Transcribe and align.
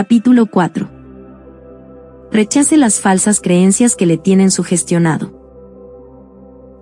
Capítulo 0.00 0.46
4. 0.46 0.88
Rechace 2.30 2.76
las 2.76 3.00
falsas 3.00 3.40
creencias 3.40 3.96
que 3.96 4.06
le 4.06 4.16
tienen 4.16 4.52
sugestionado. 4.52 5.32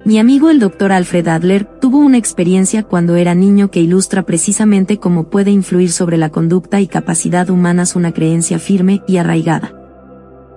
Mi 0.05 0.19
amigo 0.19 0.51
el 0.51 0.59
Dr. 0.59 0.93
Alfred 0.93 1.27
Adler 1.27 1.65
tuvo 1.65 1.97
una 1.97 2.19
experiencia 2.19 2.83
cuando 2.83 3.17
era 3.17 3.35
niño 3.35 3.71
que 3.71 3.81
ilustra 3.81 4.25
precisamente 4.25 4.99
cómo 4.99 5.31
puede 5.31 5.51
influir 5.51 5.93
sobre 5.93 6.19
la 6.19 6.29
conducta 6.29 6.83
y 6.83 6.89
capacidad 6.89 7.49
humanas 7.49 7.97
una 7.97 8.13
creencia 8.13 8.59
firme 8.59 9.01
y 9.09 9.17
arraigada. 9.17 9.73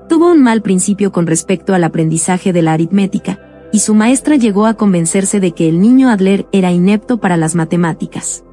Tuvo 0.10 0.30
un 0.30 0.44
mal 0.44 0.62
principio 0.62 1.14
con 1.14 1.28
respecto 1.28 1.74
al 1.74 1.86
aprendizaje 1.86 2.52
de 2.52 2.62
la 2.62 2.74
aritmética, 2.74 3.40
y 3.72 3.80
su 3.80 3.96
maestra 3.96 4.36
llegó 4.36 4.66
a 4.66 4.74
convencerse 4.74 5.40
de 5.40 5.54
que 5.54 5.70
el 5.70 5.80
niño 5.80 6.10
Adler 6.10 6.46
era 6.52 6.74
inepto 6.74 7.22
para 7.22 7.38
las 7.38 7.56
matemáticas. 7.56 8.44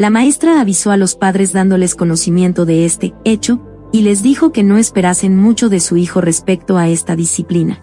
La 0.00 0.08
maestra 0.08 0.62
avisó 0.62 0.92
a 0.92 0.96
los 0.96 1.14
padres 1.14 1.52
dándoles 1.52 1.94
conocimiento 1.94 2.64
de 2.64 2.86
este 2.86 3.12
hecho, 3.24 3.60
y 3.92 4.00
les 4.00 4.22
dijo 4.22 4.50
que 4.50 4.62
no 4.62 4.78
esperasen 4.78 5.36
mucho 5.36 5.68
de 5.68 5.78
su 5.78 5.98
hijo 5.98 6.22
respecto 6.22 6.78
a 6.78 6.88
esta 6.88 7.16
disciplina. 7.16 7.82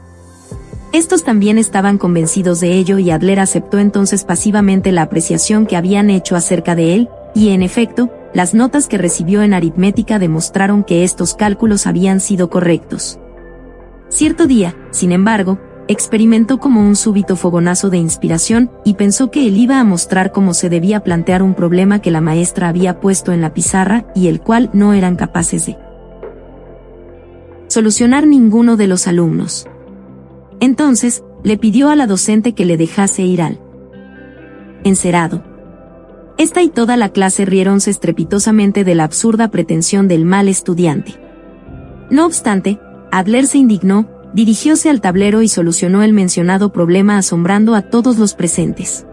Estos 0.94 1.24
también 1.24 1.60
estaban 1.60 2.00
convencidos 2.00 2.60
de 2.60 2.74
ello 2.74 2.98
y 2.98 3.12
Adler 3.12 3.40
aceptó 3.40 3.78
entonces 3.78 4.24
pasivamente 4.24 4.92
la 4.92 5.04
apreciación 5.04 5.68
que 5.68 5.76
habían 5.76 6.10
hecho 6.10 6.36
acerca 6.36 6.74
de 6.74 6.96
él, 6.96 7.10
y 7.36 7.50
en 7.50 7.62
efecto, 7.62 8.12
las 8.34 8.56
notas 8.56 8.88
que 8.88 8.98
recibió 8.98 9.44
en 9.44 9.54
aritmética 9.54 10.18
demostraron 10.18 10.84
que 10.84 11.04
estos 11.04 11.36
cálculos 11.36 11.86
habían 11.86 12.20
sido 12.20 12.50
correctos. 12.50 13.20
Cierto 14.10 14.48
día, 14.48 14.76
sin 14.90 15.12
embargo, 15.12 15.60
experimentó 15.88 16.60
como 16.60 16.82
un 16.82 16.96
súbito 16.96 17.36
fogonazo 17.36 17.90
de 17.90 17.98
inspiración 17.98 18.72
y 18.84 18.96
pensó 18.96 19.32
que 19.32 19.48
él 19.48 19.58
iba 19.58 19.80
a 19.80 19.84
mostrar 19.84 20.32
cómo 20.32 20.54
se 20.54 20.70
debía 20.70 21.02
plantear 21.02 21.44
un 21.44 21.54
problema 21.54 22.02
que 22.02 22.12
la 22.12 22.22
maestra 22.22 22.70
había 22.70 23.00
puesto 23.00 23.32
en 23.32 23.42
la 23.42 23.54
pizarra 23.54 24.06
y 24.16 24.28
el 24.28 24.42
cual 24.42 24.70
no 24.74 24.94
eran 24.94 25.16
capaces 25.16 25.66
de 25.66 25.78
solucionar 27.68 28.26
ninguno 28.26 28.78
de 28.78 28.88
los 28.88 29.08
alumnos. 29.08 29.68
Entonces, 30.60 31.24
le 31.44 31.58
pidió 31.58 31.90
a 31.90 31.96
la 31.96 32.08
docente 32.08 32.54
que 32.54 32.66
le 32.66 32.78
dejase 32.78 33.24
ir 33.24 33.42
al 33.42 33.60
encerado. 34.84 35.44
Esta 36.38 36.62
y 36.62 36.70
toda 36.70 36.98
la 36.98 37.10
clase 37.10 37.46
rieronse 37.46 37.90
estrepitosamente 37.90 38.84
de 38.84 38.96
la 38.96 39.04
absurda 39.04 39.50
pretensión 39.50 40.08
del 40.08 40.26
mal 40.26 40.48
estudiante. 40.48 41.16
No 42.10 42.26
obstante, 42.26 42.80
Adler 43.12 43.48
se 43.48 43.58
indignó, 43.58 44.08
dirigióse 44.38 44.92
al 44.92 45.02
tablero 45.02 45.42
y 45.42 45.48
solucionó 45.48 46.04
el 46.04 46.14
mencionado 46.14 46.72
problema 46.72 47.18
asombrando 47.18 47.74
a 47.74 47.82
todos 47.82 48.20
los 48.20 48.36
presentes. 48.36 49.04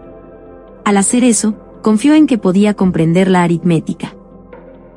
Al 0.84 0.98
hacer 0.98 1.24
eso, 1.24 1.54
confió 1.80 2.12
en 2.12 2.26
que 2.26 2.36
podía 2.36 2.74
comprender 2.74 3.28
la 3.28 3.42
aritmética. 3.42 4.14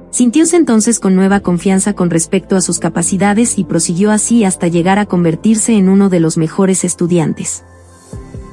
Sintióse 0.09 0.57
entonces 0.57 0.99
con 0.99 1.15
nueva 1.15 1.39
confianza 1.39 1.93
con 1.93 2.09
respecto 2.09 2.57
a 2.57 2.61
sus 2.61 2.79
capacidades 2.79 3.57
y 3.57 3.63
prosiguió 3.63 4.11
así 4.11 4.43
hasta 4.43 4.67
llegar 4.67 4.99
a 4.99 5.05
convertirse 5.05 5.77
en 5.77 5.87
uno 5.87 6.09
de 6.09 6.19
los 6.19 6.35
mejores 6.35 6.83
estudiantes. 6.83 7.63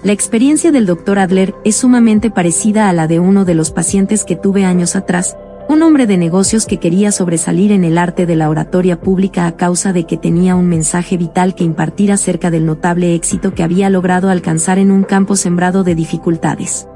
La 0.04 0.12
experiencia 0.12 0.70
del 0.70 0.86
Dr. 0.86 1.18
Adler 1.18 1.56
es 1.64 1.74
sumamente 1.74 2.30
parecida 2.30 2.88
a 2.88 2.92
la 2.92 3.08
de 3.08 3.18
uno 3.18 3.44
de 3.44 3.54
los 3.54 3.72
pacientes 3.72 4.24
que 4.24 4.36
tuve 4.36 4.64
años 4.64 4.94
atrás, 4.94 5.36
un 5.68 5.82
hombre 5.82 6.06
de 6.06 6.18
negocios 6.18 6.66
que 6.66 6.78
quería 6.78 7.10
sobresalir 7.10 7.72
en 7.72 7.84
el 7.84 7.96
arte 7.96 8.26
de 8.26 8.36
la 8.36 8.50
oratoria 8.50 9.00
pública 9.00 9.46
a 9.46 9.56
causa 9.56 9.92
de 9.92 10.04
que 10.04 10.16
tenía 10.16 10.56
un 10.56 10.68
mensaje 10.68 11.16
vital 11.16 11.54
que 11.54 11.64
impartir 11.64 12.12
acerca 12.12 12.50
del 12.50 12.66
notable 12.66 13.14
éxito 13.14 13.54
que 13.54 13.62
había 13.62 13.88
logrado 13.88 14.28
alcanzar 14.28 14.78
en 14.78 14.90
un 14.90 15.04
campo 15.04 15.36
sembrado 15.36 15.82
de 15.82 15.94
dificultades. 15.94 16.86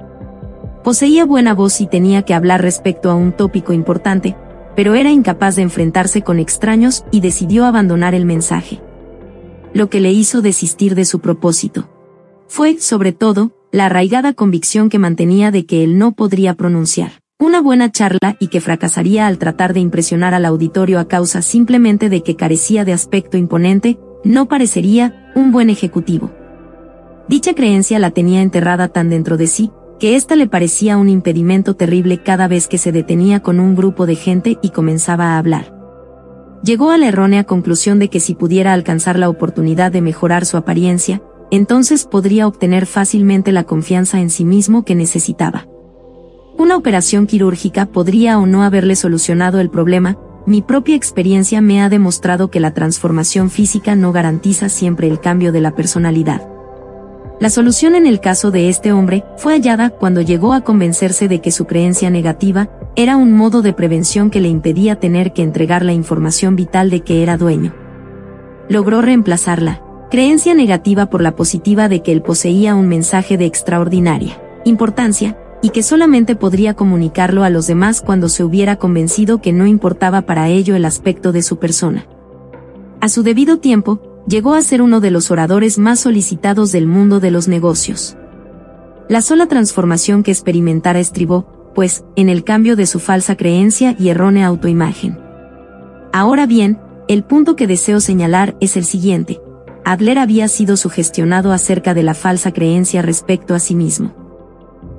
Poseía 0.85 1.25
buena 1.25 1.55
voz 1.55 1.81
y 1.81 1.87
tenía 1.87 2.23
que 2.23 2.35
hablar 2.35 2.63
respecto 2.63 3.11
a 3.11 3.15
un 3.15 3.33
tópico 3.33 3.73
importante, 3.73 4.37
pero 4.77 4.95
era 4.95 5.11
incapaz 5.11 5.57
de 5.57 5.63
enfrentarse 5.63 6.23
con 6.23 6.39
extraños 6.39 7.05
y 7.11 7.21
decidió 7.21 7.65
abandonar 7.65 8.15
el 8.15 8.27
mensaje. 8.27 8.81
Lo 9.73 9.89
que 9.89 10.01
le 10.01 10.13
hizo 10.13 10.43
desistir 10.43 10.95
de 10.95 11.05
su 11.05 11.21
propósito. 11.21 11.89
Fue, 12.49 12.79
sobre 12.79 13.13
todo, 13.13 13.53
la 13.73 13.87
arraigada 13.87 14.34
convicción 14.34 14.89
que 14.89 14.99
mantenía 14.99 15.51
de 15.51 15.67
que 15.67 15.84
él 15.84 15.99
no 15.99 16.12
podría 16.12 16.55
pronunciar 16.55 17.12
una 17.41 17.60
buena 17.60 17.93
charla 17.93 18.37
y 18.41 18.49
que 18.49 18.60
fracasaría 18.60 19.28
al 19.28 19.38
tratar 19.38 19.72
de 19.72 19.78
impresionar 19.78 20.34
al 20.34 20.44
auditorio 20.44 20.99
a 20.99 21.06
causa 21.06 21.41
simplemente 21.41 22.09
de 22.09 22.22
que 22.22 22.34
carecía 22.34 22.84
de 22.84 22.93
aspecto 22.93 23.37
imponente, 23.37 23.99
no 24.25 24.49
parecería 24.49 25.31
un 25.37 25.53
buen 25.53 25.71
ejecutivo. 25.71 26.32
Dicha 27.28 27.54
creencia 27.54 28.00
la 28.00 28.10
tenía 28.10 28.43
enterrada 28.43 28.88
tan 28.88 29.09
dentro 29.09 29.37
de 29.37 29.47
sí, 29.47 29.71
que 30.00 30.16
ésta 30.16 30.34
le 30.34 30.48
parecía 30.48 30.97
un 30.97 31.09
impedimento 31.09 31.77
terrible 31.77 32.22
cada 32.22 32.48
vez 32.48 32.66
que 32.66 32.78
se 32.78 32.91
detenía 32.91 33.41
con 33.41 33.60
un 33.60 33.77
grupo 33.77 34.06
de 34.06 34.16
gente 34.16 34.59
y 34.60 34.71
comenzaba 34.71 35.34
a 35.34 35.38
hablar. 35.38 35.72
Llegó 36.65 36.91
a 36.91 36.98
la 36.98 37.06
errónea 37.06 37.44
conclusión 37.44 38.00
de 38.00 38.10
que 38.10 38.19
si 38.19 38.34
pudiera 38.34 38.72
alcanzar 38.72 39.16
la 39.16 39.28
oportunidad 39.28 39.93
de 39.93 40.00
mejorar 40.00 40.44
su 40.44 40.56
apariencia, 40.56 41.22
entonces 41.53 42.04
podría 42.04 42.48
obtener 42.48 42.87
fácilmente 42.87 43.53
la 43.53 43.62
confianza 43.62 44.21
en 44.21 44.31
sí 44.31 44.44
mismo 44.44 44.84
que 44.84 44.97
necesitaba. 44.97 45.68
Una 46.59 46.77
operación 46.77 47.29
quirúrgica 47.29 47.87
podría 47.87 48.37
o 48.41 48.45
no 48.45 48.65
haberle 48.65 48.97
solucionado 48.97 49.61
el 49.61 49.71
problema, 49.71 50.19
mi 50.45 50.61
propia 50.61 50.97
experiencia 50.97 51.61
me 51.61 51.81
ha 51.81 51.89
demostrado 51.89 52.51
que 52.51 52.59
la 52.59 52.75
transformación 52.75 53.49
física 53.49 53.95
no 53.95 54.11
garantiza 54.11 54.69
siempre 54.69 55.07
el 55.07 55.21
cambio 55.21 55.53
de 55.53 55.61
la 55.61 55.77
personalidad. 55.77 56.49
La 57.39 57.49
solución 57.49 57.95
en 57.95 58.09
el 58.09 58.19
caso 58.19 58.51
de 58.51 58.69
este 58.69 58.93
hombre 58.93 59.25
fue 59.37 59.53
hallada 59.53 59.91
cuando 59.91 60.21
llegó 60.21 60.53
a 60.53 60.63
convencerse 60.63 61.29
de 61.29 61.41
que 61.41 61.53
su 61.53 61.67
creencia 61.67 62.11
negativa 62.11 62.69
era 62.97 63.17
un 63.17 63.35
modo 63.35 63.63
de 63.63 63.73
prevención 63.73 64.29
que 64.29 64.41
le 64.41 64.49
impedía 64.49 64.99
tener 64.99 65.33
que 65.33 65.45
entregar 65.45 65.85
la 65.85 65.93
información 65.93 66.57
vital 66.57 66.91
de 66.91 67.03
que 67.03 67.23
era 67.23 67.37
dueño. 67.37 67.73
Logró 68.69 69.01
reemplazar 69.01 69.63
la 69.63 69.81
creencia 70.11 70.55
negativa 70.55 71.09
por 71.09 71.23
la 71.23 71.37
positiva 71.37 71.89
de 71.89 72.03
que 72.03 72.11
él 72.11 72.23
poseía 72.23 72.75
un 72.75 72.89
mensaje 72.89 73.37
de 73.37 73.47
extraordinaria 73.47 74.43
importancia, 74.65 75.39
y 75.63 75.71
que 75.71 75.83
solamente 75.83 76.37
podría 76.37 76.75
comunicarlo 76.75 77.45
a 77.45 77.51
los 77.51 77.67
demás 77.67 78.01
cuando 78.01 78.29
se 78.29 78.45
hubiera 78.45 78.77
convencido 78.77 79.41
que 79.41 79.53
no 79.53 79.67
importaba 79.67 80.23
para 80.23 80.49
ello 80.49 80.77
el 80.77 80.85
aspecto 80.85 81.33
de 81.33 81.43
su 81.43 81.59
persona. 81.59 82.07
A 83.01 83.09
su 83.09 83.23
debido 83.23 83.59
tiempo, 83.59 84.01
llegó 84.27 84.55
a 84.55 84.63
ser 84.63 84.83
uno 84.83 85.01
de 85.01 85.11
los 85.11 85.31
oradores 85.31 85.79
más 85.79 86.01
solicitados 86.01 86.73
del 86.73 86.87
mundo 86.87 87.21
de 87.21 87.31
los 87.31 87.49
negocios. 87.49 88.17
La 89.09 89.23
sola 89.23 89.47
transformación 89.47 90.23
que 90.23 90.31
experimentara 90.31 91.01
estribó, 91.01 91.73
pues, 91.75 92.05
en 92.17 92.29
el 92.29 92.45
cambio 92.45 92.77
de 92.77 92.87
su 92.87 93.01
falsa 93.01 93.37
creencia 93.37 93.97
y 93.99 94.11
errónea 94.11 94.47
autoimagen. 94.47 95.19
Ahora 96.13 96.47
bien, 96.47 96.79
el 97.09 97.25
punto 97.25 97.57
que 97.57 97.67
deseo 97.67 98.01
señalar 98.01 98.57
es 98.61 98.77
el 98.77 98.85
siguiente. 98.85 99.41
Adler 99.85 100.19
había 100.19 100.49
sido 100.49 100.77
sugestionado 100.77 101.53
acerca 101.53 101.95
de 101.95 102.03
la 102.03 102.15
falsa 102.15 102.53
creencia 102.53 103.01
respecto 103.01 103.55
a 103.55 103.59
sí 103.59 103.75
mismo. 103.75 104.18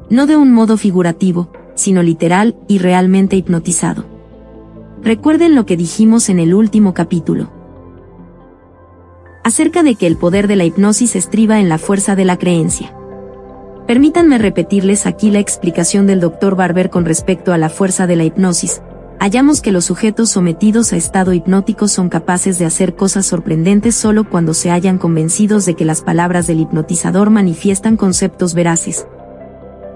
No 0.09 0.25
de 0.25 0.35
un 0.35 0.51
modo 0.51 0.77
figurativo, 0.77 1.51
sino 1.75 2.03
literal 2.03 2.55
y 2.67 2.79
realmente 2.79 3.35
hipnotizado. 3.35 4.05
Recuerden 5.01 5.55
lo 5.55 5.65
que 5.65 5.77
dijimos 5.77 6.29
en 6.29 6.39
el 6.39 6.53
último 6.53 6.93
capítulo 6.93 7.51
acerca 9.43 9.81
de 9.81 9.95
que 9.95 10.05
el 10.05 10.15
poder 10.15 10.47
de 10.47 10.55
la 10.55 10.65
hipnosis 10.65 11.15
estriba 11.15 11.59
en 11.59 11.69
la 11.69 11.79
fuerza 11.79 12.15
de 12.15 12.23
la 12.23 12.37
creencia. 12.37 12.93
Permítanme 13.87 14.37
repetirles 14.37 15.07
aquí 15.07 15.31
la 15.31 15.39
explicación 15.39 16.05
del 16.05 16.19
Dr. 16.19 16.55
Barber 16.55 16.91
con 16.91 17.05
respecto 17.05 17.51
a 17.51 17.57
la 17.57 17.69
fuerza 17.69 18.05
de 18.05 18.15
la 18.15 18.25
hipnosis. 18.25 18.83
Hallamos 19.19 19.61
que 19.61 19.71
los 19.71 19.85
sujetos 19.85 20.29
sometidos 20.29 20.93
a 20.93 20.97
estado 20.97 21.33
hipnótico 21.33 21.87
son 21.87 22.09
capaces 22.09 22.59
de 22.59 22.65
hacer 22.65 22.95
cosas 22.95 23.25
sorprendentes 23.25 23.95
solo 23.95 24.29
cuando 24.29 24.53
se 24.53 24.69
hayan 24.69 24.99
convencidos 24.99 25.65
de 25.65 25.73
que 25.73 25.85
las 25.85 26.01
palabras 26.01 26.45
del 26.45 26.59
hipnotizador 26.59 27.31
manifiestan 27.31 27.97
conceptos 27.97 28.53
veraces. 28.53 29.07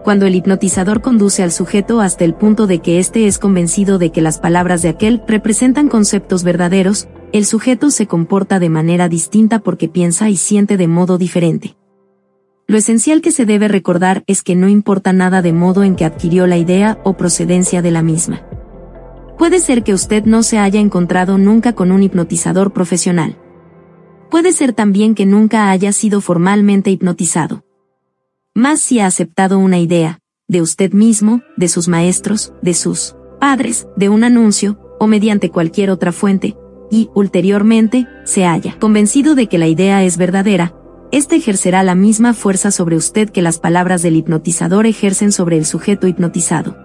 Cuando 0.03 0.25
el 0.25 0.35
hipnotizador 0.35 1.01
conduce 1.01 1.43
al 1.43 1.53
sujeto 1.53 2.01
hasta 2.01 2.25
el 2.25 2.33
punto 2.33 2.67
de 2.67 2.79
que 2.79 2.99
éste 2.99 3.25
es 3.25 3.39
convencido 3.39 3.97
de 3.99 4.11
que 4.11 4.21
las 4.21 4.37
palabras 4.37 4.81
de 4.81 4.89
aquel 4.89 5.21
representan 5.25 5.87
conceptos 5.87 6.43
verdaderos, 6.43 7.07
el 7.31 7.45
sujeto 7.45 7.89
se 7.89 8.05
comporta 8.05 8.59
de 8.59 8.67
manera 8.67 9.07
distinta 9.07 9.59
porque 9.59 9.87
piensa 9.87 10.29
y 10.29 10.35
siente 10.35 10.75
de 10.75 10.89
modo 10.89 11.17
diferente. 11.17 11.77
Lo 12.67 12.77
esencial 12.77 13.21
que 13.21 13.31
se 13.31 13.45
debe 13.45 13.69
recordar 13.69 14.25
es 14.27 14.43
que 14.43 14.55
no 14.55 14.67
importa 14.67 15.13
nada 15.13 15.41
de 15.41 15.53
modo 15.53 15.83
en 15.83 15.95
que 15.95 16.03
adquirió 16.03 16.47
la 16.47 16.57
idea 16.57 16.99
o 17.05 17.15
procedencia 17.15 17.81
de 17.81 17.91
la 17.91 18.01
misma. 18.01 18.41
Puede 19.37 19.59
ser 19.59 19.83
que 19.83 19.93
usted 19.93 20.25
no 20.25 20.43
se 20.43 20.57
haya 20.57 20.81
encontrado 20.81 21.37
nunca 21.37 21.73
con 21.73 21.93
un 21.93 22.03
hipnotizador 22.03 22.73
profesional. 22.73 23.37
Puede 24.29 24.51
ser 24.51 24.73
también 24.73 25.15
que 25.15 25.25
nunca 25.25 25.71
haya 25.71 25.93
sido 25.93 26.19
formalmente 26.19 26.91
hipnotizado. 26.91 27.62
Más 28.55 28.81
si 28.81 28.99
ha 28.99 29.07
aceptado 29.07 29.57
una 29.57 29.79
idea, 29.79 30.19
de 30.47 30.61
usted 30.61 30.93
mismo, 30.93 31.41
de 31.57 31.67
sus 31.67 31.87
maestros, 31.87 32.53
de 32.61 32.75
sus 32.75 33.15
padres, 33.39 33.87
de 33.97 34.09
un 34.09 34.23
anuncio, 34.23 34.79
o 34.99 35.07
mediante 35.07 35.49
cualquier 35.49 35.89
otra 35.89 36.11
fuente, 36.11 36.55
y, 36.91 37.09
ulteriormente, 37.15 38.07
se 38.25 38.45
haya 38.45 38.77
convencido 38.77 39.33
de 39.33 39.47
que 39.47 39.57
la 39.57 39.65
idea 39.65 40.03
es 40.03 40.17
verdadera, 40.17 40.75
este 41.11 41.37
ejercerá 41.37 41.81
la 41.81 41.95
misma 41.95 42.35
fuerza 42.35 42.69
sobre 42.69 42.95
usted 42.95 43.31
que 43.31 43.41
las 43.41 43.57
palabras 43.57 44.03
del 44.03 44.17
hipnotizador 44.17 44.85
ejercen 44.85 45.31
sobre 45.31 45.57
el 45.57 45.65
sujeto 45.65 46.05
hipnotizado. 46.05 46.77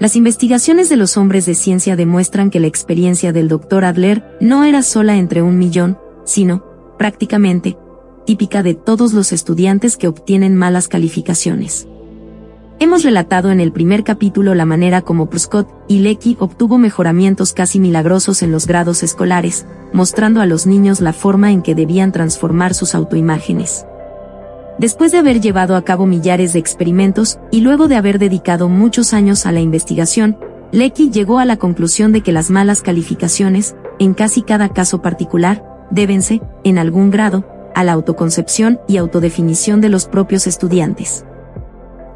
Las 0.00 0.16
investigaciones 0.16 0.88
de 0.88 0.96
los 0.96 1.16
hombres 1.16 1.46
de 1.46 1.54
ciencia 1.54 1.94
demuestran 1.94 2.50
que 2.50 2.58
la 2.58 2.66
experiencia 2.66 3.32
del 3.32 3.46
Dr. 3.46 3.84
Adler 3.84 4.36
no 4.40 4.64
era 4.64 4.82
sola 4.82 5.16
entre 5.16 5.42
un 5.42 5.60
millón, 5.60 5.96
sino, 6.24 6.64
prácticamente, 6.98 7.76
típica 8.24 8.62
de 8.62 8.74
todos 8.74 9.12
los 9.12 9.32
estudiantes 9.32 9.96
que 9.96 10.08
obtienen 10.08 10.56
malas 10.56 10.88
calificaciones. 10.88 11.86
Hemos 12.78 13.04
relatado 13.04 13.52
en 13.52 13.60
el 13.60 13.70
primer 13.70 14.02
capítulo 14.02 14.56
la 14.56 14.64
manera 14.64 15.02
como 15.02 15.30
Prescott 15.30 15.68
y 15.86 16.00
Lecky 16.00 16.36
obtuvo 16.40 16.78
mejoramientos 16.78 17.52
casi 17.52 17.78
milagrosos 17.78 18.42
en 18.42 18.50
los 18.50 18.66
grados 18.66 19.04
escolares, 19.04 19.66
mostrando 19.92 20.40
a 20.40 20.46
los 20.46 20.66
niños 20.66 21.00
la 21.00 21.12
forma 21.12 21.52
en 21.52 21.62
que 21.62 21.76
debían 21.76 22.10
transformar 22.10 22.74
sus 22.74 22.96
autoimágenes. 22.96 23.86
Después 24.78 25.12
de 25.12 25.18
haber 25.18 25.40
llevado 25.40 25.76
a 25.76 25.82
cabo 25.82 26.06
millares 26.06 26.54
de 26.54 26.58
experimentos 26.58 27.38
y 27.52 27.60
luego 27.60 27.86
de 27.86 27.94
haber 27.94 28.18
dedicado 28.18 28.68
muchos 28.68 29.12
años 29.12 29.46
a 29.46 29.52
la 29.52 29.60
investigación, 29.60 30.36
Lecky 30.72 31.10
llegó 31.10 31.38
a 31.38 31.44
la 31.44 31.58
conclusión 31.58 32.10
de 32.10 32.22
que 32.22 32.32
las 32.32 32.50
malas 32.50 32.82
calificaciones, 32.82 33.76
en 33.98 34.14
casi 34.14 34.42
cada 34.42 34.70
caso 34.70 35.02
particular, 35.02 35.62
débense, 35.90 36.40
en 36.64 36.78
algún 36.78 37.10
grado, 37.10 37.44
a 37.74 37.84
la 37.84 37.92
autoconcepción 37.92 38.80
y 38.88 38.96
autodefinición 38.96 39.80
de 39.80 39.88
los 39.88 40.06
propios 40.06 40.46
estudiantes. 40.46 41.24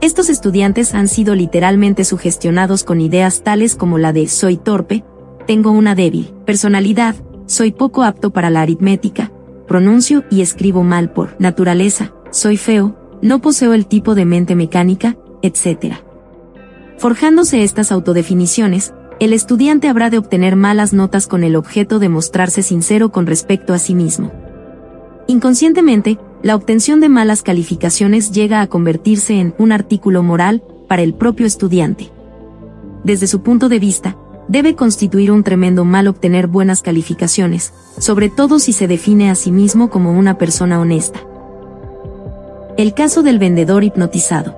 Estos 0.01 0.29
estudiantes 0.29 0.95
han 0.95 1.09
sido 1.09 1.35
literalmente 1.35 2.05
sugestionados 2.05 2.85
con 2.85 3.01
ideas 3.01 3.43
tales 3.43 3.75
como 3.75 3.99
la 3.99 4.13
de 4.13 4.29
soy 4.29 4.57
torpe, 4.57 5.05
tengo 5.47 5.71
una 5.71 5.95
débil 5.95 6.35
personalidad, 6.45 7.17
soy 7.47 7.73
poco 7.73 8.03
apto 8.03 8.31
para 8.31 8.51
la 8.51 8.63
aritmética, 8.63 9.33
pronuncio 9.67 10.25
y 10.31 10.43
escribo 10.43 10.83
mal 10.83 11.13
por 11.13 11.37
naturaleza, 11.41 12.13
soy 12.31 12.57
feo, 12.57 12.97
no 13.23 13.41
poseo 13.41 13.73
el 13.73 13.87
tipo 13.87 14.15
de 14.15 14.25
mente 14.25 14.55
mecánica, 14.55 15.17
etc. 15.43 15.95
Forjándose 16.99 17.63
estas 17.63 17.93
autodefiniciones, 17.93 18.93
el 19.19 19.33
estudiante 19.33 19.89
habrá 19.89 20.11
de 20.11 20.19
obtener 20.19 20.57
malas 20.57 20.93
notas 20.93 21.27
con 21.27 21.43
el 21.43 21.57
objeto 21.57 21.99
de 21.99 22.11
mostrarse 22.11 22.63
sincero 22.63 23.11
con 23.11 23.27
respecto 23.27 23.73
a 23.73 23.79
sí 23.79 23.95
mismo. 23.95 24.31
Inconscientemente, 25.29 26.19
la 26.43 26.55
obtención 26.55 27.01
de 27.01 27.09
malas 27.09 27.43
calificaciones 27.43 28.31
llega 28.31 28.61
a 28.61 28.69
convertirse 28.69 29.41
en 29.41 29.55
un 29.59 29.73
artículo 29.73 30.23
moral 30.23 30.63
para 30.87 31.03
el 31.03 31.15
propio 31.15 31.47
estudiante. 31.47 32.13
Desde 33.03 33.27
su 33.27 33.43
punto 33.43 33.69
de 33.69 33.81
vista, 33.81 34.17
debe 34.49 34.77
constituir 34.77 35.33
un 35.33 35.43
tremendo 35.43 35.85
mal 35.85 36.07
obtener 36.07 36.47
buenas 36.47 36.83
calificaciones, 36.83 37.73
sobre 37.99 38.29
todo 38.29 38.61
si 38.61 38.73
se 38.73 38.87
define 38.87 39.31
a 39.31 39.35
sí 39.35 39.51
mismo 39.51 39.91
como 39.91 40.13
una 40.13 40.39
persona 40.39 40.81
honesta. 40.81 41.21
El 42.77 42.95
caso 42.95 43.23
del 43.23 43.39
vendedor 43.39 43.83
hipnotizado. 43.83 44.57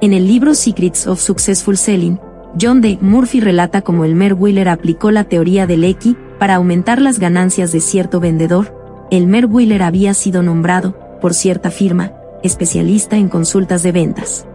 En 0.00 0.12
el 0.12 0.26
libro 0.26 0.54
Secrets 0.54 1.06
of 1.06 1.20
Successful 1.20 1.76
Selling, 1.76 2.18
John 2.60 2.80
D. 2.80 2.98
Murphy 3.00 3.40
relata 3.40 3.82
cómo 3.82 4.04
el 4.04 4.14
Wheeler 4.32 4.68
aplicó 4.68 5.12
la 5.12 5.24
teoría 5.24 5.66
del 5.66 5.84
X 5.84 6.16
para 6.40 6.56
aumentar 6.56 7.00
las 7.00 7.20
ganancias 7.20 7.70
de 7.70 7.80
cierto 7.80 8.18
vendedor, 8.18 8.81
el 9.12 9.26
Wheeler 9.44 9.82
había 9.82 10.14
sido 10.14 10.42
nombrado, 10.42 10.96
por 11.20 11.34
cierta 11.34 11.70
firma, 11.70 12.14
especialista 12.42 13.18
en 13.18 13.28
consultas 13.28 13.82
de 13.82 13.92
ventas. 13.92 14.46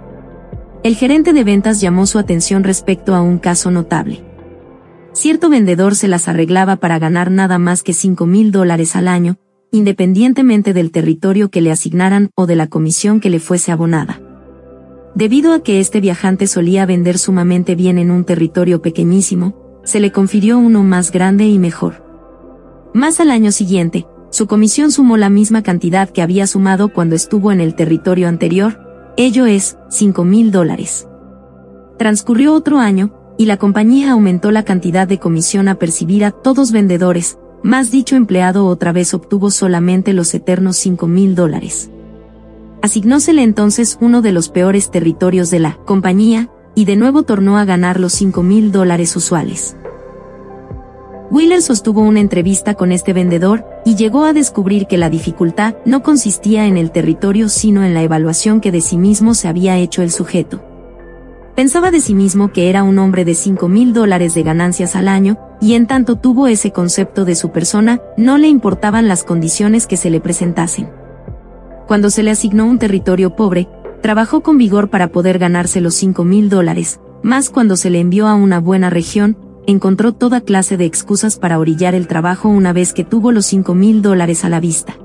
El 0.81 0.95
gerente 0.95 1.31
de 1.31 1.43
ventas 1.43 1.79
llamó 1.79 2.07
su 2.07 2.17
atención 2.17 2.63
respecto 2.63 3.13
a 3.13 3.21
un 3.21 3.37
caso 3.37 3.69
notable. 3.69 4.23
Cierto 5.13 5.49
vendedor 5.49 5.93
se 5.93 6.07
las 6.07 6.27
arreglaba 6.27 6.77
para 6.77 6.97
ganar 6.97 7.29
nada 7.29 7.59
más 7.59 7.83
que 7.83 7.93
5 7.93 8.25
mil 8.25 8.51
dólares 8.51 8.95
al 8.95 9.07
año, 9.07 9.35
independientemente 9.71 10.73
del 10.73 10.89
territorio 10.89 11.51
que 11.51 11.61
le 11.61 11.71
asignaran 11.71 12.31
o 12.33 12.47
de 12.47 12.55
la 12.55 12.65
comisión 12.65 13.19
que 13.19 13.29
le 13.29 13.39
fuese 13.39 13.71
abonada. 13.71 14.19
Debido 15.13 15.53
a 15.53 15.61
que 15.61 15.79
este 15.79 16.01
viajante 16.01 16.47
solía 16.47 16.87
vender 16.87 17.19
sumamente 17.19 17.75
bien 17.75 17.99
en 17.99 18.09
un 18.09 18.23
territorio 18.23 18.81
pequeñísimo, 18.81 19.81
se 19.83 19.99
le 19.99 20.11
confirió 20.11 20.57
uno 20.57 20.81
más 20.81 21.11
grande 21.11 21.45
y 21.45 21.59
mejor. 21.59 22.03
Más 22.95 23.19
al 23.19 23.29
año 23.29 23.51
siguiente, 23.51 24.07
su 24.29 24.47
comisión 24.47 24.91
sumó 24.91 25.17
la 25.17 25.29
misma 25.29 25.63
cantidad 25.63 26.09
que 26.09 26.21
había 26.21 26.47
sumado 26.47 26.93
cuando 26.93 27.15
estuvo 27.15 27.51
en 27.51 27.61
el 27.61 27.75
territorio 27.75 28.27
anterior, 28.27 28.79
ello 29.15 29.45
es, 29.45 29.77
5 29.89 30.23
mil 30.23 30.51
dólares. 30.51 31.07
Transcurrió 31.97 32.53
otro 32.53 32.77
año, 32.77 33.13
y 33.37 33.45
la 33.45 33.57
compañía 33.57 34.11
aumentó 34.11 34.51
la 34.51 34.63
cantidad 34.63 35.07
de 35.07 35.19
comisión 35.19 35.67
a 35.67 35.75
percibir 35.75 36.25
a 36.25 36.31
todos 36.31 36.71
vendedores, 36.71 37.37
más 37.63 37.91
dicho 37.91 38.15
empleado 38.15 38.65
otra 38.65 38.91
vez 38.91 39.13
obtuvo 39.13 39.49
solamente 39.49 40.13
los 40.13 40.33
eternos 40.33 40.77
5 40.77 41.07
mil 41.07 41.35
dólares. 41.35 41.89
Asignósele 42.81 43.43
entonces 43.43 43.97
uno 44.01 44.21
de 44.21 44.31
los 44.31 44.49
peores 44.49 44.91
territorios 44.91 45.49
de 45.49 45.59
la 45.59 45.77
compañía, 45.85 46.49
y 46.75 46.85
de 46.85 46.95
nuevo 46.95 47.23
tornó 47.23 47.57
a 47.57 47.65
ganar 47.65 47.99
los 47.99 48.13
5 48.13 48.43
mil 48.43 48.71
dólares 48.71 49.15
usuales. 49.15 49.75
Wheeler 51.29 51.61
sostuvo 51.61 52.01
una 52.01 52.21
entrevista 52.21 52.75
con 52.75 52.93
este 52.93 53.11
vendedor, 53.11 53.65
y 53.83 53.95
llegó 53.95 54.23
a 54.23 54.33
descubrir 54.33 54.87
que 54.87 54.97
la 54.97 55.09
dificultad 55.09 55.75
no 55.85 56.01
consistía 56.01 56.67
en 56.67 56.77
el 56.77 56.91
territorio 56.91 57.49
sino 57.49 57.83
en 57.83 57.93
la 57.93 58.01
evaluación 58.01 58.61
que 58.61 58.71
de 58.71 58.81
sí 58.81 58.97
mismo 58.97 59.33
se 59.33 59.49
había 59.49 59.77
hecho 59.77 60.01
el 60.01 60.11
sujeto. 60.11 60.63
Pensaba 61.55 61.91
de 61.91 61.99
sí 61.99 62.13
mismo 62.13 62.53
que 62.53 62.69
era 62.69 62.83
un 62.83 62.99
hombre 62.99 63.25
de 63.25 63.33
5 63.33 63.67
mil 63.67 63.91
dólares 63.91 64.35
de 64.35 64.43
ganancias 64.43 64.95
al 64.95 65.07
año, 65.07 65.37
y 65.59 65.73
en 65.73 65.87
tanto 65.87 66.15
tuvo 66.15 66.47
ese 66.47 66.71
concepto 66.71 67.25
de 67.25 67.35
su 67.35 67.51
persona, 67.51 67.99
no 68.15 68.37
le 68.37 68.47
importaban 68.47 69.07
las 69.07 69.23
condiciones 69.23 69.87
que 69.87 69.97
se 69.97 70.09
le 70.09 70.21
presentasen. 70.21 70.89
Cuando 71.87 72.09
se 72.09 72.23
le 72.23 72.31
asignó 72.31 72.67
un 72.67 72.79
territorio 72.79 73.35
pobre, 73.35 73.67
trabajó 74.01 74.41
con 74.41 74.57
vigor 74.57 74.89
para 74.89 75.09
poder 75.09 75.39
ganarse 75.39 75.81
los 75.81 75.95
5 75.95 76.23
mil 76.23 76.49
dólares, 76.49 76.99
más 77.23 77.49
cuando 77.49 77.75
se 77.75 77.89
le 77.89 77.99
envió 77.99 78.27
a 78.27 78.35
una 78.35 78.59
buena 78.59 78.89
región, 78.89 79.37
encontró 79.67 80.13
toda 80.13 80.41
clase 80.41 80.77
de 80.77 80.85
excusas 80.85 81.37
para 81.37 81.59
orillar 81.59 81.93
el 81.93 82.07
trabajo 82.07 82.47
una 82.47 82.71
vez 82.73 82.93
que 82.93 83.03
tuvo 83.03 83.33
los 83.33 83.45
5 83.45 83.75
mil 83.75 84.01
dólares 84.01 84.45
a 84.45 84.49
la 84.49 84.61
vista. 84.61 84.95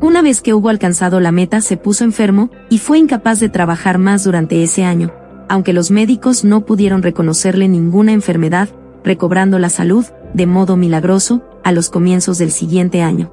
Una 0.00 0.22
vez 0.22 0.40
que 0.40 0.54
hubo 0.54 0.70
alcanzado 0.70 1.20
la 1.20 1.30
meta 1.30 1.60
se 1.60 1.76
puso 1.76 2.02
enfermo, 2.04 2.50
y 2.70 2.78
fue 2.78 2.98
incapaz 2.98 3.38
de 3.38 3.50
trabajar 3.50 3.98
más 3.98 4.24
durante 4.24 4.62
ese 4.62 4.84
año, 4.84 5.12
aunque 5.48 5.74
los 5.74 5.90
médicos 5.90 6.42
no 6.42 6.64
pudieron 6.64 7.02
reconocerle 7.02 7.68
ninguna 7.68 8.12
enfermedad, 8.12 8.70
recobrando 9.04 9.58
la 9.58 9.68
salud, 9.68 10.06
de 10.32 10.46
modo 10.46 10.76
milagroso, 10.76 11.42
a 11.62 11.70
los 11.70 11.90
comienzos 11.90 12.38
del 12.38 12.52
siguiente 12.52 13.02
año. 13.02 13.30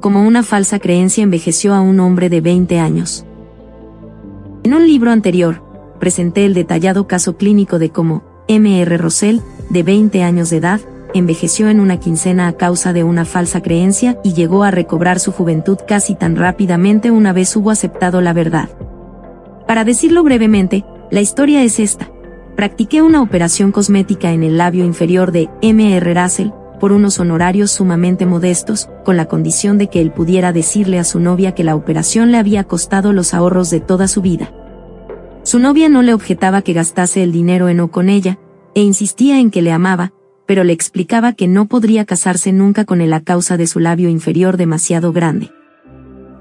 Como 0.00 0.26
una 0.26 0.42
falsa 0.42 0.78
creencia 0.78 1.22
envejeció 1.22 1.74
a 1.74 1.82
un 1.82 2.00
hombre 2.00 2.30
de 2.30 2.40
20 2.40 2.78
años. 2.78 3.26
En 4.62 4.72
un 4.72 4.86
libro 4.86 5.10
anterior, 5.10 5.62
presenté 5.98 6.46
el 6.46 6.54
detallado 6.54 7.06
caso 7.06 7.36
clínico 7.36 7.78
de 7.78 7.90
cómo, 7.90 8.29
M.R. 8.50 8.96
Rosell, 8.96 9.42
de 9.68 9.84
20 9.84 10.24
años 10.24 10.50
de 10.50 10.56
edad, 10.56 10.80
envejeció 11.14 11.68
en 11.68 11.78
una 11.78 12.00
quincena 12.00 12.48
a 12.48 12.54
causa 12.54 12.92
de 12.92 13.04
una 13.04 13.24
falsa 13.24 13.62
creencia 13.62 14.18
y 14.24 14.32
llegó 14.32 14.64
a 14.64 14.72
recobrar 14.72 15.20
su 15.20 15.30
juventud 15.30 15.78
casi 15.86 16.16
tan 16.16 16.34
rápidamente 16.34 17.12
una 17.12 17.32
vez 17.32 17.54
hubo 17.54 17.70
aceptado 17.70 18.20
la 18.20 18.32
verdad. 18.32 18.68
Para 19.68 19.84
decirlo 19.84 20.24
brevemente, 20.24 20.84
la 21.12 21.20
historia 21.20 21.62
es 21.62 21.78
esta. 21.78 22.10
Practiqué 22.56 23.02
una 23.02 23.22
operación 23.22 23.70
cosmética 23.70 24.32
en 24.32 24.42
el 24.42 24.58
labio 24.58 24.84
inferior 24.84 25.30
de 25.30 25.48
M.R. 25.62 26.12
Russell, 26.12 26.50
por 26.80 26.90
unos 26.90 27.20
honorarios 27.20 27.70
sumamente 27.70 28.26
modestos, 28.26 28.88
con 29.04 29.16
la 29.16 29.26
condición 29.26 29.78
de 29.78 29.86
que 29.86 30.00
él 30.00 30.10
pudiera 30.10 30.52
decirle 30.52 30.98
a 30.98 31.04
su 31.04 31.20
novia 31.20 31.54
que 31.54 31.62
la 31.62 31.76
operación 31.76 32.32
le 32.32 32.38
había 32.38 32.64
costado 32.64 33.12
los 33.12 33.32
ahorros 33.32 33.70
de 33.70 33.78
toda 33.78 34.08
su 34.08 34.22
vida. 34.22 34.50
Su 35.42 35.58
novia 35.58 35.88
no 35.88 36.02
le 36.02 36.14
objetaba 36.14 36.62
que 36.62 36.74
gastase 36.74 37.22
el 37.22 37.32
dinero 37.32 37.68
en 37.68 37.80
o 37.80 37.90
con 37.90 38.08
ella, 38.08 38.38
e 38.74 38.82
insistía 38.82 39.40
en 39.40 39.50
que 39.50 39.62
le 39.62 39.72
amaba, 39.72 40.12
pero 40.46 40.64
le 40.64 40.72
explicaba 40.72 41.32
que 41.32 41.48
no 41.48 41.66
podría 41.66 42.04
casarse 42.04 42.52
nunca 42.52 42.84
con 42.84 43.00
él 43.00 43.12
a 43.12 43.20
causa 43.20 43.56
de 43.56 43.66
su 43.66 43.80
labio 43.80 44.08
inferior 44.08 44.56
demasiado 44.56 45.12
grande. 45.12 45.50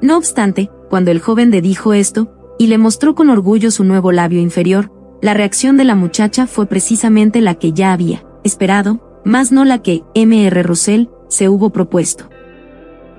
No 0.02 0.18
obstante, 0.18 0.70
cuando 0.90 1.12
el 1.12 1.20
joven 1.20 1.52
le 1.52 1.62
dijo 1.62 1.94
esto, 1.94 2.34
y 2.58 2.68
le 2.68 2.78
mostró 2.78 3.16
con 3.16 3.30
orgullo 3.30 3.72
su 3.72 3.84
nuevo 3.84 4.12
labio 4.12 4.42
inferior, 4.42 4.92
la 5.22 5.34
reacción 5.34 5.78
de 5.78 5.86
la 5.86 5.96
muchacha 5.96 6.48
fue 6.48 6.66
precisamente 6.66 7.42
la 7.42 7.56
que 7.56 7.72
ya 7.72 7.94
había 7.94 8.26
esperado, 8.44 9.22
más 9.24 9.52
no 9.52 9.64
la 9.64 9.82
que 9.82 10.04
M.R. 10.16 10.64
Russell 10.64 11.08
se 11.30 11.50
hubo 11.50 11.70
propuesto. 11.70 12.30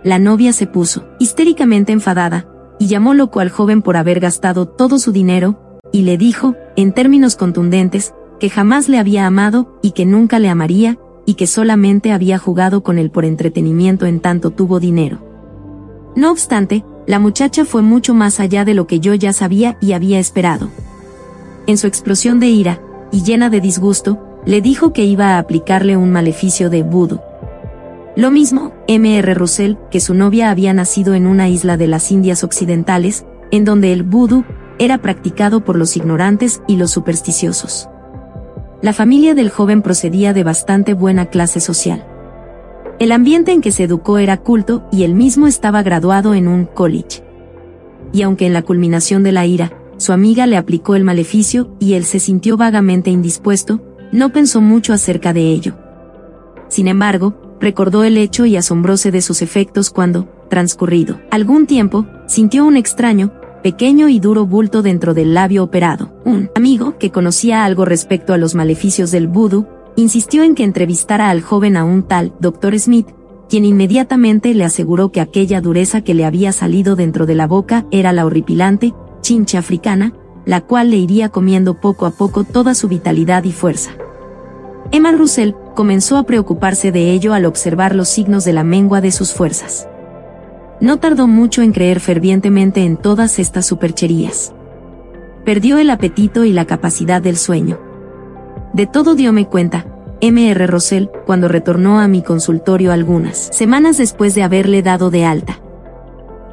La 0.02 0.18
novia 0.18 0.52
se 0.52 0.66
puso 0.66 1.06
histéricamente 1.18 1.92
enfadada, 1.92 2.48
y 2.78 2.86
llamó 2.86 3.12
loco 3.12 3.40
al 3.40 3.50
joven 3.50 3.82
por 3.82 3.96
haber 3.96 4.20
gastado 4.20 4.66
todo 4.66 4.98
su 4.98 5.12
dinero, 5.12 5.69
y 5.92 6.02
le 6.02 6.18
dijo, 6.18 6.54
en 6.76 6.92
términos 6.92 7.36
contundentes, 7.36 8.14
que 8.38 8.50
jamás 8.50 8.88
le 8.88 8.98
había 8.98 9.26
amado 9.26 9.78
y 9.82 9.92
que 9.92 10.06
nunca 10.06 10.38
le 10.38 10.48
amaría, 10.48 10.98
y 11.26 11.34
que 11.34 11.46
solamente 11.46 12.12
había 12.12 12.38
jugado 12.38 12.82
con 12.82 12.98
él 12.98 13.10
por 13.10 13.24
entretenimiento 13.24 14.06
en 14.06 14.20
tanto 14.20 14.50
tuvo 14.50 14.80
dinero. 14.80 15.18
No 16.16 16.32
obstante, 16.32 16.84
la 17.06 17.18
muchacha 17.18 17.64
fue 17.64 17.82
mucho 17.82 18.14
más 18.14 18.40
allá 18.40 18.64
de 18.64 18.74
lo 18.74 18.86
que 18.86 19.00
yo 19.00 19.14
ya 19.14 19.32
sabía 19.32 19.76
y 19.80 19.92
había 19.92 20.18
esperado. 20.18 20.70
En 21.66 21.76
su 21.76 21.86
explosión 21.86 22.40
de 22.40 22.48
ira, 22.48 22.80
y 23.12 23.22
llena 23.22 23.50
de 23.50 23.60
disgusto, 23.60 24.18
le 24.46 24.60
dijo 24.60 24.92
que 24.92 25.04
iba 25.04 25.34
a 25.34 25.38
aplicarle 25.38 25.96
un 25.96 26.10
maleficio 26.10 26.70
de 26.70 26.82
vudú. 26.82 27.20
Lo 28.16 28.30
mismo, 28.30 28.72
M.R. 28.88 29.34
Russell, 29.34 29.74
que 29.90 30.00
su 30.00 30.14
novia 30.14 30.50
había 30.50 30.72
nacido 30.72 31.14
en 31.14 31.26
una 31.26 31.48
isla 31.48 31.76
de 31.76 31.86
las 31.86 32.10
Indias 32.10 32.42
Occidentales, 32.42 33.24
en 33.50 33.64
donde 33.64 33.92
el 33.92 34.02
vudú 34.02 34.44
era 34.80 34.98
practicado 34.98 35.62
por 35.62 35.76
los 35.76 35.96
ignorantes 35.96 36.62
y 36.66 36.76
los 36.76 36.90
supersticiosos. 36.90 37.88
La 38.82 38.94
familia 38.94 39.34
del 39.34 39.50
joven 39.50 39.82
procedía 39.82 40.32
de 40.32 40.42
bastante 40.42 40.94
buena 40.94 41.26
clase 41.26 41.60
social. 41.60 42.06
El 42.98 43.12
ambiente 43.12 43.52
en 43.52 43.60
que 43.60 43.72
se 43.72 43.84
educó 43.84 44.16
era 44.18 44.38
culto 44.38 44.88
y 44.90 45.04
él 45.04 45.14
mismo 45.14 45.46
estaba 45.46 45.82
graduado 45.82 46.32
en 46.34 46.48
un 46.48 46.64
college. 46.64 47.22
Y 48.12 48.22
aunque 48.22 48.46
en 48.46 48.54
la 48.54 48.62
culminación 48.62 49.22
de 49.22 49.32
la 49.32 49.44
ira, 49.44 49.70
su 49.98 50.14
amiga 50.14 50.46
le 50.46 50.56
aplicó 50.56 50.96
el 50.96 51.04
maleficio 51.04 51.76
y 51.78 51.92
él 51.92 52.04
se 52.04 52.18
sintió 52.18 52.56
vagamente 52.56 53.10
indispuesto, 53.10 53.82
no 54.12 54.32
pensó 54.32 54.62
mucho 54.62 54.94
acerca 54.94 55.34
de 55.34 55.42
ello. 55.42 55.74
Sin 56.68 56.88
embargo, 56.88 57.58
recordó 57.60 58.02
el 58.02 58.16
hecho 58.16 58.46
y 58.46 58.56
asombróse 58.56 59.10
de 59.10 59.20
sus 59.20 59.42
efectos 59.42 59.90
cuando, 59.90 60.26
transcurrido 60.48 61.20
algún 61.30 61.66
tiempo, 61.66 62.06
sintió 62.26 62.64
un 62.64 62.78
extraño, 62.78 63.32
pequeño 63.62 64.08
y 64.08 64.20
duro 64.20 64.46
bulto 64.46 64.82
dentro 64.82 65.14
del 65.14 65.34
labio 65.34 65.64
operado. 65.64 66.12
Un 66.24 66.50
amigo, 66.54 66.98
que 66.98 67.10
conocía 67.10 67.64
algo 67.64 67.84
respecto 67.84 68.32
a 68.32 68.38
los 68.38 68.54
maleficios 68.54 69.10
del 69.10 69.28
vudú, 69.28 69.66
insistió 69.96 70.42
en 70.42 70.54
que 70.54 70.64
entrevistara 70.64 71.30
al 71.30 71.42
joven 71.42 71.76
a 71.76 71.84
un 71.84 72.02
tal 72.02 72.32
Dr. 72.40 72.78
Smith, 72.78 73.08
quien 73.48 73.64
inmediatamente 73.64 74.54
le 74.54 74.64
aseguró 74.64 75.10
que 75.10 75.20
aquella 75.20 75.60
dureza 75.60 76.02
que 76.02 76.14
le 76.14 76.24
había 76.24 76.52
salido 76.52 76.96
dentro 76.96 77.26
de 77.26 77.34
la 77.34 77.46
boca 77.46 77.86
era 77.90 78.12
la 78.12 78.24
horripilante, 78.24 78.94
chincha 79.22 79.58
africana, 79.58 80.12
la 80.46 80.60
cual 80.60 80.90
le 80.90 80.96
iría 80.96 81.28
comiendo 81.28 81.80
poco 81.80 82.06
a 82.06 82.12
poco 82.12 82.44
toda 82.44 82.74
su 82.74 82.88
vitalidad 82.88 83.44
y 83.44 83.52
fuerza. 83.52 83.90
Emma 84.92 85.12
Russell 85.12 85.52
comenzó 85.74 86.16
a 86.16 86.24
preocuparse 86.24 86.90
de 86.92 87.12
ello 87.12 87.34
al 87.34 87.44
observar 87.44 87.94
los 87.94 88.08
signos 88.08 88.44
de 88.44 88.52
la 88.52 88.64
mengua 88.64 89.00
de 89.00 89.12
sus 89.12 89.32
fuerzas. 89.32 89.86
No 90.80 90.98
tardó 90.98 91.26
mucho 91.26 91.62
en 91.62 91.72
creer 91.72 92.00
fervientemente 92.00 92.84
en 92.84 92.96
todas 92.96 93.38
estas 93.38 93.66
supercherías. 93.66 94.54
Perdió 95.44 95.78
el 95.78 95.90
apetito 95.90 96.44
y 96.44 96.52
la 96.52 96.64
capacidad 96.64 97.20
del 97.20 97.36
sueño. 97.36 97.78
De 98.72 98.86
todo 98.86 99.14
diome 99.14 99.46
cuenta, 99.46 99.86
M.R. 100.22 100.66
Russell, 100.66 101.06
cuando 101.26 101.48
retornó 101.48 102.00
a 102.00 102.08
mi 102.08 102.22
consultorio 102.22 102.92
algunas 102.92 103.36
semanas 103.52 103.98
después 103.98 104.34
de 104.34 104.42
haberle 104.42 104.82
dado 104.82 105.10
de 105.10 105.24
alta. 105.24 105.60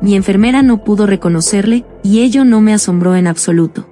Mi 0.02 0.16
enfermera 0.16 0.62
no 0.62 0.84
pudo 0.84 1.06
reconocerle, 1.06 1.86
y 2.04 2.22
ello 2.22 2.46
no 2.46 2.62
me 2.62 2.74
asombró 2.74 3.16
en 3.16 3.28
absoluto. 3.28 3.88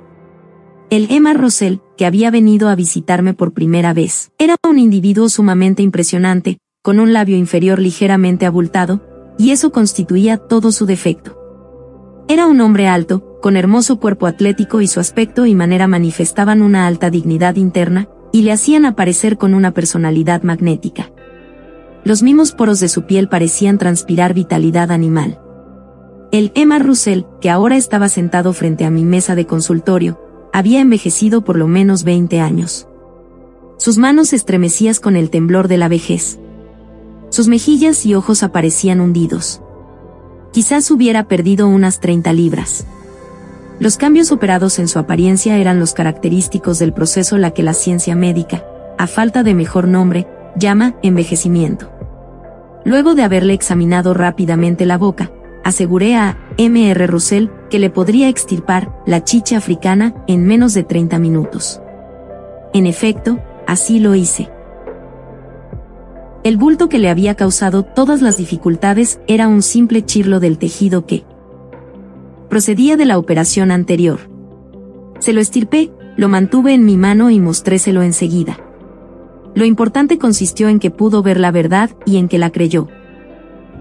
El 0.89 1.08
Emma 1.10 1.34
Russell, 1.34 1.77
que 1.98 2.06
había 2.06 2.30
venido 2.30 2.70
a 2.70 2.75
visitarme 2.75 3.34
por 3.34 3.54
primera 3.54 3.94
vez, 3.94 4.32
era 4.38 4.56
un 4.68 4.80
individuo 4.80 5.30
sumamente 5.30 5.82
impresionante, 5.82 6.60
con 6.84 7.00
un 7.00 7.12
labio 7.12 7.38
inferior 7.38 7.80
ligeramente 7.80 8.46
abultado, 8.46 9.01
y 9.38 9.51
eso 9.51 9.72
constituía 9.72 10.38
todo 10.38 10.72
su 10.72 10.86
defecto. 10.86 11.38
Era 12.27 12.48
un 12.48 12.60
hombre 12.62 12.88
alto, 12.88 13.39
con 13.42 13.58
hermoso 13.58 14.00
cuerpo 14.00 14.25
atlético 14.25 14.82
y 14.82 14.88
su 14.88 15.00
aspecto 15.00 15.46
y 15.46 15.54
manera 15.54 15.88
manifestaban 15.88 16.62
una 16.62 16.88
alta 16.88 17.10
dignidad 17.10 17.56
interna, 17.56 18.10
y 18.32 18.42
le 18.42 18.51
hacían 18.51 18.86
aparecer 18.86 19.38
con 19.38 19.54
una 19.54 19.72
personalidad 19.72 20.44
magnética. 20.44 21.12
Los 22.04 22.22
mismos 22.22 22.51
poros 22.51 22.80
de 22.80 22.89
su 22.89 23.06
piel 23.06 23.30
parecían 23.30 23.77
transpirar 23.77 24.34
vitalidad 24.34 24.92
animal. 24.92 25.39
El 26.32 26.51
Emma 26.54 26.80
Russell, 26.80 27.22
que 27.39 27.50
ahora 27.50 27.77
estaba 27.77 28.10
sentado 28.10 28.51
frente 28.54 28.84
a 28.84 28.89
mi 28.89 29.06
mesa 29.06 29.36
de 29.36 29.46
consultorio, 29.46 30.20
había 30.51 30.82
envejecido 30.82 31.44
por 31.44 31.58
lo 31.58 31.68
menos 31.68 32.04
20 32.04 32.39
años. 32.42 32.88
Sus 33.77 33.98
manos 33.98 34.34
estremecías 34.34 35.00
con 35.00 35.15
el 35.15 35.30
temblor 35.30 35.68
de 35.68 35.77
la 35.77 35.88
vejez. 35.88 36.39
Sus 37.36 37.50
mejillas 37.50 38.06
y 38.06 38.15
ojos 38.15 38.44
aparecían 38.44 39.01
hundidos. 39.01 39.62
Quizás 40.54 40.89
hubiera 40.89 41.25
perdido 41.25 41.68
unas 41.68 42.00
30 42.00 42.32
libras. 42.32 42.88
Los 43.77 43.98
cambios 43.98 44.32
operados 44.32 44.80
en 44.80 44.88
su 44.88 45.00
apariencia 45.00 45.58
eran 45.58 45.77
los 45.77 45.92
característicos 45.92 46.80
del 46.80 46.94
proceso 46.94 47.38
la 47.38 47.51
que 47.51 47.62
la 47.62 47.74
ciencia 47.74 48.15
médica, 48.15 48.63
a 48.98 49.06
falta 49.06 49.44
de 49.44 49.54
mejor 49.54 49.89
nombre, 49.89 50.30
llama 50.56 50.96
envejecimiento. 51.04 51.92
Luego 52.86 53.15
de 53.15 53.24
haberle 53.24 53.54
examinado 53.54 54.13
rápidamente 54.13 54.86
la 54.86 54.98
boca, 54.98 55.30
aseguré 55.65 56.15
a 56.15 56.38
M.R. 56.56 57.06
Russell 57.06 57.50
que 57.70 57.80
le 57.80 57.89
podría 57.89 58.30
extirpar 58.30 58.96
la 59.06 59.25
chicha 59.25 59.58
africana 59.58 60.15
en 60.27 60.46
menos 60.46 60.74
de 60.74 60.86
30 60.86 61.20
minutos. 61.20 61.82
En 62.74 62.86
efecto, 62.86 63.39
así 63.68 64.00
lo 64.00 64.15
hice. 64.15 64.55
El 66.46 66.58
bulto 66.58 66.90
que 66.90 67.00
le 67.00 67.10
había 67.10 67.34
causado 67.34 67.82
todas 67.82 68.22
las 68.22 68.38
dificultades 68.38 69.20
era 69.28 69.48
un 69.48 69.64
simple 69.64 70.06
chirlo 70.06 70.40
del 70.40 70.60
tejido 70.60 71.08
que 71.08 71.25
procedía 72.50 72.98
de 72.98 73.06
la 73.06 73.18
operación 73.18 73.72
anterior. 73.72 74.30
Se 75.18 75.34
lo 75.34 75.42
estirpé, 75.42 75.92
lo 76.18 76.30
mantuve 76.30 76.75
en 76.75 76.86
mi 76.86 76.98
mano 76.98 77.32
y 77.32 77.40
mostréselo 77.40 78.04
enseguida. 78.04 78.60
Lo 79.56 79.66
importante 79.66 80.20
consistió 80.20 80.70
en 80.70 80.78
que 80.78 80.92
pudo 80.92 81.24
ver 81.24 81.40
la 81.40 81.50
verdad 81.50 81.90
y 82.06 82.18
en 82.18 82.28
que 82.28 82.38
la 82.38 82.52
creyó. 82.52 82.90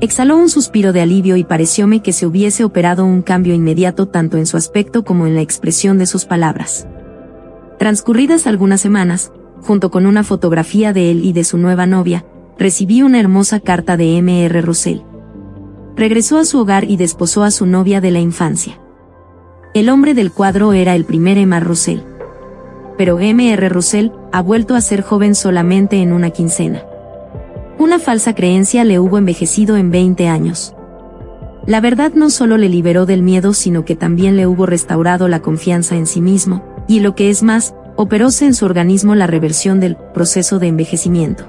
Exhaló 0.00 0.38
un 0.38 0.49
suspiro 0.49 0.94
de 0.94 1.02
alivio 1.02 1.37
y 1.37 1.44
parecióme 1.44 2.00
que 2.00 2.14
se 2.14 2.26
hubiese 2.26 2.64
operado 2.64 3.04
un 3.04 3.21
cambio 3.21 3.52
inmediato 3.52 4.09
tanto 4.09 4.38
en 4.38 4.47
su 4.47 4.56
aspecto 4.56 5.04
como 5.04 5.26
en 5.26 5.35
la 5.35 5.42
expresión 5.42 5.99
de 5.99 6.06
sus 6.06 6.25
palabras. 6.25 6.88
Transcurridas 7.78 8.47
algunas 8.47 8.80
semanas, 8.80 9.33
junto 9.61 9.90
con 9.90 10.06
una 10.06 10.25
fotografía 10.25 10.94
de 10.94 11.11
él 11.11 11.26
y 11.26 11.35
de 11.35 11.44
su 11.44 11.59
nueva 11.59 11.85
novia, 11.85 12.25
recibí 12.58 13.02
una 13.02 13.20
hermosa 13.20 13.61
carta 13.61 13.96
de 13.96 14.16
M.R. 14.18 14.61
Russell. 14.62 15.00
Regresó 15.96 16.38
a 16.38 16.44
su 16.44 16.58
hogar 16.61 16.84
y 16.84 16.96
desposó 16.96 17.44
a 17.44 17.50
su 17.50 17.66
novia 17.66 18.00
de 18.00 18.11
la 18.11 18.20
infancia. 18.20 18.80
El 19.75 19.88
hombre 19.88 20.14
del 20.14 20.32
cuadro 20.32 20.73
era 20.73 20.94
el 20.94 21.04
primer 21.04 21.38
Emma 21.38 21.61
Russell. 21.61 22.00
Pero 22.96 23.18
M.R. 23.18 23.68
Russell 23.68 24.11
ha 24.32 24.40
vuelto 24.40 24.75
a 24.75 24.80
ser 24.80 25.02
joven 25.02 25.34
solamente 25.34 26.00
en 26.00 26.12
una 26.12 26.30
quincena. 26.30 26.84
Una 27.78 27.99
falsa 27.99 28.34
creencia 28.34 28.84
le 28.84 29.00
hubo 29.00 29.18
envejecido 29.18 29.76
en 29.76 29.90
20 29.90 30.28
años. 30.28 30.75
La 31.66 31.80
verdad 31.80 32.12
no 32.14 32.30
solo 32.30 32.56
le 32.56 32.68
liberó 32.68 33.06
del 33.06 33.23
miedo, 33.23 33.52
sino 33.52 33.84
que 33.84 33.96
también 33.96 34.37
le 34.37 34.46
hubo 34.46 34.66
restaurado 34.66 35.28
la 35.28 35.40
confianza 35.40 35.96
en 35.96 36.06
sí 36.06 36.20
mismo, 36.20 36.62
y 36.87 37.00
lo 37.00 37.14
que 37.14 37.30
es 37.30 37.42
más, 37.42 37.75
operóse 37.96 38.46
en 38.46 38.54
su 38.54 38.64
organismo 38.64 39.14
la 39.14 39.26
reversión 39.26 39.80
del 39.80 39.96
proceso 39.96 40.58
de 40.58 40.68
envejecimiento. 40.68 41.46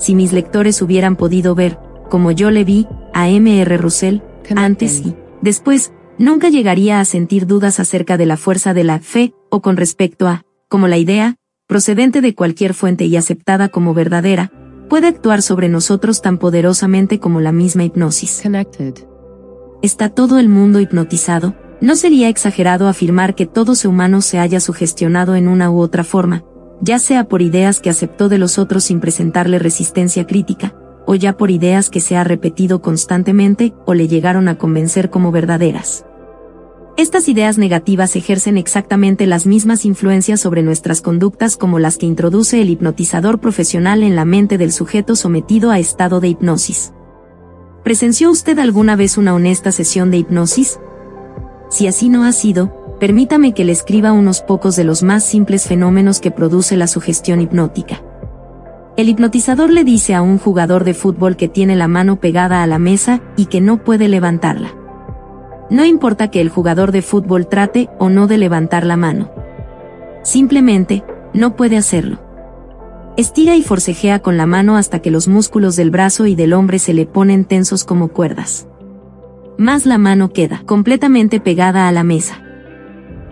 Si 0.00 0.14
mis 0.14 0.32
lectores 0.32 0.80
hubieran 0.80 1.14
podido 1.14 1.54
ver, 1.54 1.78
como 2.08 2.32
yo 2.32 2.50
le 2.50 2.64
vi, 2.64 2.88
a 3.12 3.28
M.R. 3.28 3.76
Russell, 3.76 4.20
antes 4.56 5.02
y 5.04 5.14
después, 5.42 5.92
nunca 6.18 6.48
llegaría 6.48 7.00
a 7.00 7.04
sentir 7.04 7.46
dudas 7.46 7.78
acerca 7.78 8.16
de 8.16 8.24
la 8.26 8.38
fuerza 8.38 8.74
de 8.74 8.82
la 8.82 8.98
fe, 8.98 9.34
o 9.50 9.60
con 9.60 9.76
respecto 9.76 10.26
a, 10.26 10.42
como 10.68 10.88
la 10.88 10.96
idea, 10.96 11.36
procedente 11.66 12.22
de 12.22 12.34
cualquier 12.34 12.72
fuente 12.72 13.04
y 13.04 13.16
aceptada 13.16 13.68
como 13.68 13.92
verdadera, 13.92 14.50
puede 14.88 15.06
actuar 15.06 15.42
sobre 15.42 15.68
nosotros 15.68 16.22
tan 16.22 16.38
poderosamente 16.38 17.20
como 17.20 17.40
la 17.40 17.52
misma 17.52 17.84
hipnosis. 17.84 18.42
¿Está 19.82 20.08
todo 20.08 20.38
el 20.38 20.48
mundo 20.48 20.80
hipnotizado? 20.80 21.54
No 21.80 21.94
sería 21.94 22.28
exagerado 22.28 22.88
afirmar 22.88 23.34
que 23.34 23.46
todo 23.46 23.74
ser 23.74 23.90
humano 23.90 24.20
se 24.20 24.38
haya 24.38 24.60
sugestionado 24.60 25.36
en 25.36 25.46
una 25.46 25.70
u 25.70 25.78
otra 25.78 26.04
forma, 26.04 26.42
ya 26.80 26.98
sea 26.98 27.24
por 27.24 27.42
ideas 27.42 27.80
que 27.80 27.90
aceptó 27.90 28.28
de 28.28 28.38
los 28.38 28.58
otros 28.58 28.84
sin 28.84 29.00
presentarle 29.00 29.58
resistencia 29.58 30.26
crítica, 30.26 30.74
o 31.06 31.14
ya 31.14 31.36
por 31.36 31.50
ideas 31.50 31.90
que 31.90 32.00
se 32.00 32.16
ha 32.16 32.24
repetido 32.24 32.82
constantemente 32.82 33.74
o 33.86 33.94
le 33.94 34.08
llegaron 34.08 34.48
a 34.48 34.58
convencer 34.58 35.10
como 35.10 35.32
verdaderas. 35.32 36.04
Estas 36.96 37.28
ideas 37.28 37.56
negativas 37.56 38.14
ejercen 38.16 38.58
exactamente 38.58 39.26
las 39.26 39.46
mismas 39.46 39.84
influencias 39.84 40.40
sobre 40.40 40.62
nuestras 40.62 41.00
conductas 41.00 41.56
como 41.56 41.78
las 41.78 41.96
que 41.96 42.06
introduce 42.06 42.60
el 42.60 42.68
hipnotizador 42.68 43.40
profesional 43.40 44.02
en 44.02 44.16
la 44.16 44.24
mente 44.24 44.58
del 44.58 44.72
sujeto 44.72 45.16
sometido 45.16 45.70
a 45.70 45.78
estado 45.78 46.20
de 46.20 46.28
hipnosis. 46.28 46.92
¿Presenció 47.84 48.30
usted 48.30 48.58
alguna 48.58 48.96
vez 48.96 49.16
una 49.16 49.34
honesta 49.34 49.72
sesión 49.72 50.10
de 50.10 50.18
hipnosis? 50.18 50.78
Si 51.70 51.86
así 51.86 52.08
no 52.08 52.24
ha 52.24 52.32
sido, 52.32 52.96
permítame 52.98 53.54
que 53.54 53.64
le 53.64 53.72
escriba 53.72 54.12
unos 54.12 54.42
pocos 54.42 54.74
de 54.74 54.84
los 54.84 55.04
más 55.04 55.24
simples 55.24 55.66
fenómenos 55.66 56.20
que 56.20 56.32
produce 56.32 56.76
la 56.76 56.88
sugestión 56.88 57.40
hipnótica. 57.40 58.02
El 58.96 59.08
hipnotizador 59.08 59.70
le 59.70 59.84
dice 59.84 60.14
a 60.14 60.20
un 60.20 60.38
jugador 60.38 60.82
de 60.84 60.94
fútbol 60.94 61.36
que 61.36 61.48
tiene 61.48 61.76
la 61.76 61.86
mano 61.86 62.16
pegada 62.20 62.62
a 62.62 62.66
la 62.66 62.80
mesa 62.80 63.22
y 63.36 63.46
que 63.46 63.60
no 63.60 63.84
puede 63.84 64.08
levantarla. 64.08 64.74
No 65.70 65.84
importa 65.84 66.28
que 66.28 66.40
el 66.40 66.48
jugador 66.48 66.90
de 66.90 67.02
fútbol 67.02 67.46
trate 67.46 67.88
o 68.00 68.10
no 68.10 68.26
de 68.26 68.38
levantar 68.38 68.84
la 68.84 68.96
mano. 68.96 69.30
Simplemente, 70.24 71.04
no 71.32 71.54
puede 71.54 71.76
hacerlo. 71.76 72.18
Estira 73.16 73.54
y 73.54 73.62
forcejea 73.62 74.18
con 74.18 74.36
la 74.36 74.46
mano 74.46 74.76
hasta 74.76 74.98
que 75.00 75.12
los 75.12 75.28
músculos 75.28 75.76
del 75.76 75.90
brazo 75.92 76.26
y 76.26 76.34
del 76.34 76.52
hombre 76.52 76.80
se 76.80 76.92
le 76.92 77.06
ponen 77.06 77.44
tensos 77.44 77.84
como 77.84 78.08
cuerdas. 78.08 78.66
Más 79.60 79.84
la 79.84 79.98
mano 79.98 80.32
queda 80.32 80.62
completamente 80.64 81.38
pegada 81.38 81.86
a 81.86 81.92
la 81.92 82.02
mesa. 82.02 82.42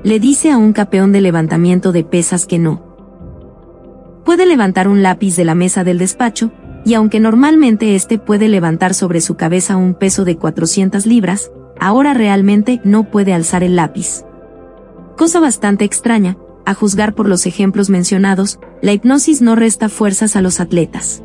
Le 0.02 0.20
dice 0.20 0.50
a 0.50 0.58
un 0.58 0.74
campeón 0.74 1.10
de 1.10 1.22
levantamiento 1.22 1.90
de 1.90 2.04
pesas 2.04 2.44
que 2.44 2.58
no. 2.58 2.84
Puede 4.26 4.44
levantar 4.44 4.88
un 4.88 5.02
lápiz 5.02 5.36
de 5.36 5.46
la 5.46 5.54
mesa 5.54 5.84
del 5.84 5.96
despacho, 5.96 6.52
y 6.84 6.92
aunque 6.92 7.18
normalmente 7.18 7.94
éste 7.94 8.18
puede 8.18 8.48
levantar 8.48 8.92
sobre 8.92 9.22
su 9.22 9.36
cabeza 9.36 9.78
un 9.78 9.94
peso 9.94 10.26
de 10.26 10.36
400 10.36 11.06
libras, 11.06 11.50
ahora 11.80 12.12
realmente 12.12 12.82
no 12.84 13.10
puede 13.10 13.32
alzar 13.32 13.62
el 13.62 13.74
lápiz. 13.74 14.22
Cosa 15.16 15.40
bastante 15.40 15.86
extraña, 15.86 16.36
a 16.66 16.74
juzgar 16.74 17.14
por 17.14 17.26
los 17.26 17.46
ejemplos 17.46 17.88
mencionados, 17.88 18.60
la 18.82 18.92
hipnosis 18.92 19.40
no 19.40 19.56
resta 19.56 19.88
fuerzas 19.88 20.36
a 20.36 20.42
los 20.42 20.60
atletas. 20.60 21.22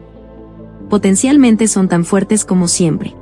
Potencialmente 0.89 1.67
son 1.67 1.89
tan 1.89 2.05
fuertes 2.05 2.45
como 2.45 2.69
siempre. 2.69 3.17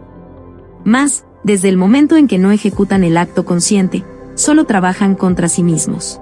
Más, 0.85 1.25
desde 1.43 1.69
el 1.69 1.77
momento 1.77 2.17
en 2.17 2.27
que 2.27 2.37
no 2.37 2.51
ejecutan 2.51 3.03
el 3.03 3.17
acto 3.17 3.45
consciente, 3.45 4.03
solo 4.35 4.65
trabajan 4.65 5.15
contra 5.15 5.47
sí 5.47 5.63
mismos. 5.63 6.21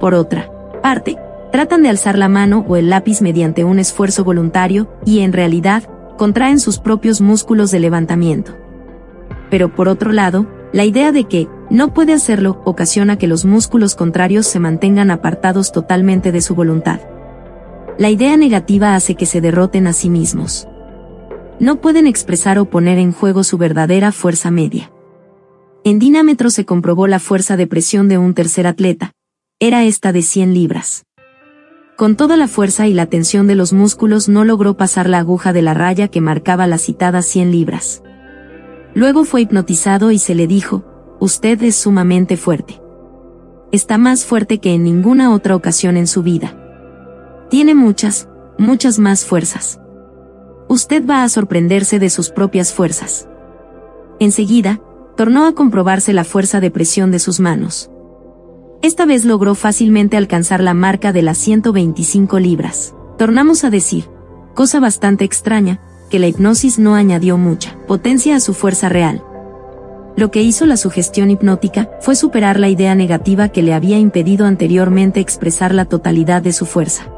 Por 0.00 0.14
otra 0.14 0.50
parte, 0.82 1.16
tratan 1.50 1.82
de 1.82 1.88
alzar 1.88 2.18
la 2.18 2.28
mano 2.28 2.64
o 2.68 2.76
el 2.76 2.90
lápiz 2.90 3.22
mediante 3.22 3.64
un 3.64 3.78
esfuerzo 3.78 4.24
voluntario 4.24 4.88
y 5.04 5.20
en 5.20 5.32
realidad, 5.32 5.84
contraen 6.16 6.58
sus 6.58 6.78
propios 6.78 7.20
músculos 7.20 7.70
de 7.70 7.80
levantamiento. 7.80 8.52
Pero 9.50 9.74
por 9.74 9.88
otro 9.88 10.12
lado, 10.12 10.46
la 10.72 10.84
idea 10.84 11.12
de 11.12 11.24
que 11.24 11.48
no 11.70 11.94
puede 11.94 12.12
hacerlo 12.12 12.60
ocasiona 12.64 13.16
que 13.16 13.26
los 13.26 13.44
músculos 13.44 13.94
contrarios 13.94 14.46
se 14.46 14.58
mantengan 14.58 15.10
apartados 15.10 15.72
totalmente 15.72 16.32
de 16.32 16.40
su 16.42 16.54
voluntad. 16.54 17.00
La 17.98 18.10
idea 18.10 18.36
negativa 18.36 18.94
hace 18.94 19.14
que 19.14 19.26
se 19.26 19.40
derroten 19.40 19.86
a 19.86 19.92
sí 19.92 20.10
mismos. 20.10 20.68
No 21.60 21.80
pueden 21.80 22.06
expresar 22.06 22.58
o 22.60 22.66
poner 22.66 22.98
en 22.98 23.10
juego 23.10 23.42
su 23.42 23.58
verdadera 23.58 24.12
fuerza 24.12 24.52
media. 24.52 24.92
En 25.82 25.98
dinámetro 25.98 26.50
se 26.50 26.64
comprobó 26.64 27.08
la 27.08 27.18
fuerza 27.18 27.56
de 27.56 27.66
presión 27.66 28.08
de 28.08 28.16
un 28.16 28.32
tercer 28.32 28.68
atleta. 28.68 29.12
Era 29.58 29.82
esta 29.82 30.12
de 30.12 30.22
100 30.22 30.54
libras. 30.54 31.04
Con 31.96 32.14
toda 32.14 32.36
la 32.36 32.46
fuerza 32.46 32.86
y 32.86 32.94
la 32.94 33.06
tensión 33.06 33.48
de 33.48 33.56
los 33.56 33.72
músculos 33.72 34.28
no 34.28 34.44
logró 34.44 34.76
pasar 34.76 35.08
la 35.08 35.18
aguja 35.18 35.52
de 35.52 35.62
la 35.62 35.74
raya 35.74 36.06
que 36.06 36.20
marcaba 36.20 36.68
la 36.68 36.78
citada 36.78 37.22
100 37.22 37.50
libras. 37.50 38.04
Luego 38.94 39.24
fue 39.24 39.40
hipnotizado 39.40 40.12
y 40.12 40.20
se 40.20 40.36
le 40.36 40.46
dijo, 40.46 40.84
usted 41.18 41.60
es 41.64 41.74
sumamente 41.74 42.36
fuerte. 42.36 42.80
Está 43.72 43.98
más 43.98 44.24
fuerte 44.24 44.58
que 44.60 44.74
en 44.74 44.84
ninguna 44.84 45.32
otra 45.34 45.56
ocasión 45.56 45.96
en 45.96 46.06
su 46.06 46.22
vida. 46.22 46.56
Tiene 47.50 47.74
muchas, 47.74 48.28
muchas 48.58 49.00
más 49.00 49.24
fuerzas. 49.24 49.80
Usted 50.68 51.04
va 51.08 51.22
a 51.22 51.28
sorprenderse 51.30 51.98
de 51.98 52.10
sus 52.10 52.28
propias 52.28 52.74
fuerzas. 52.74 53.26
Enseguida, 54.20 54.80
tornó 55.16 55.46
a 55.46 55.54
comprobarse 55.54 56.12
la 56.12 56.24
fuerza 56.24 56.60
de 56.60 56.70
presión 56.70 57.10
de 57.10 57.18
sus 57.18 57.40
manos. 57.40 57.90
Esta 58.82 59.06
vez 59.06 59.24
logró 59.24 59.54
fácilmente 59.54 60.16
alcanzar 60.16 60.62
la 60.62 60.74
marca 60.74 61.12
de 61.12 61.22
las 61.22 61.38
125 61.38 62.38
libras. 62.38 62.94
Tornamos 63.16 63.64
a 63.64 63.70
decir, 63.70 64.10
cosa 64.54 64.78
bastante 64.78 65.24
extraña, 65.24 65.80
que 66.10 66.18
la 66.18 66.28
hipnosis 66.28 66.78
no 66.78 66.94
añadió 66.94 67.38
mucha 67.38 67.78
potencia 67.86 68.36
a 68.36 68.40
su 68.40 68.52
fuerza 68.52 68.88
real. 68.88 69.24
Lo 70.16 70.30
que 70.30 70.42
hizo 70.42 70.66
la 70.66 70.76
sugestión 70.76 71.30
hipnótica 71.30 71.90
fue 72.00 72.14
superar 72.14 72.58
la 72.60 72.68
idea 72.68 72.94
negativa 72.94 73.48
que 73.48 73.62
le 73.62 73.72
había 73.72 73.98
impedido 73.98 74.46
anteriormente 74.46 75.20
expresar 75.20 75.72
la 75.74 75.86
totalidad 75.86 76.42
de 76.42 76.52
su 76.52 76.66
fuerza. 76.66 77.10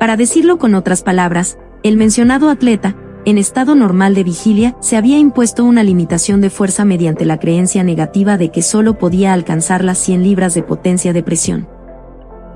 Para 0.00 0.16
decirlo 0.16 0.58
con 0.58 0.74
otras 0.74 1.02
palabras, 1.02 1.58
el 1.84 1.98
mencionado 1.98 2.48
atleta, 2.48 2.96
en 3.26 3.36
estado 3.36 3.74
normal 3.74 4.14
de 4.14 4.24
vigilia, 4.24 4.74
se 4.80 4.96
había 4.96 5.18
impuesto 5.18 5.64
una 5.64 5.82
limitación 5.82 6.40
de 6.40 6.48
fuerza 6.48 6.86
mediante 6.86 7.26
la 7.26 7.38
creencia 7.38 7.84
negativa 7.84 8.38
de 8.38 8.50
que 8.50 8.62
solo 8.62 8.98
podía 8.98 9.34
alcanzar 9.34 9.84
las 9.84 9.98
100 9.98 10.24
libras 10.24 10.54
de 10.54 10.62
potencia 10.62 11.12
de 11.12 11.22
presión. 11.22 11.68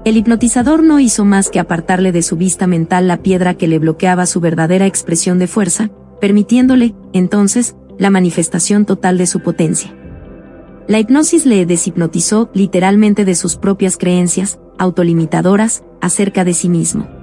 El 0.07 0.17
hipnotizador 0.17 0.83
no 0.83 0.99
hizo 0.99 1.27
más 1.27 1.51
que 1.51 1.61
apartarle 1.61 2.11
de 2.11 2.23
su 2.23 2.37
vista 2.37 2.67
mental 2.67 3.07
la 3.07 3.19
piedra 3.19 3.53
que 3.53 3.69
le 3.69 3.79
bloqueaba 3.79 4.25
su 4.25 4.41
verdadera 4.41 4.87
expresión 4.87 5.39
de 5.39 5.47
fuerza, 5.47 5.91
permitiéndole, 6.23 6.95
entonces, 7.13 7.77
la 7.99 8.09
manifestación 8.09 8.87
total 8.87 9.19
de 9.19 9.27
su 9.27 9.41
potencia. 9.41 9.95
La 10.87 11.01
hipnosis 11.01 11.45
le 11.45 11.67
deshipnotizó 11.67 12.49
literalmente 12.55 13.27
de 13.27 13.35
sus 13.35 13.57
propias 13.57 13.99
creencias, 13.99 14.59
autolimitadoras, 14.79 15.85
acerca 16.01 16.45
de 16.45 16.55
sí 16.55 16.71
mismo. 16.71 17.18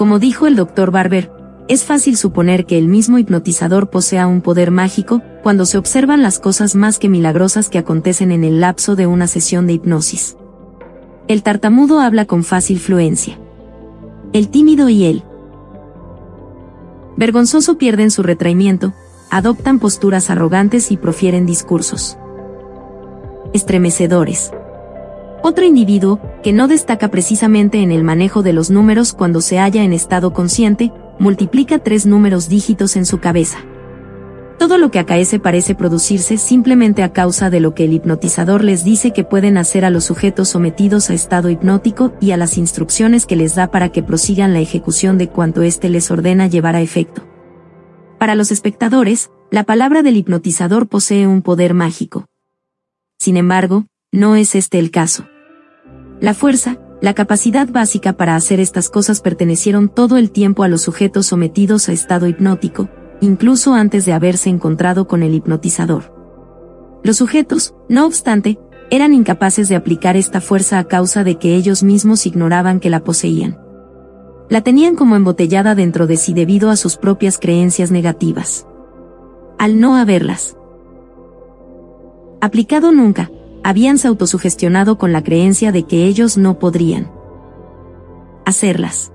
Como 0.00 0.18
dijo 0.18 0.46
el 0.46 0.56
doctor 0.56 0.90
Barber, 0.90 1.30
es 1.68 1.84
fácil 1.84 2.16
suponer 2.16 2.64
que 2.64 2.78
el 2.78 2.88
mismo 2.88 3.18
hipnotizador 3.18 3.90
posea 3.90 4.26
un 4.28 4.40
poder 4.40 4.70
mágico 4.70 5.20
cuando 5.42 5.66
se 5.66 5.76
observan 5.76 6.22
las 6.22 6.38
cosas 6.38 6.74
más 6.74 6.98
que 6.98 7.10
milagrosas 7.10 7.68
que 7.68 7.76
acontecen 7.76 8.32
en 8.32 8.42
el 8.42 8.62
lapso 8.62 8.96
de 8.96 9.06
una 9.06 9.26
sesión 9.26 9.66
de 9.66 9.74
hipnosis. 9.74 10.38
El 11.28 11.42
tartamudo 11.42 12.00
habla 12.00 12.24
con 12.24 12.44
fácil 12.44 12.80
fluencia. 12.80 13.38
El 14.32 14.48
tímido 14.48 14.88
y 14.88 15.04
el 15.04 15.22
vergonzoso 17.18 17.76
pierden 17.76 18.10
su 18.10 18.22
retraimiento, 18.22 18.94
adoptan 19.28 19.78
posturas 19.78 20.30
arrogantes 20.30 20.92
y 20.92 20.96
profieren 20.96 21.44
discursos 21.44 22.16
estremecedores. 23.52 24.50
Otro 25.42 25.64
individuo, 25.64 26.20
que 26.42 26.52
no 26.52 26.68
destaca 26.68 27.10
precisamente 27.10 27.82
en 27.82 27.92
el 27.92 28.04
manejo 28.04 28.42
de 28.42 28.52
los 28.52 28.70
números 28.70 29.14
cuando 29.14 29.40
se 29.40 29.58
halla 29.58 29.82
en 29.84 29.94
estado 29.94 30.34
consciente, 30.34 30.92
multiplica 31.18 31.78
tres 31.78 32.04
números 32.04 32.48
dígitos 32.48 32.96
en 32.96 33.06
su 33.06 33.20
cabeza. 33.20 33.58
Todo 34.58 34.76
lo 34.76 34.90
que 34.90 34.98
acaece 34.98 35.38
parece 35.38 35.74
producirse 35.74 36.36
simplemente 36.36 37.02
a 37.02 37.14
causa 37.14 37.48
de 37.48 37.60
lo 37.60 37.74
que 37.74 37.84
el 37.84 37.94
hipnotizador 37.94 38.62
les 38.62 38.84
dice 38.84 39.14
que 39.14 39.24
pueden 39.24 39.56
hacer 39.56 39.86
a 39.86 39.90
los 39.90 40.04
sujetos 40.04 40.50
sometidos 40.50 41.08
a 41.08 41.14
estado 41.14 41.48
hipnótico 41.48 42.12
y 42.20 42.32
a 42.32 42.36
las 42.36 42.58
instrucciones 42.58 43.24
que 43.24 43.36
les 43.36 43.54
da 43.54 43.70
para 43.70 43.88
que 43.88 44.02
prosigan 44.02 44.52
la 44.52 44.60
ejecución 44.60 45.16
de 45.16 45.28
cuanto 45.28 45.62
éste 45.62 45.88
les 45.88 46.10
ordena 46.10 46.46
llevar 46.46 46.76
a 46.76 46.82
efecto. 46.82 47.22
Para 48.18 48.34
los 48.34 48.52
espectadores, 48.52 49.30
la 49.50 49.64
palabra 49.64 50.02
del 50.02 50.18
hipnotizador 50.18 50.86
posee 50.86 51.26
un 51.26 51.40
poder 51.40 51.72
mágico. 51.72 52.26
Sin 53.18 53.38
embargo, 53.38 53.86
no 54.12 54.36
es 54.36 54.54
este 54.54 54.78
el 54.78 54.90
caso. 54.90 55.29
La 56.20 56.34
fuerza, 56.34 56.76
la 57.00 57.14
capacidad 57.14 57.66
básica 57.66 58.12
para 58.12 58.36
hacer 58.36 58.60
estas 58.60 58.90
cosas 58.90 59.22
pertenecieron 59.22 59.88
todo 59.88 60.18
el 60.18 60.30
tiempo 60.30 60.64
a 60.64 60.68
los 60.68 60.82
sujetos 60.82 61.26
sometidos 61.26 61.88
a 61.88 61.92
estado 61.92 62.26
hipnótico, 62.26 62.90
incluso 63.22 63.72
antes 63.72 64.04
de 64.04 64.12
haberse 64.12 64.50
encontrado 64.50 65.08
con 65.08 65.22
el 65.22 65.34
hipnotizador. 65.34 66.14
Los 67.02 67.16
sujetos, 67.16 67.74
no 67.88 68.04
obstante, 68.04 68.58
eran 68.90 69.14
incapaces 69.14 69.70
de 69.70 69.76
aplicar 69.76 70.18
esta 70.18 70.42
fuerza 70.42 70.78
a 70.78 70.84
causa 70.84 71.24
de 71.24 71.38
que 71.38 71.54
ellos 71.54 71.82
mismos 71.82 72.26
ignoraban 72.26 72.80
que 72.80 72.90
la 72.90 73.02
poseían. 73.02 73.58
La 74.50 74.60
tenían 74.60 74.96
como 74.96 75.16
embotellada 75.16 75.74
dentro 75.74 76.06
de 76.06 76.18
sí 76.18 76.34
debido 76.34 76.68
a 76.68 76.76
sus 76.76 76.98
propias 76.98 77.38
creencias 77.38 77.90
negativas. 77.90 78.66
Al 79.58 79.80
no 79.80 79.96
haberlas 79.96 80.56
aplicado 82.42 82.90
nunca, 82.90 83.30
habíanse 83.62 84.08
autosugestionado 84.08 84.98
con 84.98 85.12
la 85.12 85.22
creencia 85.22 85.72
de 85.72 85.84
que 85.84 86.06
ellos 86.06 86.36
no 86.36 86.58
podrían 86.58 87.10
hacerlas. 88.44 89.12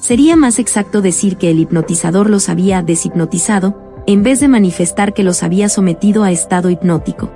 Sería 0.00 0.36
más 0.36 0.58
exacto 0.58 1.02
decir 1.02 1.36
que 1.36 1.50
el 1.50 1.58
hipnotizador 1.58 2.30
los 2.30 2.48
había 2.48 2.82
deshipnotizado, 2.82 4.02
en 4.06 4.22
vez 4.22 4.40
de 4.40 4.48
manifestar 4.48 5.12
que 5.12 5.22
los 5.22 5.42
había 5.42 5.68
sometido 5.68 6.24
a 6.24 6.30
estado 6.30 6.70
hipnótico. 6.70 7.30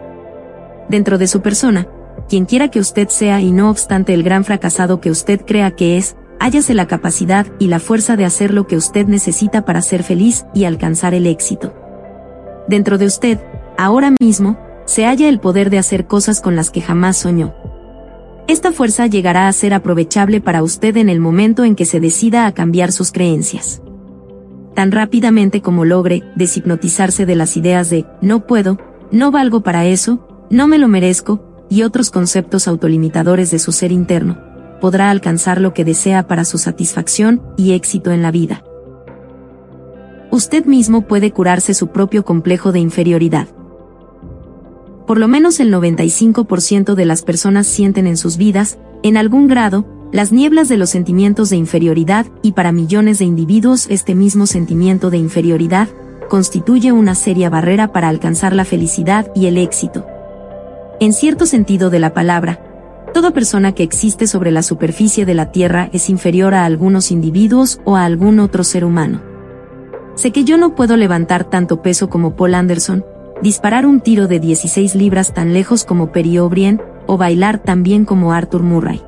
Dentro 0.89 1.19
de 1.19 1.27
su 1.27 1.43
persona, 1.43 1.87
quien 2.29 2.47
quiera 2.47 2.69
que 2.69 2.81
usted 2.81 3.09
sea 3.09 3.41
y 3.41 3.53
no 3.53 3.69
obstante 3.69 4.15
el 4.15 4.23
gran 4.23 4.45
fracasado 4.45 5.01
que 5.01 5.11
usted 5.11 5.43
crea 5.45 5.73
que 5.73 5.99
es, 5.99 6.17
hállase 6.39 6.75
la 6.75 6.87
capacidad 6.87 7.47
y 7.59 7.67
la 7.67 7.79
fuerza 7.79 8.17
de 8.17 8.25
hacer 8.25 8.55
lo 8.55 8.67
que 8.67 8.77
usted 8.77 9.07
necesita 9.07 9.65
para 9.65 9.83
ser 9.83 10.03
feliz 10.03 10.47
y 10.55 10.65
alcanzar 10.65 11.15
el 11.15 11.27
éxito. 11.27 11.75
Dentro 12.69 12.97
de 12.97 13.07
usted, 13.07 13.39
ahora 13.77 14.15
mismo, 14.19 14.57
se 14.85 15.05
halla 15.05 15.29
el 15.29 15.41
poder 15.41 15.71
de 15.71 15.79
hacer 15.79 16.07
cosas 16.07 16.41
con 16.41 16.57
las 16.57 16.71
que 16.71 16.81
jamás 16.81 17.17
soñó. 17.17 17.55
Esta 18.49 18.73
fuerza 18.73 19.07
llegará 19.07 19.49
a 19.49 19.53
ser 19.53 19.73
aprovechable 19.73 20.41
para 20.41 20.63
usted 20.63 20.97
en 20.97 21.09
el 21.09 21.21
momento 21.21 21.65
en 21.65 21.77
que 21.77 21.85
se 21.85 22.01
decida 22.01 22.47
a 22.47 22.53
cambiar 22.53 22.93
sus 22.93 23.13
creencias. 23.13 23.83
Tan 24.75 24.91
rápidamente 24.91 25.63
como 25.63 25.85
logre 25.85 26.23
deshipnotizarse 26.35 27.27
de 27.27 27.37
las 27.37 27.57
ideas 27.57 27.91
de 27.91 28.07
no 28.21 28.47
puedo, 28.47 28.79
no 29.11 29.31
valgo 29.31 29.63
para 29.63 29.87
eso, 29.87 30.47
no 30.51 30.67
me 30.67 30.79
lo 30.79 30.89
merezco, 30.89 31.67
y 31.69 31.83
otros 31.85 32.11
conceptos 32.11 32.69
autolimitadores 32.69 33.51
de 33.51 33.59
su 33.59 33.73
ser 33.73 33.93
interno, 33.93 34.39
podrá 34.81 35.11
alcanzar 35.11 35.61
lo 35.61 35.73
que 35.73 35.85
desea 35.85 36.27
para 36.27 36.45
su 36.45 36.59
satisfacción 36.59 37.43
y 37.57 37.73
éxito 37.73 38.11
en 38.11 38.23
la 38.23 38.31
vida. 38.31 38.65
Usted 40.31 40.65
mismo 40.65 41.03
puede 41.07 41.31
curarse 41.31 41.75
su 41.75 41.89
propio 41.89 42.25
complejo 42.25 42.73
de 42.73 42.81
inferioridad. 42.81 43.49
Por 45.07 45.19
lo 45.19 45.29
menos 45.29 45.59
el 45.61 45.73
95% 45.73 46.95
de 46.95 47.05
las 47.05 47.23
personas 47.23 47.67
sienten 47.67 48.07
en 48.07 48.17
sus 48.17 48.37
vidas, 48.37 48.79
en 49.03 49.17
algún 49.17 49.49
grado, 49.49 49.85
las 50.13 50.31
nieblas 50.31 50.69
de 50.69 50.77
los 50.77 50.91
sentimientos 50.91 51.51
de 51.51 51.57
inferioridad 51.57 52.27
y 52.43 52.53
para 52.53 52.71
millones 52.71 53.19
de 53.19 53.25
individuos 53.25 53.87
este 53.89 54.15
mismo 54.15 54.47
sentimiento 54.47 55.11
de 55.11 55.17
inferioridad 55.17 55.89
constituye 56.29 56.93
una 56.93 57.15
seria 57.15 57.51
barrera 57.51 57.93
para 57.93 58.09
alcanzar 58.09 58.55
la 58.55 58.65
felicidad 58.65 59.31
y 59.35 59.47
el 59.47 59.59
éxito. 59.59 60.07
En 61.01 61.13
cierto 61.13 61.47
sentido 61.47 61.91
de 61.91 61.99
la 61.99 62.15
palabra, 62.15 62.61
toda 63.13 63.33
persona 63.33 63.73
que 63.73 63.83
existe 63.83 64.27
sobre 64.27 64.51
la 64.51 64.63
superficie 64.63 65.27
de 65.27 65.35
la 65.35 65.51
Tierra 65.51 65.91
es 65.93 66.09
inferior 66.09 66.55
a 66.55 66.65
algunos 66.65 67.11
individuos 67.11 67.81
o 67.85 67.97
a 67.97 68.05
algún 68.05 68.39
otro 68.39 68.65
ser 68.65 68.85
humano. 68.85 69.21
Sé 70.15 70.31
que 70.31 70.45
yo 70.45 70.59
no 70.59 70.75
puedo 70.75 70.97
levantar 70.97 71.45
tanto 71.45 71.83
peso 71.83 72.09
como 72.09 72.37
Paul 72.37 72.55
Anderson, 72.55 73.05
disparar 73.43 73.87
un 73.87 74.01
tiro 74.01 74.29
de 74.29 74.39
16 74.39 74.95
libras 74.95 75.35
tan 75.35 75.53
lejos 75.53 75.85
como 75.85 76.13
Perry 76.13 76.39
O'Brien, 76.39 76.81
o 77.07 77.19
bailar 77.19 77.59
tan 77.59 77.83
bien 77.83 78.05
como 78.05 78.33
Arthur 78.33 78.63
Murray. 78.63 79.03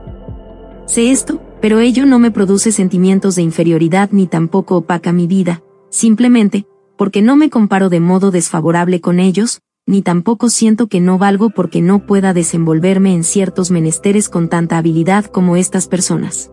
Sé 0.87 1.13
esto, 1.13 1.41
pero 1.61 1.79
ello 1.79 2.05
no 2.05 2.19
me 2.19 2.31
produce 2.31 2.73
sentimientos 2.73 3.37
de 3.37 3.43
inferioridad 3.43 4.11
ni 4.13 4.27
tampoco 4.27 4.77
opaca 4.77 5.13
mi 5.13 5.27
vida, 5.27 5.63
simplemente, 5.89 6.67
porque 6.99 7.23
no 7.23 7.37
me 7.37 7.49
comparo 7.49 7.89
de 7.89 8.01
modo 8.01 8.31
desfavorable 8.31 9.01
con 9.01 9.21
ellos, 9.21 9.61
ni 9.87 10.03
tampoco 10.03 10.49
siento 10.49 10.89
que 10.89 11.01
no 11.01 11.19
valgo 11.19 11.51
porque 11.51 11.81
no 11.81 12.07
pueda 12.07 12.33
desenvolverme 12.33 13.15
en 13.15 13.23
ciertos 13.23 13.71
menesteres 13.71 14.29
con 14.29 14.49
tanta 14.49 14.79
habilidad 14.79 15.27
como 15.27 15.57
estas 15.57 15.89
personas. 15.89 16.51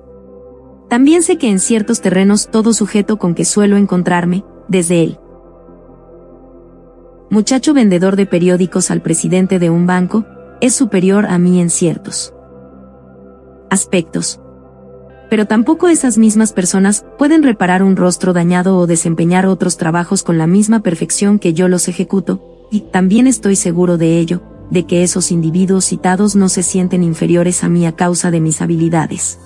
También 0.90 1.24
sé 1.24 1.38
que 1.38 1.50
en 1.50 1.60
ciertos 1.60 2.02
terrenos 2.02 2.50
todo 2.52 2.74
sujeto 2.74 3.18
con 3.18 3.34
que 3.34 3.46
suelo 3.46 3.78
encontrarme, 3.78 4.44
desde 4.68 5.04
él, 5.04 5.20
muchacho 7.32 7.74
vendedor 7.74 8.18
de 8.18 8.26
periódicos 8.26 8.92
al 8.92 9.02
presidente 9.02 9.58
de 9.58 9.70
un 9.70 9.88
banco, 9.88 10.26
es 10.60 10.76
superior 10.76 11.26
a 11.26 11.40
mí 11.40 11.62
en 11.62 11.70
ciertos 11.70 12.34
aspectos. 13.70 14.42
Pero 15.30 15.46
tampoco 15.46 15.88
esas 15.88 16.18
mismas 16.18 16.52
personas 16.52 17.06
pueden 17.18 17.42
reparar 17.42 17.84
un 17.84 17.96
rostro 17.96 18.34
dañado 18.34 18.78
o 18.78 18.86
desempeñar 18.86 19.46
otros 19.46 19.78
trabajos 19.78 20.24
con 20.24 20.38
la 20.38 20.46
misma 20.46 20.82
perfección 20.82 21.40
que 21.40 21.54
yo 21.54 21.70
los 21.70 21.88
ejecuto, 21.88 22.68
y 22.70 22.82
también 22.82 23.28
estoy 23.28 23.56
seguro 23.56 23.98
de 23.98 24.20
ello, 24.20 24.42
de 24.70 24.86
que 24.86 25.02
esos 25.02 25.32
individuos 25.32 25.86
citados 25.86 26.36
no 26.36 26.50
se 26.50 26.64
sienten 26.64 27.02
inferiores 27.02 27.64
a 27.64 27.70
mí 27.70 27.86
a 27.86 27.94
causa 27.94 28.30
de 28.30 28.42
mis 28.42 28.62
habilidades. 28.62 29.40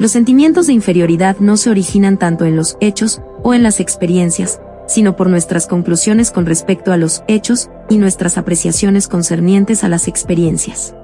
Los 0.00 0.10
sentimientos 0.10 0.66
de 0.66 0.72
inferioridad 0.72 1.36
no 1.38 1.56
se 1.56 1.70
originan 1.70 2.18
tanto 2.18 2.44
en 2.44 2.56
los 2.56 2.76
hechos 2.80 3.22
o 3.44 3.54
en 3.54 3.62
las 3.62 3.78
experiencias, 3.78 4.60
sino 4.88 5.14
por 5.14 5.30
nuestras 5.30 5.68
conclusiones 5.68 6.32
con 6.32 6.46
respecto 6.46 6.90
a 6.92 6.96
los 6.96 7.22
hechos 7.28 7.70
y 7.88 7.98
nuestras 7.98 8.38
apreciaciones 8.38 9.06
concernientes 9.06 9.84
a 9.84 9.88
las 9.88 10.08
experiencias. 10.08 10.96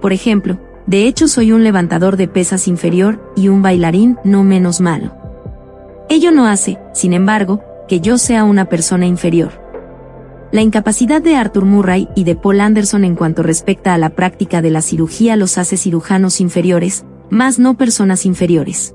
Por 0.00 0.14
ejemplo, 0.14 0.58
de 0.86 1.06
hecho 1.06 1.28
soy 1.28 1.52
un 1.52 1.64
levantador 1.64 2.16
de 2.16 2.28
pesas 2.28 2.66
inferior 2.68 3.32
y 3.36 3.48
un 3.48 3.60
bailarín 3.60 4.16
no 4.24 4.44
menos 4.44 4.80
malo. 4.80 5.14
Ello 6.08 6.30
no 6.30 6.46
hace, 6.46 6.78
sin 6.94 7.12
embargo, 7.12 7.62
que 7.88 8.00
yo 8.00 8.18
sea 8.18 8.44
una 8.44 8.66
persona 8.66 9.06
inferior. 9.06 9.52
La 10.52 10.60
incapacidad 10.60 11.22
de 11.22 11.34
Arthur 11.34 11.64
Murray 11.64 12.08
y 12.14 12.24
de 12.24 12.36
Paul 12.36 12.60
Anderson 12.60 13.04
en 13.04 13.16
cuanto 13.16 13.42
respecta 13.42 13.94
a 13.94 13.98
la 13.98 14.10
práctica 14.10 14.60
de 14.60 14.70
la 14.70 14.82
cirugía 14.82 15.36
los 15.36 15.56
hace 15.58 15.76
cirujanos 15.76 16.40
inferiores, 16.40 17.04
más 17.30 17.58
no 17.58 17.76
personas 17.76 18.26
inferiores. 18.26 18.94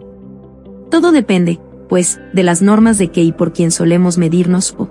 Todo 0.91 1.11
depende, 1.11 1.59
pues, 1.89 2.19
de 2.33 2.43
las 2.43 2.61
normas 2.61 2.97
de 2.97 3.09
qué 3.09 3.21
y 3.21 3.31
por 3.31 3.53
quién 3.53 3.71
solemos 3.71 4.17
medirnos 4.17 4.75
o 4.77 4.89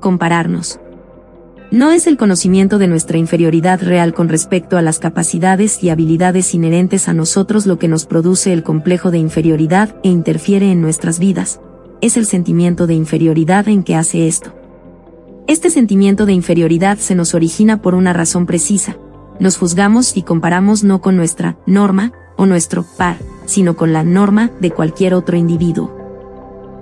compararnos. 0.00 0.80
No 1.70 1.90
es 1.90 2.06
el 2.06 2.16
conocimiento 2.16 2.78
de 2.78 2.86
nuestra 2.86 3.18
inferioridad 3.18 3.82
real 3.82 4.14
con 4.14 4.28
respecto 4.28 4.76
a 4.76 4.82
las 4.82 5.00
capacidades 5.00 5.82
y 5.82 5.90
habilidades 5.90 6.54
inherentes 6.54 7.08
a 7.08 7.14
nosotros 7.14 7.66
lo 7.66 7.78
que 7.78 7.88
nos 7.88 8.06
produce 8.06 8.52
el 8.52 8.62
complejo 8.62 9.10
de 9.10 9.18
inferioridad 9.18 9.96
e 10.04 10.08
interfiere 10.08 10.70
en 10.70 10.80
nuestras 10.80 11.18
vidas, 11.18 11.60
es 12.00 12.16
el 12.16 12.26
sentimiento 12.26 12.86
de 12.86 12.94
inferioridad 12.94 13.66
en 13.66 13.82
que 13.82 13.96
hace 13.96 14.28
esto. 14.28 14.54
Este 15.46 15.68
sentimiento 15.68 16.26
de 16.26 16.32
inferioridad 16.34 16.98
se 16.98 17.14
nos 17.14 17.34
origina 17.34 17.82
por 17.82 17.94
una 17.94 18.12
razón 18.12 18.46
precisa. 18.46 18.96
Nos 19.40 19.56
juzgamos 19.56 20.16
y 20.16 20.22
comparamos 20.22 20.84
no 20.84 21.00
con 21.00 21.16
nuestra 21.16 21.58
norma 21.66 22.12
o 22.36 22.46
nuestro 22.46 22.84
par, 22.96 23.16
sino 23.46 23.76
con 23.76 23.92
la 23.92 24.02
norma 24.04 24.50
de 24.60 24.70
cualquier 24.70 25.14
otro 25.14 25.36
individuo. 25.36 25.94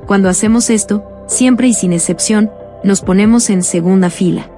Cuando 0.07 0.29
hacemos 0.29 0.71
esto, 0.71 1.05
siempre 1.27 1.69
y 1.69 1.75
sin 1.75 1.93
excepción, 1.93 2.51
nos 2.85 3.01
ponemos 3.01 3.51
en 3.51 3.63
segunda 3.63 4.11
fila. 4.11 4.51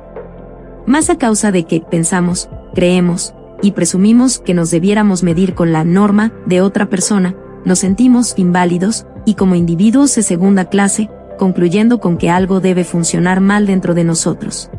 Más 0.86 1.10
a 1.10 1.18
causa 1.18 1.52
de 1.52 1.64
que 1.64 1.80
pensamos, 1.80 2.48
creemos, 2.74 3.34
y 3.62 3.72
presumimos 3.72 4.38
que 4.38 4.54
nos 4.54 4.70
debiéramos 4.70 5.22
medir 5.22 5.54
con 5.54 5.72
la 5.72 5.84
norma 5.84 6.32
de 6.46 6.60
otra 6.60 6.90
persona, 6.90 7.34
nos 7.64 7.78
sentimos 7.78 8.34
inválidos, 8.36 9.06
y 9.24 9.34
como 9.34 9.54
individuos 9.54 10.14
de 10.14 10.22
segunda 10.22 10.66
clase, 10.66 11.08
concluyendo 11.38 11.98
con 11.98 12.18
que 12.18 12.30
algo 12.30 12.60
debe 12.60 12.84
funcionar 12.84 13.40
mal 13.40 13.66
dentro 13.66 13.94
de 13.94 14.04
nosotros. 14.04 14.70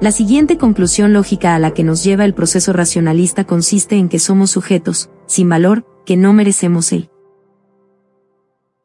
La 0.00 0.10
siguiente 0.10 0.58
conclusión 0.58 1.12
lógica 1.12 1.54
a 1.54 1.60
la 1.60 1.72
que 1.72 1.84
nos 1.84 2.02
lleva 2.02 2.24
el 2.24 2.34
proceso 2.34 2.72
racionalista 2.72 3.44
consiste 3.44 3.96
en 3.96 4.08
que 4.08 4.18
somos 4.18 4.50
sujetos, 4.50 5.10
sin 5.26 5.48
valor, 5.48 5.84
que 6.04 6.16
no 6.16 6.32
merecemos 6.32 6.92
el 6.92 7.10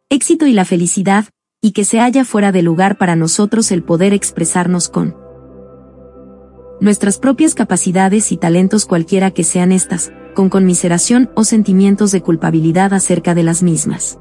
éxito 0.09 0.45
y 0.45 0.53
la 0.53 0.65
felicidad, 0.65 1.25
y 1.61 1.71
que 1.71 1.83
se 1.83 1.99
halla 1.99 2.23
fuera 2.23 2.51
de 2.51 2.61
lugar 2.61 2.97
para 2.97 3.15
nosotros 3.15 3.71
el 3.71 3.83
poder 3.83 4.13
expresarnos 4.13 4.89
con 4.89 5.15
nuestras 6.79 7.17
propias 7.17 7.55
capacidades 7.55 8.31
y 8.31 8.37
talentos 8.37 8.85
cualquiera 8.85 9.31
que 9.31 9.43
sean 9.43 9.71
estas, 9.71 10.11
con 10.35 10.49
conmiseración 10.49 11.31
o 11.35 11.43
sentimientos 11.43 12.11
de 12.11 12.21
culpabilidad 12.21 12.93
acerca 12.93 13.33
de 13.33 13.43
las 13.43 13.63
mismas. 13.63 14.19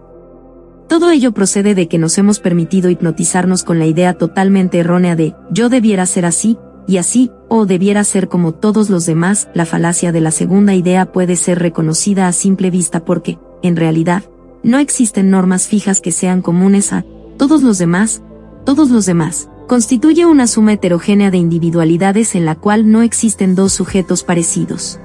Todo 0.89 1.11
ello 1.11 1.33
procede 1.33 1.75
de 1.75 1.89
que 1.89 1.99
nos 1.99 2.17
hemos 2.17 2.41
permitido 2.41 2.89
hipnotizarnos 2.89 3.65
con 3.65 3.79
la 3.79 3.87
idea 3.87 4.15
totalmente 4.15 4.79
errónea 4.79 5.17
de 5.17 5.35
yo 5.51 5.69
debiera 5.69 6.07
ser 6.07 6.25
así, 6.25 6.59
y 6.87 6.99
así, 6.99 7.31
o 7.49 7.66
debiera 7.66 8.05
ser 8.05 8.29
como 8.29 8.53
todos 8.53 8.90
los 8.90 9.07
demás, 9.07 9.49
la 9.55 9.66
falacia 9.66 10.12
de 10.12 10.20
la 10.20 10.31
segunda 10.31 10.75
idea 10.75 11.12
puede 11.12 11.37
ser 11.37 11.59
reconocida 11.59 12.29
a 12.29 12.33
simple 12.33 12.70
vista 12.70 13.05
porque, 13.05 13.38
en 13.62 13.77
realidad, 13.77 14.22
no 14.62 14.79
existen 14.79 15.31
normas 15.31 15.66
fijas 15.66 16.01
que 16.01 16.12
sean 16.12 16.42
comunes 16.42 16.92
a 16.92 17.05
todos 17.37 17.62
los 17.62 17.79
demás, 17.79 18.22
todos 18.64 18.90
los 18.90 19.07
demás. 19.07 19.49
Constituye 19.66 20.27
una 20.27 20.46
suma 20.46 20.75
heterogénea 20.75 21.31
de 21.31 21.38
individualidades 21.38 22.35
en 22.37 22.44
la 22.44 22.55
cual 22.55 22.90
no 22.90 23.03
existen 23.03 23.57
dos 23.57 23.72
sujetos 23.72 24.22
parecidos. 24.22 25.01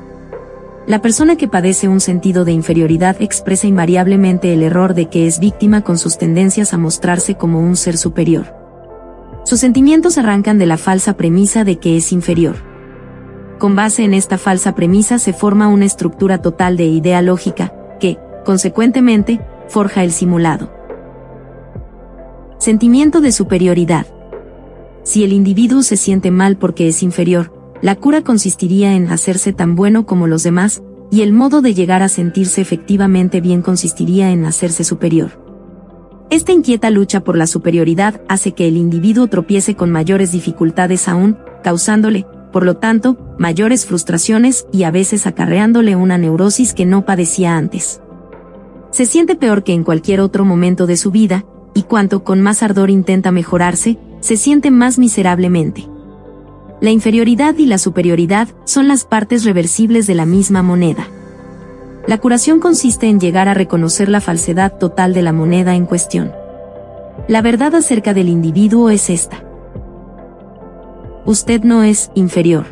La 0.87 1.01
persona 1.01 1.35
que 1.35 1.47
padece 1.47 1.87
un 1.87 1.99
sentido 1.99 2.45
de 2.45 2.51
inferioridad 2.51 3.21
expresa 3.21 3.67
invariablemente 3.67 4.53
el 4.53 4.63
error 4.63 4.93
de 4.93 5.09
que 5.09 5.25
es 5.27 5.39
víctima 5.39 5.81
con 5.81 5.97
sus 5.97 6.17
tendencias 6.17 6.73
a 6.73 6.77
mostrarse 6.77 7.35
como 7.35 7.59
un 7.59 7.75
ser 7.75 7.97
superior. 7.97 8.60
Sus 9.43 9.59
sentimientos 9.59 10.17
arrancan 10.17 10.59
de 10.59 10.65
la 10.65 10.77
falsa 10.77 11.17
premisa 11.17 11.63
de 11.63 11.77
que 11.77 11.97
es 11.97 12.11
inferior. 12.11 12.55
Con 13.57 13.75
base 13.75 14.03
en 14.03 14.13
esta 14.13 14.37
falsa 14.37 14.75
premisa 14.75 15.19
se 15.19 15.33
forma 15.33 15.67
una 15.67 15.85
estructura 15.85 16.41
total 16.41 16.77
de 16.77 16.85
idea 16.85 17.21
lógica, 17.21 17.73
que, 17.99 18.17
consecuentemente, 18.45 19.41
forja 19.67 20.03
el 20.03 20.11
simulado. 20.11 20.71
Sentimiento 22.59 23.21
de 23.21 23.31
superioridad. 23.31 24.05
Si 25.03 25.23
el 25.23 25.33
individuo 25.33 25.81
se 25.81 25.97
siente 25.97 26.29
mal 26.29 26.57
porque 26.57 26.87
es 26.87 27.01
inferior, 27.01 27.51
la 27.81 27.95
cura 27.95 28.21
consistiría 28.21 28.93
en 28.93 29.09
hacerse 29.09 29.53
tan 29.53 29.75
bueno 29.75 30.05
como 30.05 30.27
los 30.27 30.43
demás, 30.43 30.83
y 31.09 31.23
el 31.23 31.33
modo 31.33 31.61
de 31.61 31.73
llegar 31.73 32.03
a 32.03 32.09
sentirse 32.09 32.61
efectivamente 32.61 33.41
bien 33.41 33.63
consistiría 33.63 34.31
en 34.31 34.45
hacerse 34.45 34.83
superior. 34.83 35.40
Esta 36.31 36.53
inquieta 36.53 36.89
lucha 36.89 37.25
por 37.25 37.35
la 37.35 37.45
superioridad 37.45 38.21
hace 38.29 38.53
que 38.53 38.65
el 38.65 38.77
individuo 38.77 39.27
tropiece 39.27 39.75
con 39.75 39.91
mayores 39.91 40.31
dificultades 40.31 41.09
aún, 41.09 41.37
causándole, 41.61 42.25
por 42.53 42.63
lo 42.63 42.77
tanto, 42.77 43.17
mayores 43.37 43.85
frustraciones 43.85 44.65
y 44.71 44.83
a 44.83 44.91
veces 44.91 45.27
acarreándole 45.27 45.97
una 45.97 46.17
neurosis 46.17 46.73
que 46.73 46.85
no 46.85 47.03
padecía 47.05 47.57
antes. 47.57 47.99
Se 48.91 49.05
siente 49.05 49.35
peor 49.35 49.65
que 49.65 49.73
en 49.73 49.83
cualquier 49.83 50.21
otro 50.21 50.45
momento 50.45 50.87
de 50.87 50.95
su 50.95 51.11
vida, 51.11 51.43
y 51.73 51.83
cuanto 51.83 52.23
con 52.23 52.39
más 52.39 52.63
ardor 52.63 52.89
intenta 52.89 53.31
mejorarse, 53.31 53.97
se 54.21 54.37
siente 54.37 54.71
más 54.71 54.99
miserablemente. 54.99 55.89
La 56.79 56.91
inferioridad 56.91 57.57
y 57.57 57.65
la 57.65 57.77
superioridad 57.77 58.47
son 58.63 58.87
las 58.87 59.03
partes 59.03 59.43
reversibles 59.43 60.07
de 60.07 60.15
la 60.15 60.25
misma 60.25 60.63
moneda. 60.63 61.09
La 62.07 62.17
curación 62.17 62.59
consiste 62.59 63.07
en 63.07 63.19
llegar 63.19 63.47
a 63.47 63.53
reconocer 63.53 64.09
la 64.09 64.21
falsedad 64.21 64.77
total 64.77 65.13
de 65.13 65.21
la 65.21 65.33
moneda 65.33 65.75
en 65.75 65.85
cuestión. 65.85 66.31
La 67.27 67.41
verdad 67.41 67.75
acerca 67.75 68.13
del 68.13 68.27
individuo 68.27 68.89
es 68.89 69.09
esta. 69.09 69.43
Usted 71.25 71.61
no 71.61 71.83
es 71.83 72.09
inferior. 72.15 72.65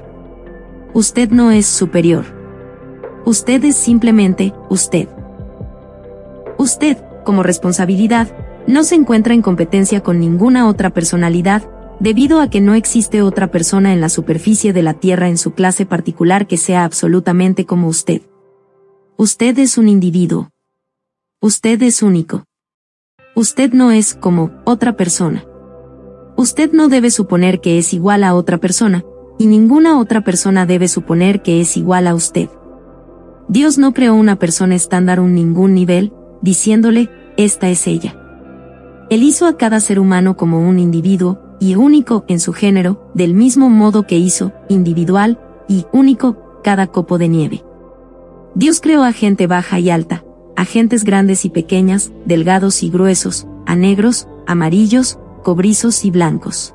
Usted 0.94 1.30
no 1.30 1.52
es 1.52 1.68
superior. 1.68 2.26
Usted 3.26 3.64
es 3.64 3.76
simplemente 3.76 4.54
usted. 4.70 5.08
Usted, 6.58 6.98
como 7.24 7.44
responsabilidad, 7.44 8.28
no 8.66 8.84
se 8.84 8.96
encuentra 8.96 9.36
en 9.36 9.44
competencia 9.44 10.02
con 10.02 10.20
ninguna 10.20 10.68
otra 10.68 10.90
personalidad, 10.90 11.70
debido 12.00 12.42
a 12.42 12.50
que 12.50 12.62
no 12.62 12.74
existe 12.74 13.22
otra 13.22 13.52
persona 13.52 13.94
en 13.94 14.02
la 14.02 14.10
superficie 14.10 14.74
de 14.74 14.82
la 14.82 14.96
Tierra 14.96 15.30
en 15.30 15.38
su 15.38 15.54
clase 15.54 15.86
particular 15.86 16.48
que 16.48 16.58
sea 16.58 16.84
absolutamente 16.84 17.66
como 17.66 17.88
usted. 17.88 18.22
Usted 19.22 19.60
es 19.60 19.78
un 19.78 19.90
individuo. 19.90 20.50
Usted 21.42 21.84
es 21.84 22.02
único. 22.02 22.46
Usted 23.36 23.74
no 23.74 23.92
es 23.92 24.16
como 24.16 24.52
otra 24.64 24.96
persona. 24.96 25.44
Usted 26.38 26.72
no 26.72 26.88
debe 26.88 27.12
suponer 27.12 27.60
que 27.60 27.78
es 27.78 27.94
igual 27.94 28.24
a 28.24 28.34
otra 28.34 28.60
persona, 28.60 29.04
y 29.38 29.48
ninguna 29.48 30.00
otra 30.00 30.24
persona 30.24 30.66
debe 30.66 30.88
suponer 30.88 31.42
que 31.42 31.60
es 31.60 31.76
igual 31.76 32.08
a 32.08 32.16
usted. 32.16 32.48
Dios 33.50 33.78
no 33.78 33.94
creó 33.94 34.16
una 34.16 34.38
persona 34.38 34.76
estándar 34.76 35.20
un 35.20 35.36
ningún 35.36 35.74
nivel, 35.74 36.14
diciéndole, 36.42 37.10
esta 37.36 37.68
es 37.68 37.88
ella. 37.88 38.18
Él 39.10 39.24
hizo 39.24 39.48
a 39.48 39.58
cada 39.58 39.82
ser 39.82 40.00
humano 40.00 40.38
como 40.38 40.66
un 40.66 40.80
individuo, 40.80 41.42
y 41.60 41.76
único 41.76 42.24
en 42.30 42.40
su 42.40 42.54
género, 42.54 43.12
del 43.14 43.34
mismo 43.34 43.70
modo 43.70 44.08
que 44.08 44.18
hizo, 44.18 44.54
individual, 44.70 45.42
y 45.68 45.86
único, 45.92 46.62
cada 46.64 46.88
copo 46.88 47.18
de 47.18 47.28
nieve. 47.28 47.64
Dios 48.56 48.82
creó 48.82 49.04
a 49.04 49.14
gente 49.14 49.48
baja 49.48 49.80
y 49.80 49.90
alta, 49.90 50.24
a 50.56 50.66
gentes 50.66 51.04
grandes 51.04 51.46
y 51.46 51.50
pequeñas, 51.50 52.12
delgados 52.26 52.84
y 52.84 52.90
gruesos, 52.90 53.48
a 53.66 53.76
negros, 53.76 54.28
amarillos, 54.48 55.20
cobrizos 55.44 56.04
y 56.04 56.12
blancos. 56.12 56.74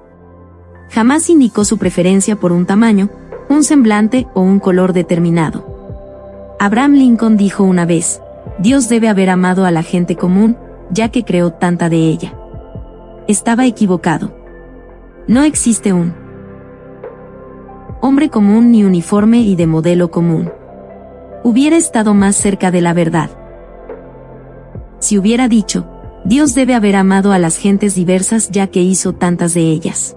Jamás 0.90 1.28
indicó 1.28 1.64
su 1.64 1.78
preferencia 1.78 2.36
por 2.36 2.52
un 2.52 2.66
tamaño, 2.66 3.10
un 3.48 3.64
semblante 3.64 4.26
o 4.34 4.40
un 4.40 4.60
color 4.60 4.92
determinado. 4.92 6.56
Abraham 6.60 6.92
Lincoln 6.94 7.36
dijo 7.36 7.64
una 7.64 7.84
vez, 7.84 8.20
Dios 8.58 8.88
debe 8.88 9.08
haber 9.08 9.28
amado 9.28 9.66
a 9.66 9.70
la 9.70 9.82
gente 9.82 10.16
común, 10.16 10.56
ya 10.90 11.08
que 11.10 11.24
creó 11.24 11.52
tanta 11.52 11.88
de 11.88 11.96
ella. 11.96 12.34
Estaba 13.26 13.66
equivocado. 13.66 14.32
No 15.26 15.42
existe 15.42 15.92
un 15.92 16.14
hombre 18.00 18.28
común 18.28 18.70
ni 18.70 18.84
uniforme 18.84 19.40
y 19.40 19.56
de 19.56 19.66
modelo 19.66 20.10
común. 20.10 20.50
Hubiera 21.44 21.76
estado 21.76 22.14
más 22.14 22.34
cerca 22.34 22.70
de 22.70 22.80
la 22.80 22.94
verdad. 22.94 23.30
Si 24.98 25.18
hubiera 25.18 25.46
dicho, 25.46 25.86
Dios 26.24 26.54
debe 26.54 26.74
haber 26.74 26.96
amado 26.96 27.32
a 27.32 27.38
las 27.38 27.58
gentes 27.58 27.94
diversas 27.94 28.50
ya 28.50 28.66
que 28.66 28.80
hizo 28.80 29.12
tantas 29.12 29.54
de 29.54 29.60
ellas. 29.60 30.16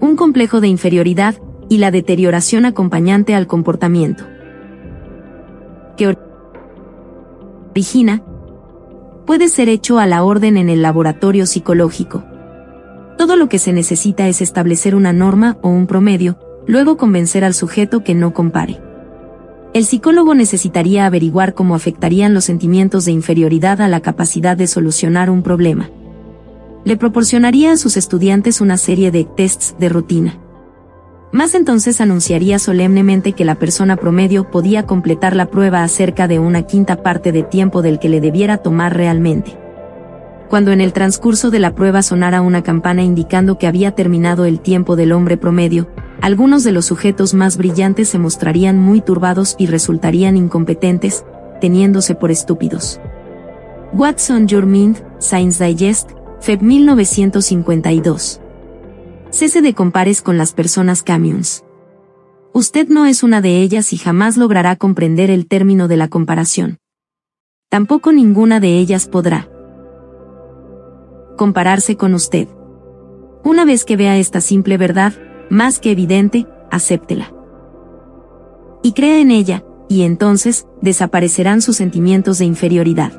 Un 0.00 0.14
complejo 0.14 0.60
de 0.60 0.68
inferioridad, 0.68 1.34
y 1.68 1.78
la 1.78 1.90
deterioración 1.90 2.64
acompañante 2.64 3.34
al 3.34 3.46
comportamiento. 3.46 4.24
Que 5.96 6.16
origina, 7.74 8.22
puede 9.26 9.48
ser 9.48 9.68
hecho 9.68 9.98
a 9.98 10.06
la 10.06 10.24
orden 10.24 10.56
en 10.56 10.68
el 10.68 10.82
laboratorio 10.82 11.46
psicológico. 11.46 12.24
Todo 13.18 13.36
lo 13.36 13.48
que 13.48 13.58
se 13.58 13.72
necesita 13.72 14.28
es 14.28 14.40
establecer 14.40 14.94
una 14.94 15.12
norma 15.12 15.58
o 15.60 15.68
un 15.68 15.86
promedio, 15.86 16.38
luego 16.66 16.96
convencer 16.96 17.44
al 17.44 17.54
sujeto 17.54 18.04
que 18.04 18.14
no 18.14 18.32
compare. 18.32 18.87
El 19.74 19.84
psicólogo 19.84 20.34
necesitaría 20.34 21.04
averiguar 21.04 21.52
cómo 21.52 21.74
afectarían 21.74 22.32
los 22.32 22.44
sentimientos 22.44 23.04
de 23.04 23.12
inferioridad 23.12 23.82
a 23.82 23.88
la 23.88 24.00
capacidad 24.00 24.56
de 24.56 24.66
solucionar 24.66 25.28
un 25.28 25.42
problema. 25.42 25.90
Le 26.84 26.96
proporcionaría 26.96 27.72
a 27.72 27.76
sus 27.76 27.98
estudiantes 27.98 28.62
una 28.62 28.78
serie 28.78 29.10
de 29.10 29.24
tests 29.24 29.76
de 29.78 29.90
rutina. 29.90 30.38
Más 31.32 31.54
entonces 31.54 32.00
anunciaría 32.00 32.58
solemnemente 32.58 33.34
que 33.34 33.44
la 33.44 33.56
persona 33.56 33.96
promedio 33.96 34.50
podía 34.50 34.86
completar 34.86 35.36
la 35.36 35.50
prueba 35.50 35.82
acerca 35.82 36.26
de 36.26 36.38
una 36.38 36.62
quinta 36.62 37.02
parte 37.02 37.32
de 37.32 37.42
tiempo 37.42 37.82
del 37.82 37.98
que 37.98 38.08
le 38.08 38.22
debiera 38.22 38.58
tomar 38.58 38.96
realmente. 38.96 39.58
Cuando 40.48 40.72
en 40.72 40.80
el 40.80 40.94
transcurso 40.94 41.50
de 41.50 41.58
la 41.58 41.74
prueba 41.74 42.00
sonara 42.00 42.40
una 42.40 42.62
campana 42.62 43.02
indicando 43.02 43.58
que 43.58 43.66
había 43.66 43.90
terminado 43.90 44.46
el 44.46 44.60
tiempo 44.60 44.96
del 44.96 45.12
hombre 45.12 45.36
promedio, 45.36 45.88
algunos 46.20 46.64
de 46.64 46.72
los 46.72 46.86
sujetos 46.86 47.34
más 47.34 47.56
brillantes 47.56 48.08
se 48.08 48.18
mostrarían 48.18 48.78
muy 48.78 49.00
turbados 49.00 49.54
y 49.58 49.66
resultarían 49.66 50.36
incompetentes, 50.36 51.24
teniéndose 51.60 52.14
por 52.14 52.30
estúpidos. 52.30 53.00
Watson 53.92 54.48
Your 54.48 54.66
Mind, 54.66 55.02
Science 55.18 55.64
Digest, 55.64 56.10
Feb 56.40 56.62
1952. 56.62 58.40
Cese 59.30 59.62
de 59.62 59.74
compares 59.74 60.22
con 60.22 60.38
las 60.38 60.52
personas 60.52 61.02
camions. 61.02 61.64
Usted 62.52 62.88
no 62.88 63.06
es 63.06 63.22
una 63.22 63.40
de 63.40 63.60
ellas 63.60 63.92
y 63.92 63.98
jamás 63.98 64.36
logrará 64.36 64.76
comprender 64.76 65.30
el 65.30 65.46
término 65.46 65.86
de 65.86 65.96
la 65.96 66.08
comparación. 66.08 66.78
Tampoco 67.68 68.12
ninguna 68.12 68.60
de 68.60 68.78
ellas 68.78 69.06
podrá 69.06 69.48
compararse 71.36 71.96
con 71.96 72.14
usted. 72.14 72.48
Una 73.44 73.64
vez 73.64 73.84
que 73.84 73.96
vea 73.96 74.18
esta 74.18 74.40
simple 74.40 74.76
verdad, 74.76 75.12
más 75.50 75.78
que 75.78 75.90
evidente, 75.90 76.46
acéptela. 76.70 77.32
Y 78.82 78.92
crea 78.92 79.20
en 79.20 79.30
ella, 79.30 79.64
y 79.88 80.02
entonces, 80.02 80.66
desaparecerán 80.82 81.62
sus 81.62 81.76
sentimientos 81.76 82.38
de 82.38 82.44
inferioridad. 82.44 83.12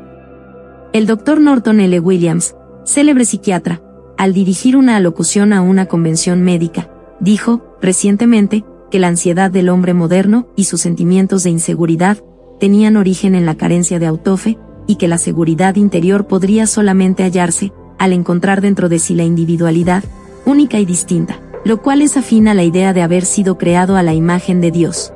El 0.93 1.05
doctor 1.07 1.39
Norton 1.39 1.79
L. 1.79 1.99
Williams, 1.99 2.55
célebre 2.85 3.25
psiquiatra, 3.25 3.81
al 4.17 4.33
dirigir 4.33 4.75
una 4.75 4.95
alocución 4.95 5.53
a 5.53 5.61
una 5.61 5.85
convención 5.87 6.43
médica, 6.43 6.89
dijo, 7.19 7.77
recientemente, 7.81 8.65
que 8.91 8.99
la 8.99 9.07
ansiedad 9.07 9.51
del 9.51 9.69
hombre 9.69 9.93
moderno 9.93 10.47
y 10.55 10.65
sus 10.65 10.81
sentimientos 10.81 11.43
de 11.43 11.51
inseguridad 11.51 12.17
tenían 12.59 12.97
origen 12.97 13.35
en 13.35 13.45
la 13.45 13.55
carencia 13.55 13.99
de 13.99 14.07
autofe, 14.07 14.57
y 14.87 14.95
que 14.95 15.07
la 15.07 15.19
seguridad 15.19 15.75
interior 15.75 16.25
podría 16.25 16.65
solamente 16.65 17.23
hallarse, 17.23 17.71
al 17.99 18.13
encontrar 18.13 18.61
dentro 18.61 18.89
de 18.89 18.97
sí 18.97 19.13
la 19.13 19.23
individualidad, 19.23 20.03
única 20.45 20.79
y 20.79 20.85
distinta 20.85 21.39
lo 21.65 21.81
cual 21.81 22.01
es 22.01 22.17
afín 22.17 22.47
a 22.47 22.53
la 22.53 22.63
idea 22.63 22.93
de 22.93 23.01
haber 23.01 23.25
sido 23.25 23.57
creado 23.57 23.95
a 23.95 24.03
la 24.03 24.13
imagen 24.13 24.61
de 24.61 24.71
Dios. 24.71 25.13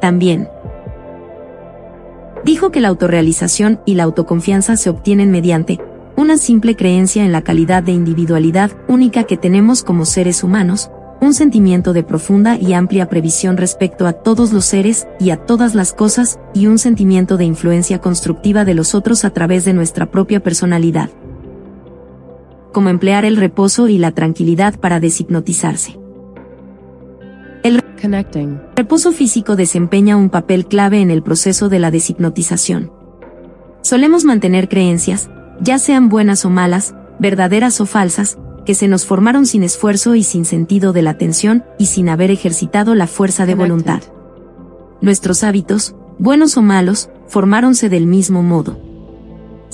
También 0.00 0.48
dijo 2.44 2.70
que 2.70 2.80
la 2.80 2.88
autorrealización 2.88 3.80
y 3.86 3.94
la 3.94 4.04
autoconfianza 4.04 4.76
se 4.76 4.90
obtienen 4.90 5.30
mediante 5.30 5.80
una 6.16 6.38
simple 6.38 6.76
creencia 6.76 7.24
en 7.24 7.32
la 7.32 7.42
calidad 7.42 7.82
de 7.82 7.92
individualidad 7.92 8.70
única 8.88 9.24
que 9.24 9.36
tenemos 9.36 9.82
como 9.82 10.04
seres 10.04 10.42
humanos, 10.44 10.90
un 11.20 11.34
sentimiento 11.34 11.92
de 11.92 12.02
profunda 12.02 12.56
y 12.56 12.72
amplia 12.72 13.08
previsión 13.08 13.56
respecto 13.56 14.06
a 14.06 14.12
todos 14.12 14.52
los 14.52 14.64
seres 14.64 15.08
y 15.18 15.30
a 15.30 15.36
todas 15.36 15.74
las 15.74 15.92
cosas, 15.92 16.38
y 16.54 16.66
un 16.66 16.78
sentimiento 16.78 17.36
de 17.36 17.44
influencia 17.44 18.00
constructiva 18.00 18.64
de 18.64 18.74
los 18.74 18.94
otros 18.94 19.24
a 19.24 19.30
través 19.30 19.64
de 19.64 19.72
nuestra 19.72 20.06
propia 20.06 20.40
personalidad 20.40 21.10
como 22.76 22.90
emplear 22.90 23.24
el 23.24 23.38
reposo 23.38 23.88
y 23.88 23.96
la 23.96 24.10
tranquilidad 24.10 24.78
para 24.78 25.00
deshipnotizarse. 25.00 25.98
El 27.62 27.82
reposo 28.76 29.12
físico 29.12 29.56
desempeña 29.56 30.18
un 30.18 30.28
papel 30.28 30.66
clave 30.66 31.00
en 31.00 31.10
el 31.10 31.22
proceso 31.22 31.70
de 31.70 31.78
la 31.78 31.90
deshipnotización. 31.90 32.92
Solemos 33.80 34.26
mantener 34.26 34.68
creencias, 34.68 35.30
ya 35.58 35.78
sean 35.78 36.10
buenas 36.10 36.44
o 36.44 36.50
malas, 36.50 36.94
verdaderas 37.18 37.80
o 37.80 37.86
falsas, 37.86 38.36
que 38.66 38.74
se 38.74 38.88
nos 38.88 39.06
formaron 39.06 39.46
sin 39.46 39.62
esfuerzo 39.62 40.14
y 40.14 40.22
sin 40.22 40.44
sentido 40.44 40.92
de 40.92 41.00
la 41.00 41.12
atención 41.12 41.64
y 41.78 41.86
sin 41.86 42.10
haber 42.10 42.30
ejercitado 42.30 42.94
la 42.94 43.06
fuerza 43.06 43.46
de 43.46 43.54
voluntad. 43.54 44.02
Nuestros 45.00 45.44
hábitos, 45.44 45.96
buenos 46.18 46.58
o 46.58 46.62
malos, 46.62 47.08
formáronse 47.26 47.88
del 47.88 48.06
mismo 48.06 48.42
modo. 48.42 48.85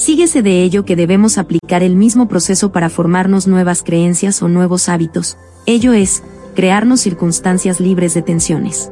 Síguese 0.03 0.43
de 0.43 0.65
ello 0.65 0.85
que 0.85 0.97
debemos 0.97 1.39
aplicar 1.39 1.85
el 1.85 1.95
mismo 1.95 2.27
proceso 2.27 2.73
para 2.73 2.91
formarnos 2.91 3.47
nuevas 3.47 3.85
creencias 3.85 4.43
o 4.43 4.49
nuevos 4.49 4.89
hábitos, 4.89 5.37
ello 5.65 5.93
es, 5.93 6.25
crearnos 6.57 6.99
circunstancias 7.03 7.79
libres 7.79 8.13
de 8.13 8.23
tensiones. 8.23 8.91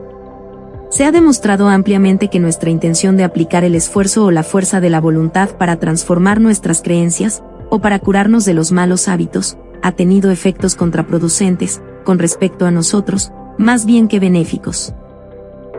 Se 0.88 1.04
ha 1.04 1.10
demostrado 1.10 1.68
ampliamente 1.68 2.28
que 2.28 2.38
nuestra 2.38 2.70
intención 2.70 3.16
de 3.16 3.24
aplicar 3.24 3.64
el 3.64 3.74
esfuerzo 3.74 4.24
o 4.24 4.30
la 4.30 4.44
fuerza 4.44 4.80
de 4.80 4.88
la 4.88 5.00
voluntad 5.00 5.50
para 5.58 5.80
transformar 5.80 6.40
nuestras 6.40 6.80
creencias, 6.80 7.42
o 7.70 7.80
para 7.80 7.98
curarnos 7.98 8.44
de 8.44 8.54
los 8.54 8.70
malos 8.70 9.08
hábitos, 9.08 9.56
ha 9.82 9.90
tenido 9.90 10.30
efectos 10.30 10.76
contraproducentes, 10.76 11.82
con 12.04 12.20
respecto 12.20 12.66
a 12.66 12.70
nosotros, 12.70 13.32
más 13.58 13.84
bien 13.84 14.06
que 14.06 14.20
benéficos. 14.20 14.94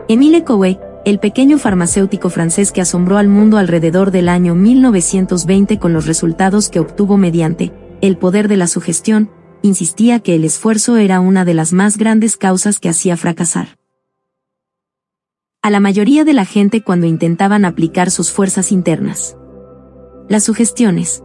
Emile 0.08 0.44
Coué, 0.44 0.78
el 1.04 1.18
pequeño 1.18 1.58
farmacéutico 1.58 2.30
francés 2.30 2.70
que 2.70 2.80
asombró 2.80 3.18
al 3.18 3.28
mundo 3.28 3.58
alrededor 3.58 4.12
del 4.12 4.28
año 4.28 4.54
1920 4.54 5.78
con 5.78 5.92
los 5.92 6.06
resultados 6.06 6.68
que 6.68 6.78
obtuvo 6.78 7.16
mediante 7.16 7.72
el 8.00 8.16
poder 8.16 8.48
de 8.48 8.56
la 8.56 8.66
sugestión, 8.66 9.30
insistía 9.62 10.20
que 10.20 10.34
el 10.34 10.44
esfuerzo 10.44 10.96
era 10.96 11.20
una 11.20 11.44
de 11.44 11.54
las 11.54 11.72
más 11.72 11.96
grandes 11.96 12.36
causas 12.36 12.80
que 12.80 12.88
hacía 12.88 13.16
fracasar. 13.16 13.78
A 15.62 15.70
la 15.70 15.78
mayoría 15.78 16.24
de 16.24 16.32
la 16.32 16.44
gente 16.44 16.82
cuando 16.82 17.06
intentaban 17.06 17.64
aplicar 17.64 18.10
sus 18.10 18.32
fuerzas 18.32 18.72
internas. 18.72 19.36
Las 20.28 20.42
sugestiones. 20.44 21.22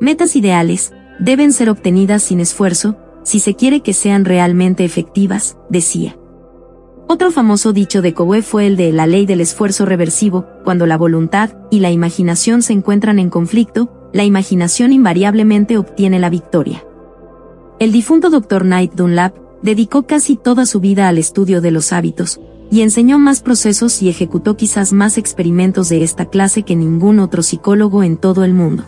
Metas 0.00 0.34
ideales, 0.34 0.92
deben 1.20 1.52
ser 1.52 1.70
obtenidas 1.70 2.24
sin 2.24 2.40
esfuerzo, 2.40 2.96
si 3.22 3.38
se 3.38 3.54
quiere 3.54 3.80
que 3.80 3.92
sean 3.92 4.24
realmente 4.24 4.84
efectivas, 4.84 5.56
decía. 5.70 6.17
Otro 7.10 7.30
famoso 7.30 7.72
dicho 7.72 8.02
de 8.02 8.12
Coe 8.12 8.42
fue 8.42 8.66
el 8.66 8.76
de 8.76 8.92
la 8.92 9.06
ley 9.06 9.24
del 9.24 9.40
esfuerzo 9.40 9.86
reversivo, 9.86 10.44
cuando 10.62 10.84
la 10.84 10.98
voluntad 10.98 11.54
y 11.70 11.80
la 11.80 11.90
imaginación 11.90 12.60
se 12.60 12.74
encuentran 12.74 13.18
en 13.18 13.30
conflicto, 13.30 14.10
la 14.12 14.24
imaginación 14.24 14.92
invariablemente 14.92 15.78
obtiene 15.78 16.18
la 16.18 16.28
victoria. 16.28 16.84
El 17.78 17.92
difunto 17.92 18.28
Dr. 18.28 18.62
Knight 18.64 18.92
Dunlap 18.92 19.34
dedicó 19.62 20.02
casi 20.02 20.36
toda 20.36 20.66
su 20.66 20.80
vida 20.80 21.08
al 21.08 21.16
estudio 21.16 21.62
de 21.62 21.70
los 21.70 21.94
hábitos, 21.94 22.40
y 22.70 22.82
enseñó 22.82 23.18
más 23.18 23.40
procesos 23.40 24.02
y 24.02 24.10
ejecutó 24.10 24.58
quizás 24.58 24.92
más 24.92 25.16
experimentos 25.16 25.88
de 25.88 26.02
esta 26.02 26.26
clase 26.26 26.62
que 26.62 26.76
ningún 26.76 27.20
otro 27.20 27.42
psicólogo 27.42 28.02
en 28.02 28.18
todo 28.18 28.44
el 28.44 28.52
mundo. 28.52 28.84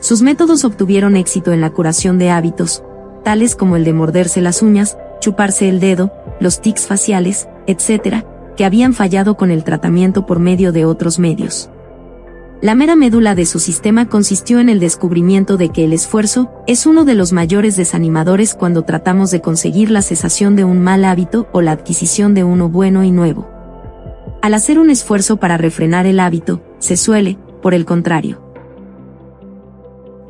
Sus 0.00 0.22
métodos 0.22 0.64
obtuvieron 0.64 1.14
éxito 1.14 1.52
en 1.52 1.60
la 1.60 1.74
curación 1.74 2.18
de 2.18 2.30
hábitos, 2.30 2.82
tales 3.22 3.54
como 3.54 3.76
el 3.76 3.84
de 3.84 3.92
morderse 3.92 4.40
las 4.40 4.62
uñas, 4.62 4.96
chuparse 5.20 5.68
el 5.68 5.80
dedo, 5.80 6.12
los 6.40 6.60
tics 6.60 6.86
faciales, 6.86 7.48
etc., 7.66 8.24
que 8.56 8.64
habían 8.64 8.92
fallado 8.92 9.36
con 9.36 9.50
el 9.50 9.62
tratamiento 9.62 10.26
por 10.26 10.40
medio 10.40 10.72
de 10.72 10.84
otros 10.84 11.18
medios. 11.18 11.70
la 12.60 12.74
mera 12.74 12.96
médula 12.96 13.36
de 13.36 13.46
su 13.46 13.60
sistema 13.60 14.08
consistió 14.08 14.58
en 14.58 14.68
el 14.68 14.80
descubrimiento 14.80 15.56
de 15.56 15.68
que 15.68 15.84
el 15.84 15.92
esfuerzo 15.92 16.50
es 16.66 16.86
uno 16.86 17.04
de 17.04 17.14
los 17.14 17.32
mayores 17.32 17.76
desanimadores 17.76 18.54
cuando 18.54 18.82
tratamos 18.82 19.30
de 19.30 19.40
conseguir 19.40 19.92
la 19.92 20.02
cesación 20.02 20.56
de 20.56 20.64
un 20.64 20.80
mal 20.80 21.04
hábito 21.04 21.46
o 21.52 21.60
la 21.60 21.70
adquisición 21.70 22.34
de 22.34 22.42
uno 22.42 22.68
bueno 22.68 23.04
y 23.04 23.12
nuevo. 23.12 23.48
Al 24.42 24.54
hacer 24.54 24.80
un 24.80 24.90
esfuerzo 24.90 25.36
para 25.36 25.56
refrenar 25.56 26.06
el 26.06 26.18
hábito, 26.18 26.60
se 26.80 26.96
suele, 26.96 27.38
por 27.62 27.74
el 27.74 27.84
contrario, 27.84 28.42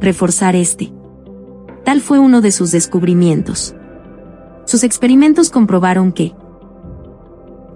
reforzar 0.00 0.54
este. 0.54 0.92
Tal 1.84 2.02
fue 2.02 2.18
uno 2.18 2.42
de 2.42 2.50
sus 2.50 2.72
descubrimientos. 2.72 3.74
Sus 4.68 4.84
experimentos 4.84 5.48
comprobaron 5.48 6.12
que 6.12 6.34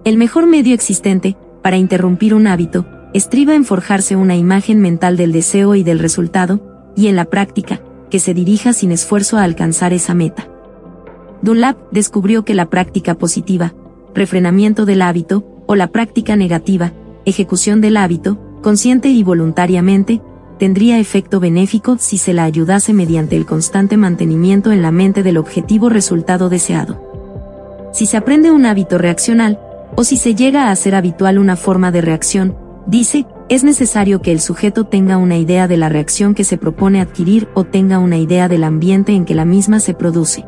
el 0.04 0.18
mejor 0.18 0.46
medio 0.46 0.74
existente 0.74 1.38
para 1.62 1.78
interrumpir 1.78 2.34
un 2.34 2.46
hábito 2.46 2.84
estriba 3.14 3.54
en 3.54 3.64
forjarse 3.64 4.14
una 4.14 4.36
imagen 4.36 4.78
mental 4.78 5.16
del 5.16 5.32
deseo 5.32 5.74
y 5.74 5.84
del 5.84 5.98
resultado, 5.98 6.92
y 6.94 7.06
en 7.06 7.16
la 7.16 7.24
práctica, 7.24 7.80
que 8.10 8.18
se 8.18 8.34
dirija 8.34 8.74
sin 8.74 8.92
esfuerzo 8.92 9.38
a 9.38 9.44
alcanzar 9.44 9.94
esa 9.94 10.12
meta. 10.12 10.50
Dunlap 11.40 11.78
descubrió 11.92 12.44
que 12.44 12.52
la 12.52 12.68
práctica 12.68 13.14
positiva, 13.14 13.72
refrenamiento 14.14 14.84
del 14.84 15.00
hábito, 15.00 15.46
o 15.66 15.76
la 15.76 15.86
práctica 15.86 16.36
negativa, 16.36 16.92
ejecución 17.24 17.80
del 17.80 17.96
hábito, 17.96 18.38
consciente 18.60 19.08
y 19.08 19.22
voluntariamente, 19.22 20.20
tendría 20.62 21.00
efecto 21.00 21.40
benéfico 21.40 21.96
si 21.98 22.18
se 22.18 22.32
la 22.32 22.44
ayudase 22.44 22.94
mediante 22.94 23.36
el 23.36 23.46
constante 23.46 23.96
mantenimiento 23.96 24.70
en 24.70 24.80
la 24.80 24.92
mente 24.92 25.24
del 25.24 25.36
objetivo 25.36 25.88
resultado 25.88 26.48
deseado. 26.48 27.90
Si 27.92 28.06
se 28.06 28.16
aprende 28.16 28.52
un 28.52 28.64
hábito 28.64 28.96
reaccional, 28.96 29.58
o 29.96 30.04
si 30.04 30.16
se 30.16 30.36
llega 30.36 30.68
a 30.68 30.70
hacer 30.70 30.94
habitual 30.94 31.40
una 31.40 31.56
forma 31.56 31.90
de 31.90 32.00
reacción, 32.00 32.56
Dice, 32.86 33.26
es 33.48 33.64
necesario 33.64 34.22
que 34.22 34.30
el 34.30 34.40
sujeto 34.40 34.84
tenga 34.84 35.16
una 35.16 35.36
idea 35.36 35.66
de 35.66 35.76
la 35.76 35.88
reacción 35.88 36.32
que 36.32 36.44
se 36.44 36.58
propone 36.58 37.00
adquirir 37.00 37.48
o 37.54 37.64
tenga 37.64 37.98
una 37.98 38.18
idea 38.18 38.48
del 38.48 38.62
ambiente 38.62 39.12
en 39.12 39.24
que 39.24 39.34
la 39.34 39.44
misma 39.44 39.80
se 39.80 39.94
produce. 39.94 40.44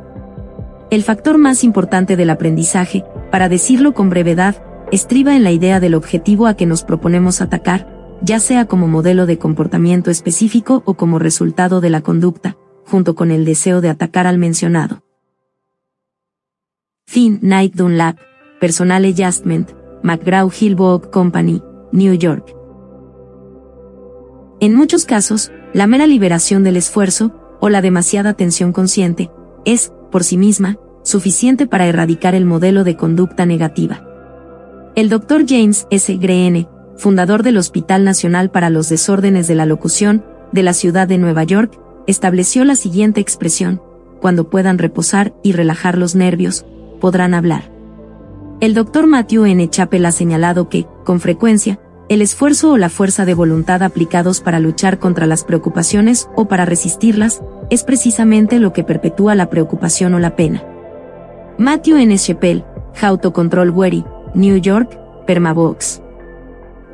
El 0.90 1.02
factor 1.02 1.38
más 1.38 1.64
importante 1.64 2.16
del 2.16 2.30
aprendizaje, 2.30 3.04
para 3.32 3.48
decirlo 3.48 3.94
con 3.94 4.10
brevedad, 4.10 4.62
estriba 4.92 5.34
en 5.34 5.42
la 5.42 5.50
idea 5.50 5.80
del 5.80 5.94
objetivo 5.94 6.46
a 6.46 6.54
que 6.54 6.66
nos 6.66 6.84
proponemos 6.84 7.40
atacar, 7.40 7.93
ya 8.24 8.40
sea 8.40 8.64
como 8.64 8.88
modelo 8.88 9.26
de 9.26 9.38
comportamiento 9.38 10.10
específico 10.10 10.82
o 10.86 10.94
como 10.94 11.18
resultado 11.18 11.80
de 11.80 11.90
la 11.90 12.00
conducta, 12.00 12.56
junto 12.86 13.14
con 13.14 13.30
el 13.30 13.44
deseo 13.44 13.80
de 13.80 13.90
atacar 13.90 14.26
al 14.26 14.38
mencionado. 14.38 15.02
Fin 17.06 17.38
Night 17.42 17.74
Dunlap, 17.74 18.18
Personal 18.60 19.04
Adjustment, 19.04 19.70
McGraw-Hill 20.02 21.10
Company, 21.10 21.62
New 21.92 22.14
York. 22.14 22.56
En 24.60 24.74
muchos 24.74 25.04
casos, 25.04 25.52
la 25.74 25.86
mera 25.86 26.06
liberación 26.06 26.64
del 26.64 26.76
esfuerzo, 26.76 27.32
o 27.60 27.68
la 27.68 27.82
demasiada 27.82 28.34
tensión 28.34 28.72
consciente, 28.72 29.30
es, 29.64 29.92
por 30.10 30.24
sí 30.24 30.38
misma, 30.38 30.78
suficiente 31.02 31.66
para 31.66 31.86
erradicar 31.86 32.34
el 32.34 32.46
modelo 32.46 32.84
de 32.84 32.96
conducta 32.96 33.44
negativa. 33.44 34.06
El 34.94 35.08
Dr. 35.10 35.44
James 35.46 35.86
S. 35.90 36.16
Greene, 36.16 36.68
fundador 36.96 37.42
del 37.42 37.56
Hospital 37.56 38.04
Nacional 38.04 38.50
para 38.50 38.70
los 38.70 38.88
Desórdenes 38.88 39.48
de 39.48 39.54
la 39.54 39.66
Locución, 39.66 40.24
de 40.52 40.62
la 40.62 40.72
ciudad 40.72 41.08
de 41.08 41.18
Nueva 41.18 41.44
York, 41.44 41.78
estableció 42.06 42.64
la 42.64 42.76
siguiente 42.76 43.20
expresión, 43.20 43.80
cuando 44.20 44.48
puedan 44.48 44.78
reposar 44.78 45.34
y 45.42 45.52
relajar 45.52 45.98
los 45.98 46.14
nervios, 46.14 46.64
podrán 47.00 47.34
hablar. 47.34 47.70
El 48.60 48.74
Dr. 48.74 49.06
Matthew 49.06 49.46
N. 49.46 49.68
Chappell 49.68 50.06
ha 50.06 50.12
señalado 50.12 50.68
que, 50.68 50.86
con 51.04 51.20
frecuencia, 51.20 51.80
el 52.08 52.22
esfuerzo 52.22 52.72
o 52.72 52.78
la 52.78 52.90
fuerza 52.90 53.24
de 53.24 53.34
voluntad 53.34 53.82
aplicados 53.82 54.40
para 54.40 54.60
luchar 54.60 54.98
contra 54.98 55.26
las 55.26 55.44
preocupaciones 55.44 56.28
o 56.36 56.46
para 56.48 56.64
resistirlas, 56.64 57.42
es 57.70 57.82
precisamente 57.82 58.58
lo 58.58 58.72
que 58.72 58.84
perpetúa 58.84 59.34
la 59.34 59.50
preocupación 59.50 60.14
o 60.14 60.18
la 60.18 60.36
pena. 60.36 60.62
Matthew 61.58 61.96
N. 61.96 62.16
Chappell, 62.18 62.64
How 63.02 63.18
to 63.18 63.32
Control 63.32 63.70
Worry, 63.70 64.04
New 64.34 64.56
York, 64.58 64.98
Permabox. 65.26 66.03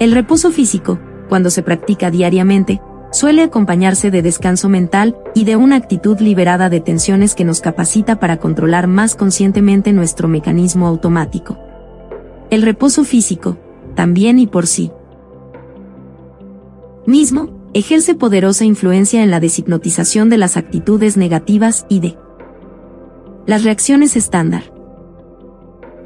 El 0.00 0.12
reposo 0.12 0.50
físico, 0.50 0.98
cuando 1.28 1.50
se 1.50 1.62
practica 1.62 2.10
diariamente, 2.10 2.80
suele 3.12 3.42
acompañarse 3.42 4.10
de 4.10 4.22
descanso 4.22 4.70
mental 4.70 5.14
y 5.34 5.44
de 5.44 5.56
una 5.56 5.76
actitud 5.76 6.18
liberada 6.20 6.70
de 6.70 6.80
tensiones 6.80 7.34
que 7.34 7.44
nos 7.44 7.60
capacita 7.60 8.18
para 8.18 8.38
controlar 8.38 8.86
más 8.86 9.14
conscientemente 9.14 9.92
nuestro 9.92 10.26
mecanismo 10.26 10.86
automático. 10.86 11.58
El 12.48 12.62
reposo 12.62 13.04
físico, 13.04 13.58
también 13.94 14.38
y 14.38 14.46
por 14.46 14.66
sí, 14.66 14.90
mismo, 17.04 17.50
ejerce 17.74 18.14
poderosa 18.14 18.64
influencia 18.64 19.22
en 19.22 19.30
la 19.30 19.38
deshipnotización 19.38 20.30
de 20.30 20.38
las 20.38 20.56
actitudes 20.56 21.18
negativas 21.18 21.84
y 21.90 22.00
de 22.00 22.16
las 23.44 23.64
reacciones 23.64 24.16
estándar. 24.16 24.72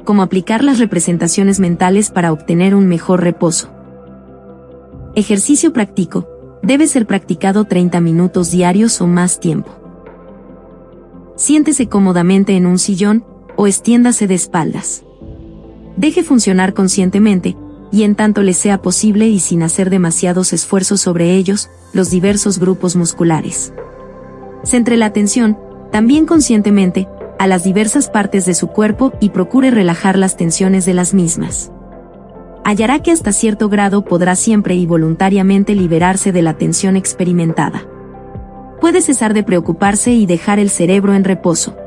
Como 0.03 0.21
aplicar 0.21 0.65
las 0.65 0.79
representaciones 0.79 1.61
mentales 1.61 2.11
para 2.11 2.33
obtener 2.33 2.75
un 2.75 2.87
mejor 2.87 3.23
reposo. 3.23 3.74
Ejercicio 5.17 5.71
práctico. 5.71 6.27
Debe 6.61 6.87
ser 6.87 7.07
practicado 7.07 7.63
30 7.63 8.01
minutos 8.01 8.51
diarios 8.51 8.99
o 8.99 9.07
más 9.07 9.39
tiempo. 9.39 9.71
Siéntese 11.37 11.87
cómodamente 11.87 12.57
en 12.57 12.65
un 12.65 12.77
sillón 12.77 13.23
o 13.55 13.65
extiéndase 13.65 14.27
de 14.27 14.35
espaldas. 14.35 15.05
Deje 15.95 16.21
funcionar 16.21 16.73
conscientemente, 16.73 17.55
y 17.93 18.03
en 18.03 18.15
tanto 18.15 18.41
le 18.41 18.51
sea 18.51 18.81
posible 18.81 19.29
y 19.29 19.39
sin 19.39 19.63
hacer 19.63 19.89
demasiados 19.89 20.51
esfuerzos 20.51 20.99
sobre 20.99 21.35
ellos, 21.35 21.69
los 21.93 22.09
diversos 22.09 22.59
grupos 22.59 22.97
musculares. 22.97 23.73
Centre 24.63 24.97
la 24.97 25.05
atención, 25.05 25.57
también 25.93 26.25
conscientemente, 26.25 27.07
a 27.39 27.47
las 27.47 27.63
diversas 27.63 28.09
partes 28.09 28.45
de 28.45 28.53
su 28.53 28.67
cuerpo 28.67 29.13
y 29.21 29.29
procure 29.29 29.71
relajar 29.71 30.17
las 30.17 30.35
tensiones 30.35 30.85
de 30.85 30.93
las 30.93 31.13
mismas. 31.13 31.71
Hallará 32.65 33.03
que 33.03 33.11
hasta 33.11 33.31
cierto 33.31 33.69
grado 33.69 34.03
podrá 34.03 34.35
siempre 34.35 34.73
y 34.73 34.87
voluntariamente 34.87 35.75
liberarse 35.75 36.31
de 36.31 36.41
la 36.41 36.57
tensión 36.57 36.97
experimentada. 36.97 37.87
Puede 38.81 39.01
cesar 39.01 39.35
de 39.35 39.43
preocuparse 39.43 40.13
y 40.13 40.25
dejar 40.25 40.57
el 40.57 40.71
cerebro 40.71 41.13
en 41.13 41.23
reposo. 41.23 41.77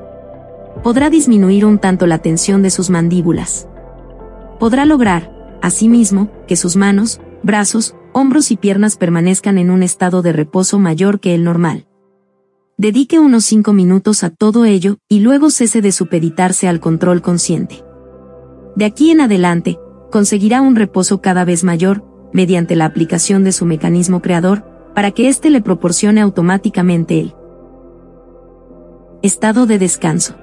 Podrá 0.84 1.10
disminuir 1.10 1.66
un 1.66 1.78
tanto 1.78 2.06
la 2.06 2.18
tensión 2.18 2.62
de 2.62 2.70
sus 2.70 2.90
mandíbulas. 2.90 3.68
Podrá 4.60 4.86
lograr, 4.86 5.36
Asimismo, 5.60 6.30
que 6.46 6.54
sus 6.54 6.76
manos, 6.76 7.20
brazos, 7.42 7.96
hombros 8.12 8.50
y 8.50 8.56
piernas 8.56 8.96
permanezcan 8.96 9.58
en 9.58 9.70
un 9.70 9.82
estado 9.82 10.22
de 10.22 10.32
reposo 10.32 10.78
mayor 10.78 11.18
que 11.18 11.34
el 11.34 11.42
normal. 11.42 11.86
Dedique 12.76 13.18
unos 13.18 13.44
5 13.46 13.72
minutos 13.72 14.22
a 14.22 14.30
todo 14.30 14.64
ello 14.64 14.98
y 15.08 15.18
luego 15.18 15.50
cese 15.50 15.82
de 15.82 15.90
supeditarse 15.90 16.68
al 16.68 16.78
control 16.78 17.22
consciente. 17.22 17.82
De 18.76 18.84
aquí 18.84 19.10
en 19.10 19.20
adelante, 19.20 19.78
conseguirá 20.10 20.60
un 20.62 20.76
reposo 20.76 21.20
cada 21.20 21.44
vez 21.44 21.64
mayor, 21.64 22.04
mediante 22.32 22.76
la 22.76 22.84
aplicación 22.84 23.44
de 23.44 23.52
su 23.52 23.64
mecanismo 23.66 24.20
creador, 24.20 24.64
para 24.94 25.10
que 25.10 25.28
éste 25.28 25.50
le 25.50 25.60
proporcione 25.60 26.20
automáticamente 26.20 27.20
el 27.20 27.34
estado 29.22 29.66
de 29.66 29.78
descanso. 29.78 30.34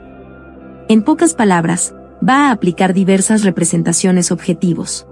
En 0.87 1.03
pocas 1.03 1.33
palabras, 1.33 1.95
va 2.27 2.47
a 2.47 2.51
aplicar 2.51 2.93
diversas 2.93 3.43
representaciones 3.43 4.31
objetivos 4.31 5.07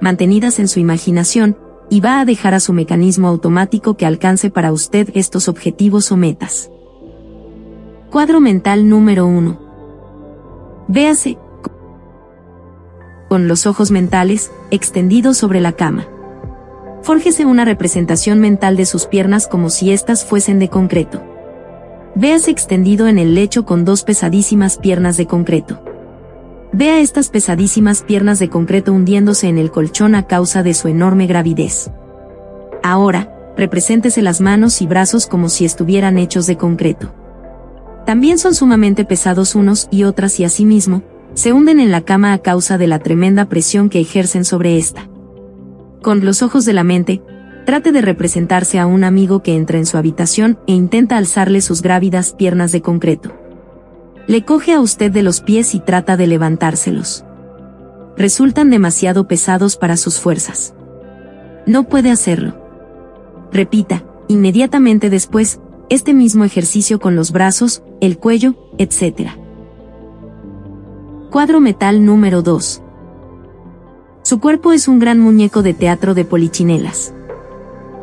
mantenidas 0.00 0.58
en 0.58 0.68
su 0.68 0.80
imaginación, 0.80 1.56
y 1.92 2.00
va 2.00 2.20
a 2.20 2.24
dejar 2.24 2.54
a 2.54 2.60
su 2.60 2.72
mecanismo 2.72 3.26
automático 3.26 3.96
que 3.96 4.06
alcance 4.06 4.48
para 4.48 4.72
usted 4.72 5.10
estos 5.14 5.48
objetivos 5.48 6.12
o 6.12 6.16
metas. 6.16 6.70
Cuadro 8.10 8.40
mental 8.40 8.88
número 8.88 9.26
1. 9.26 9.58
Véase 10.86 11.36
con 13.30 13.46
los 13.46 13.64
ojos 13.64 13.92
mentales 13.92 14.50
extendidos 14.72 15.36
sobre 15.38 15.60
la 15.60 15.70
cama. 15.70 16.08
Fórjese 17.02 17.44
una 17.46 17.64
representación 17.64 18.40
mental 18.40 18.76
de 18.76 18.86
sus 18.86 19.06
piernas 19.06 19.46
como 19.46 19.70
si 19.70 19.92
éstas 19.92 20.24
fuesen 20.24 20.58
de 20.58 20.68
concreto. 20.68 21.22
Véase 22.16 22.50
extendido 22.50 23.06
en 23.06 23.20
el 23.20 23.36
lecho 23.36 23.64
con 23.64 23.84
dos 23.84 24.02
pesadísimas 24.02 24.78
piernas 24.78 25.16
de 25.16 25.26
concreto. 25.26 25.80
Vea 26.72 26.98
estas 26.98 27.28
pesadísimas 27.28 28.02
piernas 28.02 28.40
de 28.40 28.48
concreto 28.48 28.92
hundiéndose 28.92 29.46
en 29.46 29.58
el 29.58 29.70
colchón 29.70 30.16
a 30.16 30.26
causa 30.26 30.64
de 30.64 30.74
su 30.74 30.88
enorme 30.88 31.28
gravidez. 31.28 31.92
Ahora, 32.82 33.32
represéntese 33.56 34.22
las 34.22 34.40
manos 34.40 34.82
y 34.82 34.88
brazos 34.88 35.28
como 35.28 35.50
si 35.50 35.64
estuvieran 35.64 36.18
hechos 36.18 36.48
de 36.48 36.56
concreto. 36.56 37.14
También 38.06 38.38
son 38.38 38.56
sumamente 38.56 39.04
pesados 39.04 39.54
unos 39.54 39.86
y 39.92 40.02
otras 40.02 40.40
y 40.40 40.44
asimismo, 40.44 41.02
se 41.34 41.52
hunden 41.52 41.80
en 41.80 41.90
la 41.90 42.02
cama 42.02 42.32
a 42.32 42.38
causa 42.38 42.78
de 42.78 42.86
la 42.86 42.98
tremenda 42.98 43.48
presión 43.48 43.88
que 43.88 44.00
ejercen 44.00 44.44
sobre 44.44 44.76
esta. 44.76 45.08
Con 46.02 46.24
los 46.24 46.42
ojos 46.42 46.64
de 46.64 46.72
la 46.72 46.84
mente, 46.84 47.22
trate 47.66 47.92
de 47.92 48.00
representarse 48.00 48.78
a 48.78 48.86
un 48.86 49.04
amigo 49.04 49.42
que 49.42 49.54
entra 49.54 49.78
en 49.78 49.86
su 49.86 49.96
habitación 49.96 50.58
e 50.66 50.72
intenta 50.72 51.16
alzarle 51.16 51.60
sus 51.60 51.82
grávidas 51.82 52.32
piernas 52.32 52.72
de 52.72 52.82
concreto. 52.82 53.32
Le 54.26 54.44
coge 54.44 54.72
a 54.72 54.80
usted 54.80 55.10
de 55.10 55.22
los 55.22 55.40
pies 55.40 55.74
y 55.74 55.80
trata 55.80 56.16
de 56.16 56.26
levantárselos. 56.26 57.24
Resultan 58.16 58.70
demasiado 58.70 59.28
pesados 59.28 59.76
para 59.76 59.96
sus 59.96 60.18
fuerzas. 60.18 60.74
no 61.66 61.84
puede 61.84 62.10
hacerlo. 62.10 62.54
Repita, 63.52 64.04
inmediatamente 64.28 65.10
después, 65.10 65.60
este 65.90 66.14
mismo 66.14 66.44
ejercicio 66.44 66.98
con 66.98 67.16
los 67.16 67.32
brazos, 67.32 67.82
el 68.00 68.18
cuello, 68.18 68.54
etc. 68.78 69.30
Cuadro 71.30 71.60
metal 71.60 72.04
número 72.04 72.42
2. 72.42 72.82
Su 74.22 74.40
cuerpo 74.40 74.72
es 74.72 74.88
un 74.88 74.98
gran 74.98 75.20
muñeco 75.20 75.62
de 75.62 75.74
teatro 75.74 76.14
de 76.14 76.24
polichinelas. 76.24 77.14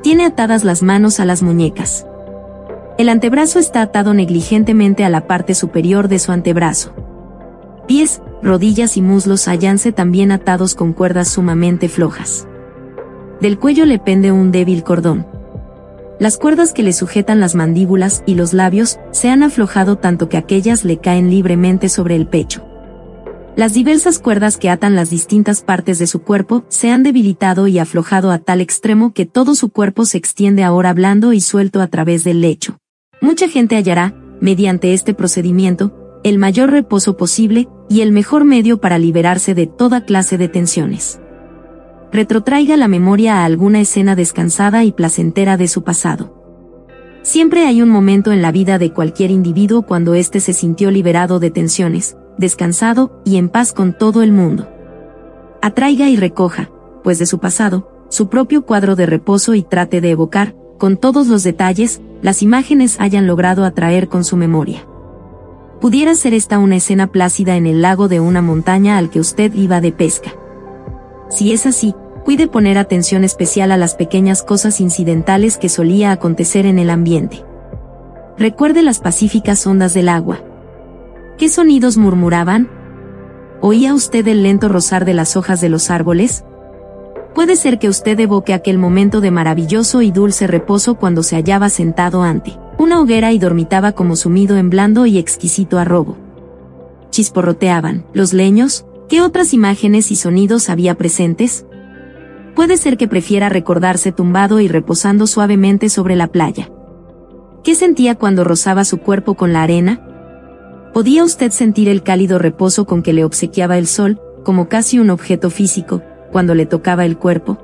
Tiene 0.01 0.25
atadas 0.25 0.63
las 0.63 0.81
manos 0.81 1.19
a 1.19 1.25
las 1.25 1.43
muñecas. 1.43 2.07
El 2.97 3.09
antebrazo 3.09 3.59
está 3.59 3.81
atado 3.81 4.13
negligentemente 4.13 5.03
a 5.03 5.09
la 5.09 5.27
parte 5.27 5.55
superior 5.55 6.07
de 6.07 6.19
su 6.19 6.31
antebrazo. 6.31 6.93
Pies, 7.85 8.21
rodillas 8.41 8.95
y 8.95 9.01
muslos 9.01 9.49
hallanse 9.49 9.91
también 9.91 10.31
atados 10.31 10.73
con 10.73 10.93
cuerdas 10.93 11.27
sumamente 11.27 11.89
flojas. 11.89 12.47
Del 13.41 13.59
cuello 13.59 13.85
le 13.85 13.99
pende 13.99 14.31
un 14.31 14.53
débil 14.53 14.85
cordón. 14.85 15.27
Las 16.17 16.37
cuerdas 16.37 16.71
que 16.71 16.81
le 16.81 16.93
sujetan 16.93 17.41
las 17.41 17.55
mandíbulas 17.55 18.23
y 18.25 18.35
los 18.35 18.53
labios 18.53 18.99
se 19.11 19.29
han 19.29 19.43
aflojado 19.43 19.97
tanto 19.97 20.29
que 20.29 20.37
aquellas 20.37 20.85
le 20.85 20.99
caen 20.99 21.29
libremente 21.29 21.89
sobre 21.89 22.15
el 22.15 22.25
pecho. 22.25 22.66
Las 23.57 23.73
diversas 23.73 24.19
cuerdas 24.19 24.55
que 24.55 24.69
atan 24.69 24.95
las 24.95 25.09
distintas 25.09 25.63
partes 25.63 25.97
de 25.97 26.05
su 26.05 26.21
cuerpo 26.21 26.63
se 26.67 26.91
han 26.91 27.01
debilitado 27.01 27.67
y 27.67 27.79
aflojado 27.79 28.29
a 28.29 28.37
tal 28.37 28.61
extremo 28.61 29.13
que 29.13 29.25
todo 29.25 29.55
su 29.55 29.69
cuerpo 29.69 30.05
se 30.05 30.19
extiende 30.19 30.63
ahora 30.63 30.93
blando 30.93 31.33
y 31.33 31.41
suelto 31.41 31.81
a 31.81 31.87
través 31.87 32.23
del 32.23 32.39
lecho. 32.39 32.77
Mucha 33.19 33.49
gente 33.49 33.75
hallará, 33.75 34.13
mediante 34.39 34.93
este 34.93 35.15
procedimiento, 35.15 36.19
el 36.23 36.37
mayor 36.37 36.69
reposo 36.69 37.17
posible 37.17 37.67
y 37.89 38.01
el 38.01 38.11
mejor 38.11 38.45
medio 38.45 38.79
para 38.79 38.99
liberarse 38.99 39.55
de 39.55 39.65
toda 39.65 40.05
clase 40.05 40.37
de 40.37 40.49
tensiones. 40.49 41.19
Retrotraiga 42.11 42.77
la 42.77 42.87
memoria 42.87 43.37
a 43.37 43.45
alguna 43.45 43.81
escena 43.81 44.15
descansada 44.15 44.83
y 44.83 44.91
placentera 44.91 45.57
de 45.57 45.67
su 45.67 45.83
pasado. 45.83 46.35
Siempre 47.23 47.65
hay 47.65 47.81
un 47.81 47.89
momento 47.89 48.31
en 48.31 48.43
la 48.43 48.51
vida 48.51 48.77
de 48.77 48.93
cualquier 48.93 49.31
individuo 49.31 49.81
cuando 49.81 50.13
éste 50.13 50.41
se 50.41 50.53
sintió 50.53 50.91
liberado 50.91 51.39
de 51.39 51.49
tensiones, 51.49 52.17
descansado 52.37 53.21
y 53.25 53.37
en 53.37 53.49
paz 53.49 53.73
con 53.73 53.97
todo 53.97 54.21
el 54.21 54.31
mundo. 54.31 54.67
Atraiga 55.61 56.09
y 56.09 56.15
recoja, 56.15 56.69
pues 57.03 57.19
de 57.19 57.25
su 57.25 57.39
pasado, 57.39 57.91
su 58.09 58.29
propio 58.29 58.65
cuadro 58.65 58.95
de 58.95 59.05
reposo 59.05 59.53
y 59.53 59.63
trate 59.63 60.01
de 60.01 60.11
evocar, 60.11 60.55
con 60.77 60.97
todos 60.97 61.27
los 61.27 61.43
detalles, 61.43 62.01
las 62.21 62.41
imágenes 62.41 62.97
hayan 62.99 63.27
logrado 63.27 63.65
atraer 63.65 64.07
con 64.07 64.23
su 64.23 64.37
memoria. 64.37 64.85
Pudiera 65.81 66.15
ser 66.15 66.33
esta 66.33 66.59
una 66.59 66.77
escena 66.77 67.07
plácida 67.07 67.55
en 67.55 67.67
el 67.67 67.81
lago 67.81 68.07
de 68.07 68.19
una 68.19 68.41
montaña 68.41 68.97
al 68.97 69.09
que 69.09 69.19
usted 69.19 69.53
iba 69.53 69.81
de 69.81 69.91
pesca. 69.91 70.31
Si 71.29 71.51
es 71.51 71.65
así, 71.65 71.93
cuide 72.25 72.47
poner 72.47 72.77
atención 72.77 73.23
especial 73.23 73.71
a 73.71 73.77
las 73.77 73.95
pequeñas 73.95 74.43
cosas 74.43 74.81
incidentales 74.81 75.57
que 75.57 75.69
solía 75.69 76.11
acontecer 76.11 76.65
en 76.65 76.79
el 76.79 76.89
ambiente. 76.89 77.43
Recuerde 78.37 78.81
las 78.81 78.99
pacíficas 78.99 79.65
ondas 79.65 79.93
del 79.93 80.09
agua, 80.09 80.39
¿Qué 81.37 81.49
sonidos 81.49 81.97
murmuraban? 81.97 82.67
¿Oía 83.61 83.93
usted 83.93 84.27
el 84.27 84.41
lento 84.41 84.69
rozar 84.69 85.05
de 85.05 85.13
las 85.13 85.37
hojas 85.37 85.61
de 85.61 85.69
los 85.69 85.91
árboles? 85.91 86.43
Puede 87.35 87.55
ser 87.55 87.77
que 87.77 87.89
usted 87.89 88.19
evoque 88.19 88.55
aquel 88.55 88.79
momento 88.79 89.21
de 89.21 89.29
maravilloso 89.29 90.01
y 90.01 90.09
dulce 90.09 90.47
reposo 90.47 90.95
cuando 90.95 91.21
se 91.21 91.35
hallaba 91.35 91.69
sentado 91.69 92.23
ante 92.23 92.57
una 92.79 92.99
hoguera 92.99 93.33
y 93.33 93.39
dormitaba 93.39 93.91
como 93.91 94.15
sumido 94.15 94.57
en 94.57 94.71
blando 94.71 95.05
y 95.05 95.19
exquisito 95.19 95.77
arrobo. 95.77 96.17
Chisporroteaban 97.11 98.03
los 98.13 98.33
leños, 98.33 98.87
¿qué 99.07 99.21
otras 99.21 99.53
imágenes 99.53 100.09
y 100.09 100.15
sonidos 100.15 100.71
había 100.71 100.95
presentes? 100.95 101.67
Puede 102.55 102.77
ser 102.77 102.97
que 102.97 103.07
prefiera 103.07 103.47
recordarse 103.47 104.11
tumbado 104.11 104.59
y 104.59 104.67
reposando 104.67 105.27
suavemente 105.27 105.89
sobre 105.89 106.15
la 106.15 106.27
playa. 106.29 106.71
¿Qué 107.63 107.75
sentía 107.75 108.15
cuando 108.15 108.43
rozaba 108.43 108.83
su 108.85 108.97
cuerpo 108.97 109.35
con 109.35 109.53
la 109.53 109.61
arena? 109.61 110.06
Podía 110.97 111.23
usted 111.23 111.51
sentir 111.51 111.89
el 111.89 112.01
cálido 112.01 112.39
reposo 112.39 112.87
con 112.87 113.03
que 113.03 113.13
le 113.13 113.23
obsequiaba 113.23 113.77
el 113.77 113.85
sol, 113.85 114.19
como 114.43 114.67
casi 114.67 114.97
un 114.97 115.11
objeto 115.11 115.51
físico, 115.51 116.01
cuando 116.31 116.55
le 116.55 116.65
tocaba 116.65 117.05
el 117.05 117.19
cuerpo. 117.19 117.59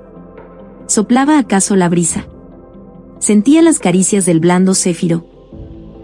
¿Soplaba 0.86 1.40
acaso 1.40 1.76
la 1.76 1.90
brisa? 1.90 2.28
Sentía 3.18 3.64
las 3.64 3.80
caricias 3.80 4.28
del 4.28 4.40
blando 4.40 4.76
céfiro. 4.76 5.26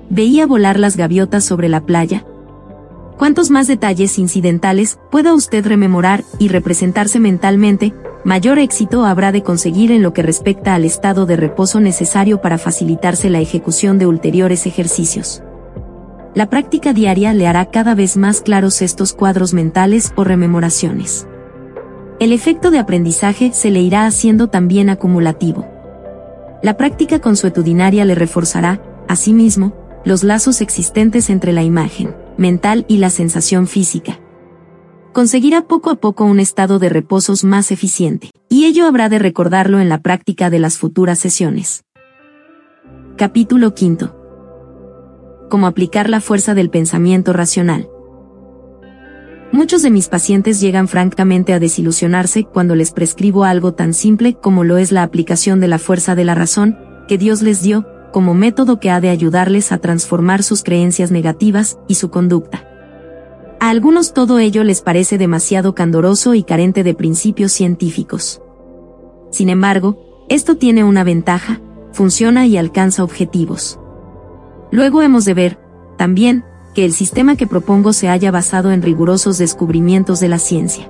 Veía 0.10 0.48
volar 0.48 0.80
las 0.80 0.98
gaviotas 0.98 1.46
sobre 1.46 1.70
la 1.70 1.86
playa. 1.86 2.26
Cuantos 3.20 3.52
más 3.52 3.68
detalles 3.68 4.18
incidentales 4.18 4.98
pueda 5.12 5.36
usted 5.36 5.64
rememorar 5.68 6.24
y 6.40 6.48
representarse 6.48 7.20
mentalmente, 7.20 7.94
mayor 8.24 8.58
éxito 8.58 9.06
habrá 9.06 9.32
de 9.32 9.44
conseguir 9.44 9.92
en 9.92 10.02
lo 10.02 10.14
que 10.14 10.24
respecta 10.24 10.74
al 10.74 10.84
estado 10.84 11.28
de 11.28 11.36
reposo 11.36 11.80
necesario 11.80 12.42
para 12.42 12.58
facilitarse 12.58 13.30
la 13.30 13.40
ejecución 13.40 14.00
de 14.00 14.08
ulteriores 14.08 14.66
ejercicios. 14.66 15.44
La 16.36 16.50
práctica 16.50 16.94
diaria 16.94 17.34
le 17.34 17.48
hará 17.48 17.66
cada 17.66 17.96
vez 17.96 18.16
más 18.16 18.42
claros 18.42 18.82
estos 18.82 19.14
cuadros 19.14 19.54
mentales 19.54 20.14
o 20.16 20.24
rememoraciones. 20.24 21.28
El 22.20 22.34
efecto 22.34 22.70
de 22.70 22.78
aprendizaje 22.78 23.52
se 23.54 23.72
le 23.72 23.82
irá 23.82 24.06
haciendo 24.06 24.48
también 24.48 24.90
acumulativo. 24.90 25.68
La 26.62 26.78
práctica 26.78 27.20
consuetudinaria 27.20 28.06
le 28.06 28.14
reforzará, 28.14 28.82
asimismo, 29.08 29.74
los 30.06 30.24
lazos 30.24 30.62
existentes 30.62 31.30
entre 31.30 31.52
la 31.52 31.64
imagen 31.64 32.14
mental 32.38 32.86
y 32.88 32.98
la 32.98 33.10
sensación 33.10 33.68
física. 33.68 34.20
Conseguirá 35.12 35.64
poco 35.64 35.90
a 35.90 35.96
poco 35.96 36.24
un 36.24 36.40
estado 36.40 36.80
de 36.80 36.90
reposos 36.90 37.44
más 37.44 37.72
eficiente, 37.72 38.32
y 38.48 38.66
ello 38.66 38.88
habrá 38.88 39.10
de 39.10 39.20
recordarlo 39.20 39.80
en 39.80 39.90
la 39.90 40.00
práctica 40.00 40.50
de 40.50 40.60
las 40.60 40.78
futuras 40.78 41.20
sesiones. 41.20 41.84
Capítulo 43.18 43.74
5 43.76 44.19
como 45.50 45.68
aplicar 45.68 46.10
la 46.10 46.22
fuerza 46.22 46.54
del 46.54 46.70
pensamiento 46.70 47.34
racional. 47.34 47.90
Muchos 49.52 49.82
de 49.82 49.90
mis 49.90 50.08
pacientes 50.08 50.62
llegan 50.62 50.88
francamente 50.88 51.54
a 51.54 51.60
desilusionarse 51.60 52.44
cuando 52.44 52.76
les 52.76 52.92
prescribo 52.92 53.44
algo 53.44 53.74
tan 53.74 53.94
simple 53.94 54.36
como 54.36 54.64
lo 54.64 54.78
es 54.78 54.92
la 54.92 55.04
aplicación 55.04 55.60
de 55.60 55.68
la 55.68 55.80
fuerza 55.80 56.14
de 56.16 56.24
la 56.24 56.36
razón, 56.36 56.78
que 57.08 57.18
Dios 57.18 57.42
les 57.42 57.64
dio, 57.64 57.88
como 58.14 58.36
método 58.36 58.80
que 58.80 58.92
ha 58.92 59.02
de 59.02 59.10
ayudarles 59.10 59.72
a 59.72 59.80
transformar 59.80 60.44
sus 60.44 60.64
creencias 60.64 61.10
negativas 61.10 61.80
y 61.88 61.96
su 61.96 62.12
conducta. 62.12 62.68
A 63.60 63.70
algunos 63.70 64.14
todo 64.14 64.40
ello 64.40 64.64
les 64.64 64.82
parece 64.82 65.18
demasiado 65.18 65.74
candoroso 65.74 66.36
y 66.36 66.44
carente 66.44 66.84
de 66.84 66.94
principios 66.94 67.52
científicos. 67.52 68.42
Sin 69.32 69.50
embargo, 69.50 70.26
esto 70.30 70.58
tiene 70.58 70.84
una 70.84 71.04
ventaja, 71.04 71.60
funciona 71.92 72.46
y 72.46 72.58
alcanza 72.58 73.04
objetivos. 73.04 73.79
Luego 74.72 75.02
hemos 75.02 75.26
de 75.26 75.34
ver, 75.34 75.58
también, 75.98 76.44
que 76.74 76.86
el 76.86 76.94
sistema 76.94 77.36
que 77.36 77.48
propongo 77.48 77.94
se 77.94 78.10
haya 78.10 78.32
basado 78.32 78.72
en 78.72 78.82
rigurosos 78.82 79.38
descubrimientos 79.38 80.20
de 80.20 80.28
la 80.28 80.38
ciencia. 80.38 80.90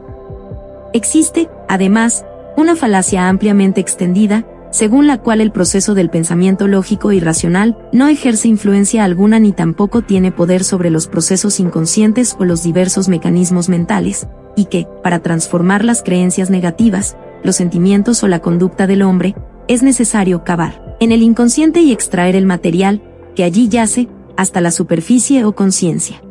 Existe, 0.94 1.50
además, 1.68 2.26
una 2.58 2.76
falacia 2.76 3.30
ampliamente 3.30 3.80
extendida, 3.80 4.46
según 4.72 5.08
la 5.08 5.18
cual 5.18 5.42
el 5.42 5.52
proceso 5.52 5.96
del 5.96 6.10
pensamiento 6.10 6.68
lógico 6.68 7.12
y 7.12 7.20
racional 7.20 7.78
no 7.92 8.08
ejerce 8.08 8.48
influencia 8.48 9.04
alguna 9.04 9.40
ni 9.40 9.52
tampoco 9.52 10.02
tiene 10.02 10.32
poder 10.32 10.64
sobre 10.64 10.90
los 10.90 11.08
procesos 11.08 11.60
inconscientes 11.60 12.36
o 12.38 12.46
los 12.46 12.62
diversos 12.62 13.08
mecanismos 13.08 13.70
mentales, 13.70 14.28
y 14.56 14.66
que, 14.66 14.88
para 15.02 15.20
transformar 15.20 15.86
las 15.86 16.04
creencias 16.04 16.50
negativas, 16.50 17.18
los 17.44 17.56
sentimientos 17.56 18.22
o 18.24 18.28
la 18.28 18.40
conducta 18.40 18.86
del 18.86 19.02
hombre, 19.02 19.36
es 19.68 19.82
necesario 19.82 20.44
cavar 20.44 20.98
en 21.00 21.12
el 21.12 21.22
inconsciente 21.22 21.82
y 21.82 21.92
extraer 21.92 22.36
el 22.36 22.46
material, 22.46 23.02
que 23.40 23.46
allí 23.46 23.70
yace, 23.70 24.10
hasta 24.36 24.60
la 24.60 24.70
superficie 24.70 25.46
o 25.46 25.54
conciencia. 25.54 26.22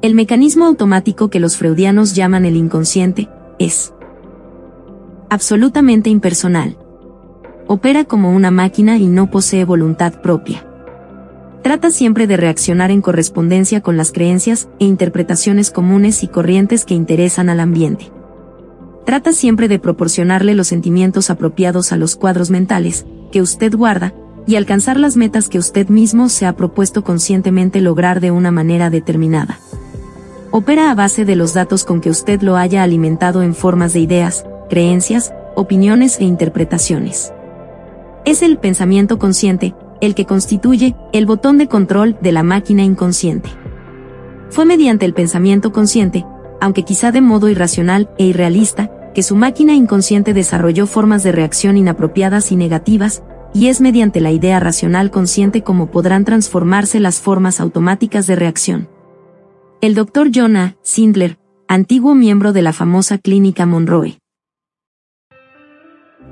El 0.00 0.14
mecanismo 0.14 0.64
automático 0.64 1.28
que 1.28 1.40
los 1.40 1.56
freudianos 1.56 2.14
llaman 2.14 2.44
el 2.44 2.54
inconsciente, 2.54 3.28
es 3.58 3.92
absolutamente 5.28 6.08
impersonal. 6.08 6.78
Opera 7.66 8.04
como 8.04 8.30
una 8.30 8.52
máquina 8.52 8.96
y 8.96 9.08
no 9.08 9.28
posee 9.28 9.64
voluntad 9.64 10.22
propia. 10.22 10.64
Trata 11.64 11.90
siempre 11.90 12.28
de 12.28 12.36
reaccionar 12.36 12.92
en 12.92 13.02
correspondencia 13.02 13.80
con 13.80 13.96
las 13.96 14.12
creencias 14.12 14.68
e 14.78 14.84
interpretaciones 14.84 15.72
comunes 15.72 16.22
y 16.22 16.28
corrientes 16.28 16.84
que 16.84 16.94
interesan 16.94 17.48
al 17.48 17.58
ambiente. 17.58 18.12
Trata 19.04 19.32
siempre 19.32 19.66
de 19.66 19.80
proporcionarle 19.80 20.54
los 20.54 20.68
sentimientos 20.68 21.28
apropiados 21.28 21.90
a 21.90 21.96
los 21.96 22.14
cuadros 22.14 22.50
mentales, 22.50 23.04
que 23.32 23.42
usted 23.42 23.74
guarda, 23.74 24.14
y 24.48 24.56
alcanzar 24.56 24.98
las 24.98 25.18
metas 25.18 25.50
que 25.50 25.58
usted 25.58 25.88
mismo 25.90 26.30
se 26.30 26.46
ha 26.46 26.56
propuesto 26.56 27.04
conscientemente 27.04 27.82
lograr 27.82 28.20
de 28.20 28.30
una 28.30 28.50
manera 28.50 28.88
determinada. 28.88 29.60
Opera 30.50 30.90
a 30.90 30.94
base 30.94 31.26
de 31.26 31.36
los 31.36 31.52
datos 31.52 31.84
con 31.84 32.00
que 32.00 32.08
usted 32.08 32.40
lo 32.40 32.56
haya 32.56 32.82
alimentado 32.82 33.42
en 33.42 33.54
formas 33.54 33.92
de 33.92 34.00
ideas, 34.00 34.46
creencias, 34.70 35.34
opiniones 35.54 36.18
e 36.18 36.24
interpretaciones. 36.24 37.30
Es 38.24 38.40
el 38.40 38.56
pensamiento 38.56 39.18
consciente, 39.18 39.74
el 40.00 40.14
que 40.14 40.24
constituye 40.24 40.96
el 41.12 41.26
botón 41.26 41.58
de 41.58 41.68
control 41.68 42.16
de 42.22 42.32
la 42.32 42.42
máquina 42.42 42.82
inconsciente. 42.82 43.50
Fue 44.48 44.64
mediante 44.64 45.04
el 45.04 45.12
pensamiento 45.12 45.72
consciente, 45.72 46.24
aunque 46.58 46.84
quizá 46.84 47.12
de 47.12 47.20
modo 47.20 47.50
irracional 47.50 48.08
e 48.16 48.24
irrealista, 48.24 48.90
que 49.14 49.22
su 49.22 49.36
máquina 49.36 49.74
inconsciente 49.74 50.32
desarrolló 50.32 50.86
formas 50.86 51.22
de 51.22 51.32
reacción 51.32 51.76
inapropiadas 51.76 52.50
y 52.50 52.56
negativas, 52.56 53.22
y 53.54 53.68
es 53.68 53.80
mediante 53.80 54.20
la 54.20 54.30
idea 54.30 54.60
racional 54.60 55.10
consciente 55.10 55.62
como 55.62 55.90
podrán 55.90 56.24
transformarse 56.24 57.00
las 57.00 57.20
formas 57.20 57.60
automáticas 57.60 58.26
de 58.26 58.36
reacción. 58.36 58.88
El 59.80 59.94
Dr. 59.94 60.30
Jonah 60.34 60.76
Sindler, 60.82 61.38
antiguo 61.68 62.14
miembro 62.14 62.52
de 62.52 62.62
la 62.62 62.72
famosa 62.72 63.18
clínica 63.18 63.66
Monroe. 63.66 64.18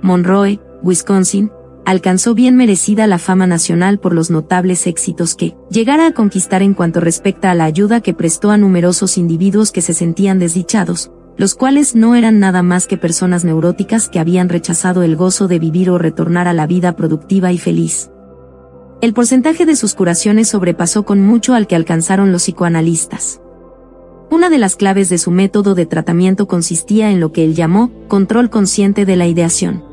Monroe, 0.03 0.61
Wisconsin, 0.83 1.51
alcanzó 1.87 2.35
bien 2.35 2.57
merecida 2.57 3.07
la 3.07 3.19
fama 3.19 3.47
nacional 3.47 4.01
por 4.01 4.12
los 4.12 4.31
notables 4.31 4.87
éxitos 4.89 5.37
que 5.37 5.57
llegara 5.71 6.09
a 6.09 6.12
conquistar 6.12 6.62
en 6.62 6.75
cuanto 6.75 7.01
respecta 7.01 7.53
a 7.53 7.55
la 7.55 7.64
ayuda 7.64 8.01
que 8.01 8.12
prestó 8.12 8.51
a 8.51 8.57
numerosos 8.57 9.17
individuos 9.17 9.71
que 9.71 9.83
se 9.83 9.95
sentían 9.95 10.41
desdichados, 10.41 11.12
los 11.37 11.55
cuales 11.55 11.95
no 11.95 12.14
eran 12.14 12.39
nada 12.39 12.62
más 12.62 12.87
que 12.87 12.97
personas 12.97 13.45
neuróticas 13.45 14.09
que 14.09 14.18
habían 14.18 14.49
rechazado 14.49 15.03
el 15.03 15.16
gozo 15.16 15.49
de 15.49 15.59
vivir 15.59 15.91
o 15.91 15.99
retornar 15.99 16.49
a 16.49 16.53
la 16.53 16.66
vida 16.66 16.97
productiva 16.97 17.53
y 17.53 17.59
feliz. 17.59 18.11
El 19.03 19.12
porcentaje 19.12 19.66
de 19.66 19.76
sus 19.76 19.95
curaciones 19.95 20.49
sobrepasó 20.49 21.05
con 21.05 21.22
mucho 21.22 21.55
al 21.55 21.66
que 21.66 21.76
alcanzaron 21.76 22.32
los 22.32 22.43
psicoanalistas. 22.45 23.41
Una 24.30 24.49
de 24.49 24.59
las 24.59 24.76
claves 24.76 25.09
de 25.09 25.18
su 25.18 25.30
método 25.30 25.74
de 25.74 25.87
tratamiento 25.87 26.49
consistía 26.49 27.11
en 27.11 27.20
lo 27.20 27.32
que 27.32 27.45
él 27.45 27.55
llamó 27.55 27.91
control 28.09 28.51
consciente 28.51 29.05
de 29.05 29.16
la 29.16 29.26
ideación 29.26 29.84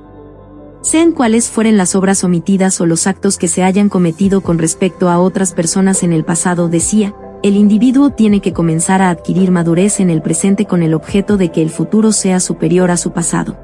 sean 0.83 1.13
cuales 1.13 1.49
fueren 1.49 1.77
las 1.77 1.95
obras 1.95 2.25
omitidas 2.25 2.79
o 2.81 2.85
los 2.85 3.07
actos 3.07 3.37
que 3.37 3.47
se 3.47 3.63
hayan 3.63 3.87
cometido 3.87 4.41
con 4.41 4.59
respecto 4.59 5.09
a 5.09 5.17
otras 5.17 5.53
personas 5.53 6.03
en 6.03 6.11
el 6.11 6.25
pasado, 6.25 6.67
decía, 6.67 7.15
el 7.43 7.57
individuo 7.57 8.09
tiene 8.09 8.39
que 8.39 8.53
comenzar 8.53 9.01
a 9.01 9.09
adquirir 9.09 9.51
madurez 9.51 9.99
en 9.99 10.09
el 10.09 10.21
presente 10.21 10.65
con 10.65 10.81
el 10.81 10.93
objeto 10.93 11.35
de 11.35 11.51
que 11.51 11.61
el 11.61 11.69
futuro 11.69 12.13
sea 12.13 12.39
superior 12.39 12.89
a 12.89 12.95
su 12.95 13.11
pasado. 13.11 13.57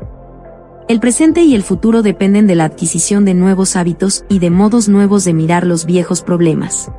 El 0.89 0.99
presente 0.99 1.43
y 1.43 1.55
el 1.55 1.63
futuro 1.63 2.01
dependen 2.01 2.45
de 2.45 2.55
la 2.55 2.65
adquisición 2.65 3.23
de 3.23 3.35
nuevos 3.35 3.77
hábitos 3.77 4.25
y 4.27 4.39
de 4.39 4.49
modos 4.49 4.89
nuevos 4.89 5.23
de 5.23 5.33
mirar 5.33 5.65
los 5.65 5.85
viejos 5.85 6.23
problemas. 6.23 6.91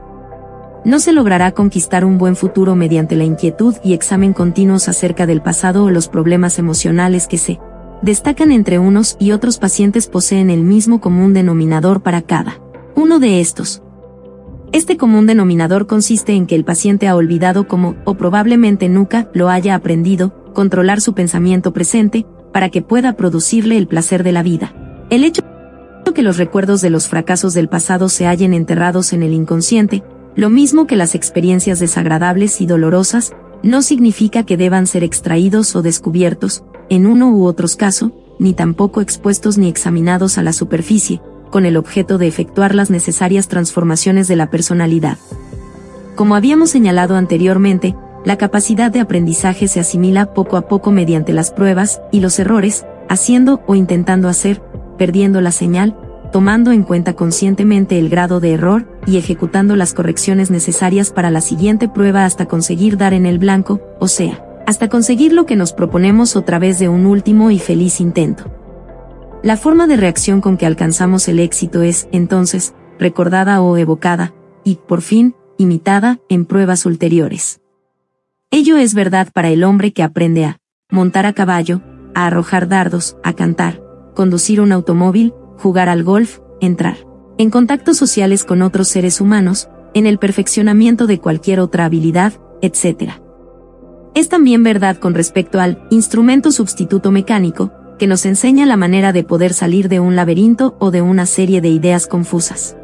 No 0.87 1.01
se 1.01 1.12
logrará 1.12 1.53
conquistar 1.53 2.07
un 2.07 2.16
buen 2.16 2.35
futuro 2.35 2.74
mediante 2.74 3.14
la 3.14 3.24
inquietud 3.24 3.74
y 3.85 3.93
examen 3.93 4.33
continuos 4.33 4.89
acerca 4.89 5.26
del 5.26 5.43
pasado 5.43 5.85
o 5.85 5.91
los 5.91 6.09
problemas 6.09 6.59
emocionales 6.59 7.26
que 7.26 7.37
se 7.37 7.61
destacan 8.01 8.53
entre 8.53 8.78
unos 8.78 9.18
y 9.20 9.33
otros 9.33 9.59
pacientes 9.59 10.07
poseen 10.07 10.49
el 10.49 10.62
mismo 10.62 11.03
común 11.03 11.35
denominador 11.35 12.01
para 12.01 12.22
cada 12.22 12.59
uno 12.95 13.18
de 13.18 13.43
estos. 13.43 13.83
Este 14.73 14.97
común 14.97 15.27
denominador 15.27 15.87
consiste 15.87 16.35
en 16.35 16.47
que 16.47 16.55
el 16.55 16.64
paciente 16.64 17.09
ha 17.09 17.16
olvidado 17.16 17.66
cómo, 17.66 17.97
o 18.05 18.14
probablemente 18.14 18.89
nunca, 18.89 19.29
lo 19.35 19.49
haya 19.49 19.75
aprendido, 19.75 20.33
controlar 20.55 21.01
su 21.01 21.14
pensamiento 21.14 21.73
presente, 21.73 22.27
para 22.53 22.68
que 22.68 22.83
pueda 22.83 23.14
producirle 23.14 23.77
el 23.77 23.87
placer 23.87 24.23
de 24.23 24.33
la 24.33 24.43
vida. 24.43 24.75
El 25.11 25.25
hecho 25.25 25.43
que 26.12 26.23
los 26.23 26.39
recuerdos 26.39 26.81
de 26.81 26.91
los 26.91 27.09
fracasos 27.09 27.55
del 27.55 27.68
pasado 27.68 28.09
se 28.09 28.27
hallen 28.27 28.55
enterrados 28.55 29.12
en 29.12 29.23
el 29.23 29.33
inconsciente, 29.33 30.03
lo 30.37 30.51
mismo 30.51 30.87
que 30.87 30.97
las 30.97 31.14
experiencias 31.14 31.79
desagradables 31.79 32.61
y 32.61 32.66
dolorosas, 32.66 33.33
no 33.62 33.83
significa 33.83 34.45
que 34.45 34.57
deban 34.57 34.87
ser 34.87 35.05
extraídos 35.05 35.75
o 35.77 35.83
descubiertos, 35.83 36.64
en 36.89 37.07
uno 37.07 37.31
u 37.31 37.45
otros 37.45 37.77
caso, 37.77 38.12
ni 38.39 38.55
tampoco 38.55 39.01
expuestos 39.01 39.59
ni 39.59 39.68
examinados 39.68 40.39
a 40.39 40.43
la 40.43 40.53
superficie, 40.53 41.21
con 41.51 41.67
el 41.67 41.77
objeto 41.77 42.17
de 42.19 42.27
efectuar 42.27 42.75
las 42.75 42.91
necesarias 42.91 43.49
transformaciones 43.49 44.29
de 44.29 44.37
la 44.37 44.51
personalidad. 44.51 45.19
Como 46.15 46.35
habíamos 46.35 46.71
señalado 46.71 47.17
anteriormente, 47.17 47.97
la 48.25 48.37
capacidad 48.37 48.91
de 48.91 49.01
aprendizaje 49.01 49.69
se 49.69 49.81
asimila 49.81 50.35
poco 50.35 50.57
a 50.57 50.69
poco 50.69 50.91
mediante 50.91 51.33
las 51.33 51.51
pruebas 51.51 52.03
y 52.13 52.21
los 52.21 52.39
errores, 52.39 52.85
haciendo 53.09 53.63
o 53.67 53.75
intentando 53.75 54.29
hacer, 54.29 54.63
perdiendo 54.99 55.41
la 55.41 55.53
señal, 55.53 55.97
tomando 56.31 56.73
en 56.73 56.83
cuenta 56.83 57.15
conscientemente 57.15 57.99
el 57.99 58.09
grado 58.09 58.39
de 58.39 58.53
error 58.53 58.87
y 59.07 59.17
ejecutando 59.17 59.75
las 59.77 59.95
correcciones 59.95 60.51
necesarias 60.51 61.11
para 61.11 61.31
la 61.31 61.41
siguiente 61.41 61.89
prueba 61.89 62.25
hasta 62.25 62.47
conseguir 62.47 62.99
dar 62.99 63.15
en 63.15 63.27
el 63.27 63.39
blanco, 63.39 63.81
o 63.99 64.09
sea, 64.09 64.45
hasta 64.67 64.89
conseguir 64.89 65.33
lo 65.33 65.47
que 65.47 65.57
nos 65.57 65.73
proponemos 65.73 66.37
otra 66.37 66.59
vez 66.59 66.79
de 66.79 66.89
un 66.89 67.07
último 67.07 67.51
y 67.51 67.59
feliz 67.59 68.01
intento. 68.01 68.60
La 69.43 69.57
forma 69.57 69.86
de 69.86 69.97
reacción 69.97 70.43
con 70.43 70.59
que 70.59 70.66
alcanzamos 70.66 71.26
el 71.26 71.38
éxito 71.38 71.80
es, 71.82 72.09
entonces, 72.12 72.74
recordada 72.99 73.62
o 73.62 73.76
evocada, 73.78 74.34
y, 74.64 74.76
por 74.76 75.01
fin, 75.01 75.34
imitada, 75.57 76.18
en 76.28 76.45
pruebas 76.45 76.84
ulteriores. 76.84 77.62
Ello 78.51 78.76
es 78.76 78.93
verdad 78.95 79.28
para 79.32 79.49
el 79.49 79.64
hombre 79.64 79.93
que 79.93 80.03
aprende 80.03 80.45
a 80.45 80.59
montar 80.91 81.24
a 81.24 81.32
caballo, 81.32 81.80
a 82.14 82.26
arrojar 82.26 82.68
dardos, 82.68 83.16
a 83.22 83.32
cantar, 83.32 83.82
conducir 84.14 84.61
un 84.61 84.72
automóvil, 84.72 85.32
jugar 85.57 85.88
al 85.88 86.03
golf, 86.03 86.41
entrar 86.61 86.99
en 87.38 87.49
contactos 87.49 87.97
sociales 87.97 88.45
con 88.45 88.61
otros 88.61 88.88
seres 88.88 89.18
humanos, 89.18 89.70
en 89.95 90.05
el 90.05 90.18
perfeccionamiento 90.18 91.07
de 91.07 91.20
cualquier 91.20 91.61
otra 91.61 91.86
habilidad, 91.86 92.34
etc. 92.61 93.12
Es 94.14 94.28
también 94.28 94.62
verdad 94.62 94.99
con 94.99 95.14
respecto 95.14 95.59
al 95.59 95.86
instrumento 95.91 96.53
sustituto 96.53 97.11
mecánico, 97.11 97.72
que 98.01 98.07
nos 98.07 98.25
enseña 98.25 98.65
la 98.65 98.79
manera 98.79 99.13
de 99.13 99.25
poder 99.25 99.53
salir 99.53 99.91
de 99.91 100.01
un 100.01 100.17
laberinto 100.17 100.75
o 100.79 100.91
de 100.91 101.03
una 101.03 101.27
serie 101.27 101.61
de 101.61 101.69
ideas 101.69 102.07
confusas. 102.07 102.75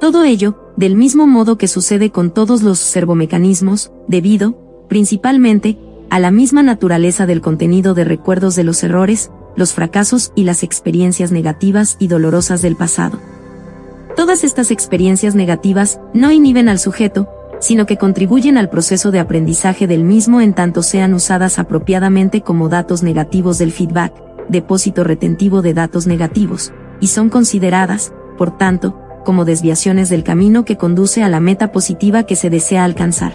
Todo 0.00 0.24
ello, 0.24 0.72
del 0.78 0.96
mismo 0.96 1.26
modo 1.26 1.58
que 1.58 1.68
sucede 1.68 2.10
con 2.10 2.32
todos 2.32 2.62
los 2.62 2.78
servomecanismos, 2.78 3.92
debido, 4.08 4.86
principalmente, 4.88 5.78
a 6.08 6.18
la 6.18 6.30
misma 6.30 6.62
naturaleza 6.62 7.26
del 7.26 7.42
contenido 7.42 7.92
de 7.92 8.04
recuerdos 8.04 8.56
de 8.56 8.64
los 8.64 8.82
errores, 8.82 9.30
los 9.54 9.74
fracasos 9.74 10.32
y 10.34 10.44
las 10.44 10.62
experiencias 10.62 11.30
negativas 11.30 11.96
y 11.98 12.08
dolorosas 12.08 12.62
del 12.62 12.74
pasado. 12.74 13.20
Todas 14.16 14.44
estas 14.44 14.70
experiencias 14.70 15.34
negativas 15.34 16.00
no 16.14 16.32
inhiben 16.32 16.70
al 16.70 16.78
sujeto, 16.78 17.28
sino 17.62 17.86
que 17.86 17.96
contribuyen 17.96 18.58
al 18.58 18.68
proceso 18.68 19.12
de 19.12 19.20
aprendizaje 19.20 19.86
del 19.86 20.02
mismo 20.02 20.40
en 20.40 20.52
tanto 20.52 20.82
sean 20.82 21.14
usadas 21.14 21.58
apropiadamente 21.58 22.42
como 22.42 22.68
datos 22.68 23.02
negativos 23.02 23.56
del 23.56 23.70
feedback, 23.72 24.12
depósito 24.48 25.04
retentivo 25.04 25.62
de 25.62 25.72
datos 25.72 26.06
negativos, 26.06 26.72
y 27.00 27.06
son 27.06 27.30
consideradas, 27.30 28.12
por 28.36 28.58
tanto, 28.58 28.98
como 29.24 29.44
desviaciones 29.44 30.10
del 30.10 30.24
camino 30.24 30.64
que 30.64 30.76
conduce 30.76 31.22
a 31.22 31.28
la 31.28 31.38
meta 31.38 31.72
positiva 31.72 32.24
que 32.24 32.34
se 32.36 32.50
desea 32.50 32.84
alcanzar. 32.84 33.32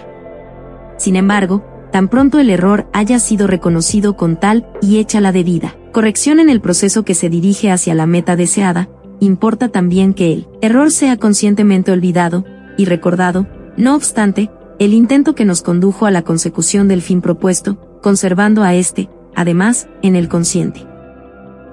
Sin 0.98 1.16
embargo, 1.16 1.64
tan 1.92 2.10
pronto 2.10 2.38
el 2.38 2.50
error 2.50 2.90
haya 2.92 3.20
sido 3.20 3.48
reconocido 3.48 4.18
con 4.18 4.38
tal 4.38 4.68
y 4.82 4.98
hecha 4.98 5.22
la 5.22 5.32
debida 5.32 5.76
corrección 5.98 6.40
en 6.40 6.52
el 6.52 6.62
proceso 6.62 7.02
que 7.04 7.16
se 7.16 7.28
dirige 7.28 7.72
hacia 7.72 7.96
la 7.96 8.06
meta 8.06 8.36
deseada, 8.36 8.88
importa 9.20 9.70
también 9.70 10.14
que 10.14 10.32
el 10.32 10.48
error 10.62 10.92
sea 10.92 11.18
conscientemente 11.18 11.92
olvidado 11.92 12.46
y 12.78 12.86
recordado, 12.86 13.48
no 13.78 13.96
obstante, 13.96 14.50
el 14.80 14.94
intento 14.94 15.36
que 15.36 15.46
nos 15.46 15.62
condujo 15.62 16.06
a 16.06 16.12
la 16.12 16.24
consecución 16.24 16.88
del 16.88 17.02
fin 17.02 17.22
propuesto, 17.22 17.78
conservando 18.02 18.64
a 18.64 18.76
este, 18.76 19.10
además, 19.36 19.88
en 20.02 20.16
el 20.16 20.28
consciente. 20.30 20.86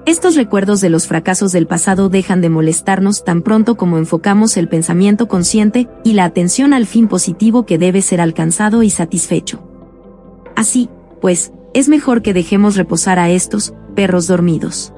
Estos 0.05 0.35
recuerdos 0.35 0.81
de 0.81 0.89
los 0.91 1.07
fracasos 1.07 1.51
del 1.51 1.65
pasado 1.65 2.09
dejan 2.09 2.39
de 2.39 2.49
molestarnos 2.49 3.23
tan 3.23 3.41
pronto 3.41 3.75
como 3.75 3.97
enfocamos 3.97 4.55
el 4.55 4.69
pensamiento 4.69 5.27
consciente 5.27 5.89
y 6.03 6.13
la 6.13 6.25
atención 6.25 6.73
al 6.73 6.85
fin 6.85 7.07
positivo 7.07 7.65
que 7.65 7.79
debe 7.79 8.03
ser 8.03 8.21
alcanzado 8.21 8.83
y 8.83 8.91
satisfecho. 8.91 9.67
Así, 10.55 10.89
pues, 11.21 11.51
es 11.73 11.89
mejor 11.89 12.21
que 12.21 12.35
dejemos 12.35 12.75
reposar 12.75 13.17
a 13.17 13.31
estos 13.31 13.73
perros 13.95 14.27
dormidos. 14.27 14.93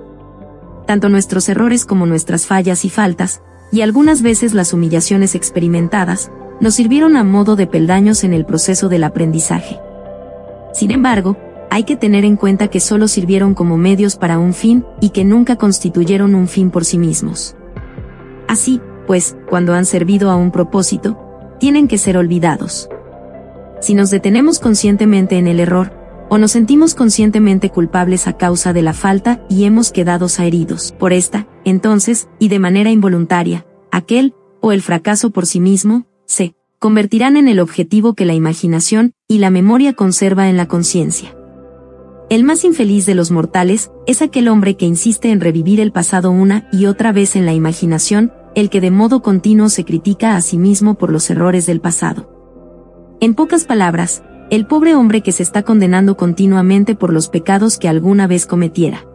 Tanto 0.86 1.08
nuestros 1.08 1.48
errores 1.48 1.86
como 1.86 2.06
nuestras 2.06 2.46
fallas 2.46 2.84
y 2.84 2.90
faltas, 2.90 3.42
y 3.72 3.82
algunas 3.82 4.22
veces 4.22 4.54
las 4.54 4.74
humillaciones 4.74 5.36
experimentadas, 5.36 6.32
nos 6.60 6.76
sirvieron 6.76 7.16
a 7.16 7.24
modo 7.24 7.56
de 7.56 7.68
peldaños 7.68 8.24
en 8.24 8.34
el 8.34 8.46
proceso 8.46 8.90
del 8.90 9.04
aprendizaje. 9.04 9.80
Sin 10.74 10.92
embargo, 10.92 11.38
hay 11.70 11.84
que 11.84 11.96
tener 11.96 12.26
en 12.26 12.36
cuenta 12.36 12.70
que 12.70 12.80
solo 12.80 13.08
sirvieron 13.08 13.54
como 13.54 13.78
medios 13.78 14.16
para 14.16 14.40
un 14.40 14.54
fin 14.54 14.86
y 15.02 15.10
que 15.10 15.26
nunca 15.26 15.56
constituyeron 15.56 16.36
un 16.36 16.48
fin 16.48 16.72
por 16.72 16.86
sí 16.86 16.98
mismos. 16.98 17.56
Así, 18.48 18.82
pues, 19.06 19.38
cuando 19.50 19.74
han 19.74 19.86
servido 19.86 20.32
a 20.32 20.36
un 20.36 20.52
propósito, 20.52 21.20
tienen 21.60 21.88
que 21.88 21.98
ser 21.98 22.18
olvidados. 22.18 22.90
Si 23.80 23.94
nos 23.94 24.10
detenemos 24.10 24.60
conscientemente 24.60 25.38
en 25.38 25.48
el 25.48 25.60
error, 25.60 25.94
o 26.30 26.38
nos 26.38 26.52
sentimos 26.52 26.94
conscientemente 26.94 27.70
culpables 27.70 28.28
a 28.28 28.34
causa 28.34 28.74
de 28.74 28.82
la 28.82 28.94
falta 28.94 29.42
y 29.50 29.64
hemos 29.64 29.92
quedado 29.92 30.28
heridos 30.40 30.94
por 30.98 31.14
esta, 31.14 31.48
entonces, 31.64 32.28
y 32.40 32.50
de 32.50 32.60
manera 32.60 32.90
involuntaria, 32.90 33.66
aquel, 33.92 34.34
o 34.60 34.72
el 34.72 34.82
fracaso 34.82 35.30
por 35.30 35.46
sí 35.46 35.60
mismo, 35.60 36.06
se 36.28 36.56
convertirán 36.78 37.38
en 37.38 37.48
el 37.48 37.60
objetivo 37.60 38.14
que 38.14 38.26
la 38.26 38.36
imaginación 38.36 39.14
y 39.28 39.40
la 39.40 39.50
memoria 39.50 39.94
conserva 39.94 40.50
en 40.50 40.58
la 40.58 40.68
conciencia. 40.68 41.36
El 42.30 42.44
más 42.44 42.66
infeliz 42.66 43.06
de 43.06 43.16
los 43.16 43.32
mortales 43.32 43.90
es 44.06 44.22
aquel 44.22 44.50
hombre 44.50 44.76
que 44.76 44.86
insiste 44.86 45.32
en 45.32 45.40
revivir 45.40 45.80
el 45.80 45.94
pasado 45.94 46.30
una 46.30 46.68
y 46.72 46.86
otra 46.86 47.14
vez 47.14 47.36
en 47.38 47.46
la 47.46 47.54
imaginación, 47.54 48.34
el 48.54 48.70
que 48.70 48.82
de 48.82 48.92
modo 48.92 49.22
continuo 49.22 49.70
se 49.70 49.86
critica 49.86 50.36
a 50.36 50.42
sí 50.42 50.58
mismo 50.58 50.96
por 50.96 51.12
los 51.12 51.30
errores 51.30 51.66
del 51.66 51.80
pasado. 51.80 52.30
En 53.22 53.34
pocas 53.34 53.64
palabras, 53.64 54.24
el 54.50 54.68
pobre 54.68 54.94
hombre 54.94 55.22
que 55.22 55.32
se 55.32 55.44
está 55.44 55.64
condenando 55.64 56.18
continuamente 56.18 56.96
por 56.96 57.14
los 57.14 57.30
pecados 57.30 57.78
que 57.78 57.88
alguna 57.88 58.28
vez 58.28 58.46
cometiera. 58.46 59.06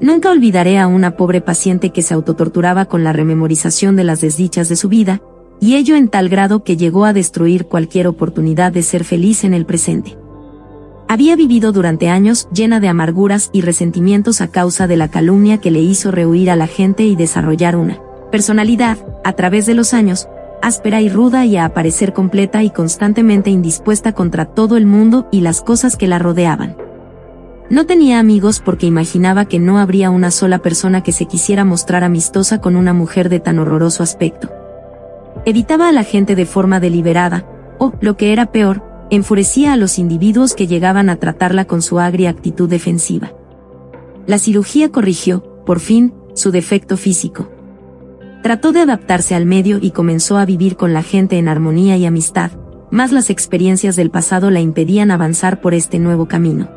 Nunca 0.00 0.30
olvidaré 0.30 0.78
a 0.78 0.88
una 0.88 1.16
pobre 1.16 1.40
paciente 1.40 1.90
que 1.90 2.02
se 2.02 2.12
autotorturaba 2.12 2.84
con 2.84 3.04
la 3.04 3.12
rememorización 3.12 3.96
de 3.96 4.04
las 4.04 4.20
desdichas 4.20 4.68
de 4.68 4.76
su 4.76 4.88
vida, 4.88 5.22
y 5.60 5.76
ello 5.76 5.96
en 5.96 6.08
tal 6.08 6.28
grado 6.28 6.64
que 6.64 6.76
llegó 6.76 7.04
a 7.04 7.12
destruir 7.12 7.66
cualquier 7.66 8.06
oportunidad 8.06 8.72
de 8.72 8.82
ser 8.82 9.04
feliz 9.04 9.44
en 9.44 9.54
el 9.54 9.66
presente. 9.66 10.16
Había 11.08 11.36
vivido 11.36 11.70
durante 11.70 12.08
años 12.08 12.48
llena 12.52 12.80
de 12.80 12.88
amarguras 12.88 13.50
y 13.52 13.60
resentimientos 13.60 14.40
a 14.40 14.48
causa 14.48 14.86
de 14.86 14.96
la 14.96 15.08
calumnia 15.08 15.58
que 15.58 15.70
le 15.70 15.80
hizo 15.80 16.10
rehuir 16.10 16.50
a 16.50 16.56
la 16.56 16.66
gente 16.66 17.04
y 17.04 17.14
desarrollar 17.14 17.76
una 17.76 18.00
personalidad, 18.32 18.98
a 19.24 19.32
través 19.34 19.66
de 19.66 19.74
los 19.74 19.94
años, 19.94 20.28
áspera 20.62 21.00
y 21.00 21.08
ruda 21.08 21.46
y 21.46 21.56
a 21.56 21.64
aparecer 21.64 22.12
completa 22.12 22.64
y 22.64 22.70
constantemente 22.70 23.50
indispuesta 23.50 24.12
contra 24.12 24.46
todo 24.46 24.76
el 24.76 24.86
mundo 24.86 25.28
y 25.30 25.42
las 25.42 25.62
cosas 25.62 25.96
que 25.96 26.08
la 26.08 26.18
rodeaban. 26.18 26.76
No 27.70 27.86
tenía 27.86 28.18
amigos 28.18 28.60
porque 28.60 28.86
imaginaba 28.86 29.44
que 29.44 29.58
no 29.58 29.78
habría 29.78 30.10
una 30.10 30.30
sola 30.30 30.58
persona 30.58 31.02
que 31.02 31.12
se 31.12 31.26
quisiera 31.26 31.64
mostrar 31.64 32.04
amistosa 32.04 32.60
con 32.60 32.76
una 32.76 32.92
mujer 32.92 33.28
de 33.28 33.40
tan 33.40 33.58
horroroso 33.58 34.02
aspecto. 34.02 34.50
Evitaba 35.48 35.88
a 35.88 35.92
la 35.92 36.02
gente 36.02 36.34
de 36.34 36.44
forma 36.44 36.80
deliberada, 36.80 37.46
o, 37.78 37.92
lo 38.00 38.16
que 38.16 38.32
era 38.32 38.46
peor, 38.46 38.82
enfurecía 39.10 39.72
a 39.72 39.76
los 39.76 39.96
individuos 39.96 40.54
que 40.54 40.66
llegaban 40.66 41.08
a 41.08 41.16
tratarla 41.16 41.66
con 41.66 41.82
su 41.82 42.00
agria 42.00 42.30
actitud 42.30 42.68
defensiva. 42.68 43.32
La 44.26 44.38
cirugía 44.38 44.90
corrigió, 44.90 45.62
por 45.64 45.78
fin, 45.78 46.12
su 46.34 46.50
defecto 46.50 46.96
físico. 46.96 47.48
Trató 48.42 48.72
de 48.72 48.80
adaptarse 48.80 49.36
al 49.36 49.46
medio 49.46 49.78
y 49.80 49.92
comenzó 49.92 50.36
a 50.36 50.44
vivir 50.44 50.74
con 50.74 50.92
la 50.92 51.04
gente 51.04 51.38
en 51.38 51.46
armonía 51.46 51.96
y 51.96 52.06
amistad, 52.06 52.50
mas 52.90 53.12
las 53.12 53.30
experiencias 53.30 53.94
del 53.94 54.10
pasado 54.10 54.50
la 54.50 54.58
impedían 54.58 55.12
avanzar 55.12 55.60
por 55.60 55.74
este 55.74 56.00
nuevo 56.00 56.26
camino. 56.26 56.68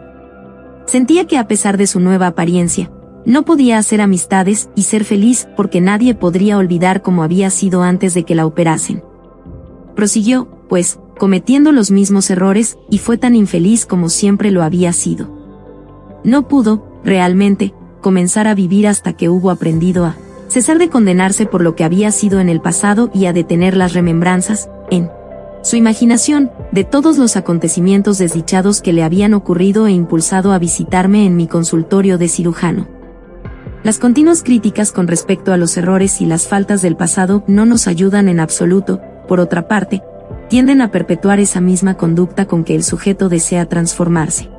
Sentía 0.85 1.25
que 1.25 1.39
a 1.39 1.47
pesar 1.47 1.77
de 1.77 1.87
su 1.87 1.99
nueva 1.99 2.27
apariencia, 2.27 2.91
no 3.25 3.43
podía 3.43 3.77
hacer 3.77 4.01
amistades 4.01 4.69
y 4.75 4.83
ser 4.83 5.03
feliz 5.03 5.47
porque 5.55 5.81
nadie 5.81 6.15
podría 6.15 6.57
olvidar 6.57 7.01
cómo 7.01 7.23
había 7.23 7.49
sido 7.49 7.83
antes 7.83 8.13
de 8.13 8.23
que 8.23 8.35
la 8.35 8.45
operasen. 8.45 9.03
Prosiguió, 9.95 10.47
pues, 10.69 10.99
cometiendo 11.17 11.71
los 11.71 11.91
mismos 11.91 12.29
errores, 12.29 12.77
y 12.89 12.97
fue 12.97 13.17
tan 13.17 13.35
infeliz 13.35 13.85
como 13.85 14.09
siempre 14.09 14.51
lo 14.51 14.63
había 14.63 14.93
sido. 14.93 15.29
No 16.23 16.47
pudo, 16.47 16.85
realmente, 17.03 17.73
comenzar 18.01 18.47
a 18.47 18.55
vivir 18.55 18.87
hasta 18.87 19.13
que 19.13 19.29
hubo 19.29 19.51
aprendido 19.51 20.05
a 20.05 20.15
cesar 20.47 20.79
de 20.79 20.89
condenarse 20.89 21.45
por 21.45 21.61
lo 21.61 21.75
que 21.75 21.83
había 21.83 22.11
sido 22.11 22.39
en 22.39 22.49
el 22.49 22.61
pasado 22.61 23.11
y 23.13 23.25
a 23.25 23.33
detener 23.33 23.77
las 23.77 23.93
remembranzas, 23.93 24.69
en 24.89 25.09
su 25.61 25.75
imaginación, 25.75 26.51
de 26.71 26.85
todos 26.85 27.17
los 27.17 27.35
acontecimientos 27.35 28.17
desdichados 28.17 28.81
que 28.81 28.93
le 28.93 29.03
habían 29.03 29.33
ocurrido 29.33 29.87
e 29.87 29.91
impulsado 29.91 30.53
a 30.53 30.59
visitarme 30.59 31.25
en 31.25 31.35
mi 31.35 31.47
consultorio 31.47 32.17
de 32.17 32.29
cirujano. 32.29 32.98
Las 33.81 33.97
continuas 33.97 34.43
críticas 34.43 34.91
con 34.91 35.07
respecto 35.07 35.53
a 35.53 35.57
los 35.57 35.77
errores 35.77 36.19
y 36.19 36.25
las 36.25 36.47
faltas 36.47 36.81
del 36.81 36.97
pasado 36.97 37.45
no 37.47 37.65
nos 37.65 37.87
ayudan 37.87 38.27
en 38.27 38.41
absoluto, 38.41 38.99
por 39.27 39.39
otra 39.39 39.69
parte, 39.69 40.01
tienden 40.49 40.81
a 40.81 40.91
perpetuar 40.91 41.39
esa 41.39 41.61
misma 41.61 41.95
conducta 41.95 42.45
con 42.45 42.65
que 42.65 42.75
el 42.75 42.83
sujeto 42.83 43.29
desea 43.29 43.67
transformarse. 43.67 44.49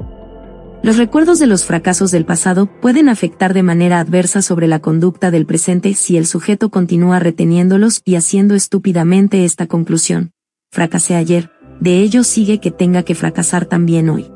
Los 0.82 0.96
recuerdos 0.96 1.38
de 1.38 1.46
los 1.46 1.66
fracasos 1.66 2.10
del 2.10 2.24
pasado 2.24 2.66
pueden 2.80 3.10
afectar 3.10 3.52
de 3.52 3.62
manera 3.62 4.00
adversa 4.00 4.40
sobre 4.40 4.66
la 4.66 4.78
conducta 4.78 5.30
del 5.30 5.44
presente 5.44 5.92
si 5.92 6.16
el 6.16 6.26
sujeto 6.26 6.70
continúa 6.70 7.18
reteniéndolos 7.18 8.00
y 8.06 8.14
haciendo 8.14 8.54
estúpidamente 8.54 9.44
esta 9.44 9.66
conclusión. 9.66 10.32
Fracasé 10.70 11.16
ayer, 11.16 11.50
de 11.80 11.98
ello 11.98 12.24
sigue 12.24 12.60
que 12.60 12.70
tenga 12.70 13.02
que 13.02 13.14
fracasar 13.14 13.66
también 13.66 14.08
hoy. 14.08 14.32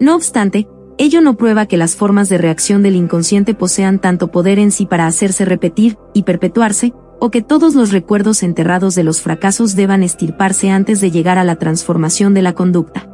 No 0.00 0.16
obstante, 0.16 0.66
ello 1.00 1.22
no 1.22 1.38
prueba 1.38 1.64
que 1.64 1.78
las 1.78 1.96
formas 1.96 2.28
de 2.28 2.36
reacción 2.36 2.82
del 2.82 2.94
inconsciente 2.94 3.54
posean 3.54 4.00
tanto 4.00 4.30
poder 4.30 4.58
en 4.58 4.70
sí 4.70 4.84
para 4.84 5.06
hacerse 5.06 5.46
repetir 5.46 5.96
y 6.12 6.24
perpetuarse, 6.24 6.92
o 7.18 7.30
que 7.30 7.40
todos 7.40 7.74
los 7.74 7.90
recuerdos 7.90 8.42
enterrados 8.42 8.94
de 8.96 9.02
los 9.02 9.22
fracasos 9.22 9.74
deban 9.74 10.02
estirparse 10.02 10.68
antes 10.68 11.00
de 11.00 11.10
llegar 11.10 11.38
a 11.38 11.44
la 11.44 11.56
transformación 11.56 12.34
de 12.34 12.42
la 12.42 12.52
conducta. 12.52 13.08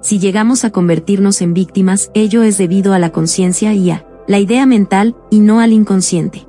Si 0.00 0.20
llegamos 0.20 0.64
a 0.64 0.70
convertirnos 0.70 1.42
en 1.42 1.54
víctimas, 1.54 2.12
ello 2.14 2.44
es 2.44 2.56
debido 2.56 2.92
a 2.92 3.00
la 3.00 3.10
conciencia 3.10 3.74
y 3.74 3.90
a 3.90 4.06
la 4.28 4.38
idea 4.38 4.64
mental 4.64 5.16
y 5.28 5.40
no 5.40 5.58
al 5.58 5.72
inconsciente. 5.72 6.46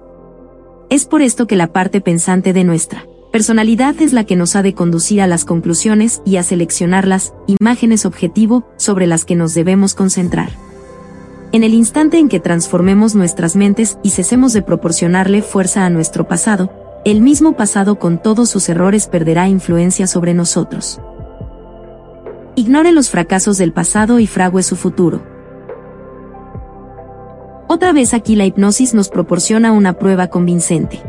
Es 0.91 1.05
por 1.05 1.23
esto 1.23 1.47
que 1.47 1.55
la 1.55 1.73
parte 1.73 1.99
pensante 1.99 2.53
de 2.53 2.63
nuestra 2.63 3.07
personalidad 3.33 3.99
es 3.99 4.13
la 4.13 4.25
que 4.25 4.35
nos 4.35 4.55
ha 4.55 4.61
de 4.61 4.75
conducir 4.75 5.19
a 5.19 5.25
las 5.25 5.43
conclusiones 5.43 6.21
y 6.23 6.37
a 6.37 6.43
seleccionar 6.43 7.07
las 7.07 7.33
imágenes 7.47 8.05
objetivo 8.05 8.63
sobre 8.77 9.07
las 9.07 9.25
que 9.25 9.35
nos 9.35 9.55
debemos 9.55 9.95
concentrar. 9.95 10.51
En 11.51 11.63
el 11.63 11.73
instante 11.73 12.19
en 12.19 12.29
que 12.29 12.39
transformemos 12.39 13.15
nuestras 13.15 13.55
mentes 13.55 13.97
y 14.03 14.11
cesemos 14.11 14.53
de 14.53 14.61
proporcionarle 14.61 15.41
fuerza 15.41 15.83
a 15.83 15.89
nuestro 15.89 16.27
pasado, 16.27 16.71
el 17.05 17.21
mismo 17.21 17.55
pasado 17.55 17.97
con 17.97 18.21
todos 18.21 18.51
sus 18.51 18.69
errores 18.69 19.07
perderá 19.07 19.47
influencia 19.47 20.05
sobre 20.05 20.35
nosotros. 20.35 21.01
Ignore 22.55 22.91
los 22.91 23.09
fracasos 23.09 23.57
del 23.57 23.73
pasado 23.73 24.19
y 24.19 24.27
frague 24.27 24.61
su 24.61 24.75
futuro. 24.75 25.23
Otra 27.67 27.93
vez 27.93 28.13
aquí 28.13 28.35
la 28.35 28.45
hipnosis 28.45 28.93
nos 28.93 29.09
proporciona 29.09 29.71
una 29.71 29.93
prueba 29.93 30.27
convincente. 30.27 31.01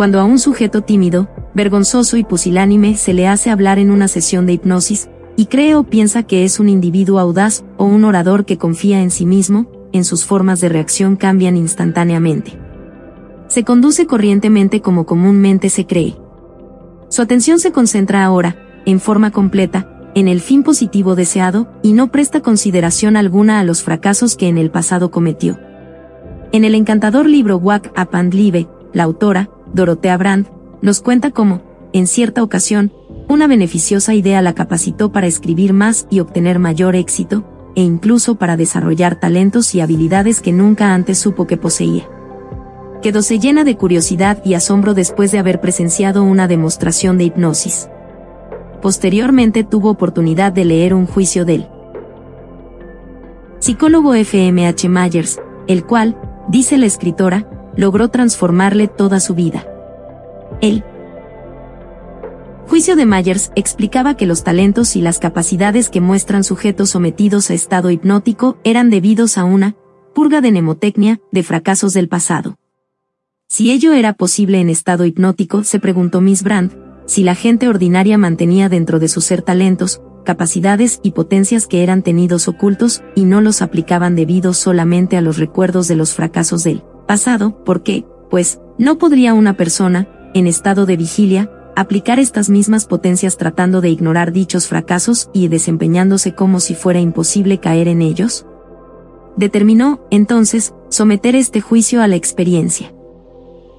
Cuando 0.00 0.18
a 0.18 0.24
un 0.24 0.38
sujeto 0.38 0.80
tímido, 0.80 1.28
vergonzoso 1.52 2.16
y 2.16 2.24
pusilánime 2.24 2.96
se 2.96 3.12
le 3.12 3.28
hace 3.28 3.50
hablar 3.50 3.78
en 3.78 3.90
una 3.90 4.08
sesión 4.08 4.46
de 4.46 4.54
hipnosis, 4.54 5.10
y 5.36 5.44
cree 5.44 5.74
o 5.74 5.84
piensa 5.84 6.22
que 6.22 6.44
es 6.44 6.58
un 6.58 6.70
individuo 6.70 7.18
audaz 7.18 7.64
o 7.76 7.84
un 7.84 8.06
orador 8.06 8.46
que 8.46 8.56
confía 8.56 9.02
en 9.02 9.10
sí 9.10 9.26
mismo, 9.26 9.66
en 9.92 10.04
sus 10.04 10.24
formas 10.24 10.62
de 10.62 10.70
reacción 10.70 11.16
cambian 11.16 11.54
instantáneamente. 11.54 12.58
Se 13.48 13.62
conduce 13.62 14.06
corrientemente 14.06 14.80
como 14.80 15.04
comúnmente 15.04 15.68
se 15.68 15.84
cree. 15.84 16.16
Su 17.10 17.20
atención 17.20 17.58
se 17.58 17.70
concentra 17.70 18.24
ahora, 18.24 18.56
en 18.86 19.00
forma 19.00 19.30
completa, 19.30 19.86
en 20.14 20.28
el 20.28 20.40
fin 20.40 20.62
positivo 20.62 21.14
deseado, 21.14 21.68
y 21.82 21.92
no 21.92 22.10
presta 22.10 22.40
consideración 22.40 23.18
alguna 23.18 23.60
a 23.60 23.64
los 23.64 23.82
fracasos 23.82 24.34
que 24.38 24.48
en 24.48 24.56
el 24.56 24.70
pasado 24.70 25.10
cometió. 25.10 25.58
En 26.52 26.64
el 26.64 26.74
encantador 26.74 27.26
libro 27.26 27.58
Wake 27.58 27.90
Up 28.00 28.08
and 28.12 28.32
la 28.94 29.02
autora, 29.02 29.50
Dorothea 29.72 30.16
Brand, 30.16 30.46
nos 30.82 31.00
cuenta 31.00 31.30
cómo, 31.30 31.62
en 31.92 32.06
cierta 32.06 32.42
ocasión, 32.42 32.92
una 33.28 33.46
beneficiosa 33.46 34.14
idea 34.14 34.42
la 34.42 34.54
capacitó 34.54 35.12
para 35.12 35.26
escribir 35.26 35.72
más 35.72 36.06
y 36.10 36.20
obtener 36.20 36.58
mayor 36.58 36.96
éxito, 36.96 37.44
e 37.76 37.82
incluso 37.82 38.34
para 38.34 38.56
desarrollar 38.56 39.20
talentos 39.20 39.74
y 39.74 39.80
habilidades 39.80 40.40
que 40.40 40.52
nunca 40.52 40.94
antes 40.94 41.18
supo 41.18 41.46
que 41.46 41.56
poseía. 41.56 42.08
Quedóse 43.02 43.38
llena 43.38 43.64
de 43.64 43.76
curiosidad 43.76 44.42
y 44.44 44.54
asombro 44.54 44.94
después 44.94 45.30
de 45.32 45.38
haber 45.38 45.60
presenciado 45.60 46.24
una 46.24 46.48
demostración 46.48 47.16
de 47.16 47.24
hipnosis. 47.24 47.88
Posteriormente 48.82 49.62
tuvo 49.62 49.90
oportunidad 49.90 50.52
de 50.52 50.64
leer 50.64 50.94
un 50.94 51.06
juicio 51.06 51.44
del 51.44 51.68
psicólogo 53.60 54.14
FMH 54.14 54.88
Myers, 54.88 55.40
el 55.66 55.84
cual, 55.84 56.16
dice 56.48 56.78
la 56.78 56.86
escritora, 56.86 57.46
logró 57.80 58.08
transformarle 58.08 58.88
toda 58.88 59.20
su 59.20 59.34
vida. 59.34 59.66
El 60.60 60.84
juicio 62.68 62.94
de 62.94 63.06
Myers 63.06 63.50
explicaba 63.56 64.18
que 64.18 64.26
los 64.26 64.44
talentos 64.44 64.96
y 64.96 65.00
las 65.00 65.18
capacidades 65.18 65.88
que 65.88 66.02
muestran 66.02 66.44
sujetos 66.44 66.90
sometidos 66.90 67.50
a 67.50 67.54
estado 67.54 67.90
hipnótico 67.90 68.58
eran 68.64 68.90
debidos 68.90 69.38
a 69.38 69.44
una 69.44 69.76
purga 70.14 70.42
de 70.42 70.50
mnemotecnia 70.50 71.20
de 71.32 71.42
fracasos 71.42 71.94
del 71.94 72.08
pasado. 72.08 72.58
Si 73.48 73.70
ello 73.72 73.94
era 73.94 74.12
posible 74.12 74.60
en 74.60 74.68
estado 74.68 75.06
hipnótico, 75.06 75.64
se 75.64 75.80
preguntó 75.80 76.20
Miss 76.20 76.42
Brandt, 76.42 76.74
si 77.06 77.24
la 77.24 77.34
gente 77.34 77.66
ordinaria 77.66 78.18
mantenía 78.18 78.68
dentro 78.68 78.98
de 78.98 79.08
su 79.08 79.22
ser 79.22 79.40
talentos, 79.40 80.02
capacidades 80.26 81.00
y 81.02 81.12
potencias 81.12 81.66
que 81.66 81.82
eran 81.82 82.02
tenidos 82.02 82.46
ocultos 82.46 83.02
y 83.16 83.24
no 83.24 83.40
los 83.40 83.62
aplicaban 83.62 84.16
debido 84.16 84.52
solamente 84.52 85.16
a 85.16 85.22
los 85.22 85.38
recuerdos 85.38 85.88
de 85.88 85.96
los 85.96 86.12
fracasos 86.12 86.62
del 86.62 86.84
pasado, 87.10 87.64
¿por 87.64 87.82
qué? 87.82 88.04
Pues, 88.30 88.60
no 88.78 88.96
podría 88.96 89.34
una 89.34 89.56
persona, 89.56 90.08
en 90.32 90.46
estado 90.46 90.86
de 90.86 90.96
vigilia, 90.96 91.50
aplicar 91.74 92.20
estas 92.20 92.48
mismas 92.50 92.86
potencias 92.86 93.36
tratando 93.36 93.80
de 93.80 93.90
ignorar 93.90 94.30
dichos 94.30 94.68
fracasos 94.68 95.28
y 95.32 95.48
desempeñándose 95.48 96.36
como 96.36 96.60
si 96.60 96.76
fuera 96.76 97.00
imposible 97.00 97.58
caer 97.58 97.88
en 97.88 98.00
ellos? 98.00 98.46
Determinó, 99.36 100.06
entonces, 100.12 100.72
someter 100.88 101.34
este 101.34 101.60
juicio 101.60 102.00
a 102.00 102.06
la 102.06 102.14
experiencia 102.14 102.92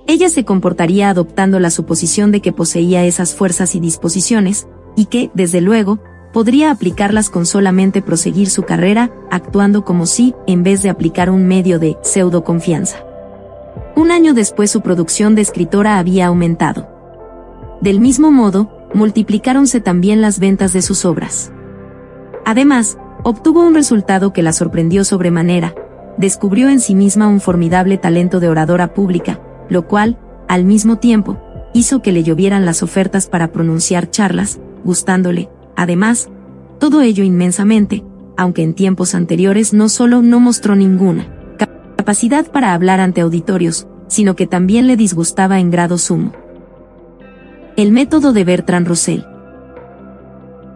ella 0.08 0.30
se 0.30 0.44
comportaría 0.44 1.10
adoptando 1.10 1.62
la 1.62 1.70
suposición 1.70 2.34
de 2.34 2.42
que 2.42 2.52
poseía 2.52 3.06
esas 3.06 3.34
fuerzas 3.34 3.76
y 3.76 3.80
disposiciones, 3.80 4.68
y 4.98 5.06
que, 5.06 5.32
desde 5.34 5.62
luego, 5.62 6.00
podría 6.34 6.70
aplicarlas 6.70 7.30
con 7.30 7.46
solamente 7.46 8.02
proseguir 8.02 8.50
su 8.50 8.64
carrera, 8.64 9.10
actuando 9.30 9.86
como 9.86 10.06
si, 10.06 10.36
en 10.48 10.64
vez 10.64 10.84
de 10.84 10.90
aplicar 10.90 11.30
un 11.30 11.48
medio 11.48 11.80
de 11.80 11.98
pseudo 12.02 12.44
confianza. 12.44 13.06
Un 13.96 14.10
año 14.10 14.34
después 14.34 14.72
su 14.72 14.82
producción 14.82 15.36
de 15.36 15.42
escritora 15.42 16.00
había 16.00 16.28
aumentado. 16.28 16.88
Del 17.82 18.00
mismo 18.00 18.32
modo, 18.32 18.88
multiplicáronse 18.94 19.82
también 19.82 20.22
las 20.22 20.40
ventas 20.40 20.72
de 20.72 20.82
sus 20.82 21.04
obras. 21.04 21.52
Además, 22.46 22.98
obtuvo 23.24 23.66
un 23.66 23.74
resultado 23.74 24.32
que 24.32 24.44
la 24.44 24.54
sorprendió 24.54 25.04
sobremanera, 25.04 25.76
descubrió 26.18 26.70
en 26.70 26.80
sí 26.80 26.96
misma 26.96 27.28
un 27.28 27.42
formidable 27.42 27.98
talento 27.98 28.40
de 28.40 28.48
oradora 28.48 28.94
pública, 28.94 29.42
lo 29.70 29.88
cual, 29.88 30.18
al 30.48 30.64
mismo 30.64 30.98
tiempo, 30.98 31.38
hizo 31.74 32.02
que 32.02 32.12
le 32.12 32.24
llovieran 32.24 32.66
las 32.66 32.84
ofertas 32.84 33.28
para 33.28 33.52
pronunciar 33.52 34.10
charlas, 34.10 34.60
gustándole, 34.86 35.50
además, 35.76 36.30
todo 36.80 37.02
ello 37.02 37.24
inmensamente, 37.24 38.04
aunque 38.38 38.64
en 38.64 38.74
tiempos 38.74 39.16
anteriores 39.16 39.74
no 39.74 39.90
solo 39.90 40.22
no 40.22 40.40
mostró 40.40 40.76
ninguna 40.76 41.41
capacidad 42.02 42.52
para 42.52 42.74
hablar 42.74 43.00
ante 43.00 43.22
auditorios, 43.22 43.86
sino 44.08 44.36
que 44.36 44.48
también 44.48 44.88
le 44.88 44.98
disgustaba 44.98 45.60
en 45.60 45.70
grado 45.70 46.00
sumo. 46.00 46.32
El 47.78 47.92
método 47.92 48.34
de 48.34 48.44
Bertrand 48.44 48.88
Russell. 48.88 49.22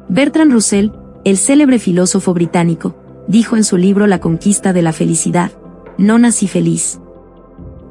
Bertrand 0.07 0.51
Russell, 0.51 0.91
el 1.23 1.37
célebre 1.37 1.79
filósofo 1.79 2.35
británico, 2.35 2.95
dijo 3.27 3.57
en 3.57 3.63
su 3.63 3.75
libro 3.77 4.05
La 4.05 4.19
conquista 4.19 4.71
de 4.71 4.83
la 4.83 4.93
felicidad, 4.93 5.51
no 5.97 6.19
nací 6.19 6.47
feliz. 6.47 6.99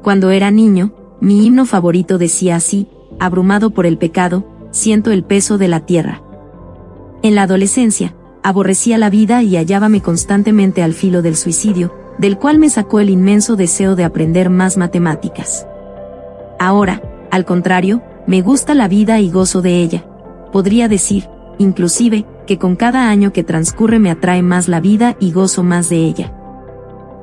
Cuando 0.01 0.31
era 0.31 0.49
niño, 0.49 0.93
mi 1.19 1.45
himno 1.45 1.65
favorito 1.65 2.17
decía 2.17 2.55
así, 2.55 2.87
abrumado 3.19 3.71
por 3.71 3.85
el 3.85 3.97
pecado, 3.97 4.45
siento 4.71 5.11
el 5.11 5.25
peso 5.25 5.57
de 5.57 5.67
la 5.67 5.81
tierra. 5.81 6.21
En 7.21 7.35
la 7.35 7.43
adolescencia, 7.43 8.15
aborrecía 8.43 8.97
la 8.97 9.09
vida 9.09 9.43
y 9.43 9.57
hallábame 9.57 9.99
constantemente 9.99 10.81
al 10.83 10.93
filo 10.93 11.21
del 11.21 11.35
suicidio, 11.35 12.04
del 12.17 12.37
cual 12.37 12.59
me 12.59 12.69
sacó 12.69 12.99
el 12.99 13.09
inmenso 13.09 13.55
deseo 13.55 13.95
de 13.95 14.03
aprender 14.03 14.49
más 14.49 14.77
matemáticas. 14.77 15.67
Ahora, 16.59 17.01
al 17.31 17.45
contrario, 17.45 18.01
me 18.27 18.41
gusta 18.41 18.73
la 18.73 18.87
vida 18.87 19.19
y 19.19 19.29
gozo 19.29 19.61
de 19.61 19.81
ella. 19.81 20.05
Podría 20.51 20.87
decir, 20.87 21.29
inclusive, 21.57 22.25
que 22.47 22.57
con 22.57 22.75
cada 22.75 23.09
año 23.09 23.33
que 23.33 23.43
transcurre 23.43 23.99
me 23.99 24.11
atrae 24.11 24.41
más 24.41 24.67
la 24.67 24.79
vida 24.79 25.17
y 25.19 25.31
gozo 25.31 25.63
más 25.63 25.89
de 25.89 25.97
ella. 25.97 26.33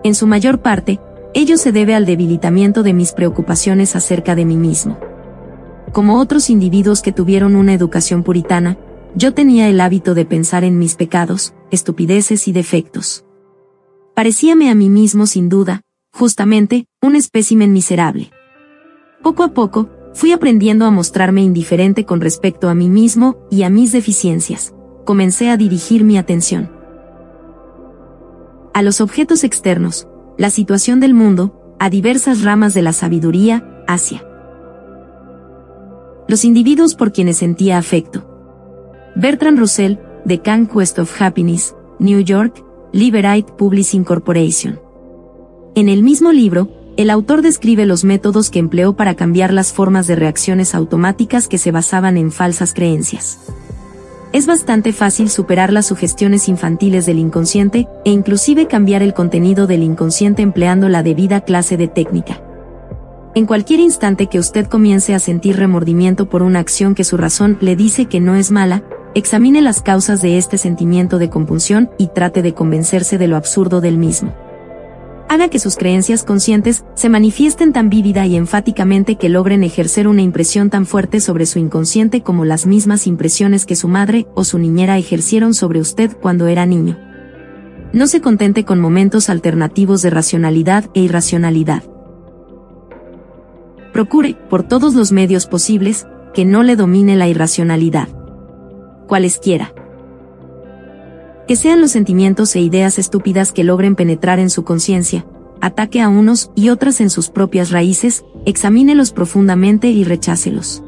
En 0.05 0.15
su 0.15 0.27
mayor 0.27 0.61
parte, 0.61 1.01
ello 1.35 1.57
se 1.57 1.73
debe 1.73 1.95
al 1.95 2.05
debilitamiento 2.05 2.83
de 2.83 2.93
mis 2.93 3.13
preocupaciones 3.13 3.97
acerca 3.97 4.35
de 4.35 4.45
mí 4.45 4.57
mismo. 4.57 4.99
Como 5.93 6.19
otros 6.19 6.51
individuos 6.51 7.03
que 7.03 7.13
tuvieron 7.13 7.57
una 7.57 7.73
educación 7.73 8.23
puritana, 8.23 8.77
yo 9.15 9.33
tenía 9.35 9.69
el 9.69 9.81
hábito 9.81 10.15
de 10.15 10.25
pensar 10.25 10.65
en 10.65 10.79
mis 10.79 10.95
pecados, 10.95 11.55
estupideces 11.71 12.49
y 12.49 12.53
defectos. 12.53 13.25
Parecíame 14.15 14.71
a 14.71 14.75
mí 14.75 14.89
mismo 14.89 15.27
sin 15.27 15.49
duda, 15.49 15.83
justamente, 16.13 16.87
un 17.01 17.17
espécimen 17.17 17.73
miserable. 17.73 18.31
Poco 19.23 19.43
a 19.43 19.55
poco, 19.55 19.89
fui 20.13 20.33
aprendiendo 20.33 20.85
a 20.85 20.91
mostrarme 20.91 21.43
indiferente 21.43 22.05
con 22.05 22.21
respecto 22.21 22.69
a 22.69 22.75
mí 22.75 22.89
mismo 22.89 23.39
y 23.51 23.63
a 23.63 23.71
mis 23.71 23.93
deficiencias. 23.93 24.75
Comencé 25.05 25.49
a 25.49 25.57
dirigir 25.57 26.05
mi 26.05 26.19
atención 26.19 26.71
a 28.75 28.83
los 28.83 29.01
objetos 29.01 29.45
externos, 29.45 30.09
la 30.39 30.51
situación 30.51 31.01
del 31.01 31.15
mundo, 31.15 31.77
a 31.79 31.91
diversas 31.91 32.43
ramas 32.43 32.75
de 32.75 32.83
la 32.83 32.93
sabiduría, 32.93 33.85
hacia 33.87 34.27
los 36.29 36.45
individuos 36.45 36.95
por 36.95 37.13
quienes 37.13 37.37
sentía 37.39 37.77
afecto. 37.77 38.27
Bertrand 39.17 39.59
Russell, 39.59 39.97
The 40.27 40.41
Conquest 40.41 40.99
of 40.99 41.21
Happiness, 41.21 41.75
New 41.99 42.21
York, 42.21 42.65
Liberate 42.95 43.51
Publishing 43.57 44.05
Corporation. 44.05 44.79
En 45.75 45.89
el 45.89 46.03
mismo 46.03 46.31
libro, 46.31 46.69
el 46.99 47.09
autor 47.09 47.41
describe 47.41 47.87
los 47.87 48.05
métodos 48.05 48.51
que 48.51 48.59
empleó 48.59 48.97
para 48.97 49.15
cambiar 49.15 49.51
las 49.55 49.73
formas 49.73 50.07
de 50.07 50.15
reacciones 50.15 50.75
automáticas 50.75 51.49
que 51.49 51.57
se 51.57 51.73
basaban 51.73 52.19
en 52.19 52.31
falsas 52.31 52.75
creencias. 52.75 53.39
Es 54.35 54.47
bastante 54.47 54.93
fácil 54.93 55.31
superar 55.31 55.73
las 55.73 55.87
sugestiones 55.87 56.51
infantiles 56.51 57.07
del 57.07 57.19
inconsciente 57.19 57.89
e 58.05 58.11
inclusive 58.11 58.67
cambiar 58.67 59.03
el 59.03 59.15
contenido 59.15 59.67
del 59.67 59.83
inconsciente 59.83 60.43
empleando 60.43 60.91
la 60.91 61.03
debida 61.03 61.41
clase 61.41 61.79
de 61.79 61.89
técnica. 61.89 62.43
En 63.35 63.47
cualquier 63.47 63.81
instante 63.81 64.27
que 64.27 64.39
usted 64.39 64.67
comience 64.67 65.15
a 65.15 65.19
sentir 65.19 65.57
remordimiento 65.57 66.29
por 66.29 66.43
una 66.43 66.59
acción 66.59 66.95
que 66.95 67.05
su 67.05 67.17
razón 67.17 67.57
le 67.63 67.75
dice 67.75 68.05
que 68.05 68.21
no 68.21 68.35
es 68.35 68.51
mala, 68.51 68.83
examine 69.15 69.63
las 69.63 69.83
causas 69.83 70.23
de 70.23 70.39
este 70.39 70.59
sentimiento 70.59 71.19
de 71.19 71.31
compulsión 71.31 71.91
y 71.99 72.09
trate 72.09 72.43
de 72.43 72.55
convencerse 72.55 73.19
de 73.19 73.29
lo 73.29 73.37
absurdo 73.37 73.81
del 73.81 73.99
mismo. 73.99 74.35
Haga 75.29 75.49
que 75.49 75.59
sus 75.59 75.77
creencias 75.77 76.25
conscientes 76.25 76.85
se 76.95 77.09
manifiesten 77.09 77.73
tan 77.73 77.89
vívida 77.89 78.27
y 78.27 78.37
enfáticamente 78.37 79.17
que 79.17 79.31
logren 79.31 79.65
ejercer 79.65 80.07
una 80.07 80.21
impresión 80.21 80.69
tan 80.69 80.85
fuerte 80.85 81.21
sobre 81.21 81.47
su 81.47 81.59
inconsciente 81.59 82.23
como 82.23 82.45
las 82.45 82.67
mismas 82.67 83.07
impresiones 83.07 83.65
que 83.65 83.77
su 83.77 83.89
madre 83.89 84.27
o 84.35 84.45
su 84.45 84.59
niñera 84.59 84.99
ejercieron 84.99 85.55
sobre 85.55 85.81
usted 85.81 86.15
cuando 86.21 86.49
era 86.49 86.67
niño. 86.67 86.99
No 87.95 88.07
se 88.07 88.21
contente 88.21 88.65
con 88.65 88.79
momentos 88.79 89.31
alternativos 89.31 90.03
de 90.03 90.11
racionalidad 90.11 90.91
e 90.95 91.01
irracionalidad. 91.01 91.83
Procure, 93.93 94.37
por 94.49 94.63
todos 94.63 94.95
los 94.95 95.13
medios 95.13 95.47
posibles, 95.47 96.07
que 96.35 96.45
no 96.45 96.63
le 96.63 96.77
domine 96.77 97.17
la 97.17 97.29
irracionalidad. 97.29 98.09
Cualesquiera. 99.13 99.75
Que 101.47 101.55
sean 101.55 101.83
los 101.83 101.91
sentimientos 101.91 102.57
e 102.57 102.63
ideas 102.63 102.99
estúpidas 102.99 103.53
que 103.53 103.63
logren 103.63 103.95
penetrar 103.95 104.39
en 104.39 104.49
su 104.49 104.65
conciencia, 104.65 105.27
ataque 105.61 106.01
a 106.01 106.09
unos 106.09 106.51
y 106.55 106.71
otras 106.71 106.99
en 107.03 107.11
sus 107.11 107.29
propias 107.29 107.71
raíces, 107.71 108.25
examínelos 108.47 109.13
profundamente 109.13 109.91
y 109.91 110.05
rechácelos. 110.05 110.83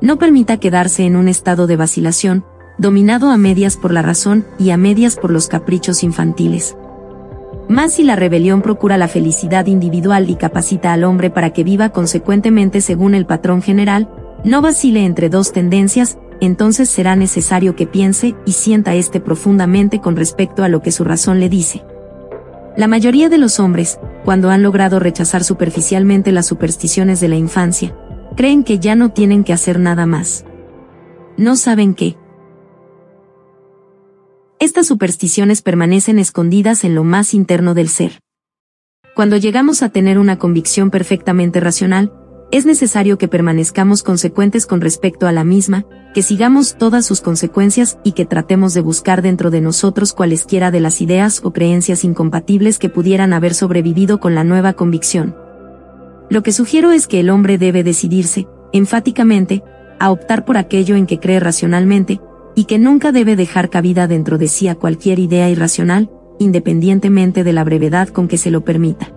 No 0.00 0.18
permita 0.18 0.56
quedarse 0.56 1.04
en 1.04 1.14
un 1.14 1.28
estado 1.28 1.68
de 1.68 1.76
vacilación, 1.76 2.44
dominado 2.76 3.30
a 3.30 3.36
medias 3.36 3.76
por 3.76 3.92
la 3.92 4.02
razón 4.02 4.44
y 4.58 4.70
a 4.70 4.76
medias 4.76 5.14
por 5.14 5.30
los 5.30 5.46
caprichos 5.46 6.02
infantiles. 6.02 6.76
Más 7.68 7.92
si 7.92 8.02
la 8.02 8.16
rebelión 8.16 8.62
procura 8.62 8.98
la 8.98 9.06
felicidad 9.06 9.66
individual 9.66 10.28
y 10.28 10.34
capacita 10.34 10.92
al 10.92 11.04
hombre 11.04 11.30
para 11.30 11.50
que 11.50 11.62
viva 11.62 11.90
consecuentemente 11.90 12.80
según 12.80 13.14
el 13.14 13.26
patrón 13.26 13.62
general, 13.62 14.10
no 14.42 14.60
vacile 14.60 15.04
entre 15.04 15.28
dos 15.28 15.52
tendencias, 15.52 16.18
entonces 16.40 16.88
será 16.88 17.16
necesario 17.16 17.76
que 17.76 17.86
piense 17.86 18.34
y 18.44 18.52
sienta 18.52 18.94
éste 18.94 19.20
profundamente 19.20 20.00
con 20.00 20.16
respecto 20.16 20.62
a 20.62 20.68
lo 20.68 20.82
que 20.82 20.92
su 20.92 21.04
razón 21.04 21.40
le 21.40 21.48
dice. 21.48 21.84
La 22.76 22.86
mayoría 22.86 23.28
de 23.28 23.38
los 23.38 23.58
hombres, 23.58 23.98
cuando 24.24 24.50
han 24.50 24.62
logrado 24.62 25.00
rechazar 25.00 25.42
superficialmente 25.42 26.30
las 26.30 26.46
supersticiones 26.46 27.20
de 27.20 27.28
la 27.28 27.36
infancia, 27.36 27.96
creen 28.36 28.62
que 28.62 28.78
ya 28.78 28.94
no 28.94 29.10
tienen 29.10 29.42
que 29.42 29.52
hacer 29.52 29.80
nada 29.80 30.06
más. 30.06 30.44
No 31.36 31.56
saben 31.56 31.94
qué. 31.94 32.16
Estas 34.60 34.86
supersticiones 34.86 35.62
permanecen 35.62 36.18
escondidas 36.18 36.84
en 36.84 36.94
lo 36.94 37.04
más 37.04 37.34
interno 37.34 37.74
del 37.74 37.88
ser. 37.88 38.20
Cuando 39.14 39.36
llegamos 39.36 39.82
a 39.82 39.88
tener 39.88 40.18
una 40.18 40.38
convicción 40.38 40.90
perfectamente 40.90 41.58
racional, 41.58 42.12
es 42.50 42.64
necesario 42.64 43.18
que 43.18 43.28
permanezcamos 43.28 44.02
consecuentes 44.02 44.64
con 44.64 44.80
respecto 44.80 45.26
a 45.26 45.32
la 45.32 45.44
misma, 45.44 45.84
que 46.14 46.22
sigamos 46.22 46.76
todas 46.78 47.04
sus 47.04 47.20
consecuencias 47.20 47.98
y 48.04 48.12
que 48.12 48.24
tratemos 48.24 48.72
de 48.72 48.80
buscar 48.80 49.20
dentro 49.20 49.50
de 49.50 49.60
nosotros 49.60 50.14
cualesquiera 50.14 50.70
de 50.70 50.80
las 50.80 51.02
ideas 51.02 51.40
o 51.44 51.52
creencias 51.52 52.04
incompatibles 52.04 52.78
que 52.78 52.88
pudieran 52.88 53.34
haber 53.34 53.52
sobrevivido 53.52 54.18
con 54.18 54.34
la 54.34 54.44
nueva 54.44 54.72
convicción. 54.72 55.36
Lo 56.30 56.42
que 56.42 56.52
sugiero 56.52 56.90
es 56.90 57.06
que 57.06 57.20
el 57.20 57.28
hombre 57.30 57.58
debe 57.58 57.84
decidirse, 57.84 58.48
enfáticamente, 58.72 59.62
a 59.98 60.10
optar 60.10 60.44
por 60.44 60.56
aquello 60.56 60.96
en 60.96 61.06
que 61.06 61.20
cree 61.20 61.40
racionalmente, 61.40 62.20
y 62.54 62.64
que 62.64 62.78
nunca 62.78 63.12
debe 63.12 63.36
dejar 63.36 63.70
cabida 63.70 64.06
dentro 64.06 64.38
de 64.38 64.48
sí 64.48 64.68
a 64.68 64.74
cualquier 64.74 65.18
idea 65.18 65.48
irracional, 65.50 66.10
independientemente 66.38 67.44
de 67.44 67.52
la 67.52 67.62
brevedad 67.62 68.08
con 68.08 68.26
que 68.26 68.38
se 68.38 68.50
lo 68.50 68.64
permita. 68.64 69.12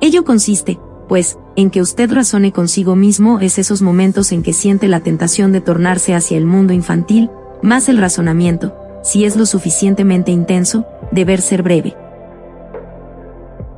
Ello 0.00 0.24
consiste, 0.24 0.78
pues, 1.08 1.38
en 1.56 1.70
que 1.70 1.80
usted 1.80 2.12
razone 2.12 2.52
consigo 2.52 2.96
mismo 2.96 3.40
es 3.40 3.58
esos 3.58 3.82
momentos 3.82 4.32
en 4.32 4.42
que 4.42 4.52
siente 4.52 4.88
la 4.88 5.00
tentación 5.00 5.52
de 5.52 5.60
tornarse 5.60 6.14
hacia 6.14 6.38
el 6.38 6.46
mundo 6.46 6.72
infantil, 6.72 7.30
más 7.62 7.88
el 7.88 7.98
razonamiento, 7.98 8.74
si 9.02 9.24
es 9.24 9.36
lo 9.36 9.46
suficientemente 9.46 10.32
intenso, 10.32 10.86
deber 11.12 11.40
ser 11.40 11.62
breve. 11.62 11.96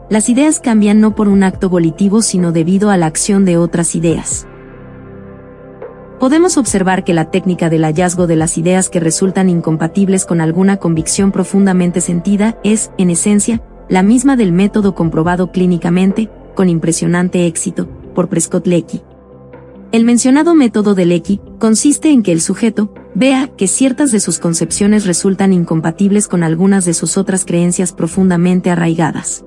Las 0.09 0.29
ideas 0.29 0.61
cambian 0.61 1.01
no 1.01 1.14
por 1.14 1.29
un 1.29 1.43
acto 1.43 1.68
volitivo 1.68 2.22
sino 2.22 2.53
debido 2.53 2.91
a 2.91 2.97
la 2.97 3.07
acción 3.07 3.45
de 3.45 3.57
otras 3.57 3.95
ideas 3.95 4.47
podemos 6.18 6.57
observar 6.57 7.05
que 7.05 7.14
la 7.14 7.31
técnica 7.31 7.68
del 7.68 7.85
hallazgo 7.85 8.27
de 8.27 8.37
las 8.37 8.57
ideas 8.59 8.89
que 8.89 9.01
resultan 9.01 9.49
incompatibles 9.49 10.24
con 10.24 10.41
alguna 10.41 10.79
convicción 10.79 11.31
profundamente 11.31 12.01
sentida 12.01 12.59
es, 12.64 12.91
en 12.99 13.11
esencia, 13.11 13.62
la 13.89 14.03
misma 14.03 14.37
del 14.37 14.53
método 14.53 14.95
comprobado 14.95 15.53
clínicamente, 15.53 16.31
con 16.57 16.69
impresionante 16.69 17.47
éxito, 17.47 17.87
por 18.17 18.29
Prescott 18.29 18.67
Lecky. 18.67 19.03
El 19.93 20.05
mencionado 20.05 20.57
método 20.57 20.97
de 20.97 21.07
Lecky 21.07 21.41
consiste 21.61 22.11
en 22.11 22.25
que 22.25 22.33
el 22.33 22.41
sujeto 22.41 22.93
vea 23.15 23.49
que 23.57 23.69
ciertas 23.69 24.11
de 24.11 24.19
sus 24.19 24.41
concepciones 24.41 25.07
resultan 25.07 25.53
incompatibles 25.53 26.27
con 26.27 26.43
algunas 26.43 26.85
de 26.85 26.95
sus 26.95 27.17
otras 27.17 27.45
creencias 27.45 27.93
profundamente 27.93 28.71
arraigadas. 28.71 29.45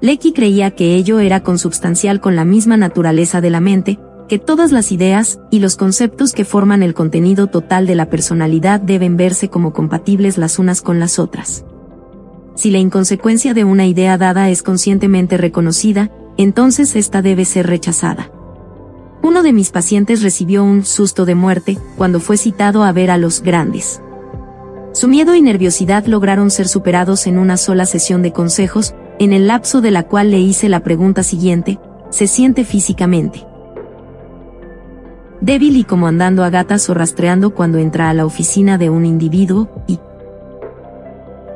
Lecky 0.00 0.32
creía 0.32 0.70
que 0.70 0.94
ello 0.94 1.20
era 1.20 1.42
consubstancial 1.42 2.20
con 2.20 2.34
la 2.34 2.44
misma 2.44 2.76
naturaleza 2.76 3.40
de 3.40 3.50
la 3.50 3.60
mente, 3.60 4.00
que 4.28 4.38
todas 4.38 4.72
las 4.72 4.90
ideas 4.90 5.38
y 5.50 5.58
los 5.58 5.76
conceptos 5.76 6.32
que 6.32 6.44
forman 6.44 6.82
el 6.82 6.94
contenido 6.94 7.46
total 7.48 7.86
de 7.86 7.94
la 7.94 8.08
personalidad 8.08 8.80
deben 8.80 9.16
verse 9.16 9.48
como 9.48 9.72
compatibles 9.72 10.38
las 10.38 10.58
unas 10.58 10.80
con 10.80 10.98
las 10.98 11.18
otras. 11.18 11.64
Si 12.54 12.70
la 12.70 12.78
inconsecuencia 12.78 13.54
de 13.54 13.64
una 13.64 13.86
idea 13.86 14.18
dada 14.18 14.50
es 14.50 14.62
conscientemente 14.62 15.36
reconocida, 15.36 16.10
entonces 16.36 16.96
esta 16.96 17.22
debe 17.22 17.44
ser 17.44 17.66
rechazada. 17.66 18.30
Uno 19.22 19.42
de 19.42 19.52
mis 19.52 19.70
pacientes 19.70 20.22
recibió 20.22 20.64
un 20.64 20.84
susto 20.84 21.24
de 21.24 21.34
muerte 21.34 21.78
cuando 21.96 22.20
fue 22.20 22.36
citado 22.36 22.82
a 22.82 22.92
ver 22.92 23.10
a 23.10 23.18
los 23.18 23.42
grandes. 23.42 24.02
Su 24.92 25.08
miedo 25.08 25.34
y 25.34 25.42
nerviosidad 25.42 26.06
lograron 26.06 26.50
ser 26.50 26.68
superados 26.68 27.26
en 27.26 27.38
una 27.38 27.56
sola 27.56 27.86
sesión 27.86 28.22
de 28.22 28.32
consejos, 28.32 28.94
en 29.18 29.32
el 29.32 29.46
lapso 29.46 29.80
de 29.80 29.90
la 29.90 30.02
cual 30.02 30.30
le 30.30 30.40
hice 30.40 30.68
la 30.68 30.80
pregunta 30.80 31.22
siguiente, 31.22 31.78
¿se 32.10 32.26
siente 32.26 32.64
físicamente? 32.64 33.46
débil 35.42 35.76
y 35.76 35.84
como 35.84 36.06
andando 36.06 36.44
a 36.44 36.50
gatas 36.50 36.88
o 36.88 36.94
rastreando 36.94 37.50
cuando 37.50 37.78
entra 37.78 38.08
a 38.08 38.14
la 38.14 38.24
oficina 38.24 38.78
de 38.78 38.90
un 38.90 39.04
individuo, 39.04 39.68
y 39.88 39.98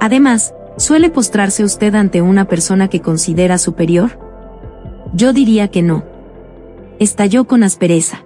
además, 0.01 0.55
¿suele 0.77 1.11
postrarse 1.11 1.65
usted 1.65 1.95
ante 1.95 2.23
una 2.23 2.47
persona 2.47 2.89
que 2.89 3.01
considera 3.01 3.59
superior? 3.59 4.19
Yo 5.15 5.33
diría 5.33 5.69
que 5.69 5.83
no. 5.83 6.05
Estalló 6.99 7.47
con 7.47 7.63
aspereza. 7.63 8.25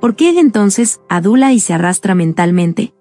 ¿Por 0.00 0.16
qué 0.16 0.38
entonces 0.38 1.00
adula 1.08 1.52
y 1.52 1.60
se 1.60 1.74
arrastra 1.74 2.14
mentalmente? 2.14 2.94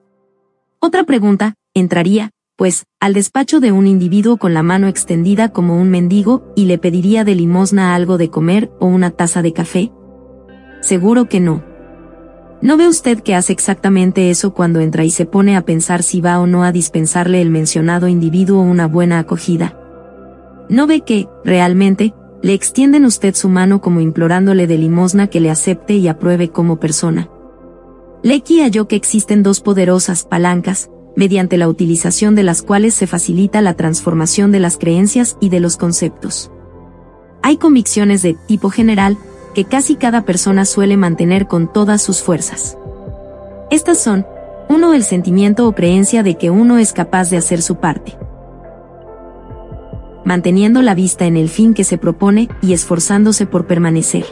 Otra 0.79 1.03
pregunta, 1.03 1.55
entraría, 1.73 2.31
pues, 2.57 2.85
al 2.99 3.13
despacho 3.13 3.61
de 3.61 3.71
un 3.71 3.87
individuo 3.87 4.35
con 4.35 4.53
la 4.53 4.63
mano 4.63 4.87
extendida 4.87 5.49
como 5.49 5.79
un 5.79 5.89
mendigo 5.89 6.51
y 6.55 6.65
le 6.65 6.77
pediría 6.77 7.23
de 7.23 7.35
limosna 7.35 7.95
algo 7.95 8.17
de 8.17 8.29
comer 8.29 8.69
o 8.79 8.87
una 8.87 9.11
taza 9.11 9.41
de 9.41 9.53
café? 9.53 9.91
Seguro 10.81 11.29
que 11.29 11.39
no. 11.39 11.68
¿No 12.61 12.75
ve 12.75 12.89
usted 12.89 13.21
que 13.21 13.35
hace 13.35 13.53
exactamente 13.53 14.29
eso 14.29 14.53
cuando 14.53 14.81
entra 14.81 15.05
y 15.05 15.11
se 15.11 15.25
pone 15.25 15.55
a 15.55 15.63
pensar 15.63 16.03
si 16.03 16.19
va 16.19 16.39
o 16.39 16.47
no 16.47 16.63
a 16.63 16.73
dispensarle 16.73 17.41
el 17.41 17.49
mencionado 17.49 18.09
individuo 18.09 18.61
una 18.61 18.85
buena 18.85 19.19
acogida? 19.19 19.79
¿No 20.67 20.85
ve 20.85 21.01
que, 21.01 21.29
realmente, 21.45 22.13
le 22.43 22.53
extienden 22.53 23.05
usted 23.05 23.33
su 23.33 23.47
mano 23.47 23.79
como 23.79 24.01
implorándole 24.01 24.67
de 24.67 24.77
limosna 24.77 25.27
que 25.27 25.39
le 25.39 25.49
acepte 25.49 25.95
y 25.95 26.09
apruebe 26.09 26.49
como 26.49 26.81
persona? 26.81 27.29
Lecky 28.23 28.59
halló 28.59 28.89
que 28.89 28.97
existen 28.97 29.41
dos 29.41 29.61
poderosas 29.61 30.25
palancas, 30.25 30.89
mediante 31.15 31.57
la 31.57 31.69
utilización 31.69 32.35
de 32.35 32.43
las 32.43 32.61
cuales 32.61 32.93
se 32.93 33.07
facilita 33.07 33.61
la 33.61 33.75
transformación 33.75 34.51
de 34.51 34.59
las 34.59 34.77
creencias 34.77 35.37
y 35.39 35.47
de 35.47 35.61
los 35.61 35.77
conceptos. 35.77 36.51
Hay 37.41 37.55
convicciones 37.55 38.21
de 38.21 38.35
tipo 38.47 38.69
general, 38.69 39.17
que 39.59 39.65
casi 39.65 39.97
cada 39.97 40.21
persona 40.21 40.63
suele 40.63 40.95
mantener 40.95 41.45
con 41.45 41.67
todas 41.67 42.01
sus 42.01 42.23
fuerzas. 42.23 42.77
Estas 43.69 43.97
son, 43.97 44.25
uno 44.69 44.93
el 44.93 45.03
sentimiento 45.03 45.67
o 45.67 45.75
creencia 45.75 46.23
de 46.23 46.35
que 46.35 46.49
uno 46.49 46.77
es 46.77 46.93
capaz 46.93 47.29
de 47.29 47.35
hacer 47.35 47.61
su 47.61 47.75
parte. 47.75 48.17
Manteniendo 50.23 50.81
la 50.81 50.95
vista 50.95 51.25
en 51.25 51.35
el 51.35 51.49
fin 51.49 51.73
que 51.73 51.83
se 51.83 51.97
propone 51.97 52.47
y 52.61 52.71
esforzándose 52.71 53.47
por 53.47 53.67
permanecer. 53.67 54.23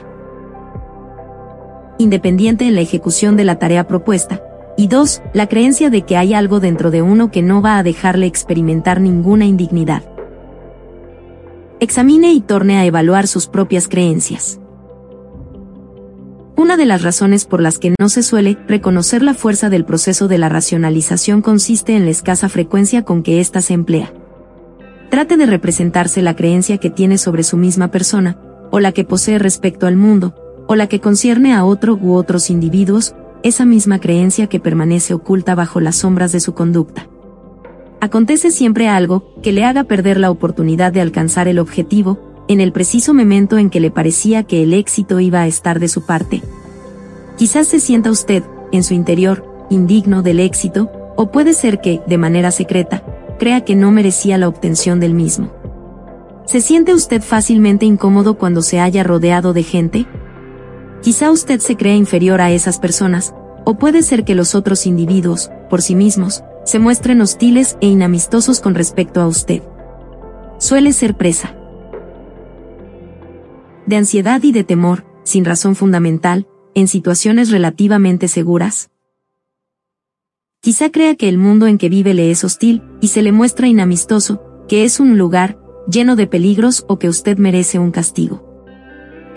Independiente 1.97 2.65
en 2.65 2.75
la 2.75 2.82
ejecución 2.82 3.36
de 3.36 3.43
la 3.43 3.59
tarea 3.59 3.86
propuesta. 3.86 4.41
Y 4.78 4.88
dos, 4.88 5.21
la 5.34 5.47
creencia 5.47 5.89
de 5.89 6.03
que 6.03 6.15
hay 6.15 6.34
algo 6.34 6.61
dentro 6.61 6.89
de 6.89 7.01
uno 7.01 7.32
que 7.32 7.41
no 7.41 7.61
va 7.61 7.78
a 7.78 7.84
dejarle 7.84 8.28
experimentar 8.28 9.01
ninguna 9.01 9.43
indignidad. 9.43 10.03
Examine 11.82 12.32
y 12.32 12.39
torne 12.39 12.78
a 12.78 12.86
evaluar 12.86 13.28
sus 13.28 13.47
propias 13.47 13.89
creencias. 13.89 14.61
Una 16.58 16.76
de 16.76 16.88
las 16.88 17.03
razones 17.03 17.45
por 17.45 17.62
las 17.62 17.78
que 17.78 17.93
no 17.99 18.10
se 18.10 18.24
suele 18.24 18.58
reconocer 18.68 19.22
la 19.22 19.36
fuerza 19.36 19.70
del 19.70 19.86
proceso 19.86 20.28
de 20.28 20.39
la 20.39 20.49
racionalización 20.49 21.43
consiste 21.43 21.95
en 21.95 22.05
la 22.05 22.10
escasa 22.10 22.49
frecuencia 22.49 23.03
con 23.03 23.22
que 23.22 23.39
ésta 23.39 23.62
se 23.62 23.76
emplea. 23.76 24.12
Trate 25.12 25.38
de 25.38 25.45
representarse 25.45 26.24
la 26.24 26.36
creencia 26.36 26.80
que 26.80 26.89
tiene 26.89 27.20
sobre 27.20 27.43
su 27.43 27.58
misma 27.58 27.91
persona, 27.91 28.39
o 28.72 28.80
la 28.80 28.91
que 28.91 29.03
posee 29.03 29.38
respecto 29.38 29.86
al 29.86 29.97
mundo, 29.97 30.34
o 30.68 30.76
la 30.76 30.88
que 30.88 30.99
concierne 30.99 31.53
a 31.53 31.64
otro 31.64 31.93
u 31.93 32.16
otros 32.16 32.49
individuos, 32.49 33.14
esa 33.43 33.64
misma 33.64 33.99
creencia 33.99 34.47
que 34.47 34.60
permanece 34.60 35.14
oculta 35.14 35.53
bajo 35.53 35.80
las 35.80 35.97
sombras 35.97 36.32
de 36.32 36.39
su 36.39 36.55
conducta. 36.55 37.08
Acontece 38.01 38.49
siempre 38.49 38.89
algo 38.89 39.32
que 39.43 39.51
le 39.51 39.64
haga 39.64 39.84
perder 39.84 40.20
la 40.20 40.32
oportunidad 40.32 40.91
de 40.91 41.01
alcanzar 41.01 41.47
el 41.47 41.60
objetivo, 41.60 42.26
en 42.47 42.61
el 42.61 42.71
preciso 42.71 43.13
momento 43.13 43.57
en 43.57 43.69
que 43.69 43.79
le 43.79 43.91
parecía 43.91 44.43
que 44.43 44.63
el 44.63 44.73
éxito 44.73 45.19
iba 45.19 45.41
a 45.41 45.47
estar 45.47 45.79
de 45.79 45.87
su 45.87 46.05
parte. 46.05 46.41
Quizás 47.37 47.67
se 47.67 47.79
sienta 47.79 48.09
usted, 48.09 48.43
en 48.71 48.83
su 48.83 48.93
interior, 48.93 49.45
indigno 49.69 50.23
del 50.23 50.39
éxito, 50.39 50.89
o 51.15 51.31
puede 51.31 51.53
ser 51.53 51.81
que, 51.81 52.01
de 52.07 52.17
manera 52.17 52.51
secreta, 52.51 53.03
crea 53.37 53.61
que 53.61 53.75
no 53.75 53.91
merecía 53.91 54.37
la 54.37 54.47
obtención 54.47 54.99
del 54.99 55.13
mismo. 55.13 55.51
¿Se 56.45 56.61
siente 56.61 56.93
usted 56.93 57.21
fácilmente 57.21 57.85
incómodo 57.85 58.37
cuando 58.37 58.61
se 58.61 58.79
haya 58.79 59.03
rodeado 59.03 59.53
de 59.53 59.63
gente? 59.63 60.05
Quizá 61.01 61.31
usted 61.31 61.59
se 61.59 61.75
crea 61.75 61.95
inferior 61.95 62.39
a 62.39 62.51
esas 62.51 62.79
personas, 62.79 63.33
o 63.65 63.77
puede 63.77 64.01
ser 64.01 64.23
que 64.23 64.35
los 64.35 64.55
otros 64.55 64.85
individuos, 64.85 65.51
por 65.69 65.81
sí 65.81 65.95
mismos, 65.95 66.43
se 66.63 66.79
muestren 66.79 67.19
hostiles 67.21 67.77
e 67.81 67.87
inamistosos 67.87 68.61
con 68.61 68.75
respecto 68.75 69.21
a 69.21 69.27
usted. 69.27 69.61
Suele 70.59 70.93
ser 70.93 71.15
presa 71.15 71.57
de 73.88 73.95
ansiedad 73.95 74.43
y 74.43 74.51
de 74.51 74.63
temor, 74.63 75.05
sin 75.23 75.45
razón 75.45 75.75
fundamental, 75.75 76.47
en 76.75 76.88
situaciones 76.88 77.49
relativamente 77.49 78.27
seguras? 78.27 78.91
Quizá 80.61 80.91
crea 80.91 81.15
que 81.15 81.29
el 81.29 81.38
mundo 81.38 81.65
en 81.65 81.77
que 81.77 81.89
vive 81.89 82.13
le 82.13 82.29
es 82.29 82.43
hostil, 82.43 82.83
y 83.01 83.07
se 83.07 83.21
le 83.21 83.31
muestra 83.31 83.67
inamistoso, 83.67 84.43
que 84.67 84.83
es 84.83 84.99
un 84.99 85.17
lugar, 85.17 85.57
lleno 85.89 86.15
de 86.15 86.27
peligros 86.27 86.85
o 86.88 86.99
que 86.99 87.07
usted 87.07 87.38
merece 87.38 87.79
un 87.79 87.91
castigo. 87.91 88.43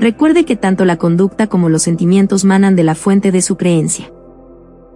Recuerde 0.00 0.44
que 0.44 0.56
tanto 0.56 0.84
la 0.84 0.96
conducta 0.96 1.46
como 1.46 1.68
los 1.68 1.82
sentimientos 1.82 2.44
manan 2.44 2.74
de 2.74 2.84
la 2.84 2.94
fuente 2.94 3.30
de 3.30 3.42
su 3.42 3.56
creencia. 3.56 4.12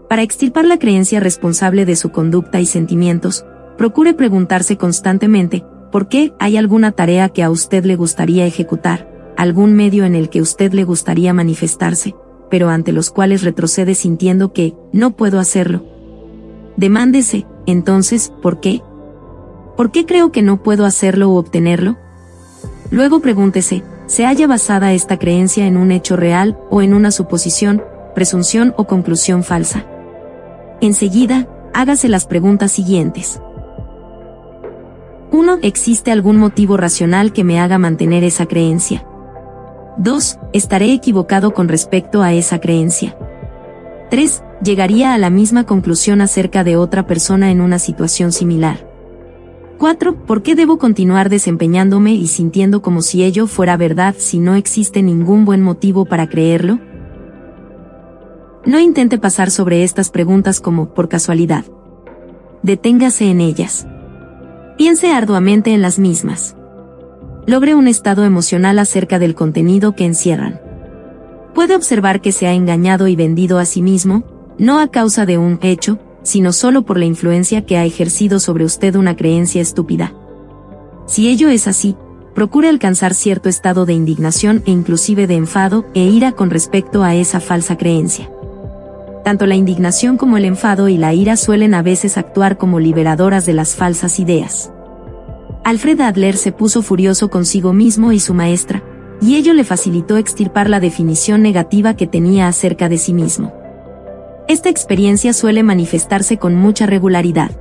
Para 0.09 0.23
extirpar 0.23 0.65
la 0.65 0.79
creencia 0.79 1.21
responsable 1.21 1.87
de 1.87 1.95
su 1.95 2.11
conducta 2.11 2.61
y 2.61 2.67
sentimientos, 2.67 3.45
procure 3.79 4.15
preguntarse 4.15 4.77
constantemente, 4.77 5.65
¿por 5.93 6.09
qué 6.09 6.33
hay 6.41 6.57
alguna 6.57 6.93
tarea 6.93 7.29
que 7.29 7.43
a 7.43 7.51
usted 7.51 7.85
le 7.85 7.97
gustaría 7.97 8.47
ejecutar? 8.47 9.14
Algún 9.37 9.75
medio 9.75 10.05
en 10.05 10.15
el 10.15 10.29
que 10.31 10.41
usted 10.41 10.73
le 10.73 10.85
gustaría 10.85 11.33
manifestarse, 11.33 12.15
pero 12.51 12.69
ante 12.69 12.93
los 12.93 13.11
cuales 13.11 13.43
retrocede 13.43 13.95
sintiendo 13.95 14.53
que, 14.53 14.75
no 14.93 15.13
puedo 15.13 15.39
hacerlo. 15.39 15.85
Demándese, 16.77 17.47
entonces, 17.67 18.33
¿por 18.43 18.61
qué? 18.61 18.83
¿Por 19.77 19.91
qué 19.91 20.07
creo 20.07 20.33
que 20.33 20.43
no 20.43 20.63
puedo 20.63 20.85
hacerlo 20.85 21.31
o 21.31 21.37
obtenerlo? 21.37 21.97
Luego 22.91 23.21
pregúntese, 23.21 23.83
¿se 24.07 24.25
halla 24.25 24.47
basada 24.47 24.93
esta 24.93 25.19
creencia 25.19 25.67
en 25.67 25.77
un 25.77 25.91
hecho 25.91 26.17
real 26.17 26.59
o 26.71 26.83
en 26.83 26.95
una 26.95 27.11
suposición, 27.11 27.83
presunción 28.15 28.75
o 28.77 28.87
conclusión 28.87 29.43
falsa? 29.43 29.85
Enseguida, 30.81 31.49
hágase 31.73 32.09
las 32.09 32.27
preguntas 32.27 32.71
siguientes. 32.73 33.41
1. 35.33 35.59
¿Existe 35.63 36.13
algún 36.13 36.37
motivo 36.37 36.77
racional 36.77 37.33
que 37.33 37.43
me 37.43 37.59
haga 37.59 37.79
mantener 37.79 38.23
esa 38.23 38.47
creencia? 38.47 39.05
2. 39.97 40.39
Estaré 40.53 40.93
equivocado 40.93 41.55
con 41.55 41.69
respecto 41.69 42.23
a 42.23 42.33
esa 42.33 42.61
creencia. 42.61 43.17
3. 44.11 44.43
Llegaría 44.63 45.15
a 45.15 45.19
la 45.19 45.31
misma 45.31 45.65
conclusión 45.65 46.21
acerca 46.21 46.65
de 46.65 46.77
otra 46.77 47.07
persona 47.07 47.51
en 47.53 47.61
una 47.61 47.79
situación 47.79 48.33
similar. 48.33 48.89
4. 49.79 50.27
¿Por 50.27 50.43
qué 50.43 50.55
debo 50.57 50.79
continuar 50.79 51.29
desempeñándome 51.29 52.15
y 52.15 52.27
sintiendo 52.27 52.83
como 52.83 53.03
si 53.03 53.23
ello 53.23 53.47
fuera 53.47 53.77
verdad 53.77 54.15
si 54.19 54.39
no 54.39 54.57
existe 54.57 55.03
ningún 55.03 55.45
buen 55.45 55.63
motivo 55.63 56.07
para 56.07 56.29
creerlo? 56.29 56.81
No 58.67 58.81
intente 58.81 59.19
pasar 59.19 59.51
sobre 59.51 59.85
estas 59.85 60.11
preguntas 60.11 60.61
como 60.61 60.95
por 60.95 61.09
casualidad. 61.09 61.65
Deténgase 62.63 63.31
en 63.31 63.41
ellas. 63.41 63.87
Piense 64.77 65.13
arduamente 65.13 65.73
en 65.73 65.83
las 65.83 65.99
mismas 65.99 66.57
logre 67.47 67.75
un 67.75 67.89
estado 67.89 68.25
emocional 68.25 68.79
acerca 68.79 69.19
del 69.19 69.35
contenido 69.35 69.95
que 69.95 70.05
encierran. 70.05 70.61
Puede 71.55 71.77
observar 71.77 72.21
que 72.21 72.33
se 72.33 72.47
ha 72.47 72.53
engañado 72.53 73.07
y 73.07 73.17
vendido 73.17 73.59
a 73.59 73.65
sí 73.65 73.83
mismo, 73.83 74.25
no 74.59 74.81
a 74.81 74.89
causa 74.89 75.27
de 75.27 75.39
un 75.39 75.59
hecho, 75.63 75.99
sino 76.23 76.53
solo 76.53 76.83
por 76.83 76.99
la 76.99 77.05
influencia 77.05 77.67
que 77.67 77.77
ha 77.77 77.85
ejercido 77.85 78.41
sobre 78.41 78.65
usted 78.65 78.97
una 78.97 79.15
creencia 79.15 79.61
estúpida. 79.61 80.15
Si 81.07 81.29
ello 81.29 81.51
es 81.51 81.69
así, 81.69 81.97
procure 82.35 82.69
alcanzar 82.69 83.15
cierto 83.15 83.49
estado 83.49 83.87
de 83.87 83.93
indignación 83.93 84.63
e 84.67 84.71
inclusive 84.71 85.27
de 85.27 85.35
enfado 85.35 85.87
e 85.95 86.01
ira 86.01 86.33
con 86.33 86.51
respecto 86.51 87.05
a 87.05 87.15
esa 87.15 87.41
falsa 87.41 87.77
creencia. 87.77 88.31
Tanto 89.23 89.47
la 89.47 89.55
indignación 89.55 90.17
como 90.17 90.37
el 90.37 90.45
enfado 90.45 90.89
y 90.89 90.97
la 90.97 91.15
ira 91.15 91.37
suelen 91.37 91.75
a 91.75 91.83
veces 91.83 92.19
actuar 92.19 92.59
como 92.59 92.81
liberadoras 92.81 93.47
de 93.47 93.55
las 93.55 93.75
falsas 93.75 94.19
ideas. 94.19 94.71
Alfred 95.65 95.99
Adler 96.03 96.37
se 96.37 96.53
puso 96.53 96.83
furioso 96.83 97.31
consigo 97.31 97.73
mismo 97.73 98.13
y 98.13 98.21
su 98.21 98.35
maestra, 98.35 98.85
y 99.23 99.37
ello 99.37 99.55
le 99.55 99.65
facilitó 99.65 100.19
extirpar 100.19 100.69
la 100.69 100.79
definición 100.79 101.41
negativa 101.41 101.97
que 101.97 102.07
tenía 102.07 102.49
acerca 102.49 102.91
de 102.91 102.99
sí 102.99 103.15
mismo. 103.15 103.55
Esta 104.47 104.69
experiencia 104.69 105.33
suele 105.33 105.63
manifestarse 105.63 106.37
con 106.37 106.55
mucha 106.55 106.85
regularidad. 106.85 107.59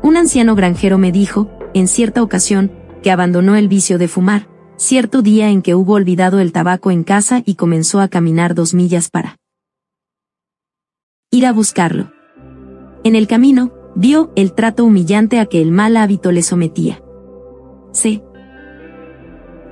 Un 0.00 0.16
anciano 0.16 0.54
granjero 0.54 0.96
me 0.96 1.10
dijo, 1.10 1.50
en 1.74 1.88
cierta 1.88 2.22
ocasión, 2.22 2.70
que 3.02 3.10
abandonó 3.10 3.56
el 3.56 3.66
vicio 3.66 3.98
de 3.98 4.06
fumar, 4.06 4.46
cierto 4.76 5.20
día 5.20 5.50
en 5.50 5.60
que 5.60 5.74
hubo 5.74 5.94
olvidado 5.94 6.38
el 6.38 6.52
tabaco 6.52 6.92
en 6.92 7.02
casa 7.02 7.42
y 7.44 7.56
comenzó 7.56 8.00
a 8.00 8.06
caminar 8.06 8.54
dos 8.54 8.74
millas 8.74 9.10
para 9.10 9.38
ir 11.32 11.46
a 11.46 11.52
buscarlo. 11.52 12.12
En 13.02 13.16
el 13.16 13.26
camino, 13.26 13.72
vio 13.96 14.30
el 14.36 14.52
trato 14.52 14.84
humillante 14.84 15.40
a 15.40 15.46
que 15.46 15.60
el 15.60 15.72
mal 15.72 15.96
hábito 15.96 16.30
le 16.30 16.42
sometía. 16.42 17.02
Se 17.92 18.22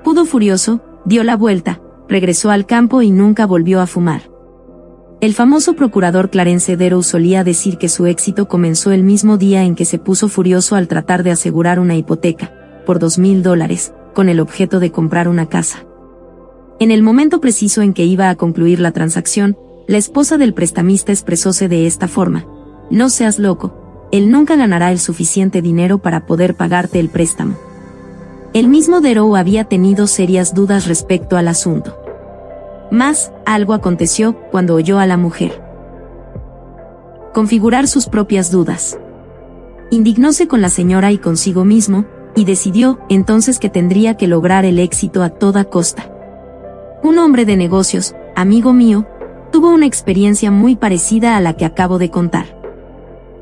pudo 0.03 0.25
furioso, 0.25 0.81
dio 1.05 1.25
la 1.25 1.37
vuelta, 1.37 1.81
regresó 2.09 2.51
al 2.51 2.67
campo 2.67 3.03
y 3.03 3.11
nunca 3.11 3.47
volvió 3.47 3.81
a 3.81 3.87
fumar. 3.87 4.31
El 5.21 5.33
famoso 5.33 5.75
procurador 5.75 6.31
Clarence 6.31 6.77
Darrow 6.77 7.03
solía 7.03 7.43
decir 7.43 7.79
que 7.79 7.89
su 7.89 8.07
éxito 8.07 8.49
comenzó 8.49 8.93
el 8.93 9.03
mismo 9.03 9.39
día 9.39 9.65
en 9.65 9.75
que 9.75 9.87
se 9.87 9.99
puso 9.99 10.29
furioso 10.29 10.77
al 10.77 10.89
tratar 10.89 11.23
de 11.23 11.31
asegurar 11.31 11.81
una 11.81 11.97
hipoteca, 11.97 12.53
por 12.85 12.99
dos 12.99 13.19
mil 13.19 13.43
dólares, 13.43 13.95
con 14.15 14.29
el 14.29 14.41
objeto 14.41 14.79
de 14.79 14.93
comprar 14.93 15.27
una 15.27 15.47
casa. 15.47 15.87
En 16.79 16.91
el 16.91 17.03
momento 17.03 17.41
preciso 17.41 17.81
en 17.81 17.95
que 17.95 18.05
iba 18.05 18.29
a 18.29 18.35
concluir 18.35 18.79
la 18.79 18.93
transacción, 18.93 19.57
la 19.89 19.97
esposa 19.97 20.37
del 20.37 20.53
prestamista 20.53 21.13
expresóse 21.13 21.69
de 21.69 21.87
esta 21.87 22.09
forma. 22.09 22.47
No 22.91 23.09
seas 23.09 23.39
loco, 23.39 24.09
él 24.13 24.31
nunca 24.31 24.57
ganará 24.57 24.93
el 24.93 24.99
suficiente 24.99 25.63
dinero 25.63 25.99
para 25.99 26.27
poder 26.27 26.55
pagarte 26.55 27.01
el 27.01 27.09
préstamo. 27.09 27.57
El 28.53 28.69
mismo 28.69 29.01
Derow 29.01 29.37
había 29.37 29.65
tenido 29.65 30.07
serias 30.07 30.55
dudas 30.55 30.87
respecto 30.87 31.37
al 31.37 31.49
asunto. 31.49 31.99
Más, 32.91 33.33
algo 33.45 33.75
aconteció 33.75 34.37
cuando 34.51 34.75
oyó 34.75 34.99
a 34.99 35.07
la 35.07 35.17
mujer. 35.17 35.63
Configurar 37.35 37.89
sus 37.89 38.07
propias 38.07 38.51
dudas. 38.51 38.99
Indignóse 39.91 40.49
con 40.49 40.63
la 40.63 40.69
señora 40.69 41.13
y 41.13 41.19
consigo 41.19 41.65
mismo, 41.65 42.07
y 42.35 42.45
decidió 42.45 42.99
entonces 43.09 43.59
que 43.59 43.71
tendría 43.71 44.17
que 44.17 44.27
lograr 44.27 44.65
el 44.65 44.79
éxito 44.79 45.23
a 45.23 45.31
toda 45.31 45.65
costa. 45.65 46.11
Un 47.03 47.19
hombre 47.19 47.45
de 47.45 47.57
negocios, 47.57 48.15
amigo 48.35 48.73
mío, 48.73 49.07
tuvo 49.51 49.71
una 49.71 49.87
experiencia 49.87 50.51
muy 50.51 50.77
parecida 50.77 51.37
a 51.37 51.41
la 51.41 51.55
que 51.55 51.65
acabo 51.65 51.99
de 51.99 52.11
contar. 52.11 52.61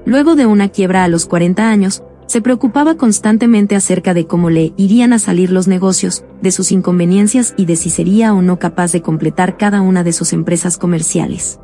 Luego 0.06 0.36
de 0.36 0.46
una 0.46 0.68
quiebra 0.68 1.04
a 1.04 1.08
los 1.08 1.26
40 1.26 1.68
años, 1.68 2.02
se 2.26 2.40
preocupaba 2.40 2.96
constantemente 2.96 3.76
acerca 3.76 4.14
de 4.14 4.26
cómo 4.26 4.50
le 4.50 4.72
irían 4.76 5.12
a 5.12 5.18
salir 5.18 5.50
los 5.50 5.68
negocios, 5.68 6.24
de 6.40 6.50
sus 6.50 6.72
inconveniencias 6.72 7.54
y 7.56 7.66
de 7.66 7.76
si 7.76 7.90
sería 7.90 8.34
o 8.34 8.42
no 8.42 8.58
capaz 8.58 8.92
de 8.92 9.02
completar 9.02 9.56
cada 9.56 9.80
una 9.80 10.02
de 10.04 10.12
sus 10.12 10.32
empresas 10.32 10.78
comerciales. 10.78 11.60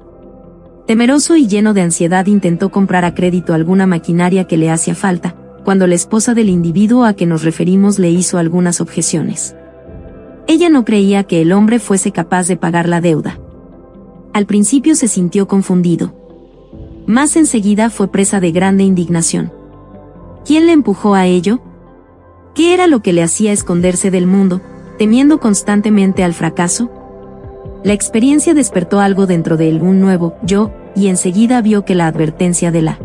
Temeroso 0.87 1.37
y 1.37 1.47
lleno 1.47 1.73
de 1.73 1.83
ansiedad 1.83 2.27
intentó 2.27 2.71
comprar 2.71 3.05
a 3.05 3.15
crédito 3.15 3.55
alguna 3.55 3.87
maquinaria 3.87 4.47
que 4.47 4.57
le 4.57 4.71
hacía 4.71 4.95
falta, 4.95 5.37
cuando 5.65 5.87
la 5.87 5.95
esposa 5.95 6.35
del 6.35 6.49
individuo 6.49 7.05
a 7.05 7.15
que 7.15 7.27
nos 7.27 7.43
referimos 7.43 7.99
le 7.99 8.11
hizo 8.11 8.39
algunas 8.39 8.81
objeciones. 8.81 9.55
Ella 10.47 10.69
no 10.69 10.85
creía 10.85 11.25
que 11.25 11.43
el 11.43 11.53
hombre 11.53 11.79
fuese 11.79 12.11
capaz 12.11 12.49
de 12.49 12.57
pagar 12.57 12.89
la 12.89 13.01
deuda. 13.01 13.39
Al 14.33 14.47
principio 14.47 14.97
se 14.97 15.07
sintió 15.07 15.47
confundido. 15.47 16.15
Más 17.07 17.37
enseguida 17.37 17.91
fue 17.91 18.11
presa 18.11 18.41
de 18.41 18.51
grande 18.51 18.85
indignación. 18.85 19.53
¿Quién 20.45 20.67
le 20.67 20.73
empujó 20.73 21.15
a 21.15 21.27
ello? 21.27 21.61
¿Qué 22.55 22.75
era 22.75 22.87
lo 22.87 23.03
que 23.03 23.13
le 23.13 23.23
hacía 23.23 23.53
esconderse 23.53 24.11
del 24.11 24.27
mundo, 24.27 24.61
temiendo 24.99 25.41
constantemente 25.41 26.25
al 26.25 26.35
fracaso? 26.35 26.91
La 27.85 27.93
experiencia 27.93 28.55
despertó 28.55 29.01
algo 29.01 29.27
dentro 29.27 29.57
de 29.57 29.69
él, 29.69 29.81
un 29.83 30.01
nuevo 30.01 30.35
yo, 30.43 30.73
y 30.95 31.09
enseguida 31.09 31.63
vio 31.63 31.85
que 31.85 31.95
la 31.95 32.07
advertencia 32.07 32.71
de 32.71 32.83
la 32.83 32.99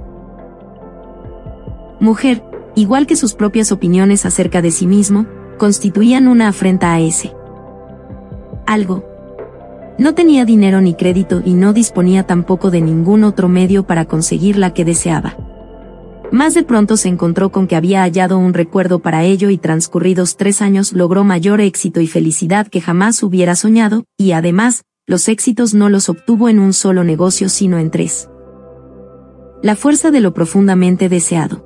mujer, 2.00 2.44
igual 2.76 3.08
que 3.08 3.16
sus 3.16 3.34
propias 3.34 3.72
opiniones 3.72 4.26
acerca 4.26 4.62
de 4.62 4.72
sí 4.72 4.88
mismo, 4.88 5.26
constituían 5.58 6.28
una 6.28 6.50
afrenta 6.50 6.94
a 6.94 7.00
ese 7.00 7.34
algo. 8.66 9.04
No 9.98 10.14
tenía 10.14 10.44
dinero 10.44 10.82
ni 10.82 10.96
crédito 10.96 11.42
y 11.46 11.54
no 11.54 11.72
disponía 11.72 12.24
tampoco 12.24 12.72
de 12.72 12.82
ningún 12.82 13.24
otro 13.24 13.48
medio 13.48 13.88
para 13.88 14.06
conseguir 14.06 14.58
la 14.58 14.74
que 14.74 14.84
deseaba. 14.84 15.38
Más 16.32 16.54
de 16.54 16.64
pronto 16.64 16.98
se 16.98 17.08
encontró 17.08 17.52
con 17.52 17.68
que 17.68 17.76
había 17.76 18.02
hallado 18.02 18.38
un 18.38 18.54
recuerdo 18.54 19.00
para 19.00 19.24
ello 19.24 19.50
y 19.50 19.58
transcurridos 19.58 20.38
tres 20.38 20.62
años 20.62 20.92
logró 20.92 21.24
mayor 21.24 21.62
éxito 21.62 22.02
y 22.02 22.08
felicidad 22.08 22.68
que 22.68 22.82
jamás 22.82 23.22
hubiera 23.24 23.56
soñado, 23.56 24.06
y 24.18 24.32
además, 24.32 24.84
los 25.08 25.30
éxitos 25.30 25.74
no 25.74 25.90
los 25.90 26.10
obtuvo 26.10 26.50
en 26.50 26.60
un 26.60 26.74
solo 26.74 27.04
negocio 27.04 27.48
sino 27.48 27.78
en 27.78 27.92
tres. 27.92 28.30
La 29.62 29.76
fuerza 29.76 30.12
de 30.12 30.20
lo 30.20 30.34
profundamente 30.34 31.10
deseado. 31.10 31.66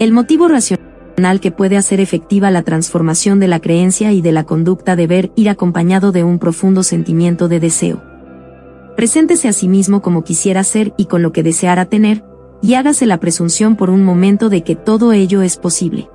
El 0.00 0.12
motivo 0.12 0.48
racional 0.48 1.40
que 1.40 1.52
puede 1.52 1.76
hacer 1.76 2.00
efectiva 2.00 2.50
la 2.50 2.62
transformación 2.62 3.38
de 3.38 3.48
la 3.48 3.60
creencia 3.60 4.12
y 4.12 4.22
de 4.22 4.32
la 4.32 4.44
conducta 4.44 4.96
debe 4.96 5.30
ir 5.36 5.48
acompañado 5.48 6.10
de 6.10 6.24
un 6.24 6.40
profundo 6.40 6.82
sentimiento 6.82 7.46
de 7.48 7.60
deseo. 7.60 8.02
Preséntese 8.96 9.48
a 9.48 9.52
sí 9.52 9.68
mismo 9.68 10.02
como 10.02 10.24
quisiera 10.24 10.64
ser 10.64 10.92
y 10.96 11.06
con 11.06 11.22
lo 11.22 11.32
que 11.32 11.42
deseara 11.42 11.86
tener, 11.86 12.24
y 12.64 12.76
hágase 12.76 13.04
la 13.04 13.20
presunción 13.20 13.76
por 13.76 13.90
un 13.90 14.02
momento 14.02 14.48
de 14.48 14.64
que 14.64 14.74
todo 14.74 15.12
ello 15.12 15.42
es 15.42 15.58
posible. 15.58 16.08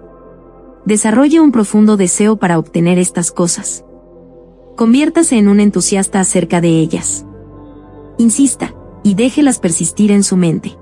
Desarrolle 0.84 1.40
un 1.40 1.52
profundo 1.52 1.96
deseo 1.96 2.38
para 2.38 2.58
obtener 2.58 2.98
estas 2.98 3.32
cosas. 3.32 3.86
Conviértase 4.76 5.38
en 5.38 5.48
un 5.48 5.60
entusiasta 5.60 6.20
acerca 6.20 6.60
de 6.60 6.70
ellas. 6.70 7.24
Insista, 8.18 8.74
y 9.04 9.14
déjelas 9.14 9.60
persistir 9.60 10.10
en 10.12 10.24
su 10.24 10.38
mente. 10.38 10.76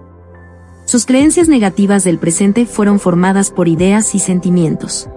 Sus 0.86 1.05
creencias 1.05 1.49
negativas 1.49 2.05
del 2.05 2.18
presente 2.18 2.65
fueron 2.65 2.97
formadas 2.97 3.51
por 3.51 3.68
ideas 3.68 4.15
y 4.15 4.20
sentimientos. 4.20 5.09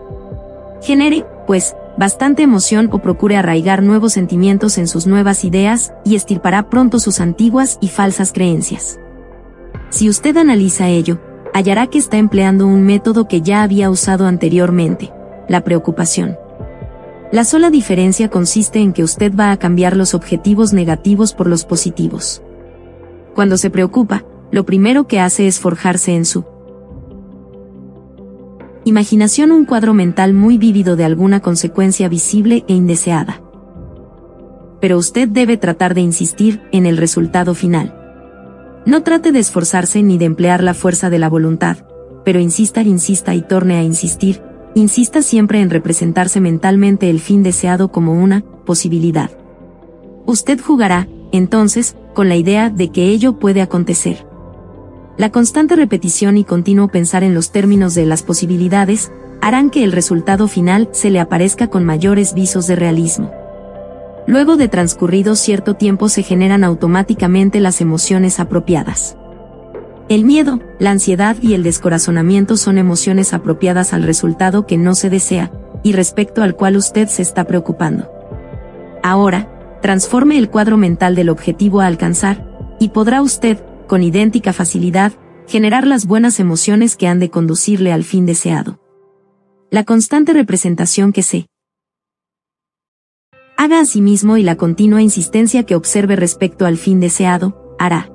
Genere, 0.83 1.25
pues, 1.47 1.77
bastante 1.97 2.43
emoción 2.43 2.89
o 2.91 2.99
procure 2.99 3.37
arraigar 3.37 3.85
nuevos 3.85 4.15
sentimientos 4.15 4.79
en 4.79 4.89
sus 4.89 5.07
nuevas 5.07 5.45
ideas 5.45 5.93
y 6.05 6.17
estirpará 6.17 6.69
pronto 6.69 6.99
sus 6.99 7.21
antiguas 7.21 7.79
y 7.81 7.87
falsas 7.87 8.33
creencias. 8.33 8.99
Si 9.91 10.09
usted 10.09 10.37
analiza 10.37 10.89
ello, 10.89 11.19
hallará 11.53 11.89
que 11.89 11.99
está 11.99 12.17
empleando 12.17 12.67
un 12.67 12.85
método 12.85 13.27
que 13.27 13.43
ya 13.43 13.63
había 13.63 13.91
usado 13.91 14.27
anteriormente, 14.27 15.13
la 15.49 15.65
preocupación. 15.65 16.39
La 17.33 17.45
sola 17.45 17.71
diferencia 17.71 18.29
consiste 18.29 18.79
en 18.79 18.93
que 18.93 19.03
usted 19.03 19.33
va 19.35 19.51
a 19.51 19.57
cambiar 19.57 19.97
los 19.97 20.15
objetivos 20.15 20.73
negativos 20.73 21.35
por 21.35 21.49
los 21.49 21.65
positivos. 21.65 22.41
Cuando 23.35 23.57
se 23.57 23.71
preocupa, 23.71 24.25
lo 24.53 24.65
primero 24.65 25.09
que 25.09 25.21
hace 25.21 25.49
es 25.49 25.59
forjarse 25.59 26.15
en 26.15 26.25
su 26.25 26.45
imaginación 28.85 29.53
un 29.53 29.65
cuadro 29.65 29.93
mental 29.93 30.35
muy 30.35 30.57
vívido 30.57 30.97
de 30.97 31.05
alguna 31.05 31.41
consecuencia 31.41 32.09
visible 32.09 32.65
e 32.67 32.75
indeseada. 32.75 33.43
Pero 34.81 34.99
usted 34.99 35.29
debe 35.29 35.57
tratar 35.57 35.95
de 35.95 36.01
insistir 36.01 36.63
en 36.73 36.87
el 36.87 36.97
resultado 36.97 37.55
final. 37.55 38.00
No 38.87 39.03
trate 39.03 39.31
de 39.31 39.39
esforzarse 39.39 40.03
ni 40.03 40.17
de 40.17 40.25
emplear 40.25 40.63
la 40.63 40.75
fuerza 40.75 41.11
de 41.11 41.19
la 41.19 41.29
voluntad, 41.29 41.79
pero 42.25 42.41
insista, 42.41 42.83
insista 42.83 43.35
y 43.35 43.43
torne 43.43 43.77
a 43.77 43.83
insistir, 43.83 44.43
insista 44.75 45.23
siempre 45.23 45.61
en 45.61 45.71
representarse 45.71 46.41
mentalmente 46.41 47.11
el 47.11 47.21
fin 47.21 47.43
deseado 47.43 47.93
como 47.93 48.15
una 48.15 48.43
posibilidad. 48.65 49.31
Usted 50.27 50.61
jugará, 50.61 51.09
entonces, 51.33 51.97
con 52.15 52.29
la 52.29 52.37
idea 52.37 52.71
de 52.71 52.91
que 52.91 53.09
ello 53.09 53.39
puede 53.39 53.61
acontecer. 53.61 54.27
La 55.19 55.31
constante 55.31 55.77
repetición 55.77 56.39
y 56.39 56.45
continuo 56.45 56.89
pensar 56.89 57.23
en 57.23 57.35
los 57.35 57.53
términos 57.53 57.95
de 57.95 58.07
las 58.07 58.23
posibilidades 58.23 59.13
harán 59.43 59.71
que 59.71 59.85
el 59.85 59.93
resultado 59.93 60.49
final 60.49 60.89
se 60.93 61.11
le 61.11 61.21
aparezca 61.21 61.69
con 61.69 61.85
mayores 61.85 62.33
visos 62.33 62.67
de 62.67 62.77
realismo. 62.77 63.31
Luego 64.31 64.57
de 64.57 64.69
transcurrido 64.69 65.35
cierto 65.35 65.75
tiempo 65.75 66.09
se 66.09 66.23
generan 66.23 66.63
automáticamente 66.63 67.59
las 67.59 67.81
emociones 67.81 68.39
apropiadas. 68.39 69.17
El 70.09 70.25
miedo, 70.25 70.61
la 70.79 70.93
ansiedad 70.93 71.37
y 71.43 71.55
el 71.55 71.65
descorazonamiento 71.65 72.57
son 72.57 72.79
emociones 72.79 73.35
apropiadas 73.35 73.93
al 73.93 74.05
resultado 74.05 74.69
que 74.69 74.79
no 74.79 74.95
se 74.95 75.11
desea, 75.11 75.51
y 75.83 75.95
respecto 75.95 76.45
al 76.45 76.55
cual 76.55 76.77
usted 76.77 77.09
se 77.09 77.23
está 77.23 77.43
preocupando. 77.43 78.09
Ahora, 79.03 79.79
transforme 79.83 80.39
el 80.39 80.49
cuadro 80.49 80.77
mental 80.77 81.17
del 81.17 81.29
objetivo 81.29 81.81
a 81.81 81.89
alcanzar, 81.89 82.77
y 82.79 82.91
podrá 82.91 83.23
usted, 83.23 83.59
con 83.89 84.05
idéntica 84.05 84.53
facilidad, 84.53 85.11
generar 85.49 85.89
las 85.89 86.07
buenas 86.07 86.39
emociones 86.39 86.95
que 86.95 87.09
han 87.09 87.19
de 87.19 87.31
conducirle 87.31 87.93
al 87.93 88.05
fin 88.05 88.27
deseado. 88.27 88.79
La 89.73 89.83
constante 89.83 90.33
representación 90.33 91.13
que 91.13 91.25
se 91.25 91.50
haga 93.61 93.81
a 93.81 93.85
sí 93.85 94.01
mismo 94.01 94.39
y 94.39 94.43
la 94.43 94.57
continua 94.57 95.03
insistencia 95.03 95.65
que 95.65 95.75
observe 95.75 96.17
respecto 96.17 96.65
al 96.65 96.79
fin 96.79 96.99
deseado, 96.99 97.77
hará. 97.79 98.11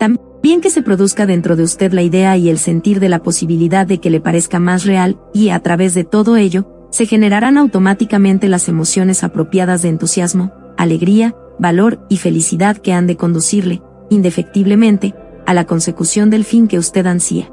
También 0.00 0.60
que 0.60 0.70
se 0.70 0.82
produzca 0.82 1.26
dentro 1.26 1.54
de 1.54 1.62
usted 1.62 1.92
la 1.92 2.02
idea 2.02 2.36
y 2.36 2.48
el 2.48 2.58
sentir 2.58 2.98
de 2.98 3.08
la 3.08 3.22
posibilidad 3.22 3.86
de 3.86 4.00
que 4.00 4.10
le 4.10 4.20
parezca 4.20 4.58
más 4.58 4.84
real, 4.84 5.20
y 5.32 5.50
a 5.50 5.60
través 5.60 5.94
de 5.94 6.02
todo 6.02 6.34
ello, 6.34 6.66
se 6.90 7.06
generarán 7.06 7.56
automáticamente 7.56 8.48
las 8.48 8.68
emociones 8.68 9.22
apropiadas 9.22 9.82
de 9.82 9.90
entusiasmo, 9.90 10.50
alegría, 10.76 11.36
valor 11.60 12.04
y 12.08 12.16
felicidad 12.16 12.76
que 12.78 12.92
han 12.92 13.06
de 13.06 13.16
conducirle, 13.16 13.80
indefectiblemente, 14.10 15.14
a 15.46 15.54
la 15.54 15.66
consecución 15.66 16.30
del 16.30 16.42
fin 16.42 16.66
que 16.66 16.80
usted 16.80 17.06
ansía. 17.06 17.52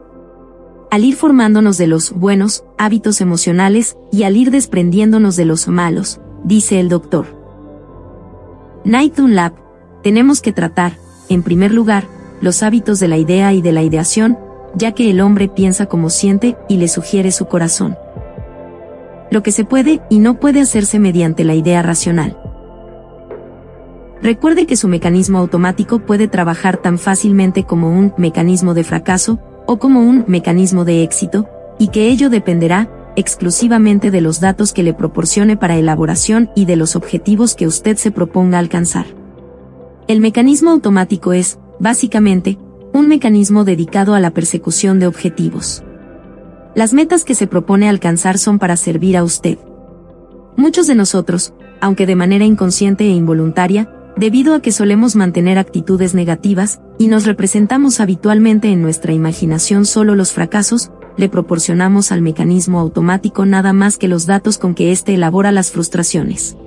Al 0.90 1.06
ir 1.06 1.16
formándonos 1.16 1.78
de 1.78 1.86
los 1.86 2.12
buenos 2.12 2.64
hábitos 2.80 3.22
emocionales 3.22 3.96
y 4.12 4.24
al 4.24 4.36
ir 4.36 4.50
desprendiéndonos 4.50 5.36
de 5.36 5.46
los 5.46 5.68
malos, 5.68 6.20
dice 6.44 6.80
el 6.80 6.90
doctor. 6.90 7.26
Night 8.84 9.18
Lab, 9.20 9.54
tenemos 10.02 10.42
que 10.42 10.52
tratar, 10.52 10.94
en 11.30 11.44
primer 11.44 11.72
lugar, 11.72 12.06
los 12.42 12.64
hábitos 12.64 13.00
de 13.00 13.08
la 13.08 13.18
idea 13.18 13.54
y 13.54 13.62
de 13.62 13.72
la 13.72 13.84
ideación, 13.84 14.38
ya 14.76 14.94
que 14.94 15.10
el 15.10 15.22
hombre 15.22 15.48
piensa 15.48 15.86
como 15.86 16.10
siente 16.10 16.58
y 16.68 16.78
le 16.78 16.88
sugiere 16.88 17.32
su 17.32 17.46
corazón. 17.46 17.96
Lo 19.30 19.44
que 19.44 19.52
se 19.52 19.64
puede 19.64 20.02
y 20.10 20.20
no 20.20 20.40
puede 20.40 20.62
hacerse 20.62 21.00
mediante 21.00 21.44
la 21.44 21.54
idea 21.54 21.82
racional. 21.82 22.38
Recuerde 24.22 24.66
que 24.66 24.76
su 24.76 24.88
mecanismo 24.88 25.40
automático 25.40 26.00
puede 26.00 26.28
trabajar 26.28 26.78
tan 26.78 26.98
fácilmente 26.98 27.64
como 27.64 27.90
un 27.90 28.14
mecanismo 28.18 28.74
de 28.74 28.84
fracaso, 28.84 29.40
o 29.66 29.78
como 29.78 30.02
un 30.02 30.26
mecanismo 30.28 30.86
de 30.86 31.04
éxito, 31.04 31.48
y 31.80 31.88
que 31.88 32.10
ello 32.10 32.30
dependerá, 32.30 32.90
exclusivamente 33.16 34.12
de 34.12 34.22
los 34.22 34.40
datos 34.40 34.74
que 34.74 34.84
le 34.84 34.94
proporcione 34.94 35.58
para 35.58 35.78
elaboración 35.78 36.50
y 36.56 36.66
de 36.66 36.76
los 36.76 36.96
objetivos 36.96 37.56
que 37.56 37.68
usted 37.68 37.98
se 37.98 38.12
proponga 38.12 38.60
alcanzar. 38.60 39.06
El 40.08 40.22
mecanismo 40.22 40.72
automático 40.72 41.34
es, 41.34 41.60
básicamente, 41.80 42.58
un 42.94 43.08
mecanismo 43.08 43.64
dedicado 43.64 44.14
a 44.14 44.20
la 44.20 44.32
persecución 44.32 45.00
de 45.00 45.08
objetivos. 45.08 45.84
Las 46.76 46.94
metas 46.94 47.24
que 47.24 47.36
se 47.36 47.48
propone 47.48 47.90
alcanzar 47.90 48.38
son 48.38 48.60
para 48.60 48.78
servir 48.78 49.18
a 49.18 49.24
usted. 49.24 49.58
Muchos 50.58 50.88
de 50.88 50.96
nosotros, 50.96 51.54
aunque 51.80 52.06
de 52.06 52.16
manera 52.16 52.46
inconsciente 52.46 53.06
e 53.06 53.10
involuntaria, 53.10 53.90
debido 54.18 54.54
a 54.54 54.62
que 54.62 54.72
solemos 54.72 55.16
mantener 55.16 55.58
actitudes 55.58 56.14
negativas, 56.14 56.82
y 56.98 57.08
nos 57.08 57.26
representamos 57.26 58.00
habitualmente 58.00 58.70
en 58.70 58.82
nuestra 58.82 59.14
imaginación 59.14 59.86
solo 59.86 60.16
los 60.16 60.34
fracasos, 60.34 60.92
le 61.18 61.30
proporcionamos 61.30 62.12
al 62.12 62.22
mecanismo 62.22 62.80
automático 62.80 63.46
nada 63.46 63.74
más 63.74 63.98
que 63.98 64.08
los 64.08 64.26
datos 64.26 64.58
con 64.58 64.76
que 64.76 64.92
éste 64.92 65.14
elabora 65.14 65.52
las 65.52 65.72
frustraciones. 65.72 66.58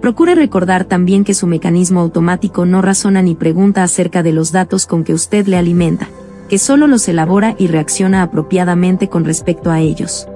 Procure 0.00 0.34
recordar 0.34 0.84
también 0.84 1.24
que 1.24 1.34
su 1.34 1.46
mecanismo 1.46 2.00
automático 2.00 2.66
no 2.66 2.82
razona 2.82 3.22
ni 3.22 3.34
pregunta 3.34 3.82
acerca 3.82 4.22
de 4.22 4.32
los 4.32 4.52
datos 4.52 4.86
con 4.86 5.02
que 5.02 5.14
usted 5.14 5.46
le 5.46 5.56
alimenta, 5.56 6.08
que 6.48 6.58
solo 6.58 6.86
los 6.86 7.08
elabora 7.08 7.54
y 7.58 7.68
reacciona 7.68 8.22
apropiadamente 8.22 9.08
con 9.08 9.24
respecto 9.24 9.70
a 9.70 9.80
ellos. 9.80 10.28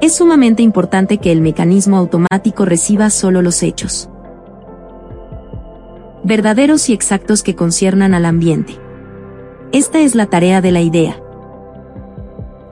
Es 0.00 0.16
sumamente 0.16 0.62
importante 0.62 1.18
que 1.18 1.32
el 1.32 1.40
mecanismo 1.40 1.96
automático 1.96 2.66
reciba 2.66 3.08
solo 3.10 3.40
los 3.40 3.62
hechos 3.62 4.10
verdaderos 6.24 6.88
y 6.88 6.94
exactos 6.94 7.42
que 7.42 7.54
conciernan 7.54 8.14
al 8.14 8.24
ambiente. 8.24 8.78
Esta 9.72 10.00
es 10.00 10.14
la 10.14 10.26
tarea 10.26 10.62
de 10.62 10.72
la 10.72 10.80
idea. 10.80 11.23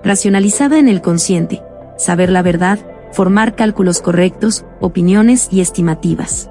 Racionalizada 0.05 0.79
en 0.79 0.89
el 0.89 1.01
consciente, 1.01 1.63
saber 1.97 2.31
la 2.31 2.43
verdad, 2.43 2.79
formar 3.13 3.55
cálculos 3.55 4.01
correctos, 4.01 4.65
opiniones 4.81 5.49
y 5.53 5.61
estimativas. 5.61 6.51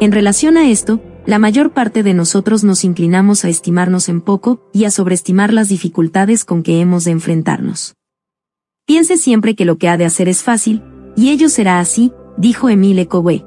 En 0.00 0.12
relación 0.12 0.56
a 0.56 0.68
esto, 0.68 1.00
la 1.26 1.38
mayor 1.38 1.72
parte 1.72 2.02
de 2.02 2.14
nosotros 2.14 2.64
nos 2.64 2.84
inclinamos 2.84 3.44
a 3.44 3.48
estimarnos 3.48 4.08
en 4.08 4.20
poco 4.20 4.68
y 4.72 4.84
a 4.84 4.90
sobreestimar 4.90 5.52
las 5.52 5.68
dificultades 5.68 6.44
con 6.44 6.62
que 6.62 6.80
hemos 6.80 7.04
de 7.04 7.12
enfrentarnos. 7.12 7.94
Piense 8.86 9.16
siempre 9.16 9.54
que 9.54 9.64
lo 9.64 9.78
que 9.78 9.88
ha 9.88 9.96
de 9.96 10.04
hacer 10.04 10.28
es 10.28 10.42
fácil, 10.42 10.82
y 11.16 11.30
ello 11.30 11.48
será 11.48 11.78
así, 11.78 12.12
dijo 12.36 12.68
Emile 12.68 13.06
Coué. 13.06 13.44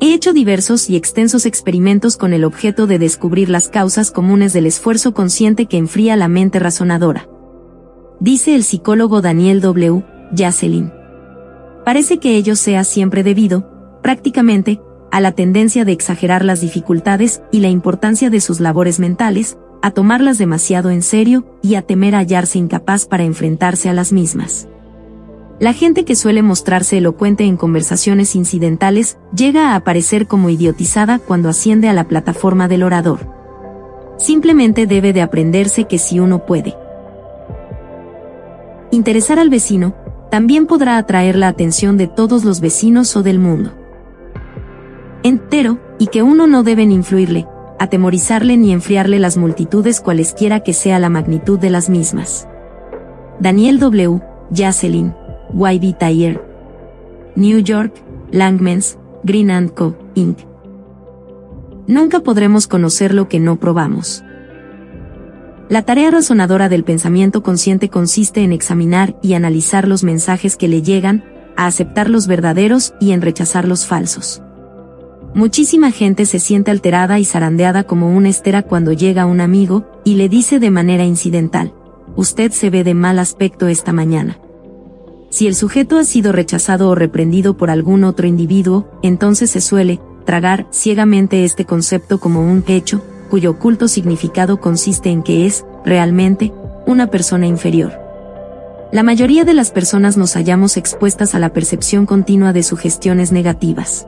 He 0.00 0.12
hecho 0.12 0.32
diversos 0.32 0.90
y 0.90 0.96
extensos 0.96 1.46
experimentos 1.46 2.16
con 2.16 2.32
el 2.32 2.44
objeto 2.44 2.86
de 2.86 2.98
descubrir 2.98 3.48
las 3.48 3.68
causas 3.68 4.10
comunes 4.10 4.52
del 4.52 4.66
esfuerzo 4.66 5.14
consciente 5.14 5.66
que 5.66 5.78
enfría 5.78 6.16
la 6.16 6.28
mente 6.28 6.58
razonadora. 6.58 7.28
Dice 8.20 8.54
el 8.54 8.62
psicólogo 8.62 9.20
Daniel 9.20 9.60
W. 9.60 10.04
Yaselin. 10.32 10.92
Parece 11.84 12.18
que 12.18 12.36
ello 12.36 12.56
sea 12.56 12.84
siempre 12.84 13.22
debido, 13.22 13.68
prácticamente, 14.02 14.80
a 15.10 15.20
la 15.20 15.32
tendencia 15.32 15.84
de 15.84 15.92
exagerar 15.92 16.44
las 16.44 16.60
dificultades 16.60 17.42
y 17.50 17.60
la 17.60 17.68
importancia 17.68 18.30
de 18.30 18.40
sus 18.40 18.60
labores 18.60 19.00
mentales, 19.00 19.58
a 19.82 19.90
tomarlas 19.90 20.38
demasiado 20.38 20.90
en 20.90 21.02
serio 21.02 21.44
y 21.60 21.74
a 21.74 21.82
temer 21.82 22.14
hallarse 22.14 22.58
incapaz 22.58 23.04
para 23.06 23.24
enfrentarse 23.24 23.88
a 23.88 23.92
las 23.92 24.12
mismas. 24.12 24.68
La 25.60 25.72
gente 25.72 26.04
que 26.04 26.16
suele 26.16 26.42
mostrarse 26.42 26.98
elocuente 26.98 27.44
en 27.44 27.56
conversaciones 27.56 28.34
incidentales 28.34 29.18
llega 29.36 29.72
a 29.72 29.76
aparecer 29.76 30.26
como 30.26 30.50
idiotizada 30.50 31.18
cuando 31.18 31.48
asciende 31.48 31.88
a 31.88 31.92
la 31.92 32.08
plataforma 32.08 32.66
del 32.66 32.82
orador. 32.82 33.28
Simplemente 34.18 34.86
debe 34.86 35.12
de 35.12 35.22
aprenderse 35.22 35.84
que 35.84 35.98
si 35.98 36.18
uno 36.18 36.46
puede 36.46 36.74
interesar 38.94 39.38
al 39.38 39.50
vecino, 39.50 39.94
también 40.30 40.66
podrá 40.66 40.96
atraer 40.96 41.36
la 41.36 41.48
atención 41.48 41.96
de 41.96 42.06
todos 42.06 42.44
los 42.44 42.60
vecinos 42.60 43.16
o 43.16 43.22
del 43.22 43.38
mundo 43.38 43.72
entero, 45.24 45.78
y 45.98 46.08
que 46.08 46.22
uno 46.22 46.46
no 46.46 46.62
deben 46.62 46.92
influirle, 46.92 47.48
atemorizarle 47.80 48.56
ni 48.56 48.72
enfriarle 48.72 49.18
las 49.18 49.36
multitudes 49.36 50.00
cualesquiera 50.00 50.60
que 50.60 50.72
sea 50.72 50.98
la 51.00 51.08
magnitud 51.08 51.58
de 51.58 51.70
las 51.70 51.88
mismas. 51.88 52.46
Daniel 53.40 53.80
W. 53.80 54.20
Jacelin 54.54 55.14
YB 55.52 55.98
Tire. 55.98 56.40
New 57.36 57.58
York, 57.58 57.94
Langmans, 58.30 58.98
Green 59.24 59.68
Co., 59.68 59.96
Inc. 60.14 60.38
Nunca 61.86 62.20
podremos 62.20 62.66
conocer 62.66 63.14
lo 63.14 63.28
que 63.28 63.40
no 63.40 63.56
probamos. 63.56 64.22
La 65.68 65.82
tarea 65.82 66.10
razonadora 66.10 66.68
del 66.68 66.84
pensamiento 66.84 67.42
consciente 67.42 67.88
consiste 67.88 68.42
en 68.42 68.52
examinar 68.52 69.16
y 69.22 69.32
analizar 69.32 69.88
los 69.88 70.04
mensajes 70.04 70.56
que 70.56 70.68
le 70.68 70.82
llegan, 70.82 71.24
a 71.56 71.66
aceptar 71.66 72.10
los 72.10 72.26
verdaderos 72.26 72.94
y 73.00 73.12
en 73.12 73.22
rechazar 73.22 73.66
los 73.66 73.86
falsos. 73.86 74.42
Muchísima 75.34 75.90
gente 75.90 76.26
se 76.26 76.38
siente 76.38 76.70
alterada 76.70 77.18
y 77.18 77.24
zarandeada 77.24 77.84
como 77.84 78.14
una 78.14 78.28
estera 78.28 78.62
cuando 78.62 78.92
llega 78.92 79.26
un 79.26 79.40
amigo 79.40 79.86
y 80.04 80.14
le 80.14 80.28
dice 80.28 80.60
de 80.60 80.70
manera 80.70 81.04
incidental, 81.04 81.72
usted 82.14 82.52
se 82.52 82.70
ve 82.70 82.84
de 82.84 82.94
mal 82.94 83.18
aspecto 83.18 83.66
esta 83.66 83.92
mañana. 83.92 84.38
Si 85.30 85.46
el 85.48 85.54
sujeto 85.54 85.98
ha 85.98 86.04
sido 86.04 86.30
rechazado 86.30 86.88
o 86.90 86.94
reprendido 86.94 87.56
por 87.56 87.70
algún 87.70 88.04
otro 88.04 88.28
individuo, 88.28 88.88
entonces 89.02 89.50
se 89.50 89.60
suele 89.60 89.98
tragar 90.24 90.66
ciegamente 90.70 91.44
este 91.44 91.64
concepto 91.64 92.20
como 92.20 92.40
un 92.40 92.62
hecho, 92.68 93.02
cuyo 93.28 93.52
oculto 93.52 93.88
significado 93.88 94.60
consiste 94.60 95.10
en 95.10 95.22
que 95.22 95.46
es, 95.46 95.64
realmente, 95.84 96.52
una 96.86 97.08
persona 97.08 97.46
inferior. 97.46 97.92
La 98.92 99.02
mayoría 99.02 99.44
de 99.44 99.54
las 99.54 99.70
personas 99.70 100.16
nos 100.16 100.34
hallamos 100.34 100.76
expuestas 100.76 101.34
a 101.34 101.38
la 101.38 101.52
percepción 101.52 102.06
continua 102.06 102.52
de 102.52 102.62
sugestiones 102.62 103.32
negativas. 103.32 104.06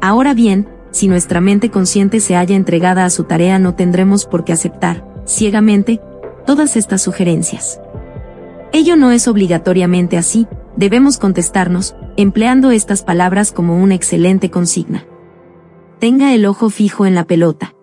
Ahora 0.00 0.34
bien, 0.34 0.68
si 0.90 1.08
nuestra 1.08 1.40
mente 1.40 1.70
consciente 1.70 2.20
se 2.20 2.34
halla 2.34 2.56
entregada 2.56 3.04
a 3.04 3.10
su 3.10 3.24
tarea 3.24 3.58
no 3.58 3.74
tendremos 3.74 4.26
por 4.26 4.44
qué 4.44 4.52
aceptar, 4.52 5.04
ciegamente, 5.26 6.00
todas 6.46 6.76
estas 6.76 7.02
sugerencias. 7.02 7.80
Ello 8.72 8.96
no 8.96 9.12
es 9.12 9.28
obligatoriamente 9.28 10.18
así, 10.18 10.46
debemos 10.76 11.18
contestarnos, 11.18 11.96
empleando 12.16 12.70
estas 12.70 13.02
palabras 13.02 13.52
como 13.52 13.82
una 13.82 13.94
excelente 13.94 14.50
consigna. 14.50 15.06
Tenga 15.98 16.34
el 16.34 16.44
ojo 16.44 16.68
fijo 16.68 17.06
en 17.06 17.14
la 17.14 17.24
pelota. 17.24 17.75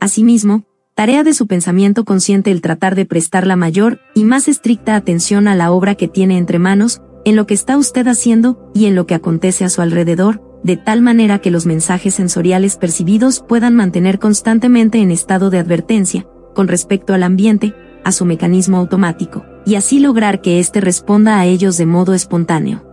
Asimismo, 0.00 0.64
tarea 0.94 1.24
de 1.24 1.34
su 1.34 1.46
pensamiento 1.46 2.04
consciente 2.04 2.50
el 2.50 2.60
tratar 2.60 2.94
de 2.94 3.06
prestar 3.06 3.46
la 3.46 3.56
mayor 3.56 4.00
y 4.14 4.24
más 4.24 4.48
estricta 4.48 4.96
atención 4.96 5.48
a 5.48 5.54
la 5.54 5.70
obra 5.70 5.94
que 5.94 6.08
tiene 6.08 6.38
entre 6.38 6.58
manos, 6.58 7.02
en 7.24 7.36
lo 7.36 7.46
que 7.46 7.54
está 7.54 7.76
usted 7.76 8.06
haciendo 8.06 8.70
y 8.74 8.86
en 8.86 8.94
lo 8.94 9.06
que 9.06 9.14
acontece 9.14 9.64
a 9.64 9.68
su 9.68 9.82
alrededor, 9.82 10.42
de 10.62 10.76
tal 10.76 11.02
manera 11.02 11.40
que 11.40 11.50
los 11.50 11.66
mensajes 11.66 12.14
sensoriales 12.14 12.76
percibidos 12.76 13.44
puedan 13.46 13.74
mantener 13.74 14.18
constantemente 14.18 14.98
en 14.98 15.10
estado 15.10 15.50
de 15.50 15.58
advertencia, 15.58 16.26
con 16.54 16.68
respecto 16.68 17.14
al 17.14 17.22
ambiente, 17.22 17.74
a 18.04 18.12
su 18.12 18.24
mecanismo 18.24 18.76
automático, 18.76 19.44
y 19.66 19.74
así 19.74 19.98
lograr 19.98 20.40
que 20.40 20.60
éste 20.60 20.80
responda 20.80 21.38
a 21.38 21.46
ellos 21.46 21.76
de 21.76 21.86
modo 21.86 22.14
espontáneo. 22.14 22.84